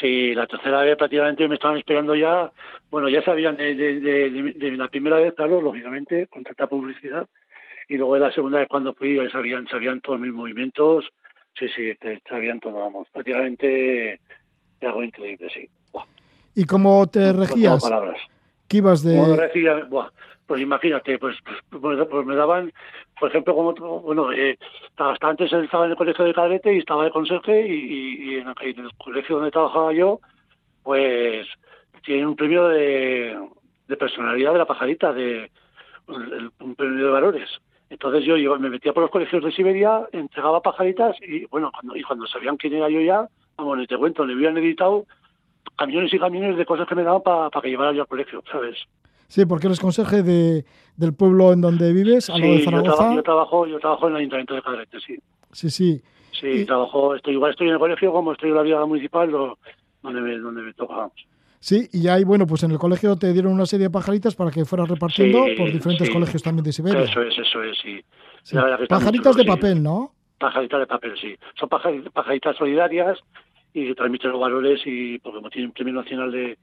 Sí, 0.00 0.34
la 0.34 0.46
tercera 0.46 0.82
vez 0.82 0.96
prácticamente 0.96 1.48
me 1.48 1.54
estaban 1.56 1.76
esperando 1.78 2.14
ya, 2.14 2.52
bueno, 2.90 3.08
ya 3.08 3.22
sabían 3.22 3.56
de, 3.56 3.74
de, 3.74 4.00
de, 4.00 4.30
de- 4.30 4.52
de 4.52 4.70
la 4.76 4.88
primera 4.88 5.16
vez, 5.16 5.34
claro, 5.34 5.60
lógicamente, 5.60 6.26
con 6.28 6.44
tanta 6.44 6.66
publicidad, 6.68 7.26
y 7.88 7.96
luego 7.96 8.14
de 8.14 8.20
la 8.20 8.32
segunda 8.32 8.58
vez 8.58 8.68
cuando 8.68 8.94
fui 8.94 9.16
ya 9.16 9.28
sabían, 9.30 9.66
sabían 9.68 10.00
todos 10.00 10.20
mis 10.20 10.32
movimientos, 10.32 11.08
sí, 11.58 11.66
sí, 11.74 11.94
te- 12.00 12.20
sabían 12.28 12.60
todo, 12.60 12.74
vamos, 12.78 13.08
prácticamente 13.12 14.20
algo 14.82 15.02
increíble, 15.02 15.48
sí. 15.52 15.68
Buah, 15.92 16.04
¿Y 16.54 16.64
cómo 16.64 17.06
te 17.08 17.32
regías? 17.32 17.82
palabras. 17.82 18.20
Que 18.68 18.76
ibas 18.76 19.02
de... 19.02 19.14
Como 19.18 19.36
decía, 19.36 19.74
buah, 19.88 20.10
pues 20.48 20.62
imagínate, 20.62 21.18
pues, 21.18 21.36
pues, 21.70 22.08
pues, 22.08 22.26
me 22.26 22.34
daban, 22.34 22.72
por 23.20 23.28
ejemplo, 23.28 23.54
como 23.54 23.74
bueno, 24.00 24.32
eh, 24.32 24.58
hasta 24.96 25.28
antes 25.28 25.52
estaba 25.52 25.84
en 25.84 25.90
el 25.90 25.96
colegio 25.96 26.24
de 26.24 26.32
cadete 26.32 26.74
y 26.74 26.78
estaba 26.78 27.04
de 27.04 27.10
conserje 27.10 27.68
y, 27.68 27.74
y- 27.74 28.30
y 28.30 28.34
en, 28.36 28.48
el, 28.48 28.90
colegio 28.96 29.36
donde 29.36 29.50
trabajaba 29.50 29.92
yo, 29.92 30.20
pues 30.82 31.46
tiene 32.02 32.26
un 32.26 32.34
premio 32.34 32.66
de, 32.68 33.38
personalidad 33.98 34.52
de 34.52 34.58
la 34.58 34.64
pajarita, 34.64 35.12
de 35.12 35.50
un 36.06 36.74
premio 36.74 37.04
de 37.04 37.12
valores. 37.12 37.50
Entonces 37.90 38.24
yo, 38.24 38.58
me 38.58 38.70
metía 38.70 38.94
por 38.94 39.02
los 39.02 39.10
colegios 39.12 39.44
de 39.44 39.52
Siberia, 39.52 40.08
entregaba 40.12 40.62
pajaritas 40.62 41.14
y 41.20 41.44
bueno, 41.46 41.70
cuando, 41.70 41.94
y 41.94 42.02
cuando 42.02 42.26
sabían 42.26 42.56
quién 42.56 42.72
era 42.72 42.88
yo 42.88 43.02
ya, 43.02 43.28
vamos, 43.58 43.76
ni 43.76 43.86
te 43.86 43.98
cuento, 43.98 44.24
le 44.24 44.32
habían 44.32 44.56
editado 44.56 45.04
camiones 45.76 46.12
y 46.14 46.18
camiones 46.18 46.56
de 46.56 46.64
cosas 46.64 46.88
que 46.88 46.94
me 46.94 47.02
daban 47.02 47.22
para 47.22 47.50
que 47.60 47.68
llevara 47.68 47.92
yo 47.92 48.02
al 48.02 48.08
colegio, 48.08 48.42
¿sabes? 48.50 48.78
Sí, 49.28 49.44
porque 49.46 49.66
eres 49.66 49.78
conserje 49.78 50.22
de, 50.22 50.64
del 50.96 51.14
pueblo 51.14 51.52
en 51.52 51.60
donde 51.60 51.92
vives, 51.92 52.30
a 52.30 52.38
lo 52.38 52.46
de 52.46 52.58
Sí, 52.58 52.64
yo, 52.64 52.70
Zaragoza. 52.70 52.96
traba- 52.96 53.14
yo 53.14 53.22
trabajo, 53.22 53.66
yo 53.66 53.78
trabajo 53.78 54.06
en 54.06 54.12
el 54.14 54.18
Ayuntamiento 54.20 54.54
de 54.54 54.62
Cadete, 54.62 54.98
sí. 55.06 55.16
Sí, 55.52 55.70
sí. 55.70 56.02
Sí, 56.32 56.46
Y- 56.46 56.64
trabajo, 56.64 57.14
estoy 57.14 57.34
igual 57.34 57.50
estoy 57.50 57.66
en 57.68 57.74
el 57.74 57.78
colegio 57.78 58.12
como 58.12 58.32
estoy 58.32 58.50
en 58.50 58.56
la 58.56 58.62
vida 58.62 58.84
municipal, 58.86 59.30
lo- 59.30 59.58
donde 60.02 60.20
me, 60.20 60.38
donde 60.38 60.62
me 60.62 60.72
toca. 60.72 61.10
Sí, 61.60 61.88
y 61.92 62.06
ahí, 62.08 62.22
bueno, 62.24 62.46
pues 62.46 62.62
en 62.62 62.70
el 62.70 62.78
colegio 62.78 63.16
te 63.16 63.32
dieron 63.32 63.52
una 63.52 63.66
serie 63.66 63.86
de 63.88 63.90
pajaritas 63.90 64.34
para 64.36 64.50
que 64.50 64.64
fueras 64.64 64.88
repartiendo 64.88 65.44
Sí, 65.44 65.54
por 65.56 65.72
diferentes 65.72 66.06
sí. 66.06 66.12
colegios 66.12 66.42
también 66.42 66.64
de 66.64 66.72
Siberia. 66.72 67.02
Eso 67.02 67.20
es, 67.20 67.36
eso 67.36 67.62
es, 67.64 67.76
sí. 67.82 68.00
La 68.52 68.78
que 68.78 68.86
Pajaritas 68.86 69.32
chulo, 69.32 69.44
de 69.44 69.48
papel, 69.50 69.82
¿no? 69.82 70.12
Pajaritas 70.38 70.78
de 70.80 70.86
papel, 70.86 71.12
sí. 71.20 71.34
Son 71.58 71.68
pajaritas, 71.68 72.56
solidarias 72.56 73.18
y 73.74 73.88
que 73.88 73.94
transmiten 73.96 74.30
los 74.30 74.40
valores 74.40 74.80
y 74.86 75.18
porque 75.18 75.36
como 75.38 75.50
tienen 75.50 75.72
premio 75.72 75.94
nacional 75.94 76.30
de 76.30 76.56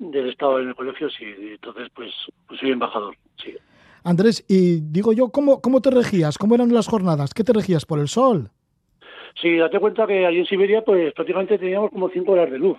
del 0.00 0.30
Estado 0.30 0.60
en 0.60 0.68
el 0.68 0.74
colegio, 0.74 1.10
sí, 1.10 1.24
entonces 1.38 1.88
pues, 1.94 2.10
pues 2.48 2.58
soy 2.58 2.70
embajador, 2.70 3.14
sí. 3.36 3.54
Andrés, 4.02 4.44
y 4.48 4.80
digo 4.80 5.12
yo, 5.12 5.28
¿cómo, 5.28 5.60
¿cómo 5.60 5.82
te 5.82 5.90
regías? 5.90 6.38
¿Cómo 6.38 6.54
eran 6.54 6.72
las 6.72 6.88
jornadas? 6.88 7.34
¿Qué 7.34 7.44
te 7.44 7.52
regías? 7.52 7.84
¿Por 7.84 7.98
el 7.98 8.08
sol? 8.08 8.50
Sí, 9.40 9.58
date 9.58 9.78
cuenta 9.78 10.06
que 10.06 10.26
allí 10.26 10.38
en 10.38 10.46
Siberia, 10.46 10.82
pues 10.82 11.12
prácticamente 11.12 11.58
teníamos 11.58 11.90
como 11.90 12.08
cinco 12.08 12.32
horas 12.32 12.50
de 12.50 12.58
luz. 12.58 12.78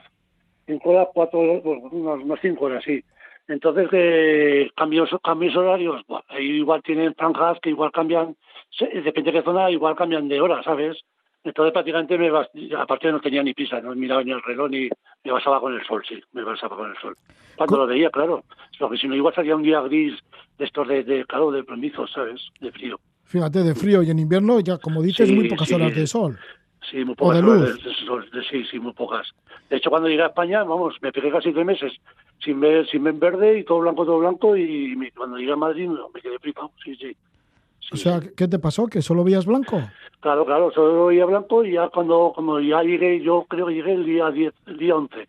Cinco 0.66 0.90
horas, 0.90 1.08
cuatro 1.14 1.40
horas, 1.40 1.64
bueno, 1.64 1.90
unas, 1.92 2.26
unas 2.26 2.40
cinco 2.42 2.66
horas, 2.66 2.84
sí. 2.84 3.04
Entonces, 3.48 3.88
eh, 3.92 4.70
cambios, 4.76 5.10
cambios 5.24 5.56
horarios, 5.56 6.02
ahí 6.30 6.46
igual 6.46 6.82
tienen 6.82 7.14
franjas 7.14 7.60
que 7.62 7.70
igual 7.70 7.92
cambian, 7.92 8.36
depende 8.80 9.32
de 9.32 9.40
qué 9.40 9.44
zona, 9.44 9.70
igual 9.70 9.96
cambian 9.96 10.28
de 10.28 10.42
hora, 10.42 10.64
¿sabes? 10.64 10.98
Entonces 11.44 11.74
prácticamente 11.74 12.18
me 12.18 12.32
bas- 12.32 12.50
aparte 12.78 13.12
no 13.12 13.20
tenía 13.20 13.42
ni 13.44 13.54
prisa, 13.54 13.82
no 13.82 13.96
miraba 13.96 14.24
ni 14.24 14.32
el 14.32 14.42
reloj 14.44 14.70
ni 14.70 14.90
me 15.24 15.32
basaba 15.32 15.60
con 15.60 15.74
el 15.74 15.84
sol, 15.86 16.04
sí, 16.08 16.22
me 16.34 16.44
basaba 16.44 16.76
con 16.78 16.90
el 16.92 16.98
sol. 16.98 17.16
Cuando 17.56 17.78
lo 17.78 17.88
veía, 17.88 18.10
claro, 18.10 18.44
porque 18.80 18.98
si 18.98 19.08
no 19.08 19.16
igual 19.16 19.34
salía 19.34 19.56
un 19.56 19.64
día 19.64 19.82
gris 19.82 20.18
de 20.58 20.66
estos 20.66 20.88
de, 20.88 21.04
de 21.04 21.26
calor, 21.26 21.54
de 21.54 21.64
plomizos, 21.64 22.12
¿sabes? 22.12 22.42
De 22.60 22.72
frío. 22.72 23.00
Fíjate, 23.26 23.64
de 23.64 23.74
frío 23.76 24.04
y 24.04 24.10
en 24.12 24.20
invierno, 24.20 24.60
ya 24.60 24.78
como 24.78 25.02
dices, 25.02 25.28
Sí, 25.30 25.36
muy 25.36 25.48
pocas 25.48 25.68
sí. 25.68 25.76
horas 25.76 25.96
de 25.96 26.06
sol. 26.08 26.38
Sí, 26.90 27.04
muy 27.06 27.16
pocas 27.16 27.38
de 27.42 27.48
horas 27.48 27.62
luz. 27.76 27.84
de- 27.84 27.90
de 27.90 27.96
sol, 28.06 28.30
de- 28.32 28.44
sí, 28.44 28.64
sí, 28.66 28.80
muy 28.80 28.94
pocas. 28.94 29.28
De 29.70 29.78
hecho, 29.78 29.90
cuando 29.90 30.10
llegué 30.10 30.24
a 30.24 30.28
España, 30.28 30.64
vamos, 30.64 30.96
me 31.02 31.12
pegué 31.12 31.32
casi 31.32 31.52
tres 31.54 31.66
meses 31.66 31.94
sin 32.44 32.60
ver, 32.60 32.88
sin 32.88 33.04
ver 33.04 33.14
verde 33.16 33.60
y 33.60 33.64
todo 33.64 33.80
blanco, 33.80 34.06
todo 34.06 34.20
blanco. 34.20 34.56
Y 34.58 34.96
me- 34.96 35.12
cuando 35.12 35.38
llegué 35.38 35.52
a 35.54 35.56
Madrid 35.58 35.90
me 36.14 36.22
quedé 36.22 36.38
flipado. 36.40 36.72
Sí, 36.84 36.96
sí. 36.96 37.16
Sí, 37.92 38.08
O 38.08 38.20
sea. 38.20 38.20
¿qué 38.36 38.48
te 38.48 38.60
pasó? 38.60 38.88
¿Que 38.88 39.02
solo 39.02 39.24
veías 39.24 39.46
blanco? 39.46 39.82
Claro, 40.20 40.46
claro, 40.46 40.72
solo 40.72 41.08
veía 41.08 41.26
blanco 41.26 41.66
y 41.66 41.74
ya 41.74 41.90
cuando, 41.90 42.32
cuando 42.34 42.60
ya 42.60 42.84
llegué, 42.84 43.22
yo 43.22 43.46
creo 43.50 43.68
que 43.68 43.74
llegué 43.74 43.94
el 43.94 44.06
día 44.06 44.30
10, 44.30 44.54
el 44.68 44.78
día 44.78 44.96
11, 44.96 45.28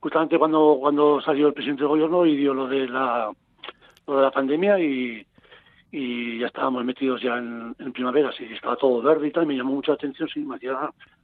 justamente 0.00 0.38
cuando, 0.38 0.76
cuando 0.80 1.20
salió 1.22 1.48
el 1.48 1.54
presidente 1.54 1.80
del 1.82 1.88
gobierno 1.88 2.26
y 2.26 2.36
dio 2.36 2.52
lo 2.52 2.68
de 2.68 2.86
la, 2.86 3.30
lo 4.06 4.16
de 4.16 4.22
la 4.22 4.30
pandemia 4.30 4.78
y, 4.78 5.26
y 5.92 6.38
ya 6.40 6.48
estábamos 6.48 6.84
metidos 6.84 7.22
ya 7.22 7.38
en, 7.38 7.74
en 7.78 7.92
primavera, 7.92 8.30
sí, 8.36 8.44
estaba 8.52 8.76
todo 8.76 9.00
verde 9.00 9.28
y 9.28 9.30
tal, 9.30 9.46
me 9.46 9.56
llamó 9.56 9.72
mucha 9.72 9.94
atención, 9.94 10.28
sí, 10.28 10.40
me 10.40 10.56
hacía, 10.56 10.78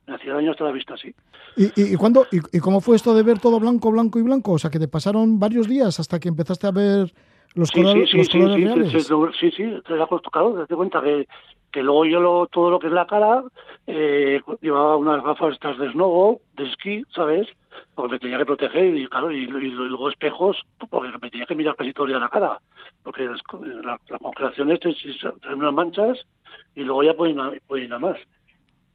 me 0.07 0.15
hacía 0.15 0.33
daño 0.33 0.53
hasta 0.53 0.65
la 0.65 0.73
vista, 0.73 0.97
sí. 0.97 1.15
¿Y, 1.57 1.65
y, 1.79 1.93
y 1.93 1.97
cuándo, 1.97 2.27
y, 2.33 2.39
y 2.57 2.61
cómo 2.61 2.81
fue 2.81 2.97
esto 2.97 3.15
de 3.15 3.23
ver 3.23 3.39
todo 3.39 3.61
blanco, 3.61 3.91
blanco 3.91 4.19
y 4.19 4.23
blanco? 4.23 4.53
O 4.53 4.59
sea, 4.59 4.71
que 4.71 4.79
te 4.79 4.89
pasaron 4.89 5.39
varios 5.39 5.69
días 5.69 6.01
hasta 6.01 6.19
que 6.19 6.29
empezaste 6.29 6.67
a 6.67 6.71
ver 6.71 7.13
los, 7.55 7.69
Sí, 7.69 7.83
sí, 7.85 8.07
sí, 8.07 8.17
los 8.19 8.27
sí, 8.27 8.39
colores 8.39 8.57
sí, 8.57 8.65
reales. 8.65 8.93
sí, 8.93 9.01
sí, 9.41 9.51
sí, 9.51 9.83
te 9.87 10.07
cuenta, 10.07 10.31
claro, 10.31 10.53
te 10.53 10.59
das 10.61 10.77
cuenta 10.77 11.03
que, 11.03 11.27
que 11.73 11.83
luego 11.83 12.05
yo 12.05 12.21
lo, 12.21 12.47
todo 12.47 12.71
lo 12.71 12.79
que 12.79 12.87
es 12.89 12.93
la 12.93 13.07
cara, 13.07 13.43
eh, 13.87 14.41
llevaba 14.61 14.97
unas 14.97 15.23
gafas 15.23 15.55
estas 15.55 15.79
de 15.79 15.91
snow, 15.93 16.41
de 16.55 16.65
esquí, 16.65 17.05
¿sabes? 17.15 17.49
Porque 17.95 18.13
me 18.13 18.19
tenía 18.19 18.39
que 18.39 18.47
proteger 18.47 18.97
y 18.97 19.07
claro, 19.09 19.31
y, 19.31 19.45
y 19.45 19.47
luego 19.47 20.11
espejos, 20.11 20.61
porque 20.89 21.13
me 21.21 21.31
tenía 21.31 21.47
que 21.47 21.55
mirar 21.55 21.77
casi 21.77 21.93
todo 21.93 22.07
el 22.07 22.13
día 22.13 22.21
la 22.21 22.29
cara, 22.29 22.61
porque 23.03 23.25
las, 23.25 23.41
la, 23.85 23.99
las 24.09 24.21
congelaciones 24.21 24.81
traen 24.81 25.59
unas 25.59 25.75
manchas 25.75 26.27
y 26.75 26.83
luego 26.83 27.03
ya 27.03 27.15
pueden, 27.15 27.39
ir 27.83 27.93
a 27.93 27.99
más. 27.99 28.19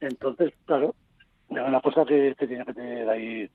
Entonces, 0.00 0.52
claro, 0.66 0.94
es 1.50 1.56
una 1.56 1.80
cosa 1.80 2.04
que, 2.04 2.34
que 2.38 2.46
tiene 2.46 2.64
que 2.64 2.74
tener 2.74 3.08
ahí 3.08 3.48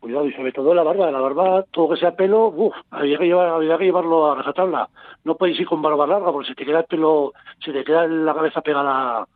cuidado 0.00 0.26
y 0.26 0.32
sobre 0.32 0.52
todo 0.52 0.74
la 0.74 0.82
barba, 0.82 1.10
la 1.10 1.20
barba, 1.20 1.64
todo 1.70 1.90
que 1.90 1.96
sea 2.00 2.14
pelo, 2.14 2.48
uff, 2.48 2.74
había 2.90 3.18
que 3.18 3.24
llevar, 3.26 3.48
había 3.48 3.76
que 3.78 3.84
llevarlo 3.84 4.30
a 4.30 4.36
rajatabla. 4.36 4.88
No 5.24 5.36
podéis 5.36 5.60
ir 5.60 5.66
con 5.66 5.82
barba 5.82 6.06
larga 6.06 6.30
porque 6.32 6.48
se 6.48 6.54
te 6.54 6.64
queda 6.64 6.80
el 6.80 6.84
pelo, 6.86 7.32
se 7.64 7.72
te 7.72 7.84
queda 7.84 8.06
la 8.06 8.34
cabeza 8.34 8.60
pegada 8.60 9.26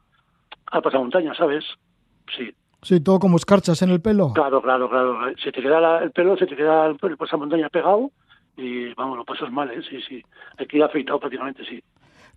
al 0.71 0.83
pasamontaña, 0.83 1.35
¿sabes? 1.35 1.65
Sí. 2.37 2.51
Sí, 2.83 3.01
todo 3.01 3.19
como 3.21 3.37
escarchas 3.37 3.81
en 3.83 3.91
el 3.91 4.01
pelo. 4.01 4.33
Claro, 4.35 4.61
claro, 4.63 4.89
claro. 4.91 5.17
Se 5.43 5.53
te 5.53 5.63
queda 5.63 5.81
la- 5.81 5.99
el 6.03 6.11
pelo, 6.11 6.37
se 6.37 6.47
te 6.47 6.57
queda 6.57 6.87
el, 6.87 6.97
el 7.01 7.17
pasamontaña 7.17 7.69
pegado 7.69 8.11
y 8.57 8.93
vamos, 8.95 9.17
lo 9.17 9.25
pasas 9.25 9.51
mal, 9.53 9.71
¿eh? 9.71 9.81
Sí, 9.89 10.01
sí. 10.09 10.23
Ir 10.73 10.83
afeitado 10.83 11.21
prácticamente, 11.21 11.65
sí. 11.65 11.83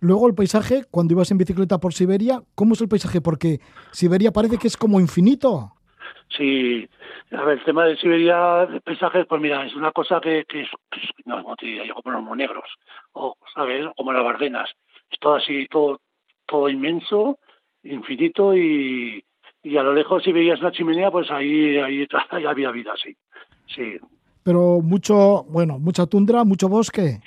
Luego 0.00 0.28
el 0.28 0.34
paisaje, 0.34 0.84
cuando 0.90 1.14
ibas 1.14 1.30
en 1.30 1.38
bicicleta 1.38 1.78
por 1.78 1.94
Siberia, 1.94 2.42
¿cómo 2.54 2.74
es 2.74 2.80
el 2.82 2.88
paisaje? 2.88 3.20
Porque 3.22 3.60
Siberia 3.92 4.30
parece 4.30 4.58
que 4.58 4.68
es 4.68 4.76
como 4.76 5.00
infinito. 5.00 5.72
Sí, 6.36 6.88
a 7.32 7.42
ver, 7.44 7.58
el 7.58 7.64
tema 7.64 7.84
de 7.84 7.96
Siberia, 7.96 8.66
de 8.66 8.80
paisajes, 8.80 9.26
pues 9.26 9.40
mira, 9.40 9.64
es 9.64 9.74
una 9.74 9.92
cosa 9.92 10.20
que, 10.20 10.44
que 10.48 10.62
es, 10.62 10.68
que 10.90 11.00
es- 11.00 11.10
no, 11.24 11.42
como 11.42 11.56
te 11.56 11.66
diría 11.66 11.84
yo, 11.86 11.94
como 11.94 12.12
los 12.12 12.22
monegros, 12.22 12.68
o, 13.12 13.36
¿sabes? 13.54 13.86
Como 13.96 14.12
las 14.12 14.24
Bardenas. 14.24 14.70
Es 15.10 15.18
todo 15.20 15.36
así, 15.36 15.66
todo, 15.68 16.00
todo 16.46 16.68
inmenso, 16.68 17.38
infinito 17.84 18.54
y, 18.56 19.24
y 19.62 19.76
a 19.76 19.82
lo 19.82 19.92
lejos 19.94 20.22
si 20.24 20.32
veías 20.32 20.60
una 20.60 20.72
chimenea, 20.72 21.10
pues 21.10 21.30
ahí, 21.30 21.76
ahí, 21.78 22.06
ahí 22.30 22.44
había 22.44 22.70
vida, 22.72 22.92
sí. 23.02 23.16
Sí, 23.66 23.96
Pero 24.44 24.80
mucho, 24.80 25.44
bueno, 25.48 25.78
mucha 25.78 26.06
tundra, 26.06 26.44
mucho 26.44 26.68
bosque. 26.68 27.20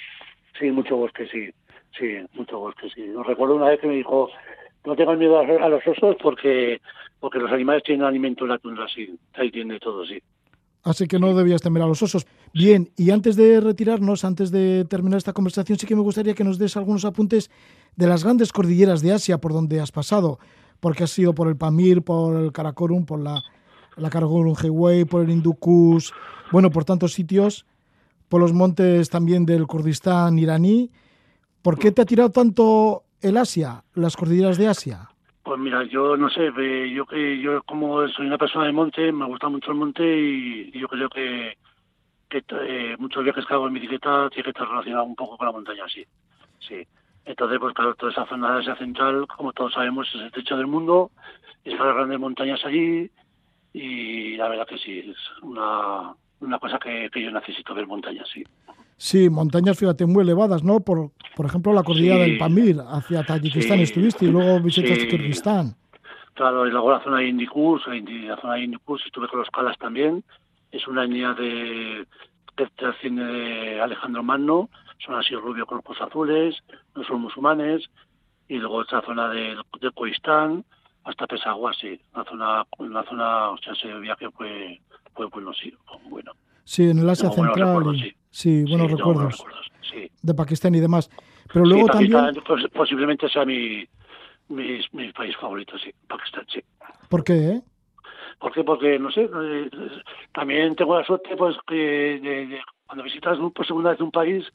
sí, 0.60 0.72
mucho 0.72 0.96
bosque, 0.98 1.28
sí. 1.28 1.50
Sí, 1.98 2.06
mucho 2.34 2.60
bosque, 2.60 2.90
sí. 2.94 3.12
Recuerdo 3.26 3.56
una 3.56 3.70
vez 3.70 3.80
que 3.80 3.88
me 3.88 3.96
dijo, 3.96 4.30
no 4.86 4.96
tengas 4.96 5.18
miedo 5.18 5.40
a, 5.40 5.70
los 5.70 5.86
osos 5.86 6.16
porque 6.22 6.82
porque 7.20 7.40
los 7.40 7.52
animales 7.52 7.84
tienen 7.84 8.06
alimento 8.06 8.46
en 8.46 8.52
la 8.52 8.58
tundra, 8.60 8.88
sí. 8.94 9.14
Ahí 9.34 9.52
tiene 9.52 9.78
todo, 9.80 10.06
sí. 10.06 10.22
Así 10.84 11.06
que 11.08 11.20
no 11.20 11.36
debías 11.36 11.62
temer 11.62 11.84
a 11.84 11.88
los 11.88 12.02
osos. 12.02 12.26
Bien, 12.54 12.90
y 12.96 13.12
antes 13.12 13.36
de 13.36 13.60
retirarnos, 13.60 14.24
antes 14.24 14.52
de 14.52 14.86
terminar 14.86 15.18
esta 15.18 15.34
conversación, 15.34 15.78
sí 15.78 15.86
que 15.86 15.96
me 15.96 16.02
gustaría 16.02 16.34
que 16.34 16.46
nos 16.46 16.58
des 16.58 16.78
algunos 16.78 17.04
apuntes 17.04 17.52
de 17.98 18.08
las 18.08 18.24
grandes 18.24 18.54
cordilleras 18.54 19.02
de 19.02 19.12
Asia 19.12 19.38
por 19.40 19.52
donde 19.52 19.82
has 19.82 19.92
pasado, 19.92 20.40
porque 20.80 21.04
has 21.04 21.20
ido 21.20 21.36
por 21.36 21.50
el 21.50 21.58
Pamir, 21.58 22.02
por 22.02 22.38
el 22.38 22.54
Karakorum, 22.54 23.06
por 23.06 23.20
la, 23.20 23.44
la 23.98 24.10
Karakorum 24.10 24.56
Highway, 24.56 25.04
por 25.04 25.24
el 25.24 25.30
Hindu 25.30 25.56
Kush, 25.56 26.12
bueno, 26.54 26.70
por 26.70 26.86
tantos 26.86 27.12
sitios, 27.12 27.66
por 28.30 28.40
los 28.40 28.54
montes 28.54 29.10
también 29.10 29.46
del 29.46 29.68
Kurdistán 29.68 30.40
iraní. 30.40 30.90
¿Por 31.62 31.78
qué 31.78 31.92
te 31.92 32.04
ha 32.04 32.06
tirado 32.06 32.32
tanto 32.32 33.04
el 33.22 33.38
Asia, 33.38 33.84
las 33.96 34.16
cordilleras 34.16 34.58
de 34.58 34.68
Asia? 34.68 35.10
Pues 35.44 35.60
mira, 35.60 35.84
yo 35.84 36.16
no 36.16 36.30
sé, 36.30 36.52
yo 36.94 37.06
que 37.06 37.40
yo 37.40 37.64
como 37.64 38.08
soy 38.10 38.28
una 38.28 38.38
persona 38.38 38.66
de 38.66 38.72
monte, 38.72 39.12
me 39.12 39.26
gusta 39.26 39.50
mucho 39.50 39.72
el 39.72 39.78
monte 39.78 40.04
y, 40.04 40.72
yo 40.72 40.88
creo 40.88 41.10
que, 41.10 41.58
eh, 42.32 42.96
muchos 43.00 43.24
viajes 43.24 43.46
que 43.46 43.54
hago 43.54 43.68
en 43.68 43.74
bicicleta 43.74 44.30
tiene 44.30 44.44
que 44.44 44.50
estar 44.52 44.68
relacionado 44.68 45.06
un 45.06 45.16
poco 45.16 45.38
con 45.38 45.48
la 45.48 45.54
montaña, 45.54 45.86
sí. 45.88 46.06
Sí. 46.60 46.86
Entonces, 47.26 47.60
pues 47.60 47.74
claro, 47.74 47.96
toda 47.96 48.12
esa 48.12 48.26
zona 48.28 48.54
de 48.54 48.60
Asia 48.60 48.76
Central, 48.76 49.26
como 49.28 49.54
todos 49.54 49.74
sabemos, 49.74 50.08
es 50.14 50.22
el 50.22 50.32
techo 50.32 50.58
del 50.58 50.68
mundo, 50.68 51.12
están 51.64 51.88
las 51.88 51.96
grandes 51.96 52.20
montañas 52.20 52.64
allí 52.66 53.10
y 53.74 54.38
la 54.38 54.50
verdad 54.50 54.68
que 54.68 54.78
sí, 54.78 55.00
es 55.00 55.18
una, 55.41 56.14
una 56.41 56.60
cosa 56.60 56.80
que 56.80 57.10
yo 57.16 57.32
necesito 57.32 57.74
ver 57.74 57.88
montañas, 57.88 58.28
sí. 58.34 58.44
Sí, 59.00 59.30
montañas, 59.30 59.80
fíjate, 59.80 60.06
muy 60.06 60.24
elevadas, 60.24 60.62
¿no? 60.62 60.82
Por, 60.82 61.12
por 61.38 61.46
ejemplo, 61.46 61.72
la 61.72 61.84
cordillera 61.84 62.26
Sí. 62.26 62.32
del 62.32 62.38
Pamir, 62.38 62.76
hacia 62.86 63.24
Tayikistán 63.24 63.78
Sí. 63.78 63.84
estuviste 63.84 64.26
y 64.26 64.28
luego 64.30 64.60
visitaste 64.60 65.04
Sí. 65.04 65.08
Kirguistán. 65.08 65.74
Claro, 66.34 66.68
y 66.68 66.72
luego 66.72 66.92
la 66.92 67.02
zona 67.02 67.20
de 67.20 67.28
Indicus, 67.30 67.82
la, 67.88 68.36
zona 68.42 68.56
de 68.56 68.64
Indicus, 68.66 69.02
estuve 69.06 69.30
con 69.30 69.40
los 69.40 69.50
Calas 69.52 69.78
también. 69.78 70.22
Es 70.74 70.86
una 70.86 71.06
etnia 71.06 71.34
de, 71.34 72.06
que 72.58 72.64
de 73.16 73.80
Alejandro 73.80 74.22
Magno, 74.22 74.70
son 75.06 75.16
así 75.16 75.34
rubios 75.34 75.66
con 75.66 75.78
ojos 75.78 75.98
azules, 76.02 76.58
no 76.94 77.04
son 77.06 77.22
musulmanes. 77.22 77.90
Y 78.50 78.58
luego 78.58 78.82
esta 78.82 79.02
zona 79.04 79.30
de, 79.30 79.56
de 79.80 79.92
hasta 81.06 81.26
Pesagua, 81.26 81.72
sí. 81.74 82.02
Una 82.14 82.26
zona, 82.26 82.66
una 82.80 83.04
zona, 83.06 83.50
o 83.52 83.58
sea, 83.60 83.72
ese 83.72 83.94
viaje 84.00 84.30
fue, 84.32 84.82
fue 85.16 85.28
bueno, 85.28 85.54
sí, 85.54 85.74
fue 85.86 85.98
bueno. 86.10 86.34
Sí, 86.66 86.90
en 86.90 87.00
el 87.00 87.10
Asia 87.10 87.32
Central. 87.32 87.96
sí. 87.98 88.14
Sí, 88.30 88.64
buenos 88.64 88.88
Sí, 88.92 88.96
recuerdos 88.98 89.38
recuerdos, 89.40 89.68
sí. 89.82 90.12
de 90.22 90.34
Pakistán 90.34 90.76
y 90.76 90.80
demás. 90.80 91.10
Pero 91.52 91.66
luego 91.66 91.86
sí, 91.88 91.92
también, 92.10 92.44
pues, 92.46 92.66
posiblemente 92.74 93.28
sea 93.30 93.46
mi, 93.46 93.88
mi, 94.50 94.80
mi 94.94 95.12
país 95.14 95.36
favorito, 95.38 95.78
sí, 95.78 95.92
Pakistán, 96.08 96.46
sí. 96.48 96.62
¿por 97.10 97.24
qué? 97.24 97.34
eh? 97.34 97.62
¿Por 98.40 98.52
qué? 98.54 98.64
Porque, 98.64 98.98
no 99.00 99.12
sé, 99.12 99.30
eh, 99.34 99.70
también 100.34 100.76
tengo 100.76 100.98
la 100.98 101.06
suerte, 101.06 101.36
pues, 101.36 101.58
que 101.68 101.76
de- 101.76 102.48
de- 102.48 102.62
cuando 102.86 103.04
visitas 103.04 103.38
por 103.54 103.66
segunda 103.68 103.92
vez 103.92 104.00
un 104.02 104.12
país, 104.12 104.46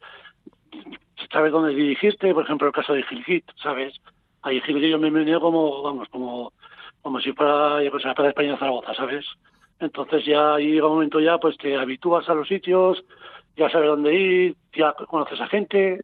sabes 1.33 1.53
dónde 1.53 1.75
dirigirte, 1.75 2.33
por 2.33 2.45
ejemplo, 2.45 2.67
el 2.69 2.73
caso 2.73 2.93
de 2.95 3.03
Gilgit, 3.05 3.45
¿sabes? 3.63 3.95
A 4.43 4.51
Gilgit 4.51 4.91
yo 4.91 4.99
me 4.99 5.11
venido 5.11 5.41
como, 5.41 5.83
vamos, 5.83 6.09
como, 6.09 6.53
como 7.03 7.21
si 7.21 7.33
fuera, 7.33 7.83
yo 7.83 7.91
para 8.15 8.29
España 8.29 8.57
Zaragoza, 8.57 8.95
¿sabes? 8.95 9.27
Entonces 9.81 10.25
ya 10.25 10.55
ahí 10.55 10.73
llega 10.73 10.87
un 10.87 10.95
momento 10.95 11.21
ya, 11.21 11.39
pues 11.39 11.57
te 11.59 11.77
habitúas 11.77 12.29
a 12.29 12.35
los 12.35 12.49
sitios, 12.49 13.05
ya 13.57 13.69
sabes 13.71 13.89
dónde 13.89 14.15
ir, 14.15 14.57
ya 14.75 14.93
conoces 14.95 15.41
a 15.41 15.47
gente, 15.49 16.01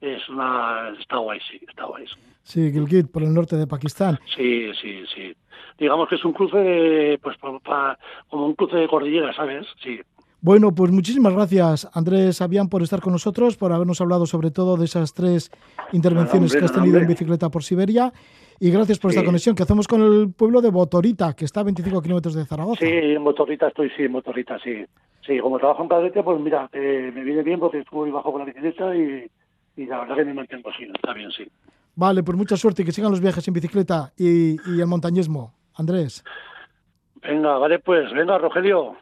es 0.00 0.28
una, 0.28 0.90
está 1.00 1.18
guay, 1.18 1.40
sí, 1.50 1.60
está 1.68 1.84
guay. 1.84 2.06
sí. 2.06 2.14
Sí, 2.42 2.70
Gilgit, 2.72 3.10
por 3.10 3.22
el 3.22 3.32
norte 3.32 3.56
de 3.56 3.66
Pakistán. 3.66 4.18
Sí, 4.36 4.70
sí, 4.80 5.04
sí. 5.14 5.34
Digamos 5.78 6.08
que 6.10 6.16
es 6.16 6.24
un 6.26 6.34
cruce 6.34 6.58
de, 6.58 7.18
pues, 7.22 7.38
pa- 7.38 7.58
pa- 7.60 7.98
como 8.28 8.44
un 8.46 8.54
cruce 8.54 8.76
de 8.76 8.86
cordillera, 8.86 9.32
¿sabes? 9.32 9.66
Sí. 9.82 9.98
Bueno, 10.44 10.74
pues 10.74 10.92
muchísimas 10.92 11.32
gracias, 11.32 11.88
Andrés 11.94 12.42
Avián, 12.42 12.68
por 12.68 12.82
estar 12.82 13.00
con 13.00 13.14
nosotros, 13.14 13.56
por 13.56 13.72
habernos 13.72 14.02
hablado 14.02 14.26
sobre 14.26 14.50
todo 14.50 14.76
de 14.76 14.84
esas 14.84 15.14
tres 15.14 15.50
intervenciones 15.92 16.52
hombre, 16.52 16.58
que 16.58 16.64
has 16.66 16.72
tenido 16.72 16.98
en 16.98 17.06
bicicleta 17.06 17.48
por 17.48 17.62
Siberia. 17.64 18.12
Y 18.60 18.70
gracias 18.70 18.98
por 18.98 19.10
esta 19.10 19.24
conexión 19.24 19.56
que 19.56 19.62
hacemos 19.62 19.88
con 19.88 20.02
el 20.02 20.34
pueblo 20.34 20.60
de 20.60 20.68
Botorita, 20.68 21.32
que 21.32 21.46
está 21.46 21.60
a 21.60 21.62
25 21.62 22.02
kilómetros 22.02 22.34
de 22.34 22.44
Zaragoza. 22.44 22.84
Sí, 22.84 22.92
en 22.92 23.22
motorrita 23.22 23.68
estoy, 23.68 23.88
sí, 23.96 24.02
en 24.02 24.12
motorrita, 24.12 24.58
sí. 24.58 24.84
Sí, 25.26 25.38
como 25.38 25.58
trabajo 25.58 25.82
en 25.82 25.88
cadete, 25.88 26.22
pues 26.22 26.38
mira, 26.38 26.68
eh, 26.74 27.10
me 27.14 27.24
viene 27.24 27.42
bien 27.42 27.58
porque 27.58 27.78
estuve 27.78 28.10
bajo 28.10 28.30
con 28.30 28.40
la 28.40 28.44
bicicleta 28.44 28.94
y, 28.94 29.26
y 29.78 29.86
la 29.86 30.00
verdad 30.00 30.16
que 30.16 30.24
me 30.26 30.34
mantengo 30.34 30.68
así, 30.68 30.84
está 30.94 31.14
bien, 31.14 31.30
sí. 31.30 31.50
Vale, 31.96 32.22
pues 32.22 32.36
mucha 32.36 32.58
suerte 32.58 32.82
y 32.82 32.84
que 32.84 32.92
sigan 32.92 33.10
los 33.10 33.22
viajes 33.22 33.48
en 33.48 33.54
bicicleta 33.54 34.12
y, 34.18 34.56
y 34.70 34.78
el 34.78 34.86
montañismo. 34.86 35.54
Andrés. 35.74 36.22
Venga, 37.22 37.56
vale, 37.56 37.78
pues, 37.78 38.12
venga, 38.12 38.36
Rogelio. 38.36 38.94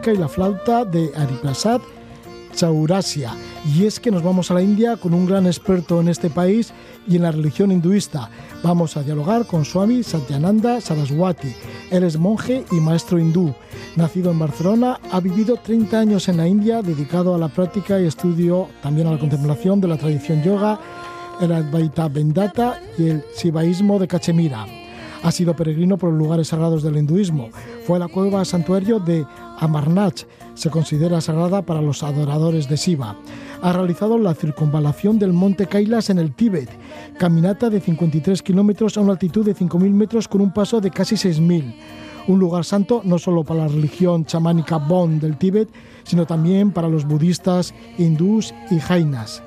Música 0.00 0.12
y 0.12 0.16
la 0.16 0.28
flauta 0.28 0.84
de 0.86 1.12
Hariprasad 1.14 1.82
Chaurasia. 2.54 3.34
Y 3.66 3.84
es 3.84 4.00
que 4.00 4.10
nos 4.10 4.22
vamos 4.22 4.50
a 4.50 4.54
la 4.54 4.62
India 4.62 4.96
con 4.96 5.12
un 5.12 5.26
gran 5.26 5.46
experto 5.46 6.00
en 6.00 6.08
este 6.08 6.30
país 6.30 6.72
y 7.06 7.16
en 7.16 7.22
la 7.22 7.32
religión 7.32 7.70
hinduista. 7.70 8.30
Vamos 8.62 8.96
a 8.96 9.02
dialogar 9.02 9.46
con 9.46 9.66
Swami 9.66 10.02
Satyananda 10.02 10.80
Saraswati. 10.80 11.54
Él 11.90 12.04
es 12.04 12.16
monje 12.16 12.64
y 12.72 12.76
maestro 12.76 13.18
hindú. 13.18 13.52
Nacido 13.96 14.30
en 14.30 14.38
Barcelona, 14.38 14.98
ha 15.12 15.20
vivido 15.20 15.56
30 15.56 15.98
años 15.98 16.28
en 16.28 16.38
la 16.38 16.48
India, 16.48 16.80
dedicado 16.80 17.34
a 17.34 17.38
la 17.38 17.48
práctica 17.48 18.00
y 18.00 18.06
estudio, 18.06 18.68
también 18.82 19.06
a 19.06 19.12
la 19.12 19.18
contemplación 19.18 19.82
de 19.82 19.88
la 19.88 19.98
tradición 19.98 20.42
yoga, 20.42 20.80
el 21.42 21.52
Advaita 21.52 22.08
Vendata 22.08 22.80
y 22.96 23.08
el 23.08 23.24
Sivaísmo 23.34 23.98
de 23.98 24.08
Cachemira. 24.08 24.64
Ha 25.22 25.30
sido 25.30 25.54
peregrino 25.54 25.98
por 25.98 26.10
los 26.10 26.18
lugares 26.18 26.48
sagrados 26.48 26.82
del 26.82 26.96
hinduismo. 26.96 27.50
Fue 27.86 27.96
a 27.96 28.00
la 28.00 28.08
cueva 28.08 28.42
santuario 28.46 28.98
de 28.98 29.26
Amarnach. 29.60 30.24
Se 30.54 30.70
considera 30.70 31.20
sagrada 31.20 31.62
para 31.62 31.80
los 31.80 32.02
adoradores 32.02 32.68
de 32.68 32.76
Shiva. 32.76 33.16
Ha 33.62 33.72
realizado 33.72 34.18
la 34.18 34.34
circunvalación 34.34 35.18
del 35.18 35.32
monte 35.32 35.66
Kailas 35.66 36.10
en 36.10 36.18
el 36.18 36.32
Tíbet. 36.32 36.68
Caminata 37.18 37.70
de 37.70 37.80
53 37.80 38.42
kilómetros 38.42 38.96
a 38.96 39.00
una 39.00 39.12
altitud 39.12 39.44
de 39.44 39.54
5.000 39.54 39.90
metros 39.92 40.26
con 40.26 40.40
un 40.40 40.52
paso 40.52 40.80
de 40.80 40.90
casi 40.90 41.14
6.000. 41.14 41.74
Un 42.28 42.38
lugar 42.38 42.64
santo 42.64 43.02
no 43.04 43.18
solo 43.18 43.44
para 43.44 43.60
la 43.60 43.68
religión 43.68 44.24
chamánica 44.24 44.78
Bon 44.78 45.18
del 45.18 45.36
Tíbet, 45.36 45.68
sino 46.04 46.26
también 46.26 46.70
para 46.70 46.88
los 46.88 47.04
budistas, 47.04 47.74
hindús 47.98 48.54
y 48.70 48.78
jainas. 48.78 49.42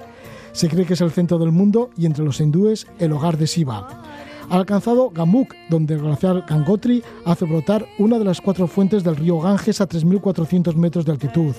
Se 0.51 0.69
cree 0.69 0.85
que 0.85 0.93
es 0.93 1.01
el 1.01 1.11
centro 1.11 1.39
del 1.39 1.51
mundo 1.51 1.89
y 1.97 2.05
entre 2.05 2.23
los 2.23 2.39
hindúes 2.39 2.87
el 2.99 3.11
hogar 3.11 3.37
de 3.37 3.47
Shiva. 3.47 4.02
Ha 4.53 4.57
alcanzado 4.57 5.09
Gamuk, 5.09 5.55
donde 5.67 5.95
el 5.95 6.01
glaciar 6.01 6.45
Gangotri 6.47 7.01
hace 7.25 7.43
brotar 7.43 7.87
una 7.97 8.19
de 8.19 8.25
las 8.25 8.39
cuatro 8.39 8.67
fuentes 8.67 9.03
del 9.03 9.15
río 9.15 9.39
Ganges 9.39 9.81
a 9.81 9.89
3.400 9.89 10.75
metros 10.75 11.05
de 11.05 11.11
altitud. 11.11 11.55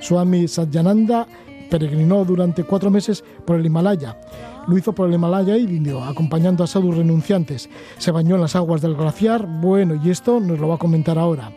Swami 0.00 0.48
Satyananda 0.48 1.28
peregrinó 1.70 2.24
durante 2.24 2.64
cuatro 2.64 2.90
meses 2.90 3.22
por 3.44 3.54
el 3.54 3.66
Himalaya. 3.66 4.18
Lo 4.66 4.76
hizo 4.76 4.92
por 4.92 5.06
el 5.06 5.14
Himalaya 5.14 5.56
indio, 5.56 6.02
acompañando 6.02 6.64
a 6.64 6.66
sadhus 6.66 6.96
renunciantes. 6.96 7.70
Se 7.98 8.10
bañó 8.10 8.34
en 8.34 8.40
las 8.40 8.56
aguas 8.56 8.82
del 8.82 8.96
glaciar. 8.96 9.46
Bueno, 9.46 9.94
y 9.94 10.10
esto 10.10 10.40
nos 10.40 10.58
lo 10.58 10.66
va 10.66 10.74
a 10.74 10.78
comentar 10.78 11.20
ahora. 11.20 11.52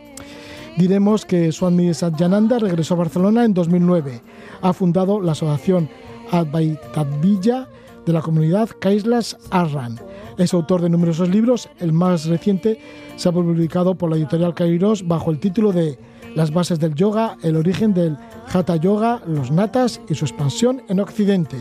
Diremos 0.78 1.26
que 1.26 1.52
Swami 1.52 1.92
Satyananda 1.92 2.60
regresó 2.60 2.94
a 2.94 2.98
Barcelona 2.98 3.46
en 3.46 3.56
2009. 3.56 4.22
Ha 4.62 4.74
fundado 4.74 5.20
la 5.22 5.32
asociación 5.32 5.90
Advaitadvija 6.30 7.68
de 8.06 8.14
la 8.14 8.22
comunidad 8.22 8.70
Kaislas 8.80 9.38
Arran. 9.50 10.05
Es 10.38 10.54
autor 10.54 10.82
de 10.82 10.90
numerosos 10.90 11.30
libros. 11.30 11.70
El 11.80 11.94
más 11.94 12.26
reciente 12.26 12.80
se 13.16 13.30
ha 13.30 13.32
publicado 13.32 13.96
por 13.96 14.10
la 14.10 14.18
editorial 14.18 14.54
Kairos 14.54 15.08
bajo 15.08 15.32
el 15.32 15.40
título 15.40 15.72
de 15.72 15.98
Las 16.36 16.52
bases 16.52 16.80
del 16.80 16.94
yoga, 16.94 17.38
el 17.42 17.56
origen 17.56 17.94
del 17.94 18.18
Hatha 18.52 18.76
Yoga, 18.76 19.22
los 19.26 19.52
natas 19.52 20.02
y 20.10 20.16
su 20.16 20.26
expansión 20.26 20.82
en 20.90 21.00
Occidente. 21.00 21.56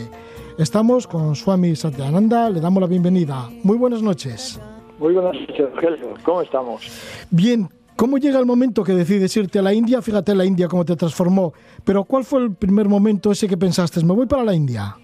Estamos 0.57 1.07
con 1.07 1.35
Swami 1.35 1.75
Satyananda, 1.75 2.49
le 2.49 2.59
damos 2.59 2.81
la 2.81 2.87
bienvenida. 2.87 3.49
Muy 3.63 3.77
buenas 3.77 4.01
noches. 4.01 4.59
Muy 4.99 5.13
buenas 5.13 5.35
noches, 5.35 5.73
Rogelio. 5.73 6.13
¿Cómo 6.23 6.41
estamos? 6.41 6.81
Bien, 7.29 7.69
¿cómo 7.95 8.17
llega 8.17 8.39
el 8.39 8.45
momento 8.45 8.83
que 8.83 8.93
decides 8.93 9.35
irte 9.37 9.59
a 9.59 9.61
la 9.61 9.73
India? 9.73 10.01
Fíjate 10.01 10.35
la 10.35 10.45
India 10.45 10.67
cómo 10.67 10.83
te 10.83 10.97
transformó. 10.97 11.53
Pero 11.85 12.03
¿cuál 12.03 12.25
fue 12.25 12.41
el 12.41 12.53
primer 12.53 12.89
momento 12.89 13.31
ese 13.31 13.47
que 13.47 13.57
pensaste? 13.57 14.03
Me 14.03 14.13
voy 14.13 14.25
para 14.25 14.43
la 14.43 14.53
India. 14.53 14.97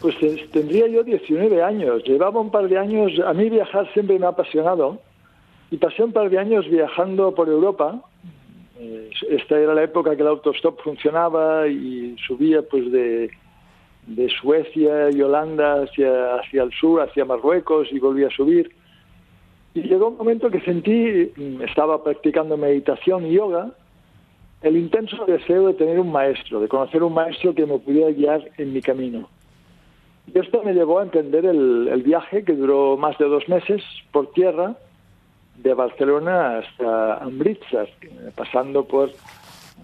Pues 0.00 0.16
tendría 0.50 0.86
yo 0.88 1.02
19 1.04 1.62
años. 1.62 2.02
Llevaba 2.04 2.40
un 2.40 2.50
par 2.50 2.68
de 2.68 2.78
años. 2.78 3.12
A 3.24 3.34
mí 3.34 3.50
viajar 3.50 3.90
siempre 3.92 4.18
me 4.18 4.26
ha 4.26 4.30
apasionado. 4.30 4.98
Y 5.70 5.76
pasé 5.76 6.02
un 6.02 6.12
par 6.12 6.30
de 6.30 6.38
años 6.38 6.68
viajando 6.68 7.34
por 7.34 7.48
Europa. 7.48 8.00
Eh, 8.78 9.10
Esta 9.28 9.58
era 9.58 9.74
la 9.74 9.82
época 9.82 10.16
que 10.16 10.22
el 10.22 10.28
autostop 10.28 10.80
funcionaba 10.82 11.68
y 11.68 12.16
subía 12.26 12.62
pues 12.62 12.90
de, 12.90 13.30
de 14.06 14.28
Suecia 14.30 15.10
y 15.10 15.20
Holanda 15.20 15.82
hacia, 15.82 16.36
hacia 16.36 16.62
el 16.62 16.72
sur, 16.72 17.02
hacia 17.02 17.24
Marruecos 17.24 17.88
y 17.92 17.98
volvía 17.98 18.28
a 18.28 18.30
subir. 18.30 18.72
Y 19.74 19.82
llegó 19.82 20.08
un 20.08 20.16
momento 20.16 20.50
que 20.50 20.60
sentí, 20.62 21.30
mm, 21.36 21.62
estaba 21.62 22.02
practicando 22.02 22.56
meditación 22.56 23.26
y 23.26 23.34
yoga, 23.34 23.70
el 24.62 24.76
intenso 24.76 25.24
deseo 25.26 25.68
de 25.68 25.74
tener 25.74 26.00
un 26.00 26.10
maestro, 26.10 26.60
de 26.60 26.68
conocer 26.68 27.02
un 27.02 27.14
maestro 27.14 27.54
que 27.54 27.66
me 27.66 27.78
pudiera 27.78 28.10
guiar 28.10 28.50
en 28.58 28.72
mi 28.72 28.82
camino. 28.82 29.28
Y 30.32 30.38
esto 30.38 30.62
me 30.62 30.74
llevó 30.74 31.00
a 31.00 31.02
emprender 31.02 31.44
el, 31.44 32.02
viaje 32.04 32.44
que 32.44 32.54
duró 32.54 32.96
más 32.96 33.18
de 33.18 33.26
dos 33.26 33.48
meses 33.48 33.82
por 34.12 34.32
tierra, 34.32 34.76
de 35.56 35.74
Barcelona 35.74 36.58
hasta 36.58 37.16
Amritsar, 37.16 37.88
eh, 38.02 38.30
pasando 38.34 38.84
por, 38.84 39.10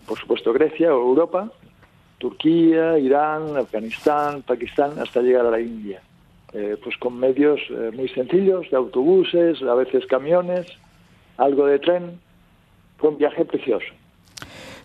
por 0.07 0.19
supuesto, 0.19 0.53
Grecia 0.53 0.95
o 0.95 1.01
Europa, 1.01 1.51
Turquía, 2.19 2.99
Irán, 2.99 3.57
Afganistán, 3.57 4.43
Pakistán, 4.43 4.99
hasta 4.99 5.21
llegar 5.21 5.47
a 5.47 5.51
la 5.51 5.61
India. 5.61 6.01
Eh, 6.53 6.77
pues 6.83 6.97
con 6.97 7.19
medios 7.19 7.61
eh, 7.69 7.91
muy 7.93 8.09
sencillos, 8.09 8.71
de 8.71 8.77
autobuses, 8.77 9.61
a 9.63 9.75
veces 9.75 10.07
camiones, 10.07 10.67
algo 11.37 11.67
de 11.67 11.79
tren. 11.81 12.21
Fue 12.99 13.11
un 13.11 13.19
viaje 13.19 13.45
precioso. 13.45 13.93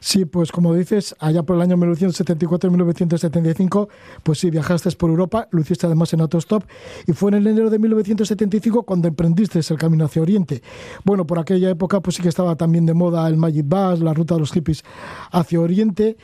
Sí, 0.03 0.25
pues 0.25 0.51
como 0.51 0.73
dices, 0.73 1.15
allá 1.19 1.43
por 1.43 1.55
el 1.57 1.61
año 1.61 1.77
1974 1.77 2.67
y 2.67 2.71
1975, 2.71 3.87
pues 4.23 4.39
sí, 4.39 4.49
viajaste 4.49 4.89
por 4.97 5.11
Europa, 5.11 5.47
lo 5.51 5.61
hiciste 5.61 5.85
además 5.85 6.11
en 6.13 6.21
autostop, 6.21 6.63
y 7.05 7.13
fue 7.13 7.29
en 7.29 7.35
el 7.37 7.45
enero 7.45 7.69
de 7.69 7.77
1975 7.77 8.81
cuando 8.81 9.07
emprendiste 9.07 9.59
el 9.59 9.77
camino 9.77 10.05
hacia 10.05 10.23
Oriente. 10.23 10.63
Bueno, 11.05 11.27
por 11.27 11.37
aquella 11.37 11.69
época 11.69 11.99
pues 11.99 12.15
sí 12.15 12.23
que 12.23 12.29
estaba 12.29 12.55
también 12.55 12.87
de 12.87 12.95
moda 12.95 13.27
el 13.27 13.37
Magic 13.37 13.63
Bus, 13.67 13.99
la 14.01 14.15
ruta 14.15 14.33
de 14.33 14.39
los 14.39 14.51
hippies 14.51 14.83
hacia 15.31 15.61
Oriente, 15.61 16.17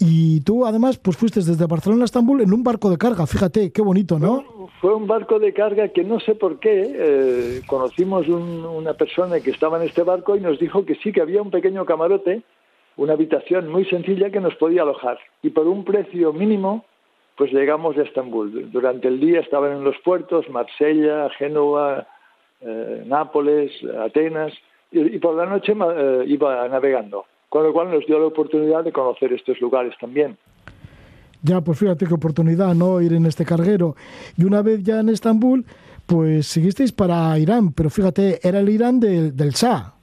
y 0.00 0.40
tú 0.40 0.66
además 0.66 0.98
pues 0.98 1.16
fuiste 1.16 1.38
desde 1.40 1.66
Barcelona 1.66 2.02
a 2.02 2.06
Estambul 2.06 2.40
en 2.40 2.52
un 2.52 2.64
barco 2.64 2.90
de 2.90 2.98
carga, 2.98 3.28
fíjate, 3.28 3.70
qué 3.70 3.80
bonito, 3.80 4.18
¿no? 4.18 4.42
Fue 4.80 4.92
un 4.92 5.06
barco 5.06 5.38
de 5.38 5.54
carga 5.54 5.86
que 5.90 6.02
no 6.02 6.18
sé 6.18 6.34
por 6.34 6.58
qué, 6.58 6.82
eh, 6.92 7.62
conocimos 7.68 8.26
un- 8.26 8.64
una 8.66 8.94
persona 8.94 9.38
que 9.38 9.52
estaba 9.52 9.80
en 9.80 9.88
este 9.88 10.02
barco 10.02 10.34
y 10.36 10.40
nos 10.40 10.58
dijo 10.58 10.84
que 10.84 10.96
sí, 10.96 11.12
que 11.12 11.20
había 11.20 11.40
un 11.42 11.52
pequeño 11.52 11.84
camarote, 11.86 12.42
una 12.96 13.14
habitación 13.14 13.68
muy 13.70 13.84
sencilla 13.86 14.30
que 14.30 14.40
nos 14.40 14.54
podía 14.56 14.82
alojar. 14.82 15.18
Y 15.42 15.50
por 15.50 15.66
un 15.66 15.84
precio 15.84 16.32
mínimo, 16.32 16.84
pues 17.36 17.52
llegamos 17.52 17.96
a 17.96 18.02
Estambul. 18.02 18.70
Durante 18.70 19.08
el 19.08 19.20
día 19.20 19.40
estaban 19.40 19.72
en 19.72 19.84
los 19.84 19.96
puertos, 20.04 20.48
Marsella, 20.48 21.28
Génova, 21.30 22.06
eh, 22.60 23.02
Nápoles, 23.06 23.72
Atenas, 24.00 24.52
y, 24.92 25.16
y 25.16 25.18
por 25.18 25.34
la 25.34 25.46
noche 25.46 25.72
eh, 25.72 26.24
iba 26.26 26.68
navegando. 26.68 27.24
Con 27.48 27.64
lo 27.64 27.72
cual 27.72 27.90
nos 27.90 28.06
dio 28.06 28.18
la 28.18 28.26
oportunidad 28.26 28.84
de 28.84 28.92
conocer 28.92 29.32
estos 29.32 29.60
lugares 29.60 29.94
también. 30.00 30.36
Ya, 31.42 31.60
pues 31.60 31.78
fíjate 31.78 32.06
qué 32.06 32.14
oportunidad, 32.14 32.74
¿no? 32.74 33.00
Ir 33.02 33.12
en 33.12 33.26
este 33.26 33.44
carguero. 33.44 33.96
Y 34.36 34.44
una 34.44 34.62
vez 34.62 34.82
ya 34.82 35.00
en 35.00 35.10
Estambul, 35.10 35.64
pues 36.06 36.46
seguisteis 36.46 36.92
para 36.92 37.38
Irán, 37.38 37.72
pero 37.72 37.90
fíjate, 37.90 38.40
era 38.42 38.60
el 38.60 38.68
Irán 38.68 38.98
del, 38.98 39.36
del 39.36 39.50
Shah. 39.50 39.93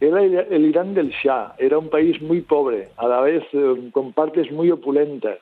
Era 0.00 0.22
el, 0.22 0.64
Irán 0.64 0.94
del 0.94 1.10
Shah, 1.10 1.54
era 1.58 1.78
un 1.78 1.90
país 1.90 2.20
muy 2.22 2.40
pobre, 2.40 2.88
a 2.96 3.06
la 3.06 3.20
vez 3.20 3.44
eh, 3.52 3.90
con 3.92 4.14
partes 4.14 4.50
muy 4.50 4.70
opulentas. 4.70 5.38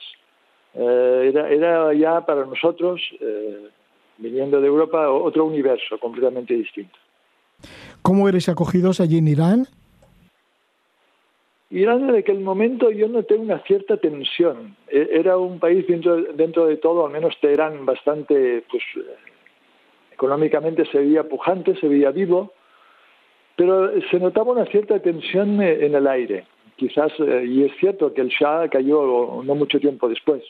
Eh, 0.74 1.30
era, 1.32 1.48
era 1.48 1.94
ya 1.94 2.26
para 2.26 2.44
nosotros, 2.44 3.00
eh, 3.20 3.68
viniendo 4.18 4.60
de 4.60 4.66
Europa, 4.66 5.08
otro 5.10 5.44
universo 5.44 5.96
completamente 5.98 6.54
distinto. 6.54 6.98
¿Cómo 8.02 8.28
erais 8.28 8.48
acogidos 8.48 9.00
allí 9.00 9.18
en 9.18 9.28
Irán? 9.28 9.66
Irán 11.70 12.08
en 12.08 12.16
aquel 12.16 12.40
momento 12.40 12.90
yo 12.90 13.08
noté 13.08 13.34
una 13.34 13.60
cierta 13.60 13.96
tensión. 13.98 14.74
E- 14.88 15.08
Era 15.12 15.36
un 15.36 15.60
país 15.60 15.86
dentro, 15.86 16.16
dentro 16.16 16.66
de 16.66 16.78
todo, 16.78 17.06
al 17.06 17.12
menos 17.12 17.38
Teherán, 17.40 17.86
bastante, 17.86 18.64
pues, 18.70 18.82
económicamente 20.12 20.84
se 20.86 20.98
veía 20.98 21.28
pujante, 21.28 21.76
se 21.76 21.86
veía 21.86 22.10
vivo, 22.10 22.52
pero 23.58 23.90
se 24.08 24.20
notaba 24.20 24.52
una 24.52 24.66
cierta 24.66 25.00
tensión 25.00 25.60
eh, 25.60 25.84
en 25.84 25.96
el 25.96 26.06
aire. 26.06 26.44
Quizás, 26.76 27.10
eh, 27.18 27.44
y 27.44 27.64
es 27.64 27.72
cierto 27.80 28.14
que 28.14 28.20
el 28.20 28.28
Shah 28.28 28.68
cayó 28.68 29.42
no 29.44 29.54
mucho 29.56 29.80
tiempo 29.80 30.08
después. 30.08 30.44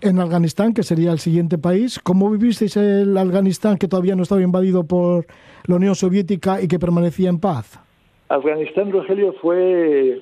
En 0.00 0.18
Afganistán, 0.18 0.74
que 0.74 0.82
sería 0.82 1.12
el 1.12 1.20
siguiente 1.20 1.56
país, 1.56 2.00
¿cómo 2.00 2.28
vivisteis 2.32 2.76
el 2.76 3.16
Afganistán 3.16 3.78
que 3.78 3.86
todavía 3.86 4.16
no 4.16 4.24
estaba 4.24 4.42
invadido 4.42 4.82
por 4.82 5.24
la 5.68 5.76
Unión 5.76 5.94
Soviética 5.94 6.60
y 6.60 6.66
que 6.66 6.80
permanecía 6.80 7.30
en 7.30 7.38
paz? 7.38 7.78
Afganistán, 8.28 8.90
Rogelio, 8.90 9.32
fue 9.34 10.20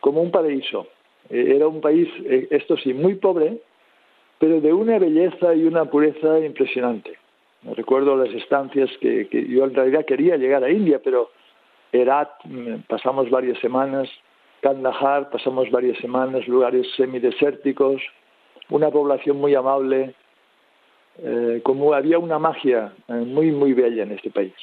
como 0.00 0.22
un 0.22 0.30
paraíso. 0.30 0.86
Eh, 1.28 1.52
Era 1.54 1.68
un 1.68 1.82
país, 1.82 2.08
eh, 2.24 2.48
esto 2.50 2.78
sí, 2.78 2.94
muy 2.94 3.16
pobre, 3.16 3.58
pero 4.38 4.62
de 4.62 4.72
una 4.72 4.98
belleza 4.98 5.54
y 5.54 5.64
una 5.64 5.84
pureza 5.84 6.40
impresionante. 6.40 7.17
Recuerdo 7.62 8.16
las 8.16 8.32
estancias 8.34 8.90
que, 9.00 9.28
yo 9.48 9.64
en 9.64 9.74
realidad 9.74 10.04
quería 10.06 10.36
llegar 10.36 10.62
a 10.62 10.70
India, 10.70 11.00
pero 11.02 11.30
Herat 11.92 12.30
mm, 12.44 12.82
pasamos 12.88 13.28
varias 13.30 13.58
semanas, 13.58 14.08
Kandahar 14.60 15.30
pasamos 15.30 15.70
varias 15.70 15.98
semanas, 15.98 16.46
lugares 16.46 16.86
semidesérticos, 16.96 18.00
una 18.70 18.90
población 18.90 19.38
muy 19.38 19.54
amable, 19.54 20.14
eh, 21.18 21.60
como 21.64 21.94
había 21.94 22.18
una 22.18 22.38
magia 22.38 22.92
eh, 23.08 23.12
muy, 23.12 23.50
muy 23.50 23.72
bella 23.72 24.04
en 24.04 24.12
este 24.12 24.30
país. 24.30 24.54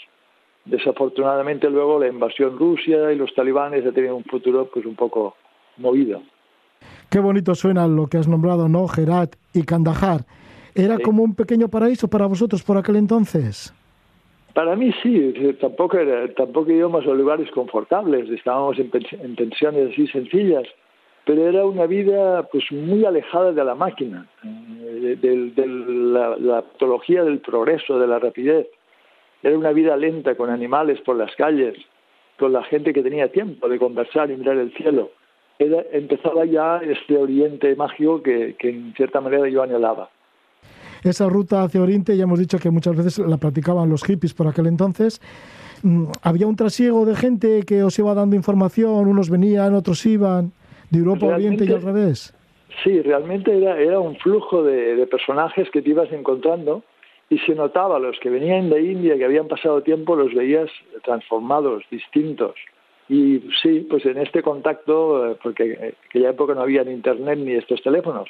Desafortunadamente 0.66 1.70
luego 1.70 2.00
la 2.00 2.08
invasión 2.08 2.58
Rusia 2.58 3.12
y 3.12 3.16
los 3.16 3.34
talibanes 3.36 3.86
ha 3.86 3.92
tenido 3.92 4.16
un 4.16 4.24
futuro 4.24 4.70
pues 4.74 4.86
un 4.86 4.96
poco 4.96 5.36
movido. 5.78 6.22
Qué 7.10 7.20
bonito 7.20 7.56
suena 7.56 7.88
lo 7.88 8.08
que 8.08 8.18
has 8.18 8.28
nombrado, 8.28 8.68
¿no? 8.68 8.86
Herat 8.96 9.36
y 9.54 9.64
Kandahar. 9.64 10.22
¿Era 10.76 10.98
Sí. 10.98 11.04
como 11.04 11.24
un 11.24 11.36
pequeño 11.36 11.68
paraíso 11.70 12.08
para 12.10 12.28
vosotros 12.28 12.62
por 12.64 12.78
aquel 12.78 12.98
entonces? 12.98 13.74
Para 14.54 14.76
mí 14.76 14.94
sí, 15.04 15.34
tampoco, 15.60 15.98
era, 15.98 16.34
tampoco 16.34 16.72
íbamos 16.72 17.06
a 17.06 17.10
lugares 17.12 17.50
confortables, 17.52 18.30
estábamos 18.30 18.78
en, 18.80 18.90
en 19.22 19.36
pensiones 19.36 19.92
así 19.92 20.08
sencillas, 20.08 20.64
pero 21.26 21.48
era 21.48 21.66
una 21.66 21.86
vida 21.88 22.44
pues 22.52 22.64
muy 22.72 23.04
alejada 23.04 23.52
de 23.52 23.64
la 23.64 23.76
máquina, 23.76 24.28
eh, 24.44 25.18
de, 25.22 25.36
de- 25.36 25.50
de 25.52 25.68
la, 25.68 26.38
la 26.38 26.62
patología 26.62 27.24
del 27.24 27.40
progreso, 27.40 27.98
de 28.00 28.08
la 28.08 28.20
rapidez. 28.20 28.68
Era 29.44 29.58
una 29.58 29.72
vida 29.74 29.98
lenta 29.98 30.36
con 30.36 30.50
animales 30.50 31.02
por 31.02 31.16
las 31.18 31.36
calles, 31.36 31.76
con 32.40 32.54
la 32.54 32.64
gente 32.64 32.94
que 32.94 33.02
tenía 33.04 33.32
tiempo 33.32 33.68
de 33.68 33.78
conversar 33.80 34.32
y 34.32 34.38
mirar 34.38 34.58
el 34.58 34.74
cielo. 34.74 35.12
Era, 35.60 35.84
empezaba 35.92 36.46
ya 36.46 36.78
este 36.78 37.18
oriente 37.18 37.76
mágico 37.76 38.22
que, 38.22 38.56
que 38.58 38.70
en 38.70 38.94
cierta 38.96 39.20
manera 39.22 39.48
yo 39.50 39.64
anhelaba. 39.64 40.10
Esa 41.06 41.30
ruta 41.30 41.62
hacia 41.62 41.82
Oriente, 41.82 42.18
ya 42.18 42.24
hemos 42.24 42.40
dicho 42.40 42.58
que 42.58 42.72
muchas 42.72 42.96
veces 42.96 43.20
la 43.20 43.38
practicaban 43.38 43.88
los 43.90 44.04
hippies 44.04 44.34
por 44.34 44.48
aquel 44.48 44.66
entonces. 44.66 45.22
Mm, 45.84 46.06
Había 46.24 46.48
un 46.48 46.56
trasiego 46.56 47.06
de 47.06 47.16
gente 47.16 47.62
que 47.64 47.84
os 47.84 47.98
iba 48.00 48.14
dando 48.16 48.36
información, 48.36 49.08
unos 49.08 49.30
venían, 49.30 49.76
otros 49.76 50.04
iban, 50.08 50.52
de 50.90 50.98
Europa 50.98 51.28
a 51.28 51.36
Oriente 51.36 51.64
y 51.66 51.72
al 51.72 51.84
revés. 51.84 52.34
Sí, 52.84 53.02
realmente 53.04 53.56
era, 53.56 53.80
era 53.80 54.00
un 54.00 54.16
flujo 54.18 54.64
de, 54.64 54.96
de 54.96 55.06
personajes 55.06 55.70
que 55.70 55.84
te 55.84 55.92
ibas 55.92 56.12
encontrando 56.12 56.84
y 57.30 57.38
se 57.38 57.54
notaba 57.54 58.00
los 58.00 58.20
que 58.20 58.32
venían 58.32 58.72
de 58.72 58.82
India, 58.82 59.16
que 59.16 59.26
habían 59.26 59.48
pasado 59.48 59.82
tiempo, 59.82 60.16
los 60.16 60.34
veías 60.34 60.70
transformados, 61.04 61.84
distintos. 61.92 62.56
Y 63.10 63.44
sí, 63.62 63.86
pues 63.88 64.06
en 64.08 64.18
este 64.18 64.42
contacto, 64.42 65.32
eh, 65.32 65.38
porque 65.42 65.74
en 65.74 65.94
aquella 66.10 66.32
época 66.32 66.56
no 66.56 66.62
había 66.62 66.84
ni 66.84 66.94
internet 66.94 67.38
ni 67.38 67.54
estos 67.54 67.82
teléfonos, 67.84 68.28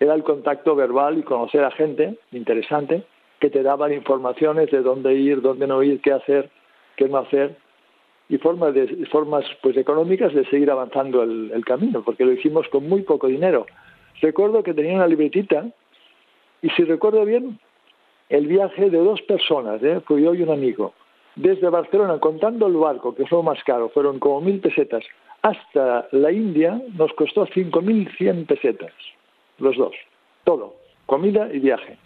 era 0.00 0.14
el 0.14 0.22
contacto 0.22 0.74
verbal 0.74 1.18
y 1.18 1.22
conocer 1.22 1.64
a 1.64 1.70
gente 1.70 2.16
interesante 2.32 3.02
que 3.40 3.50
te 3.50 3.62
daban 3.62 3.92
informaciones 3.92 4.70
de 4.70 4.82
dónde 4.82 5.14
ir, 5.14 5.40
dónde 5.40 5.66
no 5.66 5.82
ir, 5.82 6.00
qué 6.00 6.12
hacer, 6.12 6.50
qué 6.96 7.08
no 7.08 7.18
hacer 7.18 7.56
y 8.28 8.38
formas 8.38 8.74
de 8.74 9.06
formas 9.06 9.44
pues 9.62 9.76
económicas 9.76 10.34
de 10.34 10.44
seguir 10.46 10.70
avanzando 10.70 11.22
el, 11.22 11.64
camino 11.64 12.02
porque 12.02 12.24
lo 12.24 12.32
hicimos 12.32 12.66
con 12.68 12.88
muy 12.88 13.02
poco 13.02 13.28
dinero 13.28 13.66
recuerdo 14.20 14.62
que 14.62 14.74
tenía 14.74 14.96
una 14.96 15.06
libretita 15.06 15.66
y 16.62 16.70
si 16.70 16.84
recuerdo 16.84 17.24
bien 17.24 17.58
el 18.28 18.46
viaje 18.46 18.90
de 18.90 18.98
dos 18.98 19.22
personas 19.22 19.80
¿eh? 19.82 20.00
fui 20.04 20.24
yo 20.24 20.34
y 20.34 20.42
un 20.42 20.50
amigo 20.50 20.92
desde 21.36 21.68
Barcelona 21.68 22.18
contando 22.18 22.66
el 22.66 22.74
barco 22.74 23.14
que 23.14 23.26
fue 23.26 23.42
más 23.42 23.62
caro 23.62 23.90
fueron 23.90 24.18
como 24.18 24.40
mil 24.40 24.58
pesetas 24.58 25.04
hasta 25.42 26.08
la 26.10 26.32
India 26.32 26.82
nos 26.96 27.12
costó 27.12 27.46
cinco 27.46 27.80
mil 27.80 28.10
cien 28.16 28.44
pesetas 28.46 28.92
los 29.58 29.76
dos 29.76 29.94
todo 30.44 30.74
comida 31.06 31.48
y 31.52 31.58
viaje 31.60 31.96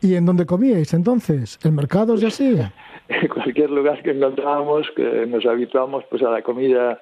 ¿Y 0.00 0.14
en 0.14 0.26
dónde 0.26 0.46
comíais 0.46 0.94
entonces? 0.94 1.58
¿En 1.64 1.74
mercados 1.74 2.22
y 2.22 2.26
así? 2.26 2.56
en 3.08 3.26
cualquier 3.28 3.68
lugar 3.70 4.00
que 4.02 4.12
encontrábamos, 4.12 4.88
que 4.94 5.26
nos 5.26 5.44
habituamos 5.44 6.04
pues 6.08 6.22
a 6.22 6.30
la 6.30 6.42
comida 6.42 7.00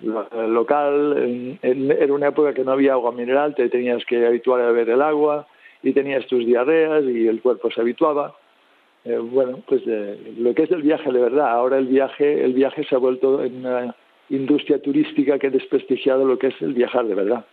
lo- 0.00 0.26
local. 0.48 1.14
En- 1.18 1.58
en- 1.60 1.90
era 1.90 2.10
una 2.14 2.28
época 2.28 2.54
que 2.54 2.64
no 2.64 2.72
había 2.72 2.92
agua 2.94 3.12
mineral, 3.12 3.54
te 3.54 3.68
tenías 3.68 4.02
que 4.06 4.26
habituar 4.26 4.62
a 4.62 4.66
beber 4.68 4.88
el 4.88 5.02
agua 5.02 5.46
y 5.82 5.92
tenías 5.92 6.26
tus 6.26 6.46
diarreas 6.46 7.04
y 7.04 7.28
el 7.28 7.42
cuerpo 7.42 7.70
se 7.70 7.82
habituaba. 7.82 8.34
Eh, 9.04 9.18
bueno, 9.18 9.58
pues 9.68 9.82
lo 9.84 10.54
que 10.54 10.62
es 10.62 10.70
el 10.70 10.80
viaje 10.80 11.12
de 11.12 11.20
verdad. 11.20 11.50
Ahora 11.50 11.76
el 11.76 11.86
viaje, 11.88 12.42
el 12.44 12.54
viaje 12.54 12.82
se 12.84 12.94
ha 12.94 12.98
vuelto 12.98 13.44
en 13.44 13.58
una 13.66 13.94
industria 14.30 14.80
turística 14.80 15.38
que 15.38 15.48
ha 15.48 15.50
desprestigiado 15.50 16.24
lo 16.24 16.38
que 16.38 16.46
es 16.46 16.62
el 16.62 16.72
viajar 16.72 17.06
de 17.06 17.14
verdad. 17.14 17.44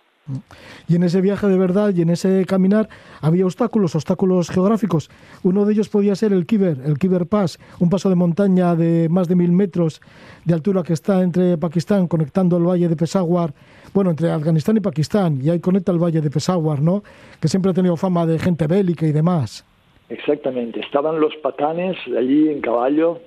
Y 0.88 0.96
en 0.96 1.04
ese 1.04 1.22
viaje 1.22 1.48
de 1.48 1.58
verdad 1.58 1.94
y 1.96 2.02
en 2.02 2.10
ese 2.10 2.46
caminar 2.46 2.90
había 3.22 3.46
obstáculos, 3.46 3.96
obstáculos 3.96 4.50
geográficos. 4.50 5.10
Uno 5.44 5.66
de 5.66 5.74
ellos 5.74 5.90
podía 5.90 6.16
ser 6.16 6.34
el 6.34 6.46
Kiber, 6.46 6.78
el 6.86 6.98
Kiber 6.98 7.28
Pass, 7.28 7.60
un 7.80 7.90
paso 7.90 8.10
de 8.10 8.16
montaña 8.16 8.76
de 8.76 9.08
más 9.10 9.28
de 9.28 9.36
mil 9.36 9.52
metros 9.52 10.02
de 10.44 10.54
altura 10.54 10.84
que 10.84 10.94
está 10.94 11.22
entre 11.22 11.58
Pakistán, 11.58 12.08
conectando 12.08 12.58
el 12.58 12.64
valle 12.64 12.88
de 12.88 12.96
Peshawar, 12.96 13.54
bueno, 13.94 14.10
entre 14.12 14.32
Afganistán 14.32 14.78
y 14.78 14.80
Pakistán, 14.80 15.40
y 15.42 15.50
ahí 15.50 15.60
conecta 15.60 15.92
el 15.92 16.00
valle 16.00 16.22
de 16.22 16.30
Peshawar, 16.30 16.82
¿no? 16.82 17.04
Que 17.40 17.48
siempre 17.48 17.72
ha 17.72 17.74
tenido 17.74 17.96
fama 17.96 18.26
de 18.26 18.40
gente 18.40 18.68
bélica 18.68 19.06
y 19.06 19.12
demás. 19.12 19.66
Exactamente, 20.10 20.80
estaban 20.80 21.20
los 21.20 21.36
patanes 21.38 21.98
allí 22.18 22.50
en 22.50 22.62
caballo, 22.62 23.20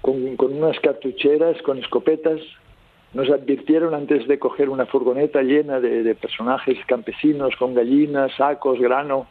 con, 0.00 0.36
con 0.36 0.52
unas 0.54 0.78
cartucheras, 0.80 1.60
con 1.62 1.78
escopetas. 1.78 2.40
Nos 3.14 3.30
advirtieron 3.30 3.94
antes 3.94 4.26
de 4.28 4.38
coger 4.38 4.68
una 4.68 4.84
furgoneta 4.86 5.42
llena 5.42 5.80
de, 5.80 6.02
de 6.02 6.14
personajes 6.14 6.78
campesinos 6.86 7.54
con 7.56 7.74
gallinas, 7.74 8.32
sacos, 8.36 8.78
grano, 8.78 9.26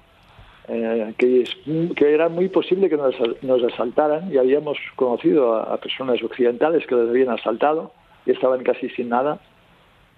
eh, 0.68 1.14
que, 1.18 1.42
es- 1.42 1.56
que 1.96 2.14
era 2.14 2.28
muy 2.30 2.48
posible 2.50 2.90
que 2.90 2.98
nos, 2.98 3.14
nos 3.44 3.64
asaltaran 3.64 4.34
y 4.34 4.38
habíamos 4.38 4.78
conocido 4.96 5.56
a, 5.56 5.78
personas 5.78 6.22
occidentales 6.24 6.88
que 6.88 6.96
les 6.96 7.10
habían 7.10 7.30
asaltado 7.30 7.92
y 8.26 8.32
estaban 8.32 8.64
casi 8.64 8.90
sin 8.90 9.10
nada. 9.10 9.40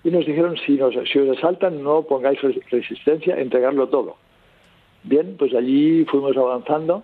Y 0.03 0.11
nos 0.11 0.25
dijeron, 0.25 0.55
si, 0.65 0.73
nos, 0.77 0.93
si 1.11 1.19
os 1.19 1.37
asaltan, 1.37 1.83
no 1.83 2.03
pongáis 2.03 2.41
res- 2.41 2.59
resistencia, 2.69 3.37
entregarlo 3.37 3.89
todo. 3.89 4.15
Bien, 5.03 5.35
pues 5.37 5.53
allí 5.53 6.05
fuimos 6.05 6.37
avanzando, 6.37 7.03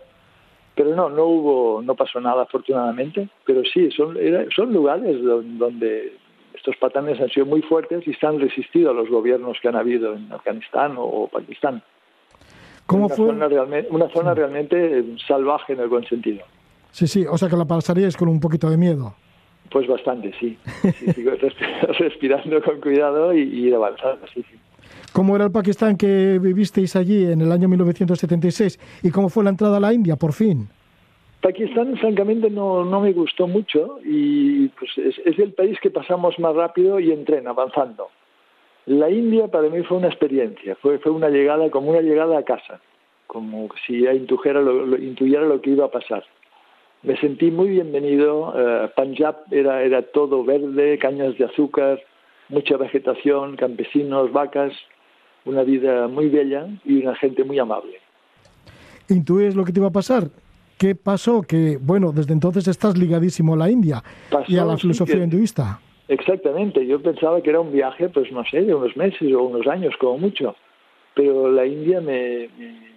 pero 0.75 0.95
no, 0.95 1.09
no 1.09 1.25
hubo, 1.25 1.81
no 1.81 1.95
pasó 1.95 2.21
nada 2.21 2.43
afortunadamente, 2.43 3.27
pero 3.45 3.63
sí, 3.65 3.91
son, 3.91 4.15
era- 4.17 4.45
son 4.55 4.71
lugares 4.71 5.21
don- 5.21 5.57
donde 5.57 6.13
estos 6.55 6.75
patanes 6.77 7.19
han 7.19 7.29
sido 7.29 7.45
muy 7.45 7.61
fuertes 7.61 8.07
y 8.07 8.13
se 8.13 8.25
han 8.25 8.39
resistido 8.39 8.91
a 8.91 8.93
los 8.93 9.09
gobiernos 9.09 9.57
que 9.61 9.67
han 9.67 9.75
habido 9.75 10.13
en 10.15 10.31
Afganistán 10.31 10.95
o 10.97 11.27
Pakistán. 11.27 11.81
¿Cómo 12.85 13.05
una 13.07 13.15
fue? 13.15 13.27
Zona 13.27 13.47
realme- 13.47 13.87
una 13.89 14.09
zona 14.09 14.33
realmente 14.33 14.99
eh, 14.99 15.15
salvaje 15.27 15.73
en 15.73 15.79
el 15.79 15.87
buen 15.87 16.05
sentido. 16.05 16.43
Sí, 16.91 17.07
sí, 17.07 17.25
o 17.25 17.37
sea 17.37 17.49
que 17.49 17.55
la 17.55 17.65
pasaríais 17.65 18.15
con 18.17 18.27
un 18.27 18.39
poquito 18.39 18.69
de 18.69 18.77
miedo. 18.77 19.15
Pues 19.71 19.87
bastante, 19.87 20.31
sí. 20.39 20.57
Sí, 20.99 21.11
sí, 21.13 21.23
resp- 21.23 21.97
respirando 21.99 22.61
con 22.61 22.79
cuidado 22.81 23.33
y, 23.33 23.41
y 23.41 23.73
avanzando, 23.73 24.25
sí, 24.33 24.43
sí. 24.49 24.57
¿Cómo 25.13 25.35
era 25.35 25.45
el 25.45 25.51
Pakistán 25.51 25.95
que 25.95 26.39
vivisteis 26.41 26.95
allí 26.95 27.25
en 27.31 27.41
el 27.41 27.51
año 27.51 27.67
1976? 27.69 28.79
¿Y 29.03 29.11
cómo 29.11 29.29
fue 29.29 29.43
la 29.43 29.51
entrada 29.51 29.77
a 29.77 29.79
la 29.79 29.93
India, 29.93 30.15
por 30.15 30.33
fin? 30.33 30.67
Pakistán, 31.43 31.97
francamente, 31.97 32.49
no, 32.49 32.85
no 32.85 33.01
me 33.01 33.11
gustó 33.11 33.47
mucho 33.47 33.99
y 34.01 34.69
pues, 34.69 34.97
es, 34.97 35.19
es 35.25 35.37
el 35.37 35.51
país 35.51 35.77
que 35.81 35.91
pasamos 35.91 36.39
más 36.39 36.55
rápido 36.55 37.01
y 37.01 37.11
en 37.11 37.25
tren, 37.25 37.49
avanzando. 37.49 38.07
La 38.85 39.09
India 39.09 39.49
para 39.49 39.67
mí 39.67 39.83
fue 39.83 39.97
una 39.97 40.07
experiencia, 40.07 40.77
fue, 40.77 40.99
fue 40.99 41.11
una 41.11 41.27
llegada 41.27 41.69
como 41.69 41.91
una 41.91 41.99
llegada 41.99 42.37
a 42.37 42.43
casa, 42.43 42.79
como 43.27 43.67
si 43.85 44.03
ya 44.03 44.13
intujera 44.13 44.61
lo, 44.61 44.97
intuyera 44.97 45.43
lo 45.43 45.61
que 45.61 45.71
iba 45.71 45.83
a 45.83 45.91
pasar. 45.91 46.23
Me 47.01 47.17
sentí 47.17 47.51
muy 47.51 47.67
bienvenido, 47.67 48.53
eh, 48.55 48.89
Punjab 48.95 49.35
era, 49.51 49.83
era 49.83 50.01
todo 50.01 50.45
verde, 50.45 50.97
cañas 50.97 51.37
de 51.37 51.43
azúcar, 51.43 52.01
mucha 52.47 52.77
vegetación, 52.77 53.57
campesinos, 53.57 54.31
vacas, 54.31 54.71
una 55.43 55.63
vida 55.63 56.07
muy 56.07 56.29
bella 56.29 56.67
y 56.85 57.01
una 57.03 57.15
gente 57.15 57.43
muy 57.43 57.59
amable. 57.59 57.99
¿Intuyes 59.09 59.55
lo 59.55 59.65
que 59.65 59.73
te 59.73 59.81
iba 59.81 59.89
a 59.89 59.91
pasar? 59.91 60.29
¿Qué 60.77 60.95
pasó? 60.95 61.41
Que, 61.43 61.77
bueno, 61.81 62.11
desde 62.11 62.33
entonces 62.33 62.67
estás 62.67 62.97
ligadísimo 62.97 63.53
a 63.53 63.57
la 63.57 63.69
India 63.71 64.03
Pasó, 64.29 64.51
y 64.51 64.57
a 64.57 64.65
la 64.65 64.77
filosofía 64.77 65.23
hinduista. 65.23 65.79
Exactamente, 66.07 66.85
yo 66.85 67.01
pensaba 67.01 67.41
que 67.41 67.49
era 67.49 67.61
un 67.61 67.71
viaje, 67.71 68.09
pues 68.09 68.31
no 68.31 68.43
sé, 68.45 68.61
de 68.63 68.73
unos 68.75 68.95
meses 68.97 69.33
o 69.33 69.43
unos 69.43 69.65
años 69.67 69.95
como 69.99 70.17
mucho, 70.17 70.55
pero 71.15 71.49
la 71.51 71.65
India 71.65 72.01
me, 72.01 72.49
me- 72.57 72.93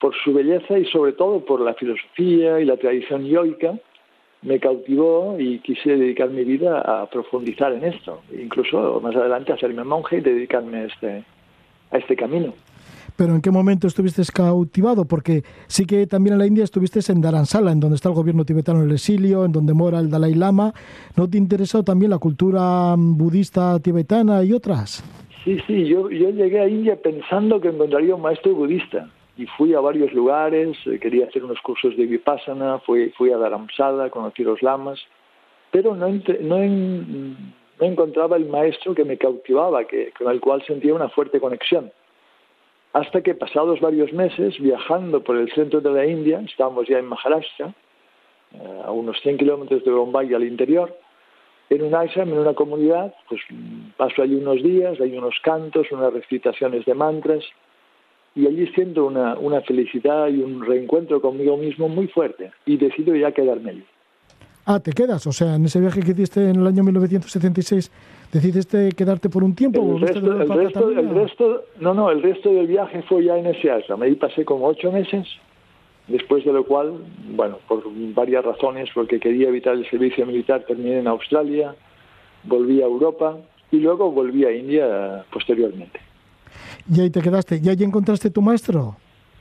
por 0.00 0.14
su 0.24 0.32
belleza 0.32 0.78
y 0.78 0.86
sobre 0.86 1.12
todo 1.12 1.44
por 1.44 1.60
la 1.60 1.74
filosofía 1.74 2.58
y 2.60 2.64
la 2.64 2.78
tradición 2.78 3.26
yoica, 3.26 3.74
me 4.42 4.58
cautivó 4.58 5.36
y 5.38 5.58
quise 5.58 5.96
dedicar 5.98 6.30
mi 6.30 6.44
vida 6.44 6.80
a 6.80 7.04
profundizar 7.10 7.74
en 7.74 7.84
esto, 7.84 8.22
incluso 8.32 8.98
más 9.02 9.14
adelante 9.14 9.52
hacerme 9.52 9.84
monje 9.84 10.16
y 10.16 10.20
dedicarme 10.22 10.78
a 10.78 10.84
este, 10.84 11.24
a 11.90 11.98
este 11.98 12.16
camino. 12.16 12.54
Pero 13.20 13.34
¿en 13.34 13.42
qué 13.42 13.50
momento 13.50 13.86
estuviste 13.86 14.22
cautivado? 14.32 15.04
Porque 15.04 15.42
sí 15.66 15.84
que 15.84 16.06
también 16.06 16.32
en 16.32 16.38
la 16.38 16.46
India 16.46 16.64
estuviste 16.64 17.00
en 17.12 17.20
Dharamsala, 17.20 17.70
en 17.70 17.78
donde 17.78 17.96
está 17.96 18.08
el 18.08 18.14
gobierno 18.14 18.46
tibetano 18.46 18.80
en 18.80 18.86
el 18.88 18.92
exilio, 18.94 19.44
en 19.44 19.52
donde 19.52 19.74
mora 19.74 19.98
el 19.98 20.08
Dalai 20.08 20.32
Lama. 20.32 20.72
¿No 21.18 21.28
te 21.28 21.36
interesó 21.36 21.82
también 21.82 22.12
la 22.12 22.16
cultura 22.16 22.96
mm, 22.96 23.18
budista 23.18 23.78
tibetana 23.78 24.42
y 24.42 24.54
otras? 24.54 25.04
Sí, 25.44 25.58
sí, 25.66 25.84
yo, 25.86 26.08
yo 26.08 26.30
llegué 26.30 26.60
a 26.60 26.66
India 26.68 26.96
pensando 26.96 27.60
que 27.60 27.68
encontraría 27.68 28.14
un 28.14 28.22
maestro 28.22 28.54
budista 28.54 29.10
y 29.36 29.44
fui 29.44 29.74
a 29.74 29.80
varios 29.80 30.10
lugares, 30.14 30.78
eh, 30.86 30.98
quería 30.98 31.26
hacer 31.26 31.44
unos 31.44 31.60
cursos 31.60 31.94
de 31.98 32.06
Vipassana, 32.06 32.78
fui, 32.86 33.10
fui 33.18 33.30
a 33.32 33.36
Dharamsala, 33.36 34.08
conocí 34.08 34.44
los 34.44 34.62
lamas, 34.62 34.98
pero 35.70 35.94
no, 35.94 36.06
entre- 36.06 36.42
no, 36.42 36.56
en- 36.56 37.36
no 37.78 37.86
encontraba 37.86 38.38
el 38.38 38.46
maestro 38.48 38.94
que 38.94 39.04
me 39.04 39.18
cautivaba, 39.18 39.84
que, 39.84 40.10
con 40.18 40.32
el 40.32 40.40
cual 40.40 40.62
sentía 40.66 40.94
una 40.94 41.10
fuerte 41.10 41.38
conexión. 41.38 41.90
Hasta 42.92 43.22
que 43.22 43.34
pasados 43.34 43.80
varios 43.80 44.12
meses, 44.12 44.58
viajando 44.58 45.22
por 45.22 45.36
el 45.36 45.52
centro 45.52 45.80
de 45.80 45.90
la 45.90 46.06
India, 46.06 46.40
estábamos 46.40 46.88
ya 46.88 46.98
en 46.98 47.06
Maharashtra, 47.06 47.72
eh, 48.52 48.82
a 48.84 48.90
unos 48.90 49.20
100 49.22 49.38
kilómetros 49.38 49.84
de 49.84 49.90
Bombay 49.92 50.34
al 50.34 50.44
interior, 50.44 50.96
en 51.68 51.82
un 51.82 51.94
ashram, 51.94 52.30
en 52.30 52.38
una 52.38 52.54
comunidad, 52.54 53.14
pues 53.28 53.40
paso 53.96 54.22
allí 54.22 54.34
unos 54.34 54.60
días, 54.60 55.00
hay 55.00 55.16
unos 55.16 55.36
cantos, 55.42 55.86
unas 55.92 56.12
recitaciones 56.12 56.84
de 56.84 56.94
mantras, 56.94 57.44
y 58.34 58.46
allí 58.46 58.66
siento 58.74 59.06
una, 59.06 59.38
una 59.38 59.60
felicidad 59.60 60.26
y 60.28 60.42
un 60.42 60.66
reencuentro 60.66 61.20
conmigo 61.20 61.56
mismo 61.56 61.88
muy 61.88 62.08
fuerte, 62.08 62.50
y 62.66 62.76
decido 62.76 63.14
ya 63.14 63.30
quedarme 63.30 63.70
allí. 63.70 63.84
Ah, 64.66 64.80
te 64.80 64.92
quedas. 64.92 65.26
O 65.26 65.32
sea, 65.32 65.54
en 65.54 65.64
ese 65.64 65.80
viaje 65.80 66.00
que 66.00 66.10
hiciste 66.12 66.50
en 66.50 66.56
el 66.60 66.66
año 66.66 66.82
1976, 66.82 67.90
¿decidiste 68.32 68.90
quedarte 68.92 69.28
por 69.28 69.44
un 69.44 69.54
tiempo? 69.54 69.80
El 69.80 69.86
¿Volviste 69.86 70.20
de 70.20 70.28
resto, 70.28 70.54
el, 70.54 70.64
resto, 70.64 70.90
el 70.90 71.14
resto, 71.14 71.64
no, 71.80 71.94
no, 71.94 72.10
el 72.10 72.22
resto 72.22 72.52
del 72.52 72.66
viaje 72.66 73.02
fue 73.02 73.24
ya 73.24 73.36
en 73.36 73.46
ese 73.46 73.70
ashram. 73.70 74.02
Ahí 74.02 74.14
pasé 74.14 74.44
como 74.44 74.66
ocho 74.66 74.92
meses, 74.92 75.26
después 76.08 76.44
de 76.44 76.52
lo 76.52 76.64
cual, 76.64 76.94
bueno, 77.34 77.58
por 77.68 77.82
varias 78.14 78.44
razones, 78.44 78.88
porque 78.94 79.18
quería 79.18 79.48
evitar 79.48 79.74
el 79.74 79.88
servicio 79.88 80.26
militar, 80.26 80.64
terminé 80.66 80.98
en 80.98 81.08
Australia, 81.08 81.74
volví 82.44 82.80
a 82.82 82.86
Europa 82.86 83.36
y 83.70 83.78
luego 83.78 84.10
volví 84.10 84.44
a 84.44 84.52
India 84.52 85.24
posteriormente. 85.32 86.00
Y 86.92 87.00
ahí 87.00 87.10
te 87.10 87.20
quedaste. 87.20 87.60
¿Y 87.62 87.68
ahí 87.68 87.82
encontraste 87.82 88.30
tu 88.30 88.42
maestro? 88.42 88.96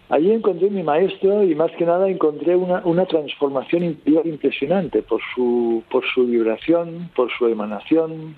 Allí 0.10 0.32
encontré 0.32 0.72
mi 0.72 0.82
maestro 0.82 1.44
y 1.44 1.53
más 1.53 1.72
que 1.78 1.86
nada 1.86 2.10
encontré 2.10 2.56
una, 2.56 2.82
una 2.84 3.06
transformación 3.06 3.84
interior 3.84 4.26
impresionante 4.26 5.03
por 5.03 5.22
su, 5.36 5.84
por 5.91 6.03
su 6.14 6.26
vibración, 6.26 7.11
por 7.16 7.30
su 7.38 7.45
emanación, 7.45 8.36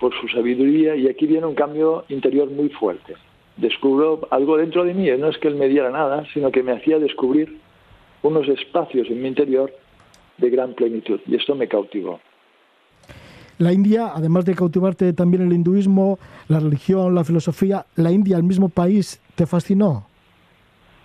por 0.00 0.12
su 0.20 0.28
sabiduría 0.28 0.96
y 0.96 1.08
aquí 1.08 1.26
viene 1.26 1.46
un 1.46 1.54
cambio 1.54 2.04
interior 2.08 2.50
muy 2.50 2.68
fuerte. 2.68 3.14
Descubro 3.56 4.26
algo 4.30 4.56
dentro 4.56 4.84
de 4.84 4.94
mí, 4.94 5.08
no 5.18 5.28
es 5.28 5.38
que 5.38 5.48
él 5.48 5.54
me 5.54 5.68
diera 5.68 5.90
nada, 5.90 6.24
sino 6.32 6.50
que 6.50 6.62
me 6.62 6.72
hacía 6.72 6.98
descubrir 6.98 7.58
unos 8.22 8.48
espacios 8.48 9.08
en 9.08 9.22
mi 9.22 9.28
interior 9.28 9.72
de 10.38 10.50
gran 10.50 10.74
plenitud 10.74 11.20
y 11.26 11.36
esto 11.36 11.54
me 11.54 11.68
cautivó. 11.68 12.20
La 13.58 13.72
India, 13.72 14.10
además 14.12 14.44
de 14.44 14.54
cautivarte 14.56 15.12
también 15.12 15.44
el 15.44 15.52
hinduismo, 15.52 16.18
la 16.48 16.58
religión, 16.58 17.14
la 17.14 17.22
filosofía, 17.22 17.86
la 17.94 18.10
India, 18.10 18.36
el 18.36 18.42
mismo 18.42 18.68
país, 18.68 19.20
¿te 19.36 19.46
fascinó? 19.46 20.08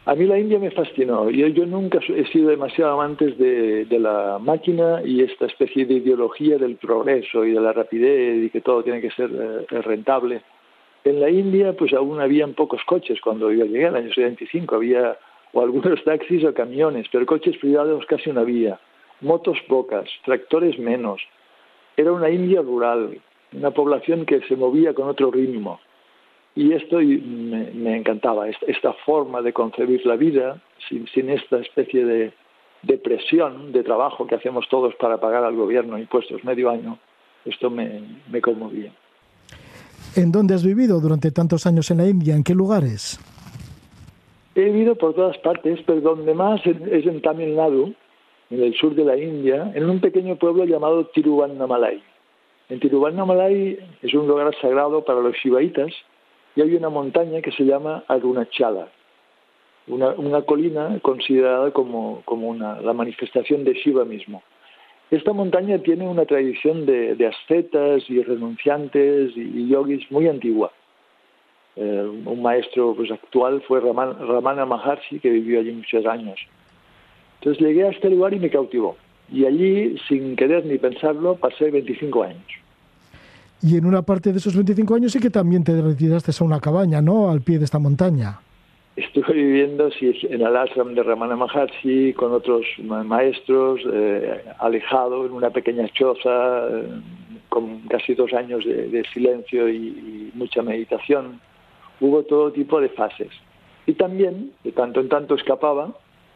A 0.09 0.15
mí 0.15 0.25
la 0.25 0.39
India 0.39 0.57
me 0.57 0.71
fascinó. 0.71 1.29
Yo, 1.29 1.45
yo 1.49 1.67
nunca 1.67 1.99
he 1.99 2.25
sido 2.31 2.49
demasiado 2.49 2.93
amante 2.93 3.27
de, 3.27 3.99
la 3.99 4.39
máquina 4.41 5.03
y 5.05 5.21
esta 5.21 5.45
especie 5.45 5.85
de 5.85 5.93
ideología 5.93 6.57
del 6.57 6.77
progreso 6.77 7.45
y 7.45 7.51
de 7.51 7.61
la 7.61 7.73
rapidez 7.73 8.43
y 8.43 8.49
que 8.49 8.61
todo 8.61 8.81
tiene 8.81 9.01
que 9.01 9.11
ser 9.11 9.29
eh, 9.31 9.81
rentable. 9.83 10.41
En 11.03 11.21
la 11.21 11.29
India, 11.29 11.73
pues 11.73 11.93
aún 11.93 12.19
habían 12.19 12.55
pocos 12.55 12.83
coches 12.85 13.21
cuando 13.21 13.51
yo 13.51 13.65
llegué, 13.65 13.81
en 13.83 13.89
el 13.89 13.95
año 13.97 14.13
75, 14.15 14.77
había 14.77 15.15
o 15.53 15.61
algunos 15.61 16.03
taxis 16.03 16.43
o 16.43 16.55
camiones, 16.55 17.05
pero 17.11 17.27
coches 17.27 17.55
privados 17.57 18.03
casi 18.07 18.31
no 18.31 18.41
había. 18.41 18.79
Motos 19.21 19.59
pocas, 19.67 20.09
tractores 20.25 20.79
menos. 20.79 21.21
Era 21.97 22.11
una 22.11 22.31
India 22.31 22.63
rural, 22.63 23.21
una 23.53 23.69
población 23.69 24.25
que 24.25 24.41
se 24.47 24.55
movía 24.55 24.91
con 24.95 25.07
otro 25.07 25.29
ritmo. 25.29 25.79
Y 26.59 26.73
esto 26.73 27.01
y 27.01 27.19
me, 27.19 27.71
me 27.71 27.95
encantaba, 27.95 28.49
esta, 28.49 28.65
esta 28.65 28.91
forma 29.05 29.41
de 29.41 29.53
concebir 29.53 30.05
la 30.05 30.17
vida 30.17 30.61
sin, 30.89 31.07
sin 31.07 31.29
esta 31.29 31.57
especie 31.59 32.03
de, 32.03 32.33
de 32.81 32.97
presión 32.97 33.71
de 33.71 33.81
trabajo 33.81 34.27
que 34.27 34.35
hacemos 34.35 34.67
todos 34.67 34.93
para 34.95 35.21
pagar 35.21 35.45
al 35.45 35.55
gobierno 35.55 35.97
impuestos 35.97 36.43
medio 36.43 36.69
año, 36.69 36.99
esto 37.45 37.69
me, 37.69 38.01
me 38.29 38.41
conmovía. 38.41 38.91
¿En 40.17 40.33
dónde 40.33 40.53
has 40.53 40.65
vivido 40.65 40.99
durante 40.99 41.31
tantos 41.31 41.65
años 41.65 41.91
en 41.91 41.97
la 41.99 42.09
India? 42.09 42.35
¿En 42.35 42.43
qué 42.43 42.53
lugares? 42.53 43.21
He 44.53 44.65
vivido 44.65 44.95
por 44.95 45.13
todas 45.13 45.37
partes, 45.37 45.79
pero 45.85 46.01
donde 46.01 46.33
más 46.33 46.59
es 46.65 47.05
en 47.05 47.21
Tamil 47.21 47.55
Nadu, 47.55 47.93
en 48.49 48.61
el 48.61 48.75
sur 48.75 48.93
de 48.95 49.05
la 49.05 49.15
India, 49.15 49.71
en 49.73 49.89
un 49.89 50.01
pequeño 50.01 50.35
pueblo 50.35 50.65
llamado 50.65 51.05
Tiruvannamalai. 51.05 52.03
En 52.67 52.81
Tiruvannamalai 52.81 53.79
es 54.01 54.13
un 54.13 54.27
lugar 54.27 54.53
sagrado 54.59 55.05
para 55.05 55.21
los 55.21 55.37
shivaitas 55.37 55.93
y 56.55 56.61
hay 56.61 56.75
una 56.75 56.89
montaña 56.89 57.41
que 57.41 57.51
se 57.51 57.63
llama 57.63 58.03
Arunachala, 58.07 58.89
una, 59.87 60.41
colina 60.43 60.99
considerada 61.01 61.71
como, 61.71 62.23
la 62.59 62.93
manifestación 62.93 63.63
de 63.63 63.73
Shiva 63.73 64.05
mismo. 64.05 64.43
Esta 65.09 65.33
montaña 65.33 65.79
tiene 65.79 66.07
una 66.07 66.25
tradición 66.25 66.85
de, 66.85 67.25
ascetas 67.25 68.07
y 68.09 68.21
renunciantes 68.21 69.35
y, 69.35 69.41
y 69.41 69.67
yogis 69.67 70.11
muy 70.11 70.27
antigua. 70.27 70.71
Eh, 71.75 72.03
un 72.25 72.41
maestro 72.41 72.93
pues, 72.93 73.09
actual 73.09 73.61
fue 73.67 73.79
Raman, 73.79 74.27
Ramana 74.27 74.65
Maharshi, 74.65 75.19
que 75.19 75.29
vivió 75.29 75.61
allí 75.61 75.71
muchos 75.71 76.05
años. 76.05 76.37
Entonces 77.39 77.65
llegué 77.65 77.85
a 77.85 77.89
este 77.89 78.09
lugar 78.09 78.33
y 78.33 78.39
me 78.39 78.49
cautivó. 78.49 78.97
Y 79.31 79.45
allí, 79.45 79.97
sin 80.09 80.35
querer 80.35 80.65
ni 80.65 80.77
pensarlo, 80.77 81.35
pasé 81.35 81.71
25 81.71 82.23
años. 82.23 82.43
Y 83.61 83.77
en 83.77 83.85
una 83.85 84.01
parte 84.01 84.31
de 84.31 84.37
esos 84.37 84.55
25 84.55 84.95
años 84.95 85.11
sí 85.11 85.19
que 85.19 85.29
también 85.29 85.63
te 85.63 85.81
retiraste 85.81 86.31
a 86.39 86.43
una 86.45 86.59
cabaña, 86.59 87.01
¿no? 87.01 87.29
Al 87.29 87.41
pie 87.41 87.59
de 87.59 87.65
esta 87.65 87.79
montaña. 87.79 88.39
Estuve 88.95 89.33
viviendo 89.33 89.89
sí, 89.91 90.13
en 90.29 90.41
el 90.41 90.57
ashram 90.57 90.93
de 90.93 91.03
Ramana 91.03 91.35
Maharshi 91.35 92.13
con 92.13 92.33
otros 92.33 92.65
ma 92.83 93.03
maestros, 93.03 93.81
eh, 93.91 94.43
alejado 94.59 95.25
en 95.25 95.31
una 95.31 95.51
pequeña 95.51 95.87
choza, 95.89 96.67
eh, 96.67 96.83
con 97.47 97.81
casi 97.87 98.13
dos 98.13 98.33
años 98.33 98.65
de, 98.65 98.89
de 98.89 99.03
silencio 99.13 99.69
y, 99.69 99.75
y, 99.75 100.31
mucha 100.33 100.61
meditación. 100.61 101.39
Hubo 102.01 102.23
todo 102.23 102.51
tipo 102.51 102.79
de 102.81 102.89
fases. 102.89 103.29
Y 103.85 103.93
también, 103.93 104.51
de 104.63 104.71
tanto 104.71 104.99
en 104.99 105.09
tanto, 105.09 105.35
escapaba 105.35 105.93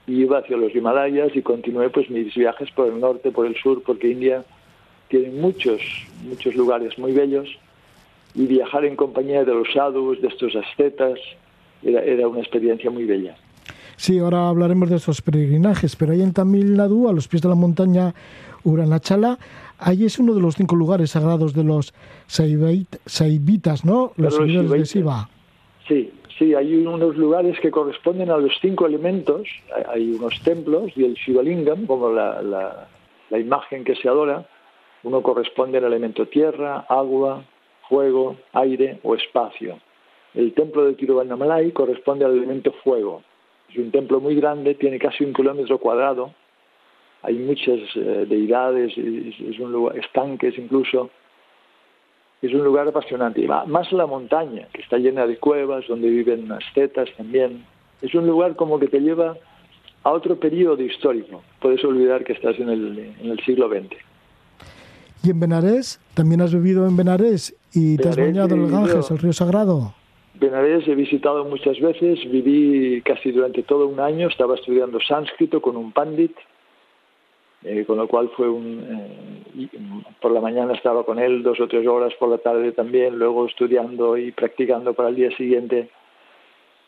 y 0.07 0.21
iba 0.21 0.39
hacia 0.39 0.57
los 0.57 0.75
Himalayas 0.75 1.35
y 1.35 1.41
continué 1.41 1.89
pues 1.89 2.09
mis 2.09 2.33
viajes 2.33 2.69
por 2.71 2.87
el 2.87 2.99
norte, 2.99 3.31
por 3.31 3.45
el 3.45 3.55
sur, 3.55 3.83
porque 3.83 4.09
India 4.09 4.43
tiene 5.07 5.29
muchos, 5.29 5.81
muchos 6.23 6.55
lugares 6.55 6.97
muy 6.97 7.11
bellos 7.11 7.49
y 8.35 8.47
viajar 8.47 8.85
en 8.85 8.95
compañía 8.95 9.43
de 9.43 9.53
los 9.53 9.67
sadhus, 9.73 10.21
de 10.21 10.27
estos 10.27 10.55
ascetas, 10.55 11.19
era, 11.83 12.01
era, 12.03 12.27
una 12.27 12.39
experiencia 12.39 12.89
muy 12.89 13.05
bella. 13.05 13.35
Sí, 13.95 14.17
ahora 14.19 14.49
hablaremos 14.49 14.89
de 14.89 14.95
esos 14.95 15.21
peregrinajes, 15.21 15.95
pero 15.95 16.13
ahí 16.13 16.21
en 16.21 16.33
Tamil 16.33 16.75
Nadu, 16.75 17.09
a 17.09 17.13
los 17.13 17.27
pies 17.27 17.41
de 17.41 17.49
la 17.49 17.55
montaña 17.55 18.13
Uranachala, 18.63 19.37
ahí 19.77 20.05
es 20.05 20.17
uno 20.17 20.33
de 20.33 20.41
los 20.41 20.55
cinco 20.55 20.75
lugares 20.75 21.11
sagrados 21.11 21.53
de 21.53 21.63
los 21.63 21.93
Saivitas, 22.25 23.85
¿no? 23.85 24.13
Los 24.15 24.35
seguidores 24.35 24.71
de 24.71 24.83
Shiva. 24.85 25.29
Sí, 25.87 26.11
sí, 26.39 26.55
hay 26.55 26.75
unos 26.75 27.15
lugares 27.17 27.59
que 27.59 27.69
corresponden 27.69 28.31
a 28.31 28.37
los 28.37 28.53
cinco 28.61 28.87
elementos, 28.87 29.47
hay 29.89 30.11
unos 30.13 30.41
templos 30.41 30.91
y 30.95 31.03
el 31.03 31.13
Shivalingam, 31.13 31.85
como 31.85 32.09
la, 32.09 32.41
la, 32.41 32.87
la 33.29 33.39
imagen 33.39 33.83
que 33.83 33.95
se 33.95 34.07
adora, 34.07 34.47
uno 35.03 35.21
corresponde 35.21 35.77
al 35.77 35.85
elemento 35.85 36.27
tierra, 36.27 36.85
agua, 36.87 37.43
fuego, 37.89 38.37
aire 38.53 38.99
o 39.03 39.15
espacio. 39.15 39.79
El 40.33 40.53
templo 40.53 40.85
de 40.85 40.93
Tiruvannamalai 40.93 41.71
corresponde 41.71 42.25
al 42.25 42.31
elemento 42.31 42.71
fuego. 42.83 43.21
Es 43.69 43.77
un 43.77 43.91
templo 43.91 44.19
muy 44.19 44.35
grande, 44.35 44.75
tiene 44.75 44.97
casi 44.97 45.23
un 45.23 45.33
kilómetro 45.33 45.77
cuadrado. 45.77 46.33
Hay 47.21 47.35
muchas 47.35 47.79
eh, 47.95 48.25
deidades, 48.27 48.97
es, 48.97 49.59
un 49.59 49.71
lugar, 49.71 49.97
estanques 49.97 50.57
incluso. 50.57 51.09
Es 52.41 52.53
un 52.53 52.63
lugar 52.63 52.87
apasionante. 52.87 53.47
Más 53.47 53.91
la 53.93 54.05
montaña, 54.05 54.67
que 54.73 54.81
está 54.81 54.97
llena 54.97 55.25
de 55.25 55.37
cuevas, 55.37 55.87
donde 55.87 56.09
viven 56.09 56.51
ascetas 56.51 57.09
también. 57.15 57.65
Es 58.01 58.13
un 58.15 58.27
lugar 58.27 58.55
como 58.55 58.79
que 58.79 58.87
te 58.87 58.99
lleva 58.99 59.37
a 60.03 60.11
otro 60.11 60.37
periodo 60.37 60.81
histórico. 60.81 61.41
Puedes 61.61 61.83
olvidar 61.85 62.25
que 62.25 62.33
estás 62.33 62.59
en 62.59 62.69
el, 62.69 63.13
en 63.21 63.31
el 63.31 63.39
siglo 63.45 63.69
XX. 63.69 64.12
¿Y 65.23 65.29
en 65.29 65.39
Benarés? 65.39 66.01
¿También 66.15 66.41
has 66.41 66.53
vivido 66.53 66.85
en 66.85 66.97
Benarés 66.97 67.55
y 67.73 67.95
Benarés 67.95 68.01
te 68.01 68.09
has 68.09 68.27
bañado 68.27 68.55
en 68.55 68.65
el 68.65 68.71
Ganges, 68.71 69.09
el 69.09 69.19
río 69.19 69.31
sagrado? 69.31 69.93
Benarés 70.33 70.85
he 70.85 70.95
visitado 70.95 71.45
muchas 71.45 71.79
veces, 71.79 72.19
viví 72.29 73.01
casi 73.03 73.31
durante 73.31 73.63
todo 73.63 73.87
un 73.87 74.01
año, 74.01 74.27
estaba 74.27 74.55
estudiando 74.55 74.99
sánscrito 74.99 75.61
con 75.61 75.77
un 75.77 75.93
pandit, 75.93 76.35
eh, 77.63 77.85
con 77.85 77.99
lo 77.99 78.07
cual 78.09 78.31
fue 78.35 78.49
un... 78.49 78.83
Eh, 79.55 79.69
por 80.19 80.31
la 80.31 80.41
mañana 80.41 80.73
estaba 80.73 81.05
con 81.05 81.19
él 81.19 81.41
dos 81.41 81.57
o 81.61 81.69
tres 81.69 81.87
horas, 81.87 82.13
por 82.19 82.27
la 82.27 82.39
tarde 82.39 82.73
también, 82.73 83.17
luego 83.17 83.45
estudiando 83.45 84.17
y 84.17 84.33
practicando 84.33 84.93
para 84.93 85.07
el 85.07 85.15
día 85.15 85.31
siguiente. 85.37 85.89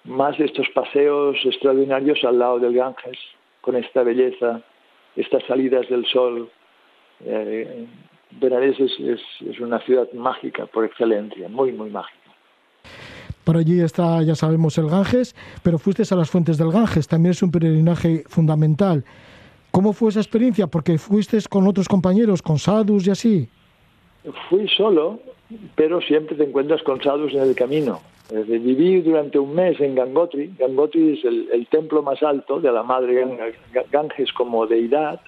Más 0.04 0.38
estos 0.42 0.68
paseos 0.74 1.38
extraordinarios 1.46 2.22
al 2.26 2.40
lado 2.40 2.60
del 2.60 2.74
Ganges, 2.74 3.18
con 3.62 3.78
esta 3.78 4.04
belleza, 4.04 4.62
estas 5.16 5.42
salidas 5.46 5.88
del 5.88 6.06
sol. 6.08 6.50
Eh, 7.24 7.86
Benarés 8.40 8.80
es, 8.80 8.92
es, 9.00 9.22
es, 9.48 9.60
una 9.60 9.80
ciudad 9.80 10.12
mágica 10.14 10.66
por 10.66 10.86
excelencia, 10.86 11.48
muy, 11.50 11.72
muy 11.72 11.90
mágica. 11.90 12.20
Por 13.44 13.58
allí 13.58 13.80
está, 13.80 14.22
ya 14.24 14.36
sabemos, 14.36 14.78
el 14.78 14.90
Ganges, 14.90 15.36
pero 15.64 15.78
fuiste 15.78 16.04
a 16.10 16.18
las 16.18 16.30
fuentes 16.30 16.58
del 16.58 16.72
Ganges, 16.72 17.08
también 17.08 17.32
es 17.32 17.44
un 17.44 17.52
peregrinaje 17.52 18.24
fundamental. 18.28 19.04
¿Cómo 19.72 19.94
fue 19.94 20.10
esa 20.10 20.20
experiencia? 20.20 20.68
Porque 20.68 20.98
fuiste 20.98 21.38
con 21.50 21.68
otros 21.68 21.88
compañeros, 21.88 22.42
con 22.42 22.58
sadhus 22.58 23.06
y 23.08 23.12
así. 23.12 23.50
Fui 24.50 24.68
solo, 24.70 25.20
pero 25.76 26.02
siempre 26.02 26.36
te 26.36 26.44
encuentras 26.44 26.82
con 26.84 27.02
sadhus 27.02 27.34
en 27.34 27.42
el 27.42 27.56
camino. 27.56 28.02
Viví 28.32 29.02
durante 29.02 29.38
un 29.38 29.54
mes 29.54 29.80
en 29.80 29.94
Gangotri. 29.94 30.56
Gangotri 30.58 31.20
es 31.20 31.26
el, 31.26 31.48
el 31.54 31.68
templo 31.68 32.02
más 32.02 32.24
alto 32.24 32.60
de 32.60 32.72
la 32.72 32.82
madre 32.82 33.24
Gan- 33.24 33.86
Ganges 33.92 34.34
como 34.34 34.66
deidad. 34.66 35.22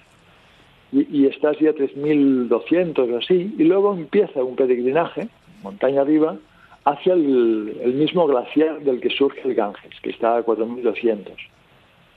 Y, 0.92 1.22
y 1.22 1.26
estás 1.26 1.58
ya 1.58 1.72
3.200 1.72 3.12
o 3.12 3.18
así. 3.18 3.54
Y 3.58 3.64
luego 3.64 3.94
empieza 3.94 4.42
un 4.42 4.56
peregrinaje, 4.56 5.28
montaña 5.62 6.00
arriba, 6.02 6.36
hacia 6.84 7.12
el, 7.14 7.92
mismo 7.94 8.26
glaciar 8.26 8.80
del 8.80 9.00
que 9.00 9.10
surge 9.10 9.40
el 9.44 9.54
Ganges, 9.54 10.00
que 10.02 10.10
está 10.10 10.36
a 10.38 10.44
4.200. 10.44 11.32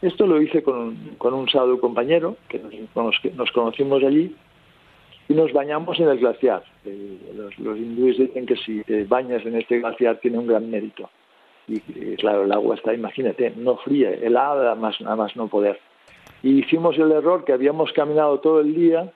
Esto 0.01 0.25
lo 0.25 0.41
hice 0.41 0.63
con, 0.63 0.95
con 1.17 1.33
un 1.33 1.47
sadhu 1.49 1.79
compañero, 1.79 2.37
que 2.47 2.59
nos, 2.59 2.73
nos- 2.95 3.35
nos 3.35 3.51
conocimos 3.51 4.03
allí, 4.03 4.35
y 5.29 5.33
nos 5.33 5.51
bañamos 5.53 5.99
en 5.99 6.07
el 6.09 6.17
glaciar. 6.19 6.63
Eh, 6.85 7.17
los, 7.35 7.57
los 7.59 7.77
hindúes 7.77 8.17
dicen 8.17 8.45
que 8.45 8.55
si 8.55 8.81
te 8.83 9.03
bañas 9.03 9.45
en 9.45 9.55
este 9.55 9.79
glaciar 9.79 10.17
tiene 10.17 10.39
un 10.39 10.47
gran 10.47 10.69
mérito. 10.71 11.09
Y 11.67 11.75
eh, 11.77 12.15
claro, 12.17 12.43
el 12.45 12.51
agua 12.51 12.75
está, 12.75 12.93
imagínate, 12.93 13.53
no 13.55 13.77
fría, 13.77 14.11
helada, 14.11 14.73
más, 14.75 14.99
a 15.01 15.15
más 15.15 15.35
no 15.35 15.47
poder. 15.47 15.79
Y 16.43 16.59
hicimos 16.59 16.97
el 16.97 17.11
error 17.11 17.43
que 17.45 17.53
habíamos 17.53 17.91
caminado 17.93 18.39
todo 18.39 18.61
el 18.61 18.73
día, 18.73 19.11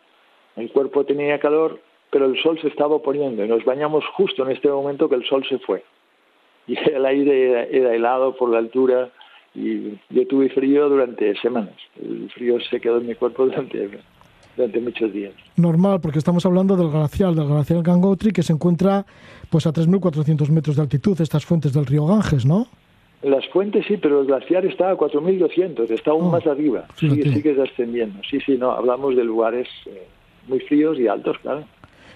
el 0.56 0.72
cuerpo 0.72 1.06
tenía 1.06 1.39
calor, 1.39 1.80
pero 2.11 2.26
el 2.26 2.41
sol 2.41 2.60
se 2.61 2.68
estaba 2.68 2.99
poniendo 2.99 3.43
y 3.43 3.47
nos 3.47 3.65
bañamos 3.65 4.06
justo 4.15 4.43
en 4.45 4.52
este 4.52 4.69
momento 4.69 5.10
que 5.10 5.15
el 5.15 5.26
sol 5.26 5.45
se 5.47 5.60
fue. 5.60 5.84
Y 6.68 6.77
el 6.89 7.06
aire 7.06 7.52
era, 7.52 7.64
era 7.65 7.93
helado 7.93 8.35
por 8.35 8.49
la 8.49 8.57
altura 8.57 9.11
y 9.53 9.99
yo 10.10 10.27
tuve 10.27 10.49
frío 10.49 10.89
durante 10.89 11.35
semanas. 11.39 11.76
El 12.02 12.30
frío 12.31 12.60
se 12.60 12.80
quedó 12.80 12.97
en 12.97 13.07
mi 13.07 13.15
cuerpo 13.15 13.45
durante, 13.47 14.02
durante 14.56 14.80
muchos 14.81 15.14
días. 15.14 15.34
Normal, 15.56 16.02
porque 16.02 16.19
estamos 16.19 16.45
hablando 16.45 16.76
del 16.76 16.89
glaciar, 16.89 17.34
del 17.34 17.47
glaciar 17.47 17.84
Gangotri, 17.84 18.31
que 18.31 18.43
se 18.43 18.53
encuentra 18.53 19.06
pues 19.49 19.65
a 19.68 19.73
3.400 19.73 20.49
metros 20.49 20.76
de 20.76 20.81
altitud, 20.81 21.19
estas 21.22 21.45
fuentes 21.45 21.73
del 21.73 21.85
río 21.85 22.06
Ganges, 22.06 22.45
¿no? 22.45 22.68
Las 23.26 23.47
fuentes 23.49 23.84
sí, 23.88 23.97
pero 23.97 24.22
el 24.22 24.27
glaciar 24.27 24.65
está 24.68 24.91
a 24.91 24.95
4.200, 24.97 25.89
está 25.89 26.11
aún 26.11 26.26
Oh, 26.26 26.31
más 26.31 26.45
arriba. 26.45 26.85
Sigue, 26.95 27.15
fíjate. 27.23 27.34
sigue 27.35 27.61
ascendiendo. 27.64 28.19
Sí, 28.30 28.39
sí, 28.45 28.56
no, 28.56 28.72
hablamos 28.72 29.15
de 29.15 29.23
lugares 29.23 29.68
eh, 29.88 30.07
muy 30.47 30.60
fríos 30.60 30.99
y 30.99 31.07
altos, 31.07 31.35
claro. 31.41 31.65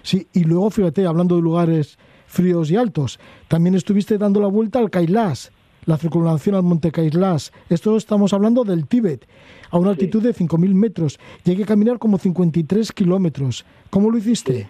Sí, 0.02 0.28
y 0.32 0.44
luego 0.44 0.70
fíjate, 0.70 1.04
hablando 1.06 1.34
de 1.34 1.42
lugares 1.42 1.98
fríos 2.26 2.70
y 2.70 2.76
altos, 2.76 3.18
también 3.48 3.74
estuviste 3.74 4.18
dando 4.18 4.40
la 4.40 4.46
vuelta 4.46 4.78
al 4.78 4.88
Kailas, 4.88 5.50
la 5.84 5.96
circunvalación 5.96 6.54
al 6.54 6.62
monte 6.62 6.92
Kailas. 6.92 7.52
Esto 7.68 7.96
estamos 7.96 8.32
hablando 8.32 8.62
del 8.62 8.86
Tíbet, 8.86 9.26
a 9.70 9.78
una 9.78 9.90
altitud 9.90 10.22
de 10.22 10.32
5.000 10.32 10.74
metros, 10.74 11.18
y 11.44 11.50
hay 11.50 11.56
que 11.56 11.64
caminar 11.64 11.98
como 11.98 12.18
53 12.18 12.92
kilómetros. 12.92 13.64
¿Cómo 13.90 14.12
lo 14.12 14.16
hiciste? 14.18 14.68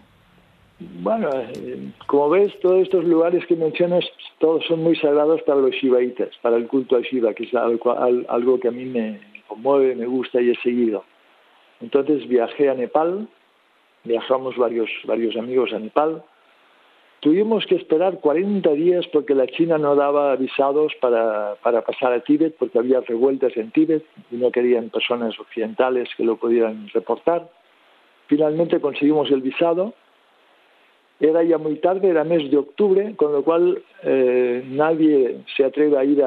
Bueno, 1.02 1.28
eh, 1.34 1.90
como 2.06 2.30
ves, 2.30 2.58
todos 2.60 2.80
estos 2.82 3.04
lugares 3.04 3.44
que 3.46 3.54
mencionas, 3.54 4.04
todos 4.38 4.64
son 4.66 4.82
muy 4.82 4.96
sagrados 4.96 5.42
para 5.42 5.60
los 5.60 5.72
shivaitas, 5.72 6.30
para 6.40 6.56
el 6.56 6.66
culto 6.68 6.96
a 6.96 7.00
Shiva, 7.00 7.34
que 7.34 7.44
es 7.44 7.54
algo, 7.54 7.92
al- 7.92 8.24
algo 8.30 8.58
que 8.58 8.68
a 8.68 8.70
mí 8.70 8.86
me 8.86 9.20
conmueve, 9.46 9.94
me 9.94 10.06
gusta 10.06 10.40
y 10.40 10.50
he 10.50 10.54
seguido. 10.62 11.04
Entonces 11.82 12.26
viajé 12.28 12.70
a 12.70 12.74
Nepal, 12.74 13.28
viajamos 14.04 14.56
varios, 14.56 14.88
varios 15.04 15.36
amigos 15.36 15.72
a 15.74 15.78
Nepal. 15.78 16.22
Tuvimos 17.20 17.66
que 17.66 17.74
esperar 17.74 18.18
40 18.20 18.70
días 18.72 19.06
porque 19.08 19.34
la 19.34 19.46
China 19.48 19.76
no 19.76 19.94
daba 19.94 20.34
visados 20.36 20.94
para, 21.02 21.56
para 21.62 21.82
pasar 21.82 22.14
a 22.14 22.20
Tíbet, 22.20 22.56
porque 22.58 22.78
había 22.78 23.00
revueltas 23.02 23.54
en 23.58 23.70
Tíbet 23.70 24.02
y 24.30 24.36
no 24.36 24.50
querían 24.50 24.88
personas 24.88 25.38
occidentales 25.38 26.08
que 26.16 26.24
lo 26.24 26.36
pudieran 26.36 26.88
reportar. 26.94 27.50
Finalmente 28.28 28.80
conseguimos 28.80 29.30
el 29.30 29.42
visado 29.42 29.92
era 31.20 31.42
ya 31.42 31.58
muy 31.58 31.76
tarde, 31.76 32.08
era 32.08 32.24
mes 32.24 32.50
de 32.50 32.56
octubre, 32.56 33.14
con 33.14 33.32
lo 33.32 33.44
cual 33.44 33.82
eh, 34.02 34.64
nadie 34.66 35.42
se 35.54 35.64
atreve 35.64 35.98
a 35.98 36.04
ir 36.04 36.24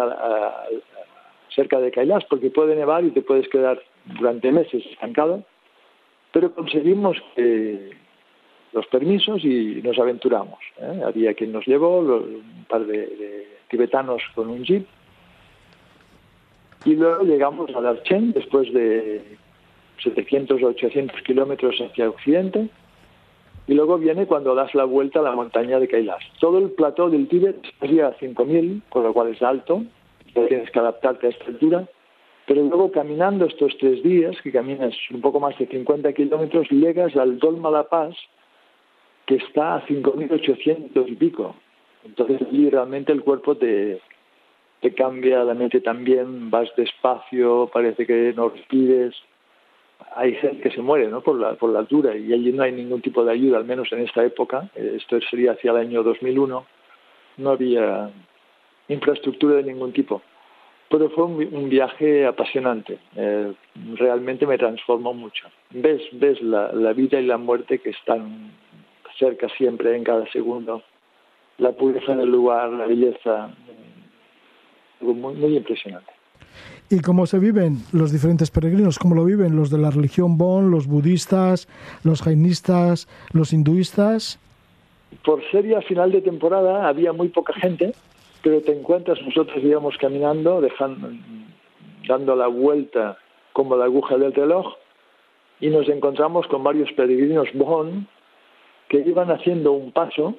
cerca 1.50 1.80
de 1.80 1.92
Kailash 1.92 2.26
porque 2.30 2.52
puede 2.52 2.76
nevar 2.76 3.04
y 3.04 3.12
te 3.12 3.22
puedes 3.22 3.48
quedar 3.50 3.82
durante 4.06 4.52
meses 4.52 4.86
estancado. 4.86 5.44
Pero 6.32 6.54
conseguimos 6.54 7.18
eh, 7.36 7.92
los 8.72 8.86
permisos 8.88 9.44
y 9.44 9.82
nos 9.84 9.98
aventuramos. 9.98 10.60
¿eh? 10.78 11.02
Había 11.04 11.34
quien 11.34 11.52
nos 11.52 11.66
llevó, 11.66 12.00
un 12.00 12.66
par 12.70 12.86
de, 12.86 12.98
de 12.98 13.48
tibetanos 13.70 14.22
con 14.36 14.50
un 14.50 14.64
jeep. 14.64 14.86
Y 16.86 16.96
luego 16.96 17.24
llegamos 17.24 17.74
a 17.76 17.82
Darchen 17.82 18.34
después 18.34 18.72
de 18.74 19.38
700 20.04 20.62
o 20.62 20.68
800 20.68 21.22
kilómetros 21.22 21.80
hacia 21.80 22.10
occidente. 22.10 22.70
Y 23.68 23.74
luego 23.74 23.98
viene 23.98 24.26
cuando 24.26 24.56
das 24.56 24.74
la 24.76 24.84
vuelta 24.84 25.20
a 25.20 25.24
la 25.24 25.32
montaña 25.32 25.80
de 25.80 25.88
Kailash. 25.88 26.26
Todo 26.40 26.58
el 26.58 26.72
plató 26.72 27.10
del 27.10 27.28
Tíbet 27.28 27.62
sería 27.80 28.08
a 28.08 28.18
5.000, 28.18 28.82
con 28.90 29.04
lo 29.04 29.14
cual 29.14 29.30
es 29.30 29.42
alto, 29.42 29.84
tienes 30.34 30.70
que 30.70 30.80
adaptarte 30.80 31.28
a 31.28 31.30
esta 31.30 31.46
altura. 31.46 31.88
Pero 32.46 32.62
luego 32.62 32.92
caminando 32.92 33.46
estos 33.46 33.78
tres 33.78 34.04
días, 34.04 34.36
que 34.42 34.52
caminas 34.52 34.94
un 35.14 35.22
poco 35.22 35.40
más 35.40 35.58
de 35.58 35.68
50 35.68 36.12
kilómetros, 36.12 36.70
llegas 36.72 37.16
al 37.16 37.40
Dolma 37.40 37.72
La 37.72 37.84
Paz, 37.84 38.16
que 39.26 39.36
está 39.36 39.76
a 39.76 39.86
5.800 39.88 41.08
y 41.08 41.16
pico. 41.16 41.56
Entonces 42.04 42.42
allí 42.42 42.70
realmente 42.70 43.14
el 43.14 43.24
cuerpo 43.24 43.56
te, 43.56 44.02
te 44.82 44.94
cambia, 44.94 45.46
la 45.46 45.54
mente 45.54 45.80
también, 45.80 46.50
vas 46.50 46.68
despacio, 46.76 47.70
parece 47.72 48.06
que 48.06 48.34
no 48.36 48.50
respires 48.50 49.16
hay 50.16 50.36
gente 50.36 50.62
que 50.62 50.72
se 50.76 50.82
muere 50.82 51.08
¿no? 51.08 51.22
por, 51.22 51.40
la, 51.40 51.54
por 51.56 51.70
la 51.72 51.80
altura 51.80 52.16
y 52.16 52.32
allí 52.34 52.52
no 52.52 52.64
hay 52.64 52.72
ningún 52.72 53.02
tipo 53.02 53.24
de 53.26 53.32
ayuda, 53.32 53.58
al 53.58 53.66
menos 53.66 53.92
en 53.92 54.02
esta 54.02 54.24
época. 54.24 54.70
Esto 54.76 55.20
sería 55.30 55.54
hacia 55.54 55.72
el 55.72 55.78
año 55.78 56.04
2001. 56.04 56.66
No 57.38 57.50
había 57.50 58.12
infraestructura 58.88 59.56
de 59.56 59.64
ningún 59.64 59.92
tipo. 59.94 60.22
Pero 60.90 61.10
fue 61.10 61.24
un, 61.24 61.38
vi- 61.40 61.50
un 61.52 61.70
viaje 61.70 62.26
apasionante. 62.26 63.00
Eh, 63.16 63.54
realmente 63.96 64.46
me 64.46 64.58
transformó 64.58 65.14
mucho. 65.14 65.48
Ves, 65.72 66.02
ves 66.12 66.42
la, 66.42 66.72
la 66.72 66.94
vida 66.94 67.20
y 67.20 67.26
la 67.26 67.38
muerte 67.38 67.80
que 67.80 67.90
están 67.90 68.52
cerca 69.18 69.48
siempre, 69.58 69.96
en 69.96 70.04
cada 70.04 70.26
segundo. 70.32 70.84
La 71.58 71.72
pureza 71.72 72.16
del 72.16 72.30
lugar, 72.30 72.70
la 72.72 72.86
belleza. 72.86 73.50
Algo 75.02 75.14
muy, 75.16 75.34
muy 75.36 75.58
impresionante. 75.58 76.12
¿Y 76.94 77.00
cómo 77.02 77.26
se 77.26 77.40
viven 77.40 77.80
los 77.92 78.12
diferentes 78.12 78.52
peregrinos? 78.52 79.00
¿Cómo 79.00 79.16
lo 79.16 79.26
viven 79.26 79.56
los 79.56 79.72
de 79.72 79.80
la 79.80 79.90
religión 79.90 80.38
Bon, 80.38 80.70
los 80.70 80.86
budistas, 80.86 81.68
los 82.04 82.22
jainistas, 82.22 83.08
los 83.32 83.52
hinduistas? 83.52 84.40
por 85.26 85.44
ser 85.50 85.66
ya 85.66 85.82
final 85.82 86.12
de 86.12 86.22
temporada 86.22 86.88
había 86.88 87.12
muy 87.12 87.30
poca 87.30 87.54
gente, 87.54 87.94
pero 88.44 88.62
te 88.62 88.78
encuentras 88.78 89.20
nosotros 89.24 89.58
íbamos 89.64 89.98
caminando, 89.98 90.62
dejando, 90.62 91.10
dando 92.08 92.36
la 92.36 92.46
vuelta 92.46 93.18
como 93.54 93.76
la 93.76 93.86
aguja 93.86 94.18
del 94.18 94.34
reloj, 94.34 94.76
y 95.60 95.70
nos 95.70 95.90
encontramos 95.90 96.46
con 96.46 96.64
varios 96.64 96.92
peregrinos 96.92 97.48
Bon 97.56 98.08
que 98.88 99.00
iban 99.00 99.32
haciendo 99.32 99.72
un 99.72 99.92
paso, 99.92 100.36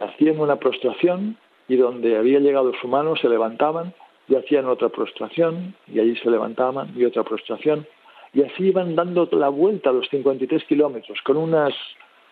hacían 0.00 0.40
una 0.40 0.56
prostración, 0.56 1.36
y 1.68 1.76
donde 1.76 2.16
había 2.16 2.40
llegado 2.40 2.72
su 2.80 2.88
mano 2.88 3.14
se 3.14 3.28
levantaban 3.28 3.94
y 4.28 4.34
hacían 4.34 4.66
otra 4.66 4.88
prostración, 4.88 5.74
y 5.86 6.00
allí 6.00 6.16
se 6.16 6.30
levantaban 6.30 6.92
y 6.96 7.04
otra 7.04 7.22
prostración, 7.22 7.86
y 8.32 8.42
así 8.42 8.64
iban 8.64 8.94
dando 8.94 9.28
la 9.32 9.48
vuelta 9.48 9.90
a 9.90 9.92
los 9.92 10.08
53 10.08 10.64
kilómetros 10.64 11.20
con 11.22 11.36
unas 11.36 11.74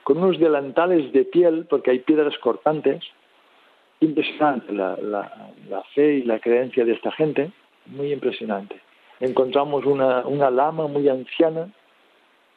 con 0.03 0.19
unos 0.19 0.39
delantales 0.39 1.13
de 1.13 1.25
piel, 1.25 1.67
porque 1.69 1.91
hay 1.91 2.01
piedras 2.01 2.37
cortantes. 2.39 3.03
Impresionante 4.01 4.71
la, 4.71 4.99
la, 5.01 5.83
fe 5.95 6.17
y 6.17 6.23
la 6.25 6.39
creencia 6.41 6.85
de 6.85 6.93
esta 6.93 7.11
gente, 7.13 7.51
muy 7.87 8.13
impresionante. 8.13 8.79
Encontramos 9.19 9.87
una, 9.87 10.27
una 10.27 10.51
lama 10.51 10.89
muy 10.89 11.09
anciana 11.09 11.71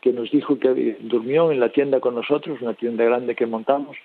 que 0.02 0.12
nos 0.12 0.30
dijo 0.30 0.60
que 0.60 0.98
durmió 1.00 1.52
en 1.52 1.62
la 1.62 1.70
tienda 1.70 2.02
con 2.02 2.16
nosotros, 2.16 2.62
una 2.62 2.74
tienda 2.74 3.06
grande 3.06 3.34
que 3.34 3.46
montamos, 3.46 3.96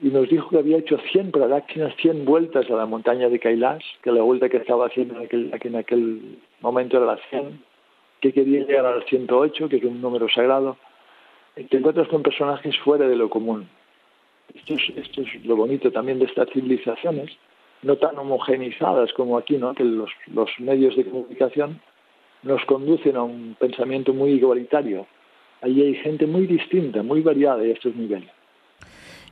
y 0.00 0.08
nos 0.08 0.28
dijo 0.28 0.48
que 0.48 0.58
había 0.58 0.78
hecho 0.78 0.98
100 0.98 1.32
pradakshinas, 1.32 1.94
100 1.96 2.24
vueltas 2.24 2.70
a 2.70 2.74
la 2.74 2.86
montaña 2.86 3.28
de 3.28 3.38
Kailash, 3.38 3.84
que 4.02 4.10
la 4.12 4.22
vuelta 4.22 4.48
que 4.48 4.56
estaba 4.56 4.86
haciendo 4.86 5.16
en 5.16 5.24
aquel, 5.24 5.52
que 5.60 5.68
en 5.68 5.76
aquel 5.76 6.38
momento 6.60 6.96
era 6.96 7.06
la 7.06 7.18
100, 7.28 7.62
que 8.20 8.32
quería 8.32 8.64
llegar 8.64 8.86
al 8.86 9.04
108, 9.04 9.68
que 9.68 9.76
es 9.76 9.84
un 9.84 10.00
número 10.00 10.28
sagrado. 10.28 10.76
Te 11.54 11.76
encuentras 11.76 12.08
con 12.08 12.22
personajes 12.22 12.76
fuera 12.78 13.06
de 13.06 13.16
lo 13.16 13.28
común. 13.28 13.68
Esto 14.54 14.74
es, 14.74 14.96
esto 14.96 15.22
es 15.22 15.44
lo 15.44 15.56
bonito 15.56 15.90
también 15.90 16.18
de 16.18 16.26
estas 16.26 16.48
civilizaciones, 16.50 17.30
no 17.82 17.96
tan 17.96 18.18
homogenizadas 18.18 19.12
como 19.12 19.36
aquí, 19.36 19.56
¿no? 19.58 19.74
que 19.74 19.84
los, 19.84 20.10
los 20.32 20.48
medios 20.58 20.96
de 20.96 21.04
comunicación 21.04 21.80
nos 22.42 22.64
conducen 22.64 23.16
a 23.16 23.22
un 23.22 23.56
pensamiento 23.58 24.14
muy 24.14 24.32
igualitario. 24.32 25.06
Allí 25.60 25.82
hay 25.82 25.94
gente 25.96 26.26
muy 26.26 26.46
distinta, 26.46 27.02
muy 27.02 27.20
variada 27.20 27.58
de 27.58 27.72
estos 27.72 27.94
niveles. 27.94 28.30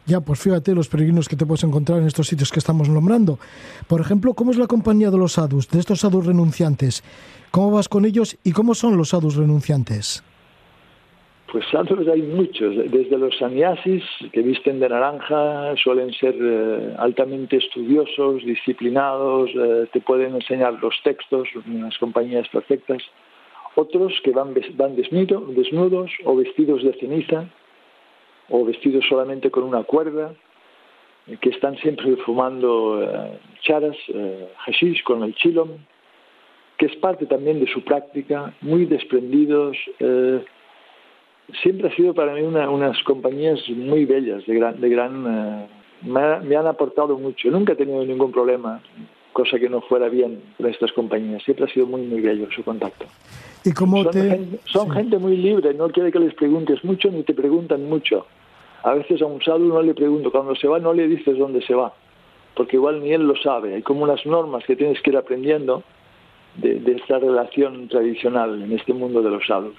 Ya, 0.06 0.20
pues 0.20 0.40
fíjate 0.40 0.74
los 0.74 0.88
peregrinos 0.88 1.28
que 1.28 1.36
te 1.36 1.46
puedes 1.46 1.62
encontrar 1.62 1.98
en 2.00 2.06
estos 2.06 2.26
sitios 2.26 2.50
que 2.50 2.58
estamos 2.58 2.88
nombrando. 2.88 3.38
Por 3.86 4.00
ejemplo, 4.00 4.34
¿cómo 4.34 4.50
es 4.50 4.58
la 4.58 4.66
compañía 4.66 5.10
de 5.10 5.18
los 5.18 5.32
sadhus, 5.32 5.68
de 5.68 5.78
estos 5.78 6.00
sadhus 6.00 6.26
renunciantes? 6.26 7.04
¿Cómo 7.50 7.70
vas 7.72 7.88
con 7.88 8.04
ellos 8.04 8.36
y 8.42 8.52
cómo 8.52 8.74
son 8.74 8.96
los 8.96 9.10
sadhus 9.10 9.36
renunciantes? 9.36 10.24
Pues 11.52 11.64
sadhus 11.72 12.06
hay 12.08 12.22
muchos, 12.22 12.76
desde 12.90 13.18
los 13.18 13.36
sannyasis 13.38 14.04
que 14.32 14.40
visten 14.40 14.78
de 14.78 14.88
naranja, 14.88 15.74
suelen 15.82 16.12
ser 16.12 16.36
eh, 16.40 16.94
altamente 16.98 17.56
estudiosos, 17.56 18.44
disciplinados, 18.44 19.50
eh, 19.54 19.88
te 19.92 20.00
pueden 20.00 20.36
enseñar 20.36 20.74
los 20.80 20.94
textos, 21.02 21.48
unas 21.66 21.96
compañías 21.98 22.48
perfectas. 22.48 23.02
Otros 23.74 24.12
que 24.24 24.30
van, 24.30 24.54
van 24.76 24.96
desnudo- 24.96 25.46
desnudos 25.54 26.10
o 26.24 26.36
vestidos 26.36 26.84
de 26.84 26.92
ceniza, 27.00 27.46
o 28.50 28.64
vestidos 28.64 29.04
solamente 29.08 29.50
con 29.50 29.62
una 29.64 29.82
cuerda, 29.84 30.32
eh, 31.26 31.36
que 31.40 31.50
están 31.50 31.76
siempre 31.78 32.16
fumando 32.26 33.02
eh, 33.02 33.38
charas, 33.62 33.96
eh, 34.08 34.48
hashish 34.66 35.02
con 35.04 35.22
el 35.22 35.34
chilom, 35.34 35.68
que 36.76 36.86
es 36.86 36.96
parte 36.96 37.26
también 37.26 37.60
de 37.60 37.66
su 37.72 37.82
práctica, 37.82 38.52
muy 38.60 38.84
desprendidos. 38.86 39.76
eh, 40.00 40.44
siempre 41.62 41.88
ha 41.88 41.96
sido 41.96 42.14
para 42.14 42.32
mí 42.34 42.42
una- 42.42 42.70
unas 42.70 43.02
compañías 43.04 43.58
muy 43.70 44.04
bellas, 44.04 44.46
de 44.46 44.54
gran... 44.54 44.80
De 44.80 44.88
gran 44.88 45.26
eh, 45.26 45.66
me, 46.02 46.18
ha- 46.20 46.38
me 46.40 46.56
han 46.56 46.66
aportado 46.66 47.18
mucho. 47.18 47.50
Nunca 47.50 47.74
he 47.74 47.76
tenido 47.76 48.02
ningún 48.06 48.32
problema, 48.32 48.80
cosa 49.34 49.58
que 49.58 49.68
no 49.68 49.82
fuera 49.82 50.08
bien 50.08 50.40
con 50.56 50.66
estas 50.66 50.90
compañías. 50.92 51.42
Siempre 51.42 51.66
ha 51.66 51.68
sido 51.68 51.86
muy, 51.86 52.00
muy 52.02 52.20
bello 52.22 52.48
su 52.54 52.64
contacto. 52.64 53.04
¿Y 53.64 53.72
cómo 53.72 54.02
Son, 54.04 54.12
te...? 54.12 54.22
gente, 54.30 54.58
son 54.64 54.90
gente 54.92 55.18
muy 55.18 55.36
libre, 55.36 55.74
no 55.74 55.90
quiere 55.90 56.10
que 56.10 56.18
les 56.20 56.32
preguntes 56.34 56.82
mucho 56.84 57.10
ni 57.10 57.22
te 57.24 57.34
preguntan 57.34 57.86
mucho. 57.86 58.26
A 58.82 58.94
veces 58.94 59.20
a 59.20 59.26
un 59.26 59.42
sadhu 59.42 59.66
no 59.66 59.82
le 59.82 59.94
pregunto, 59.94 60.30
cuando 60.30 60.54
se 60.54 60.66
va 60.66 60.78
no 60.78 60.92
le 60.92 61.06
dices 61.06 61.38
dónde 61.38 61.62
se 61.62 61.74
va, 61.74 61.92
porque 62.56 62.76
igual 62.76 63.02
ni 63.02 63.12
él 63.12 63.26
lo 63.26 63.36
sabe. 63.36 63.74
Hay 63.74 63.82
como 63.82 64.04
unas 64.04 64.24
normas 64.24 64.64
que 64.64 64.76
tienes 64.76 65.00
que 65.02 65.10
ir 65.10 65.16
aprendiendo 65.16 65.82
de, 66.56 66.96
esta 66.96 67.18
relación 67.18 67.88
tradicional 67.88 68.62
en 68.62 68.72
este 68.72 68.92
mundo 68.92 69.22
de 69.22 69.30
los 69.30 69.46
sadhus. 69.46 69.76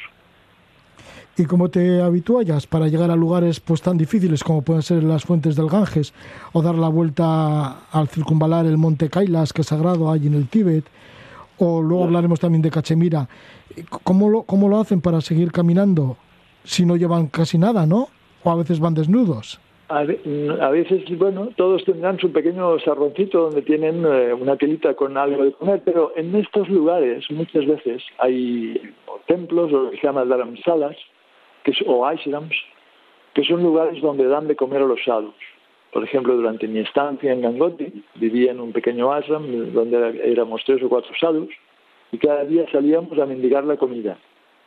¿Y 1.37 1.45
cómo 1.45 1.69
te 1.69 2.01
habituallas 2.01 2.67
para 2.67 2.87
llegar 2.87 3.09
a 3.09 3.15
lugares 3.15 3.59
pues 3.59 3.81
tan 3.81 3.97
difíciles 3.97 4.43
como 4.43 4.61
pueden 4.61 4.83
ser 4.83 5.01
las 5.01 5.23
fuentes 5.23 5.55
del 5.55 5.69
Ganges 5.69 6.13
o 6.51 6.61
dar 6.61 6.75
la 6.75 6.89
vuelta 6.89 7.87
al 7.91 8.07
circunvalar 8.09 8.65
el 8.65 8.77
monte 8.77 9.09
Kailas, 9.09 9.53
que 9.53 9.61
es 9.61 9.67
sagrado 9.67 10.11
allí 10.11 10.27
en 10.27 10.35
el 10.35 10.47
Tíbet? 10.47 10.85
O 11.57 11.81
luego 11.81 12.03
hablaremos 12.03 12.39
también 12.39 12.61
de 12.61 12.69
Cachemira. 12.69 13.27
¿Cómo 14.03 14.29
lo, 14.29 14.43
¿Cómo 14.43 14.67
lo 14.67 14.79
hacen 14.79 14.99
para 15.01 15.21
seguir 15.21 15.51
caminando 15.51 16.17
si 16.63 16.85
no 16.85 16.95
llevan 16.95 17.27
casi 17.27 17.57
nada, 17.57 17.85
no? 17.85 18.09
O 18.43 18.49
a 18.51 18.55
veces 18.55 18.79
van 18.79 18.93
desnudos. 18.93 19.59
A, 19.89 20.03
ve- 20.03 20.21
a 20.61 20.69
veces, 20.69 21.03
bueno, 21.17 21.49
todos 21.57 21.83
tendrán 21.83 22.17
su 22.17 22.31
pequeño 22.31 22.79
sarroncito 22.79 23.41
donde 23.43 23.61
tienen 23.61 24.05
eh, 24.05 24.33
una 24.33 24.55
telita 24.55 24.93
con 24.93 25.17
algo 25.17 25.43
de 25.43 25.51
comer, 25.51 25.81
pero 25.83 26.13
en 26.15 26.33
estos 26.35 26.69
lugares 26.69 27.29
muchas 27.29 27.65
veces 27.65 28.01
hay 28.19 28.93
templos 29.27 29.71
o 29.73 29.83
lo 29.83 29.91
que 29.91 29.97
se 29.97 30.07
llama 30.07 30.23
dharamsalas, 30.25 30.95
que 31.63 31.71
es, 31.71 31.77
o 31.85 32.05
ashrams, 32.05 32.55
que 33.33 33.43
son 33.43 33.61
lugares 33.63 34.01
donde 34.01 34.25
dan 34.27 34.47
de 34.47 34.55
comer 34.55 34.81
a 34.81 34.85
los 34.85 35.03
sadhus. 35.03 35.35
Por 35.91 36.05
ejemplo, 36.05 36.35
durante 36.37 36.67
mi 36.69 36.79
estancia 36.79 37.33
en 37.33 37.41
Gangoti, 37.41 38.01
vivía 38.15 38.51
en 38.51 38.61
un 38.61 38.71
pequeño 38.71 39.11
ashram 39.11 39.73
donde 39.73 40.21
éramos 40.23 40.61
tres 40.65 40.81
o 40.83 40.87
cuatro 40.87 41.11
sadhus 41.19 41.49
y 42.13 42.17
cada 42.17 42.45
día 42.45 42.65
salíamos 42.71 43.19
a 43.19 43.25
mendigar 43.25 43.65
la 43.65 43.75
comida. 43.75 44.17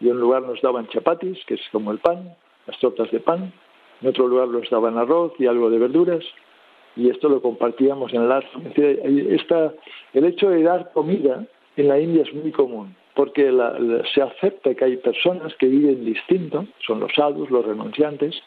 Y 0.01 0.09
en 0.09 0.17
un 0.17 0.21
lugar 0.21 0.43
nos 0.43 0.61
daban 0.61 0.87
chapatis, 0.89 1.39
que 1.47 1.55
es 1.55 1.61
como 1.73 1.93
el 1.93 1.99
pan, 1.99 2.35
las 2.67 2.79
tortas 2.79 3.11
de 3.11 3.21
pan, 3.21 3.53
en 4.01 4.09
otro 4.09 4.29
lugar 4.29 4.49
nos 4.49 4.69
daban 4.71 4.99
arroz 4.99 5.33
y 5.39 5.47
algo 5.47 5.71
de 5.71 5.79
verduras, 5.79 6.25
y 6.97 7.09
esto 7.11 7.29
lo 7.29 7.41
compartíamos 7.43 8.13
en 8.13 8.29
hay- 9.05 9.35
esta- 9.35 9.73
el 10.13 10.25
hecho 10.25 10.51
de 10.51 10.63
dar 10.63 10.93
comida 10.93 11.45
en 11.77 11.89
la 11.89 11.99
India 11.99 12.23
es 12.23 12.33
muy 12.35 12.53
común, 12.53 12.95
porque 13.15 13.51
la- 13.51 13.79
la- 13.79 14.05
se 14.15 14.23
acepta 14.23 14.75
que 14.75 14.85
hay 14.85 14.97
personas 14.99 15.55
que 15.57 15.67
viven 15.67 16.05
distinto, 16.05 16.67
son 16.87 17.01
los 17.01 17.13
sadhus, 17.15 17.51
los 17.51 17.65
renunciantes, 17.65 18.41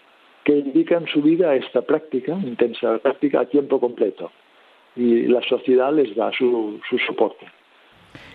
que 0.46 0.54
dedican 0.54 1.06
su 1.08 1.22
vida 1.22 1.50
a 1.50 1.56
esta 1.56 1.82
práctica, 1.82 2.34
intensa 2.34 2.98
práctica, 3.00 3.42
a 3.42 3.46
tiempo 3.46 3.80
completo. 3.82 4.32
Y 4.96 5.24
la 5.28 5.42
sociedad 5.42 5.94
les 5.94 6.16
da 6.16 6.32
su, 6.32 6.80
su 6.90 6.98
soporte. 7.00 7.46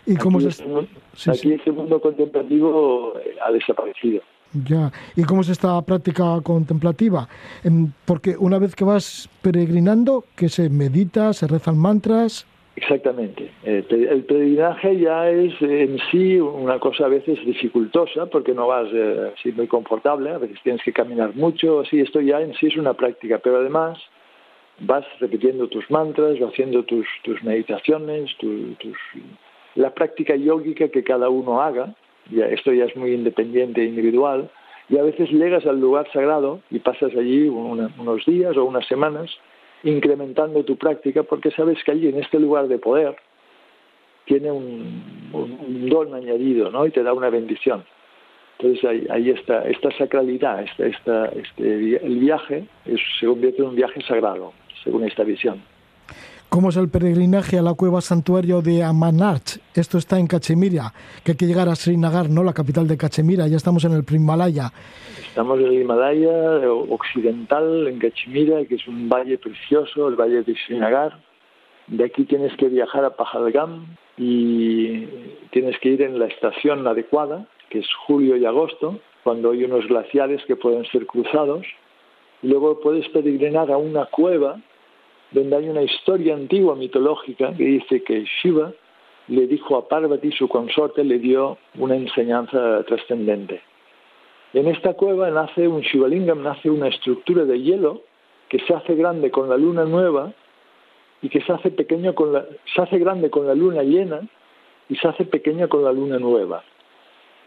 ¿Y 0.07 0.17
cómo 0.17 0.39
aquí 0.39 0.51
se, 0.51 0.63
este, 0.63 0.87
sí, 1.15 1.31
aquí 1.31 1.39
sí. 1.39 1.53
este 1.55 1.73
mundo 1.73 2.01
contemplativo 2.01 3.15
eh, 3.25 3.37
ha 3.43 3.51
desaparecido. 3.51 4.21
Ya. 4.53 4.93
¿Y 5.17 5.23
cómo 5.25 5.41
es 5.41 5.49
esta 5.49 5.81
práctica 5.83 6.25
contemplativa? 6.43 7.27
Em, 7.65 7.91
Porque 8.05 8.37
una 8.39 8.59
vez 8.59 8.75
que 8.75 8.85
vas 8.85 9.29
peregrinando, 9.41 10.25
que 10.37 10.49
se 10.49 10.69
medita, 10.69 11.33
se 11.33 11.47
rezan 11.47 11.79
mantras. 11.79 12.47
Exactamente. 12.77 13.51
Eh, 13.65 13.85
El 13.91 14.25
peregrinaje 14.25 14.99
ya 14.99 15.29
es 15.31 15.53
eh, 15.61 15.83
en 15.83 15.99
sí 16.11 16.39
una 16.41 16.79
cosa 16.79 17.05
a 17.05 17.09
veces 17.09 17.39
dificultosa 17.45 18.27
porque 18.27 18.55
no 18.55 18.67
vas 18.67 18.89
eh, 18.93 19.33
así 19.37 19.53
muy 19.53 19.67
confortable, 19.67 20.31
a 20.31 20.39
veces 20.39 20.59
tienes 20.63 20.83
que 20.83 20.93
caminar 20.93 21.35
mucho, 21.35 21.81
así 21.81 22.01
esto 22.01 22.21
ya 22.21 22.41
en 22.41 22.55
sí 22.55 22.67
es 22.69 22.77
una 22.77 22.95
práctica, 22.95 23.39
pero 23.45 23.59
además 23.59 23.99
vas 24.81 25.05
repitiendo 25.21 25.69
tus 25.69 25.89
mantras, 25.91 26.41
o 26.41 26.49
haciendo 26.49 26.83
tus, 26.85 27.07
tus 27.25 27.43
meditaciones, 27.43 28.31
tu- 28.39 28.73
tus, 28.77 28.97
la 29.75 29.91
práctica 29.95 30.35
yógica 30.35 30.89
que 30.89 31.05
cada 31.05 31.29
uno 31.29 31.61
haga, 31.61 31.95
esto 32.41 32.73
ya 32.73 32.85
es 32.85 32.97
muy 32.97 33.13
independiente 33.13 33.83
e 33.83 33.87
individual, 33.87 34.51
y 34.89 34.99
a 34.99 35.03
veces 35.03 35.31
llegas 35.31 35.65
al 35.67 35.81
lugar 35.81 36.07
sagrado 36.13 36.61
y 36.71 36.79
pasas 36.81 37.13
allí 37.17 37.49
unos 37.49 38.25
días 38.27 38.57
o 38.57 38.65
unas 38.65 38.87
semanas 38.87 39.31
incrementando 39.85 40.65
tu 40.65 40.77
práctica 40.77 41.23
porque 41.23 41.51
sabes 41.51 41.83
que 41.85 41.93
allí 41.93 42.09
en 42.09 42.19
este 42.19 42.39
lugar 42.39 42.69
de 42.69 42.79
poder 42.79 43.17
tiene 44.27 44.51
un, 44.51 45.89
don 45.89 46.15
añadido 46.15 46.71
¿no? 46.71 46.87
y 46.87 46.91
te 46.91 47.03
da 47.03 47.13
una 47.13 47.31
bendición. 47.31 47.85
Entonces 48.59 48.85
ahí, 48.85 49.07
ahí 49.11 49.31
está 49.31 49.63
esta 49.69 49.91
sacralidad, 49.97 50.63
esta, 50.63 50.87
esta, 50.87 51.27
este, 51.31 51.97
el 52.05 52.19
viaje 52.19 52.65
es- 52.85 53.01
se 53.19 53.27
convierte 53.27 53.63
en 53.63 53.69
un 53.69 53.75
viaje 53.77 54.01
sagrado, 54.03 54.53
según 54.85 55.05
esta 55.05 55.25
visión. 55.25 55.63
¿Cómo 56.53 56.69
es 56.69 56.77
el 56.77 56.91
peregrinaje 56.91 57.59
a 57.59 57.63
la 57.63 57.73
cueva 57.73 58.03
santuario 58.03 58.61
de 58.61 58.85
Amanarch? 58.85 59.59
Esto 59.75 59.97
está 59.97 60.19
en 60.19 60.27
Cachemira, 60.27 60.93
que 61.25 61.33
hay 61.33 61.37
que 61.39 61.47
llegar 61.47 61.67
a 61.71 61.75
Srinagar, 61.75 62.29
¿no? 62.29 62.45
La 62.45 62.53
capital 62.53 62.87
de 62.87 62.99
Cachemira. 62.99 63.49
Ya 63.49 63.57
estamos 63.57 63.87
en 63.87 63.93
el 63.93 64.05
Primalaya. 64.05 64.71
Estamos 65.29 65.59
en 65.61 65.65
el 65.69 65.81
Himalaya 65.81 66.59
eh, 66.59 66.67
occidental, 66.67 67.89
en 67.89 67.99
Cachemira, 67.99 68.67
que 68.67 68.75
es 68.75 68.87
un 68.87 69.09
valle 69.09 69.39
precioso, 69.39 70.09
el 70.09 70.17
valle 70.17 70.43
de 70.43 70.55
Srinagar. 70.67 71.19
De 71.87 72.05
aquí 72.05 72.27
tienes 72.27 72.55
que 72.59 72.69
viajar 72.69 73.07
a 73.07 73.17
Pahalgam 73.17 73.87
y 74.19 75.07
tienes 75.53 75.79
que 75.79 75.89
ir 75.89 76.03
en 76.03 76.19
la 76.19 76.27
estación 76.27 76.87
adecuada, 76.87 77.47
que 77.71 77.79
es 77.79 77.87
julio 78.07 78.37
y 78.37 78.45
agosto, 78.45 79.01
cuando 79.25 79.53
hay 79.53 79.65
unos 79.65 79.87
glaciares 79.87 80.45
que 80.45 80.57
pueden 80.57 80.85
ser 80.93 81.07
cruzados. 81.07 81.65
Luego 82.43 82.79
puedes 82.81 83.09
peregrinar 83.09 83.71
a 83.71 83.79
una 83.79 84.05
cueva 84.05 84.61
donde 85.33 85.57
hay 85.57 85.69
una 85.69 85.83
historia 85.83 86.35
antigua 86.35 86.75
mitológica 86.75 87.53
que 87.57 87.65
dice 87.65 88.03
que 88.03 88.25
Shiva 88.43 88.73
le 89.29 89.47
dijo 89.47 89.77
a 89.77 89.89
Parvati, 89.89 90.31
su 90.33 90.49
consorte, 90.49 91.05
le 91.05 91.19
dio 91.19 91.59
una 91.79 91.97
enseñanza 91.97 92.83
trascendente. 92.85 93.63
En 94.53 94.67
esta 94.67 94.95
cueva 94.95 95.31
nace 95.31 95.67
un 95.67 95.81
Shivalingam, 95.81 96.43
nace 96.43 96.69
una 96.69 96.89
estructura 96.89 97.45
de 97.45 97.61
hielo 97.61 98.03
que 98.49 98.59
se 98.61 98.75
hace 98.75 98.95
grande 98.95 99.31
con 99.31 99.49
la 99.49 99.57
luna 99.57 99.85
nueva 99.85 100.33
y 101.23 101.29
que 101.31 101.41
se 101.41 101.53
hace 101.53 101.71
pequeño 101.71 102.15
con 102.15 102.33
la, 102.33 102.45
se 102.75 102.83
hace 102.83 102.99
grande 102.99 103.31
con 103.31 103.47
la 103.47 103.55
luna 103.55 103.83
llena 103.83 104.21
y 104.89 104.97
se 104.97 105.09
hace 105.09 105.25
pequeña 105.25 105.69
con 105.69 105.85
la 105.85 105.93
luna 105.93 106.19
nueva. 106.19 106.63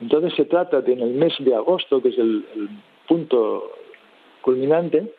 Entonces 0.01 0.33
se 0.33 0.45
trata 0.45 0.81
de 0.81 0.93
en 0.93 1.01
el 1.01 1.13
mes 1.13 1.33
de 1.39 1.53
agosto, 1.53 2.01
que 2.01 2.09
es 2.09 2.17
el, 2.17 2.45
el 2.55 2.69
punto 3.07 3.71
culminante, 4.41 5.13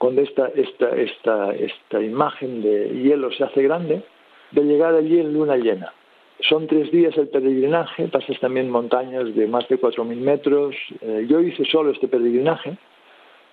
cuando 0.00 0.22
esta, 0.22 0.46
esta, 0.54 0.96
esta, 0.96 1.52
esta 1.52 2.00
imagen 2.00 2.62
de 2.62 2.88
hielo 3.02 3.30
se 3.32 3.44
hace 3.44 3.62
grande, 3.62 4.02
de 4.50 4.62
llegar 4.62 4.94
allí 4.94 5.20
en 5.20 5.34
luna 5.34 5.58
llena. 5.58 5.92
Son 6.48 6.66
tres 6.66 6.90
días 6.90 7.14
el 7.18 7.28
peregrinaje, 7.28 8.08
pasas 8.08 8.40
también 8.40 8.70
montañas 8.70 9.34
de 9.34 9.46
más 9.46 9.68
de 9.68 9.78
4.000 9.78 10.16
metros. 10.16 10.74
Eh, 11.02 11.26
yo 11.28 11.40
hice 11.40 11.66
solo 11.66 11.90
este 11.90 12.08
peregrinaje, 12.08 12.78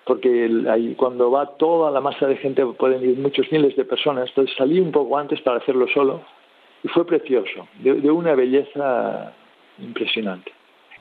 porque 0.05 0.49
cuando 0.95 1.29
va 1.29 1.57
toda 1.57 1.91
la 1.91 1.99
masa 1.99 2.27
de 2.27 2.37
gente 2.37 2.65
pueden 2.65 3.03
ir 3.03 3.17
muchos 3.17 3.51
miles 3.51 3.75
de 3.75 3.83
personas, 3.83 4.29
entonces 4.29 4.55
salí 4.55 4.79
un 4.79 4.93
poco 4.93 5.17
antes 5.17 5.41
para 5.41 5.57
hacerlo 5.57 5.85
solo 5.93 6.21
y 6.81 6.87
fue 6.87 7.05
precioso, 7.05 7.67
de, 7.79 7.95
de 7.95 8.09
una 8.09 8.35
belleza 8.35 9.33
impresionante. 9.79 10.53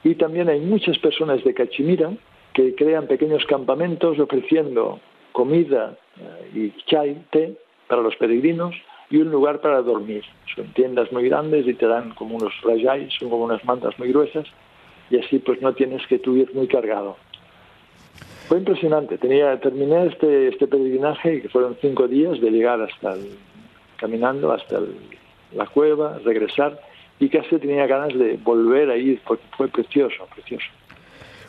Y 0.03 0.17
también 0.17 0.49
hay 0.49 0.59
muchas 0.59 0.99
personas 0.99 1.45
de 1.45 1.55
Cachemira 1.55 2.11
que 2.53 2.75
crean 2.75 3.07
pequeños 3.07 3.45
campamentos 3.47 4.19
ofreciendo 4.19 4.99
comida 5.37 5.95
eh, 6.19 6.51
y 6.55 6.85
chai, 6.87 7.15
té 7.31 7.55
para 7.89 8.01
los 8.01 8.17
peregrinos 8.17 8.75
y 9.11 9.19
un 9.19 9.31
lugar 9.31 9.61
para 9.61 9.83
dormir. 9.83 10.25
Son 10.55 10.67
tiendas 10.73 11.13
muy 11.13 11.29
grandes 11.29 11.69
y 11.69 11.75
te 11.75 11.87
dan 11.87 12.15
como 12.15 12.37
unos 12.37 12.55
rayais, 12.63 13.13
son 13.19 13.29
como 13.29 13.45
unas 13.45 13.63
mantas 13.67 13.99
muy 13.99 14.09
gruesas 14.09 14.47
y 15.11 15.19
así 15.19 15.39
pues 15.39 15.61
no 15.61 15.75
tienes 15.75 16.07
que 16.07 16.19
tú 16.19 16.37
ir 16.37 16.49
muy 16.55 16.67
cargado. 16.67 17.19
Fue 18.49 18.57
impresionante. 18.59 19.19
Tenía, 19.19 19.61
terminé 19.61 20.07
este, 20.07 20.49
este 20.49 20.67
peregrinaje, 20.69 21.43
que 21.43 21.49
fueron 21.51 21.77
cinco 21.83 22.09
días, 22.09 22.41
de 22.41 22.51
llegar 22.51 22.81
hasta 22.81 23.13
el, 23.13 23.37
caminando 23.97 24.53
hasta 24.53 24.81
la 25.53 25.67
cueva, 25.67 26.19
regresar, 26.25 26.81
y 27.21 27.29
casi 27.29 27.59
tenía 27.59 27.87
ganas 27.87 28.17
de 28.17 28.39
volver 28.43 28.89
a 28.91 28.97
ir, 28.97 29.21
porque 29.27 29.45
fue 29.57 29.69
precioso, 29.69 30.27
precioso. 30.35 30.67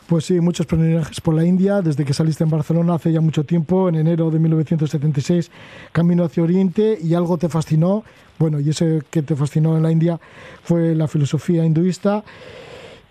Pues 0.08 0.24
sí, 0.24 0.40
muchos 0.40 0.64
peregrinajes 0.64 1.20
por 1.20 1.34
la 1.34 1.44
India, 1.44 1.82
desde 1.82 2.02
que 2.02 2.14
saliste 2.14 2.42
en 2.42 2.48
Barcelona 2.48 2.94
hace 2.94 3.12
ya 3.12 3.20
mucho 3.20 3.44
tiempo, 3.44 3.90
en 3.90 3.94
enero 3.94 4.30
de 4.30 4.38
1976, 4.38 5.50
camino 5.92 6.24
hacia 6.24 6.42
Oriente 6.42 6.98
y 6.98 7.12
algo 7.12 7.36
te 7.36 7.50
fascinó, 7.50 8.04
bueno, 8.38 8.58
y 8.58 8.70
ese 8.70 9.02
que 9.10 9.20
te 9.20 9.36
fascinó 9.36 9.76
en 9.76 9.82
la 9.82 9.92
India 9.92 10.18
fue 10.62 10.94
la 10.94 11.08
filosofía 11.08 11.62
hinduista 11.62 12.24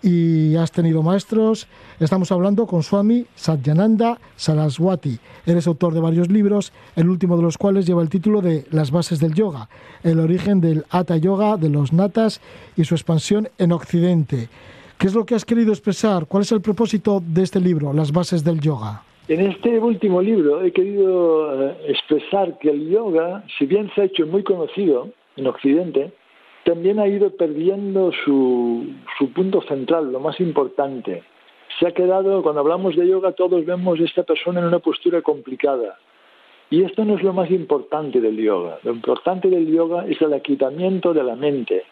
y 0.02 0.56
has 0.56 0.72
tenido 0.72 1.04
maestros. 1.04 1.68
Estamos 2.00 2.32
hablando 2.32 2.66
con 2.66 2.82
Swami 2.82 3.26
Satyananda 3.36 4.18
Saraswati. 4.34 5.20
Eres 5.46 5.68
autor 5.68 5.94
de 5.94 6.00
varios 6.00 6.28
libros, 6.28 6.72
el 6.96 7.08
último 7.08 7.36
de 7.36 7.44
los 7.44 7.58
cuales 7.58 7.86
lleva 7.86 8.02
el 8.02 8.10
título 8.10 8.40
de 8.40 8.66
Las 8.72 8.90
bases 8.90 9.20
del 9.20 9.34
yoga, 9.34 9.68
el 10.02 10.18
origen 10.18 10.60
del 10.60 10.84
Hatha 10.90 11.16
Yoga, 11.16 11.58
de 11.58 11.68
los 11.68 11.92
natas 11.92 12.40
y 12.76 12.82
su 12.82 12.96
expansión 12.96 13.50
en 13.56 13.70
Occidente. 13.70 14.48
¿Qué 14.98 15.06
es 15.06 15.14
lo 15.14 15.24
que 15.24 15.36
has 15.36 15.44
querido 15.44 15.70
expresar? 15.70 16.26
¿Cuál 16.26 16.42
es 16.42 16.50
el 16.50 16.60
propósito 16.60 17.22
de 17.24 17.44
este 17.44 17.60
libro, 17.60 17.92
Las 17.92 18.10
bases 18.10 18.42
del 18.42 18.60
yoga? 18.60 19.02
En 19.28 19.40
este 19.42 19.78
último 19.78 20.20
libro 20.20 20.64
he 20.64 20.72
querido 20.72 21.68
eh, 21.70 21.76
expresar 21.86 22.58
que 22.58 22.70
el 22.70 22.90
yoga, 22.90 23.44
si 23.56 23.66
bien 23.66 23.88
se 23.94 24.00
ha 24.00 24.04
hecho 24.06 24.26
muy 24.26 24.42
conocido 24.42 25.10
en 25.36 25.46
Occidente, 25.46 26.10
también 26.64 26.98
ha 26.98 27.06
ido 27.06 27.30
perdiendo 27.30 28.10
su, 28.24 28.88
su 29.16 29.32
punto 29.32 29.62
central, 29.68 30.10
lo 30.10 30.18
más 30.18 30.40
importante. 30.40 31.22
Se 31.78 31.86
ha 31.86 31.92
quedado, 31.92 32.42
cuando 32.42 32.62
hablamos 32.62 32.96
de 32.96 33.06
yoga, 33.06 33.30
todos 33.30 33.64
vemos 33.64 34.00
a 34.00 34.02
esta 34.02 34.24
persona 34.24 34.58
en 34.58 34.66
una 34.66 34.80
postura 34.80 35.22
complicada. 35.22 35.96
Y 36.70 36.82
esto 36.82 37.04
no 37.04 37.14
es 37.14 37.22
lo 37.22 37.32
más 37.32 37.52
importante 37.52 38.20
del 38.20 38.36
yoga. 38.36 38.80
Lo 38.82 38.92
importante 38.94 39.48
del 39.48 39.72
yoga 39.72 40.06
es 40.08 40.20
el 40.20 40.32
aquietamiento 40.32 41.14
de 41.14 41.22
la 41.22 41.36
mente 41.36 41.84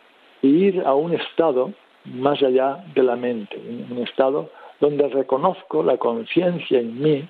y 0.42 0.48
ir 0.48 0.82
a 0.84 0.94
un 0.94 1.14
estado 1.14 1.72
más 2.14 2.42
allá 2.42 2.84
de 2.94 3.02
la 3.02 3.16
mente, 3.16 3.56
un 3.90 3.98
estado 3.98 4.50
donde 4.80 5.08
reconozco 5.08 5.82
la 5.82 5.96
conciencia 5.96 6.80
en 6.80 7.00
mí 7.00 7.28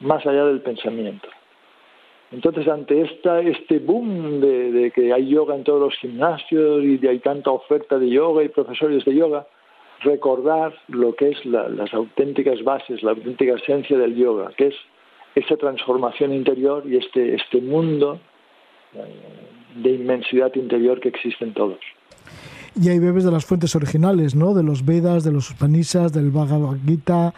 más 0.00 0.24
allá 0.26 0.44
del 0.44 0.60
pensamiento. 0.60 1.28
Entonces, 2.30 2.68
ante 2.68 3.00
esta, 3.00 3.40
este 3.40 3.78
boom 3.78 4.40
de, 4.40 4.92
que 4.94 5.12
hay 5.12 5.28
yoga 5.28 5.54
en 5.54 5.64
todos 5.64 5.80
los 5.80 5.94
gimnasios 5.98 6.84
y 6.84 6.98
de 6.98 7.08
hay 7.08 7.18
tanta 7.20 7.50
oferta 7.50 7.98
de 7.98 8.10
yoga 8.10 8.44
y 8.44 8.48
profesores 8.48 9.04
de 9.04 9.14
yoga, 9.14 9.46
recordar 10.02 10.74
lo 10.88 11.14
que 11.14 11.30
es 11.30 11.44
la- 11.46 11.68
las 11.68 11.92
auténticas 11.94 12.62
bases, 12.62 13.02
la 13.02 13.12
auténtica 13.12 13.54
esencia 13.54 13.96
del 13.98 14.14
yoga, 14.14 14.50
que 14.56 14.66
es 14.68 14.74
esa 15.34 15.56
transformación 15.56 16.32
interior 16.32 16.84
y 16.86 16.96
este, 16.98 17.34
este 17.34 17.60
mundo 17.60 18.20
eh, 18.94 18.98
de 19.76 19.90
inmensidad 19.90 20.54
interior 20.54 21.00
que 21.00 21.08
existe 21.08 21.44
en 21.44 21.54
todos. 21.54 21.78
Y 22.80 22.88
ahí 22.90 22.98
bebes 22.98 23.24
de 23.24 23.30
las 23.32 23.44
fuentes 23.44 23.74
originales, 23.74 24.34
¿no? 24.34 24.54
De 24.54 24.62
los 24.62 24.84
Vedas, 24.84 25.24
de 25.24 25.32
los 25.32 25.50
Upanishads, 25.50 26.12
del 26.12 26.30
Bhagavad 26.30 26.76
Gita, 26.86 27.34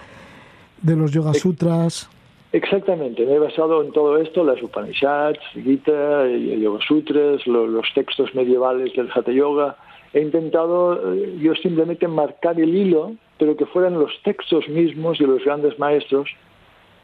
de 0.82 0.96
los 0.96 1.12
Yoga 1.12 1.32
Sutras. 1.34 2.08
Exactamente, 2.52 3.24
me 3.24 3.34
he 3.34 3.38
basado 3.38 3.82
en 3.82 3.92
todo 3.92 4.18
esto, 4.18 4.42
las 4.44 4.60
Upanishads, 4.62 5.38
Gita, 5.54 6.26
Yoga 6.28 6.80
Sutras, 6.86 7.46
lo- 7.46 7.66
los 7.66 7.86
textos 7.94 8.34
medievales 8.34 8.92
del 8.94 9.08
Hatha 9.14 9.30
Yoga. 9.32 9.76
He 10.12 10.20
intentado 10.20 11.14
eh, 11.14 11.38
yo 11.40 11.54
simplemente 11.54 12.08
marcar 12.08 12.58
el 12.60 12.74
hilo, 12.74 13.12
pero 13.38 13.56
que 13.56 13.66
fueran 13.66 13.94
los 13.94 14.10
textos 14.24 14.68
mismos 14.68 15.18
de 15.20 15.26
los 15.28 15.44
grandes 15.44 15.78
maestros 15.78 16.28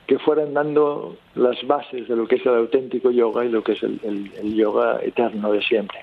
que 0.08 0.18
fueran 0.18 0.52
dando 0.54 1.16
las 1.36 1.56
bases 1.66 2.08
de 2.08 2.16
lo 2.16 2.26
que 2.26 2.36
es 2.36 2.46
el 2.46 2.54
auténtico 2.54 3.10
yoga 3.12 3.44
y 3.44 3.48
lo 3.48 3.62
que 3.62 3.72
es 3.72 3.82
el, 3.84 4.00
el- 4.02 4.32
el 4.42 4.54
yoga 4.54 4.98
eterno 5.02 5.52
de 5.52 5.62
siempre. 5.62 5.98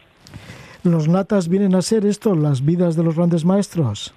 ¿Los 0.83 1.07
natas 1.07 1.47
vienen 1.47 1.75
a 1.75 1.81
ser 1.81 2.05
esto, 2.05 2.35
las 2.35 2.65
vidas 2.65 2.95
de 2.97 3.03
los 3.03 3.15
grandes 3.15 3.45
maestros? 3.45 4.13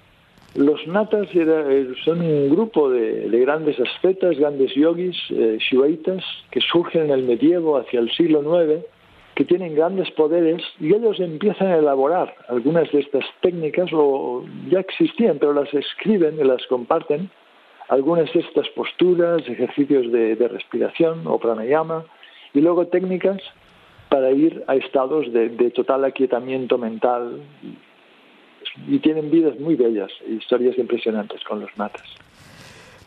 Los 0.55 0.85
natas 0.87 1.27
era- 1.35 1.71
eh, 1.71 1.87
son 2.03 2.21
un 2.21 2.49
grupo 2.49 2.89
de, 2.89 3.29
de 3.29 3.39
grandes 3.39 3.77
ascetas, 3.79 4.37
grandes 4.37 4.73
yogis, 4.75 5.15
eh, 5.29 5.57
shivaitas, 5.59 6.23
que 6.51 6.59
surgen 6.61 7.03
en 7.05 7.11
el 7.11 7.23
medievo 7.23 7.77
hacia 7.77 7.99
el 7.99 8.09
siglo 8.11 8.41
IX, 8.41 8.83
que 9.35 9.45
tienen 9.45 9.75
grandes 9.75 10.09
poderes 10.11 10.63
y 10.79 10.87
ellos 10.93 11.19
empiezan 11.19 11.67
a 11.67 11.77
elaborar 11.77 12.33
algunas 12.49 12.91
de 12.91 12.99
estas 13.01 13.23
técnicas, 13.41 13.89
o 13.93 14.43
ya 14.69 14.79
existían, 14.79 15.37
pero 15.39 15.53
las 15.53 15.71
escriben 15.73 16.39
y 16.39 16.43
las 16.43 16.65
comparten, 16.67 17.29
algunas 17.89 18.33
de 18.33 18.39
estas 18.39 18.67
posturas, 18.69 19.47
ejercicios 19.47 20.11
de 20.11 20.47
respiración 20.47 21.21
o 21.27 21.37
pranayama, 21.39 22.03
y 22.53 22.61
luego 22.61 22.87
técnicas 22.87 23.37
para 24.09 24.31
ir 24.31 24.63
a 24.67 24.75
estados 24.75 25.31
de, 25.33 25.49
de 25.49 25.71
total 25.71 26.05
aquietamiento 26.05 26.77
mental 26.77 27.41
y 28.87 28.99
tienen 28.99 29.31
vidas 29.31 29.59
muy 29.59 29.75
bellas, 29.75 30.11
historias 30.27 30.77
impresionantes 30.77 31.43
con 31.43 31.59
los 31.59 31.75
natas. 31.77 32.07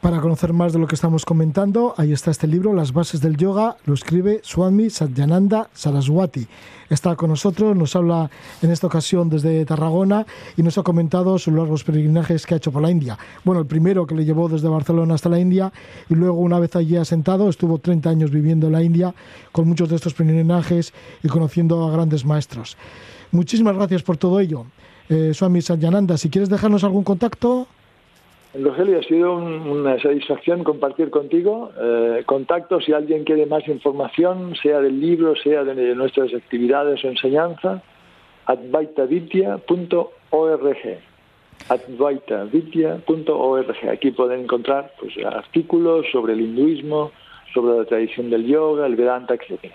Para 0.00 0.22
conocer 0.22 0.54
más 0.54 0.72
de 0.72 0.78
lo 0.78 0.86
que 0.86 0.94
estamos 0.94 1.26
comentando, 1.26 1.92
ahí 1.98 2.12
está 2.12 2.30
este 2.30 2.46
libro, 2.46 2.72
Las 2.72 2.94
bases 2.94 3.20
del 3.20 3.36
yoga, 3.36 3.76
lo 3.84 3.92
escribe 3.92 4.40
Swami 4.42 4.88
Satyananda 4.88 5.68
Saraswati. 5.74 6.48
Está 6.88 7.16
con 7.16 7.28
nosotros, 7.28 7.76
nos 7.76 7.94
habla 7.94 8.30
en 8.62 8.70
esta 8.70 8.86
ocasión 8.86 9.28
desde 9.28 9.62
Tarragona 9.66 10.24
y 10.56 10.62
nos 10.62 10.78
ha 10.78 10.82
comentado 10.82 11.38
sus 11.38 11.52
largos 11.52 11.84
peregrinajes 11.84 12.46
que 12.46 12.54
ha 12.54 12.56
hecho 12.56 12.72
por 12.72 12.80
la 12.80 12.90
India. 12.90 13.18
Bueno, 13.44 13.60
el 13.60 13.66
primero 13.66 14.06
que 14.06 14.14
le 14.14 14.24
llevó 14.24 14.48
desde 14.48 14.68
Barcelona 14.68 15.16
hasta 15.16 15.28
la 15.28 15.38
India 15.38 15.70
y 16.08 16.14
luego 16.14 16.38
una 16.38 16.58
vez 16.58 16.74
allí 16.76 16.96
asentado 16.96 17.50
estuvo 17.50 17.76
30 17.76 18.08
años 18.08 18.30
viviendo 18.30 18.68
en 18.68 18.72
la 18.72 18.82
India 18.82 19.14
con 19.52 19.68
muchos 19.68 19.90
de 19.90 19.96
estos 19.96 20.14
peregrinajes 20.14 20.94
y 21.22 21.28
conociendo 21.28 21.86
a 21.86 21.92
grandes 21.92 22.24
maestros. 22.24 22.78
Muchísimas 23.32 23.76
gracias 23.76 24.02
por 24.02 24.16
todo 24.16 24.40
ello. 24.40 24.64
Eh, 25.10 25.32
Swami 25.34 25.60
Satyananda, 25.60 26.16
si 26.16 26.30
quieres 26.30 26.48
dejarnos 26.48 26.84
algún 26.84 27.04
contacto... 27.04 27.68
Rogelio, 28.54 28.98
ha 28.98 29.02
sido 29.04 29.36
un- 29.36 29.60
una 29.68 30.00
satisfacción 30.02 30.64
compartir 30.64 31.10
contigo. 31.10 31.70
Eh, 31.80 32.24
contacto 32.26 32.80
si 32.80 32.92
alguien 32.92 33.22
quiere 33.24 33.46
más 33.46 33.66
información, 33.68 34.54
sea 34.60 34.80
del 34.80 34.98
libro, 35.00 35.34
sea 35.36 35.62
de 35.62 35.94
nuestras 35.94 36.34
actividades 36.34 37.04
o 37.04 37.08
enseñanza, 37.08 37.80
advaitavidya.org. 38.46 40.98
advaitavidya.org. 41.68 43.88
Aquí 43.92 44.10
pueden 44.10 44.40
encontrar 44.40 44.92
pues, 44.98 45.12
artículos 45.24 46.06
sobre 46.10 46.32
el 46.32 46.40
hinduismo, 46.40 47.12
sobre 47.54 47.78
la 47.78 47.84
tradición 47.84 48.30
del 48.30 48.46
yoga, 48.46 48.86
el 48.86 48.96
Vedanta, 48.96 49.34
etc. 49.34 49.70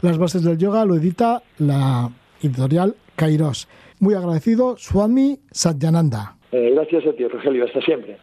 Las 0.00 0.18
bases 0.18 0.42
del 0.42 0.58
yoga 0.58 0.84
lo 0.84 0.96
edita 0.96 1.40
la 1.58 2.10
editorial 2.42 2.96
Kairos. 3.14 3.68
Muy 4.00 4.14
agradecido, 4.14 4.76
Swami 4.78 5.38
Satyananda. 5.50 6.34
Eh, 6.52 6.70
gracias 6.74 7.06
a 7.06 7.12
ti, 7.16 7.26
Rogelio. 7.26 7.64
Hasta 7.64 7.80
siempre. 7.80 8.18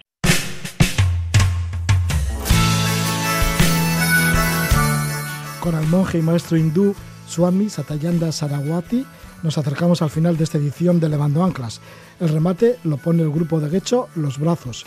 Con 5.60 5.76
el 5.76 5.86
monje 5.88 6.20
y 6.20 6.22
maestro 6.22 6.58
hindú 6.58 6.96
Swami 7.28 7.70
Satyananda 7.70 8.32
Saraswati 8.32 9.06
nos 9.44 9.58
acercamos 9.58 10.02
al 10.02 10.10
final 10.10 10.38
de 10.38 10.44
esta 10.44 10.58
edición 10.58 11.00
de 11.00 11.10
Levando 11.10 11.44
Anclas. 11.44 11.82
El 12.20 12.30
remate 12.30 12.78
lo 12.84 12.98
pone 12.98 13.24
el 13.24 13.32
grupo 13.32 13.60
de 13.60 13.70
Guecho 13.70 14.08
Los 14.16 14.40
Brazos. 14.40 14.86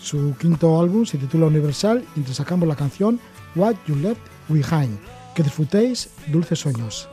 Su 0.00 0.36
quinto 0.38 0.80
álbum 0.80 1.06
se 1.06 1.18
titula 1.18 1.46
Universal 1.46 2.04
y 2.14 2.20
entresacamos 2.20 2.68
la 2.68 2.76
canción 2.76 3.20
What 3.54 3.76
You 3.86 3.96
Left 3.96 4.20
Behind. 4.48 4.98
Que 5.34 5.42
disfrutéis 5.42 6.10
dulces 6.28 6.58
sueños. 6.58 7.08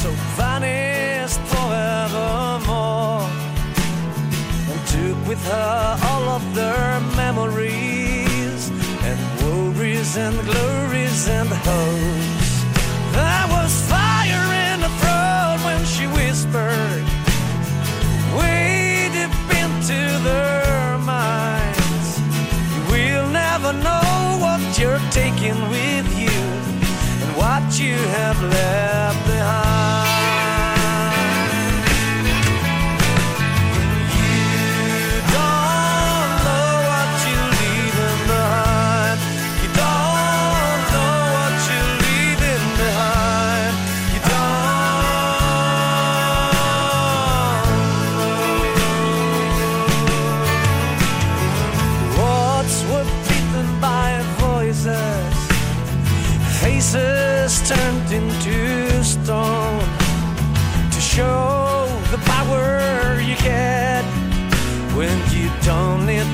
so 0.00 0.10
vanished 0.36 1.40
forevermore, 1.52 3.28
with 5.30 5.46
her 5.46 5.96
all 6.10 6.28
of 6.28 6.54
their 6.56 6.98
memories 7.14 8.62
and 9.08 9.18
worries 9.40 10.16
and 10.16 10.36
glories 10.44 11.28
and 11.28 11.48
hopes. 11.48 12.50
There 13.14 13.46
was 13.56 13.72
fire 13.88 14.46
in 14.66 14.80
her 14.86 14.94
throat 15.00 15.58
when 15.66 15.84
she 15.84 16.04
whispered, 16.18 17.04
way 18.40 19.08
deep 19.14 19.36
into 19.62 20.00
their 20.28 20.98
minds. 20.98 22.08
You 22.72 22.82
will 22.90 23.28
never 23.28 23.72
know 23.72 24.38
what 24.44 24.60
you're 24.80 25.04
taking 25.12 25.58
with 25.74 26.08
you 26.24 26.40
and 27.22 27.30
what 27.36 27.78
you 27.78 27.94
have 28.18 28.42
left 28.42 29.26
behind. 29.28 30.09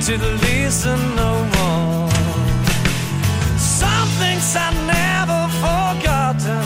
To 0.06 0.16
listen 0.18 1.16
no 1.16 1.32
more. 1.56 2.10
Some 3.58 4.08
things 4.20 4.54
are 4.54 4.76
never 4.86 5.40
forgotten, 5.64 6.64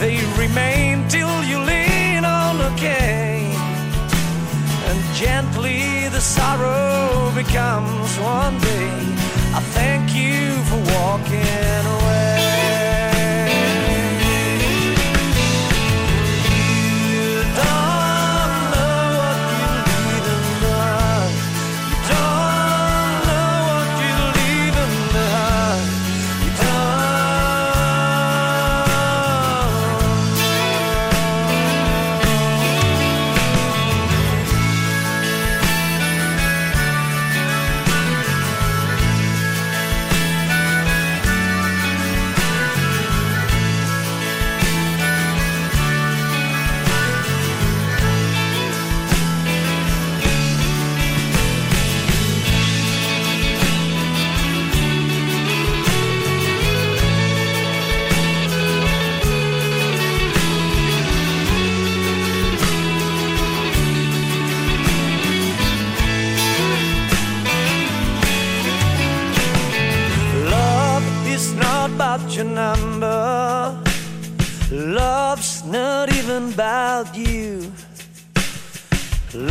they 0.00 0.16
remain 0.36 1.06
till 1.08 1.44
you 1.44 1.60
lean 1.60 2.24
on 2.24 2.60
a 2.60 2.72
cane. 2.76 3.54
And 4.88 4.98
gently 5.14 6.08
the 6.08 6.20
sorrow 6.20 7.30
becomes 7.36 8.18
one 8.18 8.58
day. 8.58 8.90
I 9.54 9.60
thank 9.76 10.12
you 10.12 10.50
for 10.68 10.80
walking 10.92 11.86
away. 11.86 11.99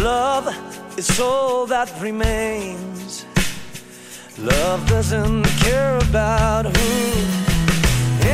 Love 0.10 0.48
is 0.98 1.20
all 1.20 1.68
that 1.68 1.90
remains. 2.02 3.26
Love 4.40 4.80
doesn't 4.90 5.46
care 5.66 5.98
about 6.10 6.66
who. 6.66 6.96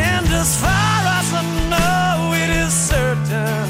And 0.07 0.25
as 0.41 0.51
far 0.63 0.99
as 1.19 1.27
I 1.41 1.43
know, 1.73 2.31
it 2.43 2.51
is 2.63 2.73
certain. 2.93 3.65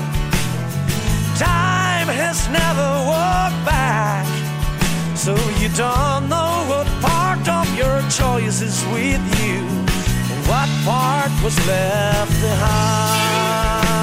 Time 1.49 2.09
has 2.21 2.37
never 2.61 2.89
walked 3.13 3.61
back. 3.73 4.27
So 5.17 5.33
you 5.61 5.69
don't 5.69 6.29
know 6.33 6.53
what 6.71 6.87
part 7.09 7.45
of 7.59 7.65
your 7.81 7.97
choice 8.19 8.61
is 8.69 8.77
with 8.95 9.23
you, 9.41 9.61
what 10.51 10.69
part 10.89 11.31
was 11.43 11.57
left 11.65 12.33
behind. 12.45 13.94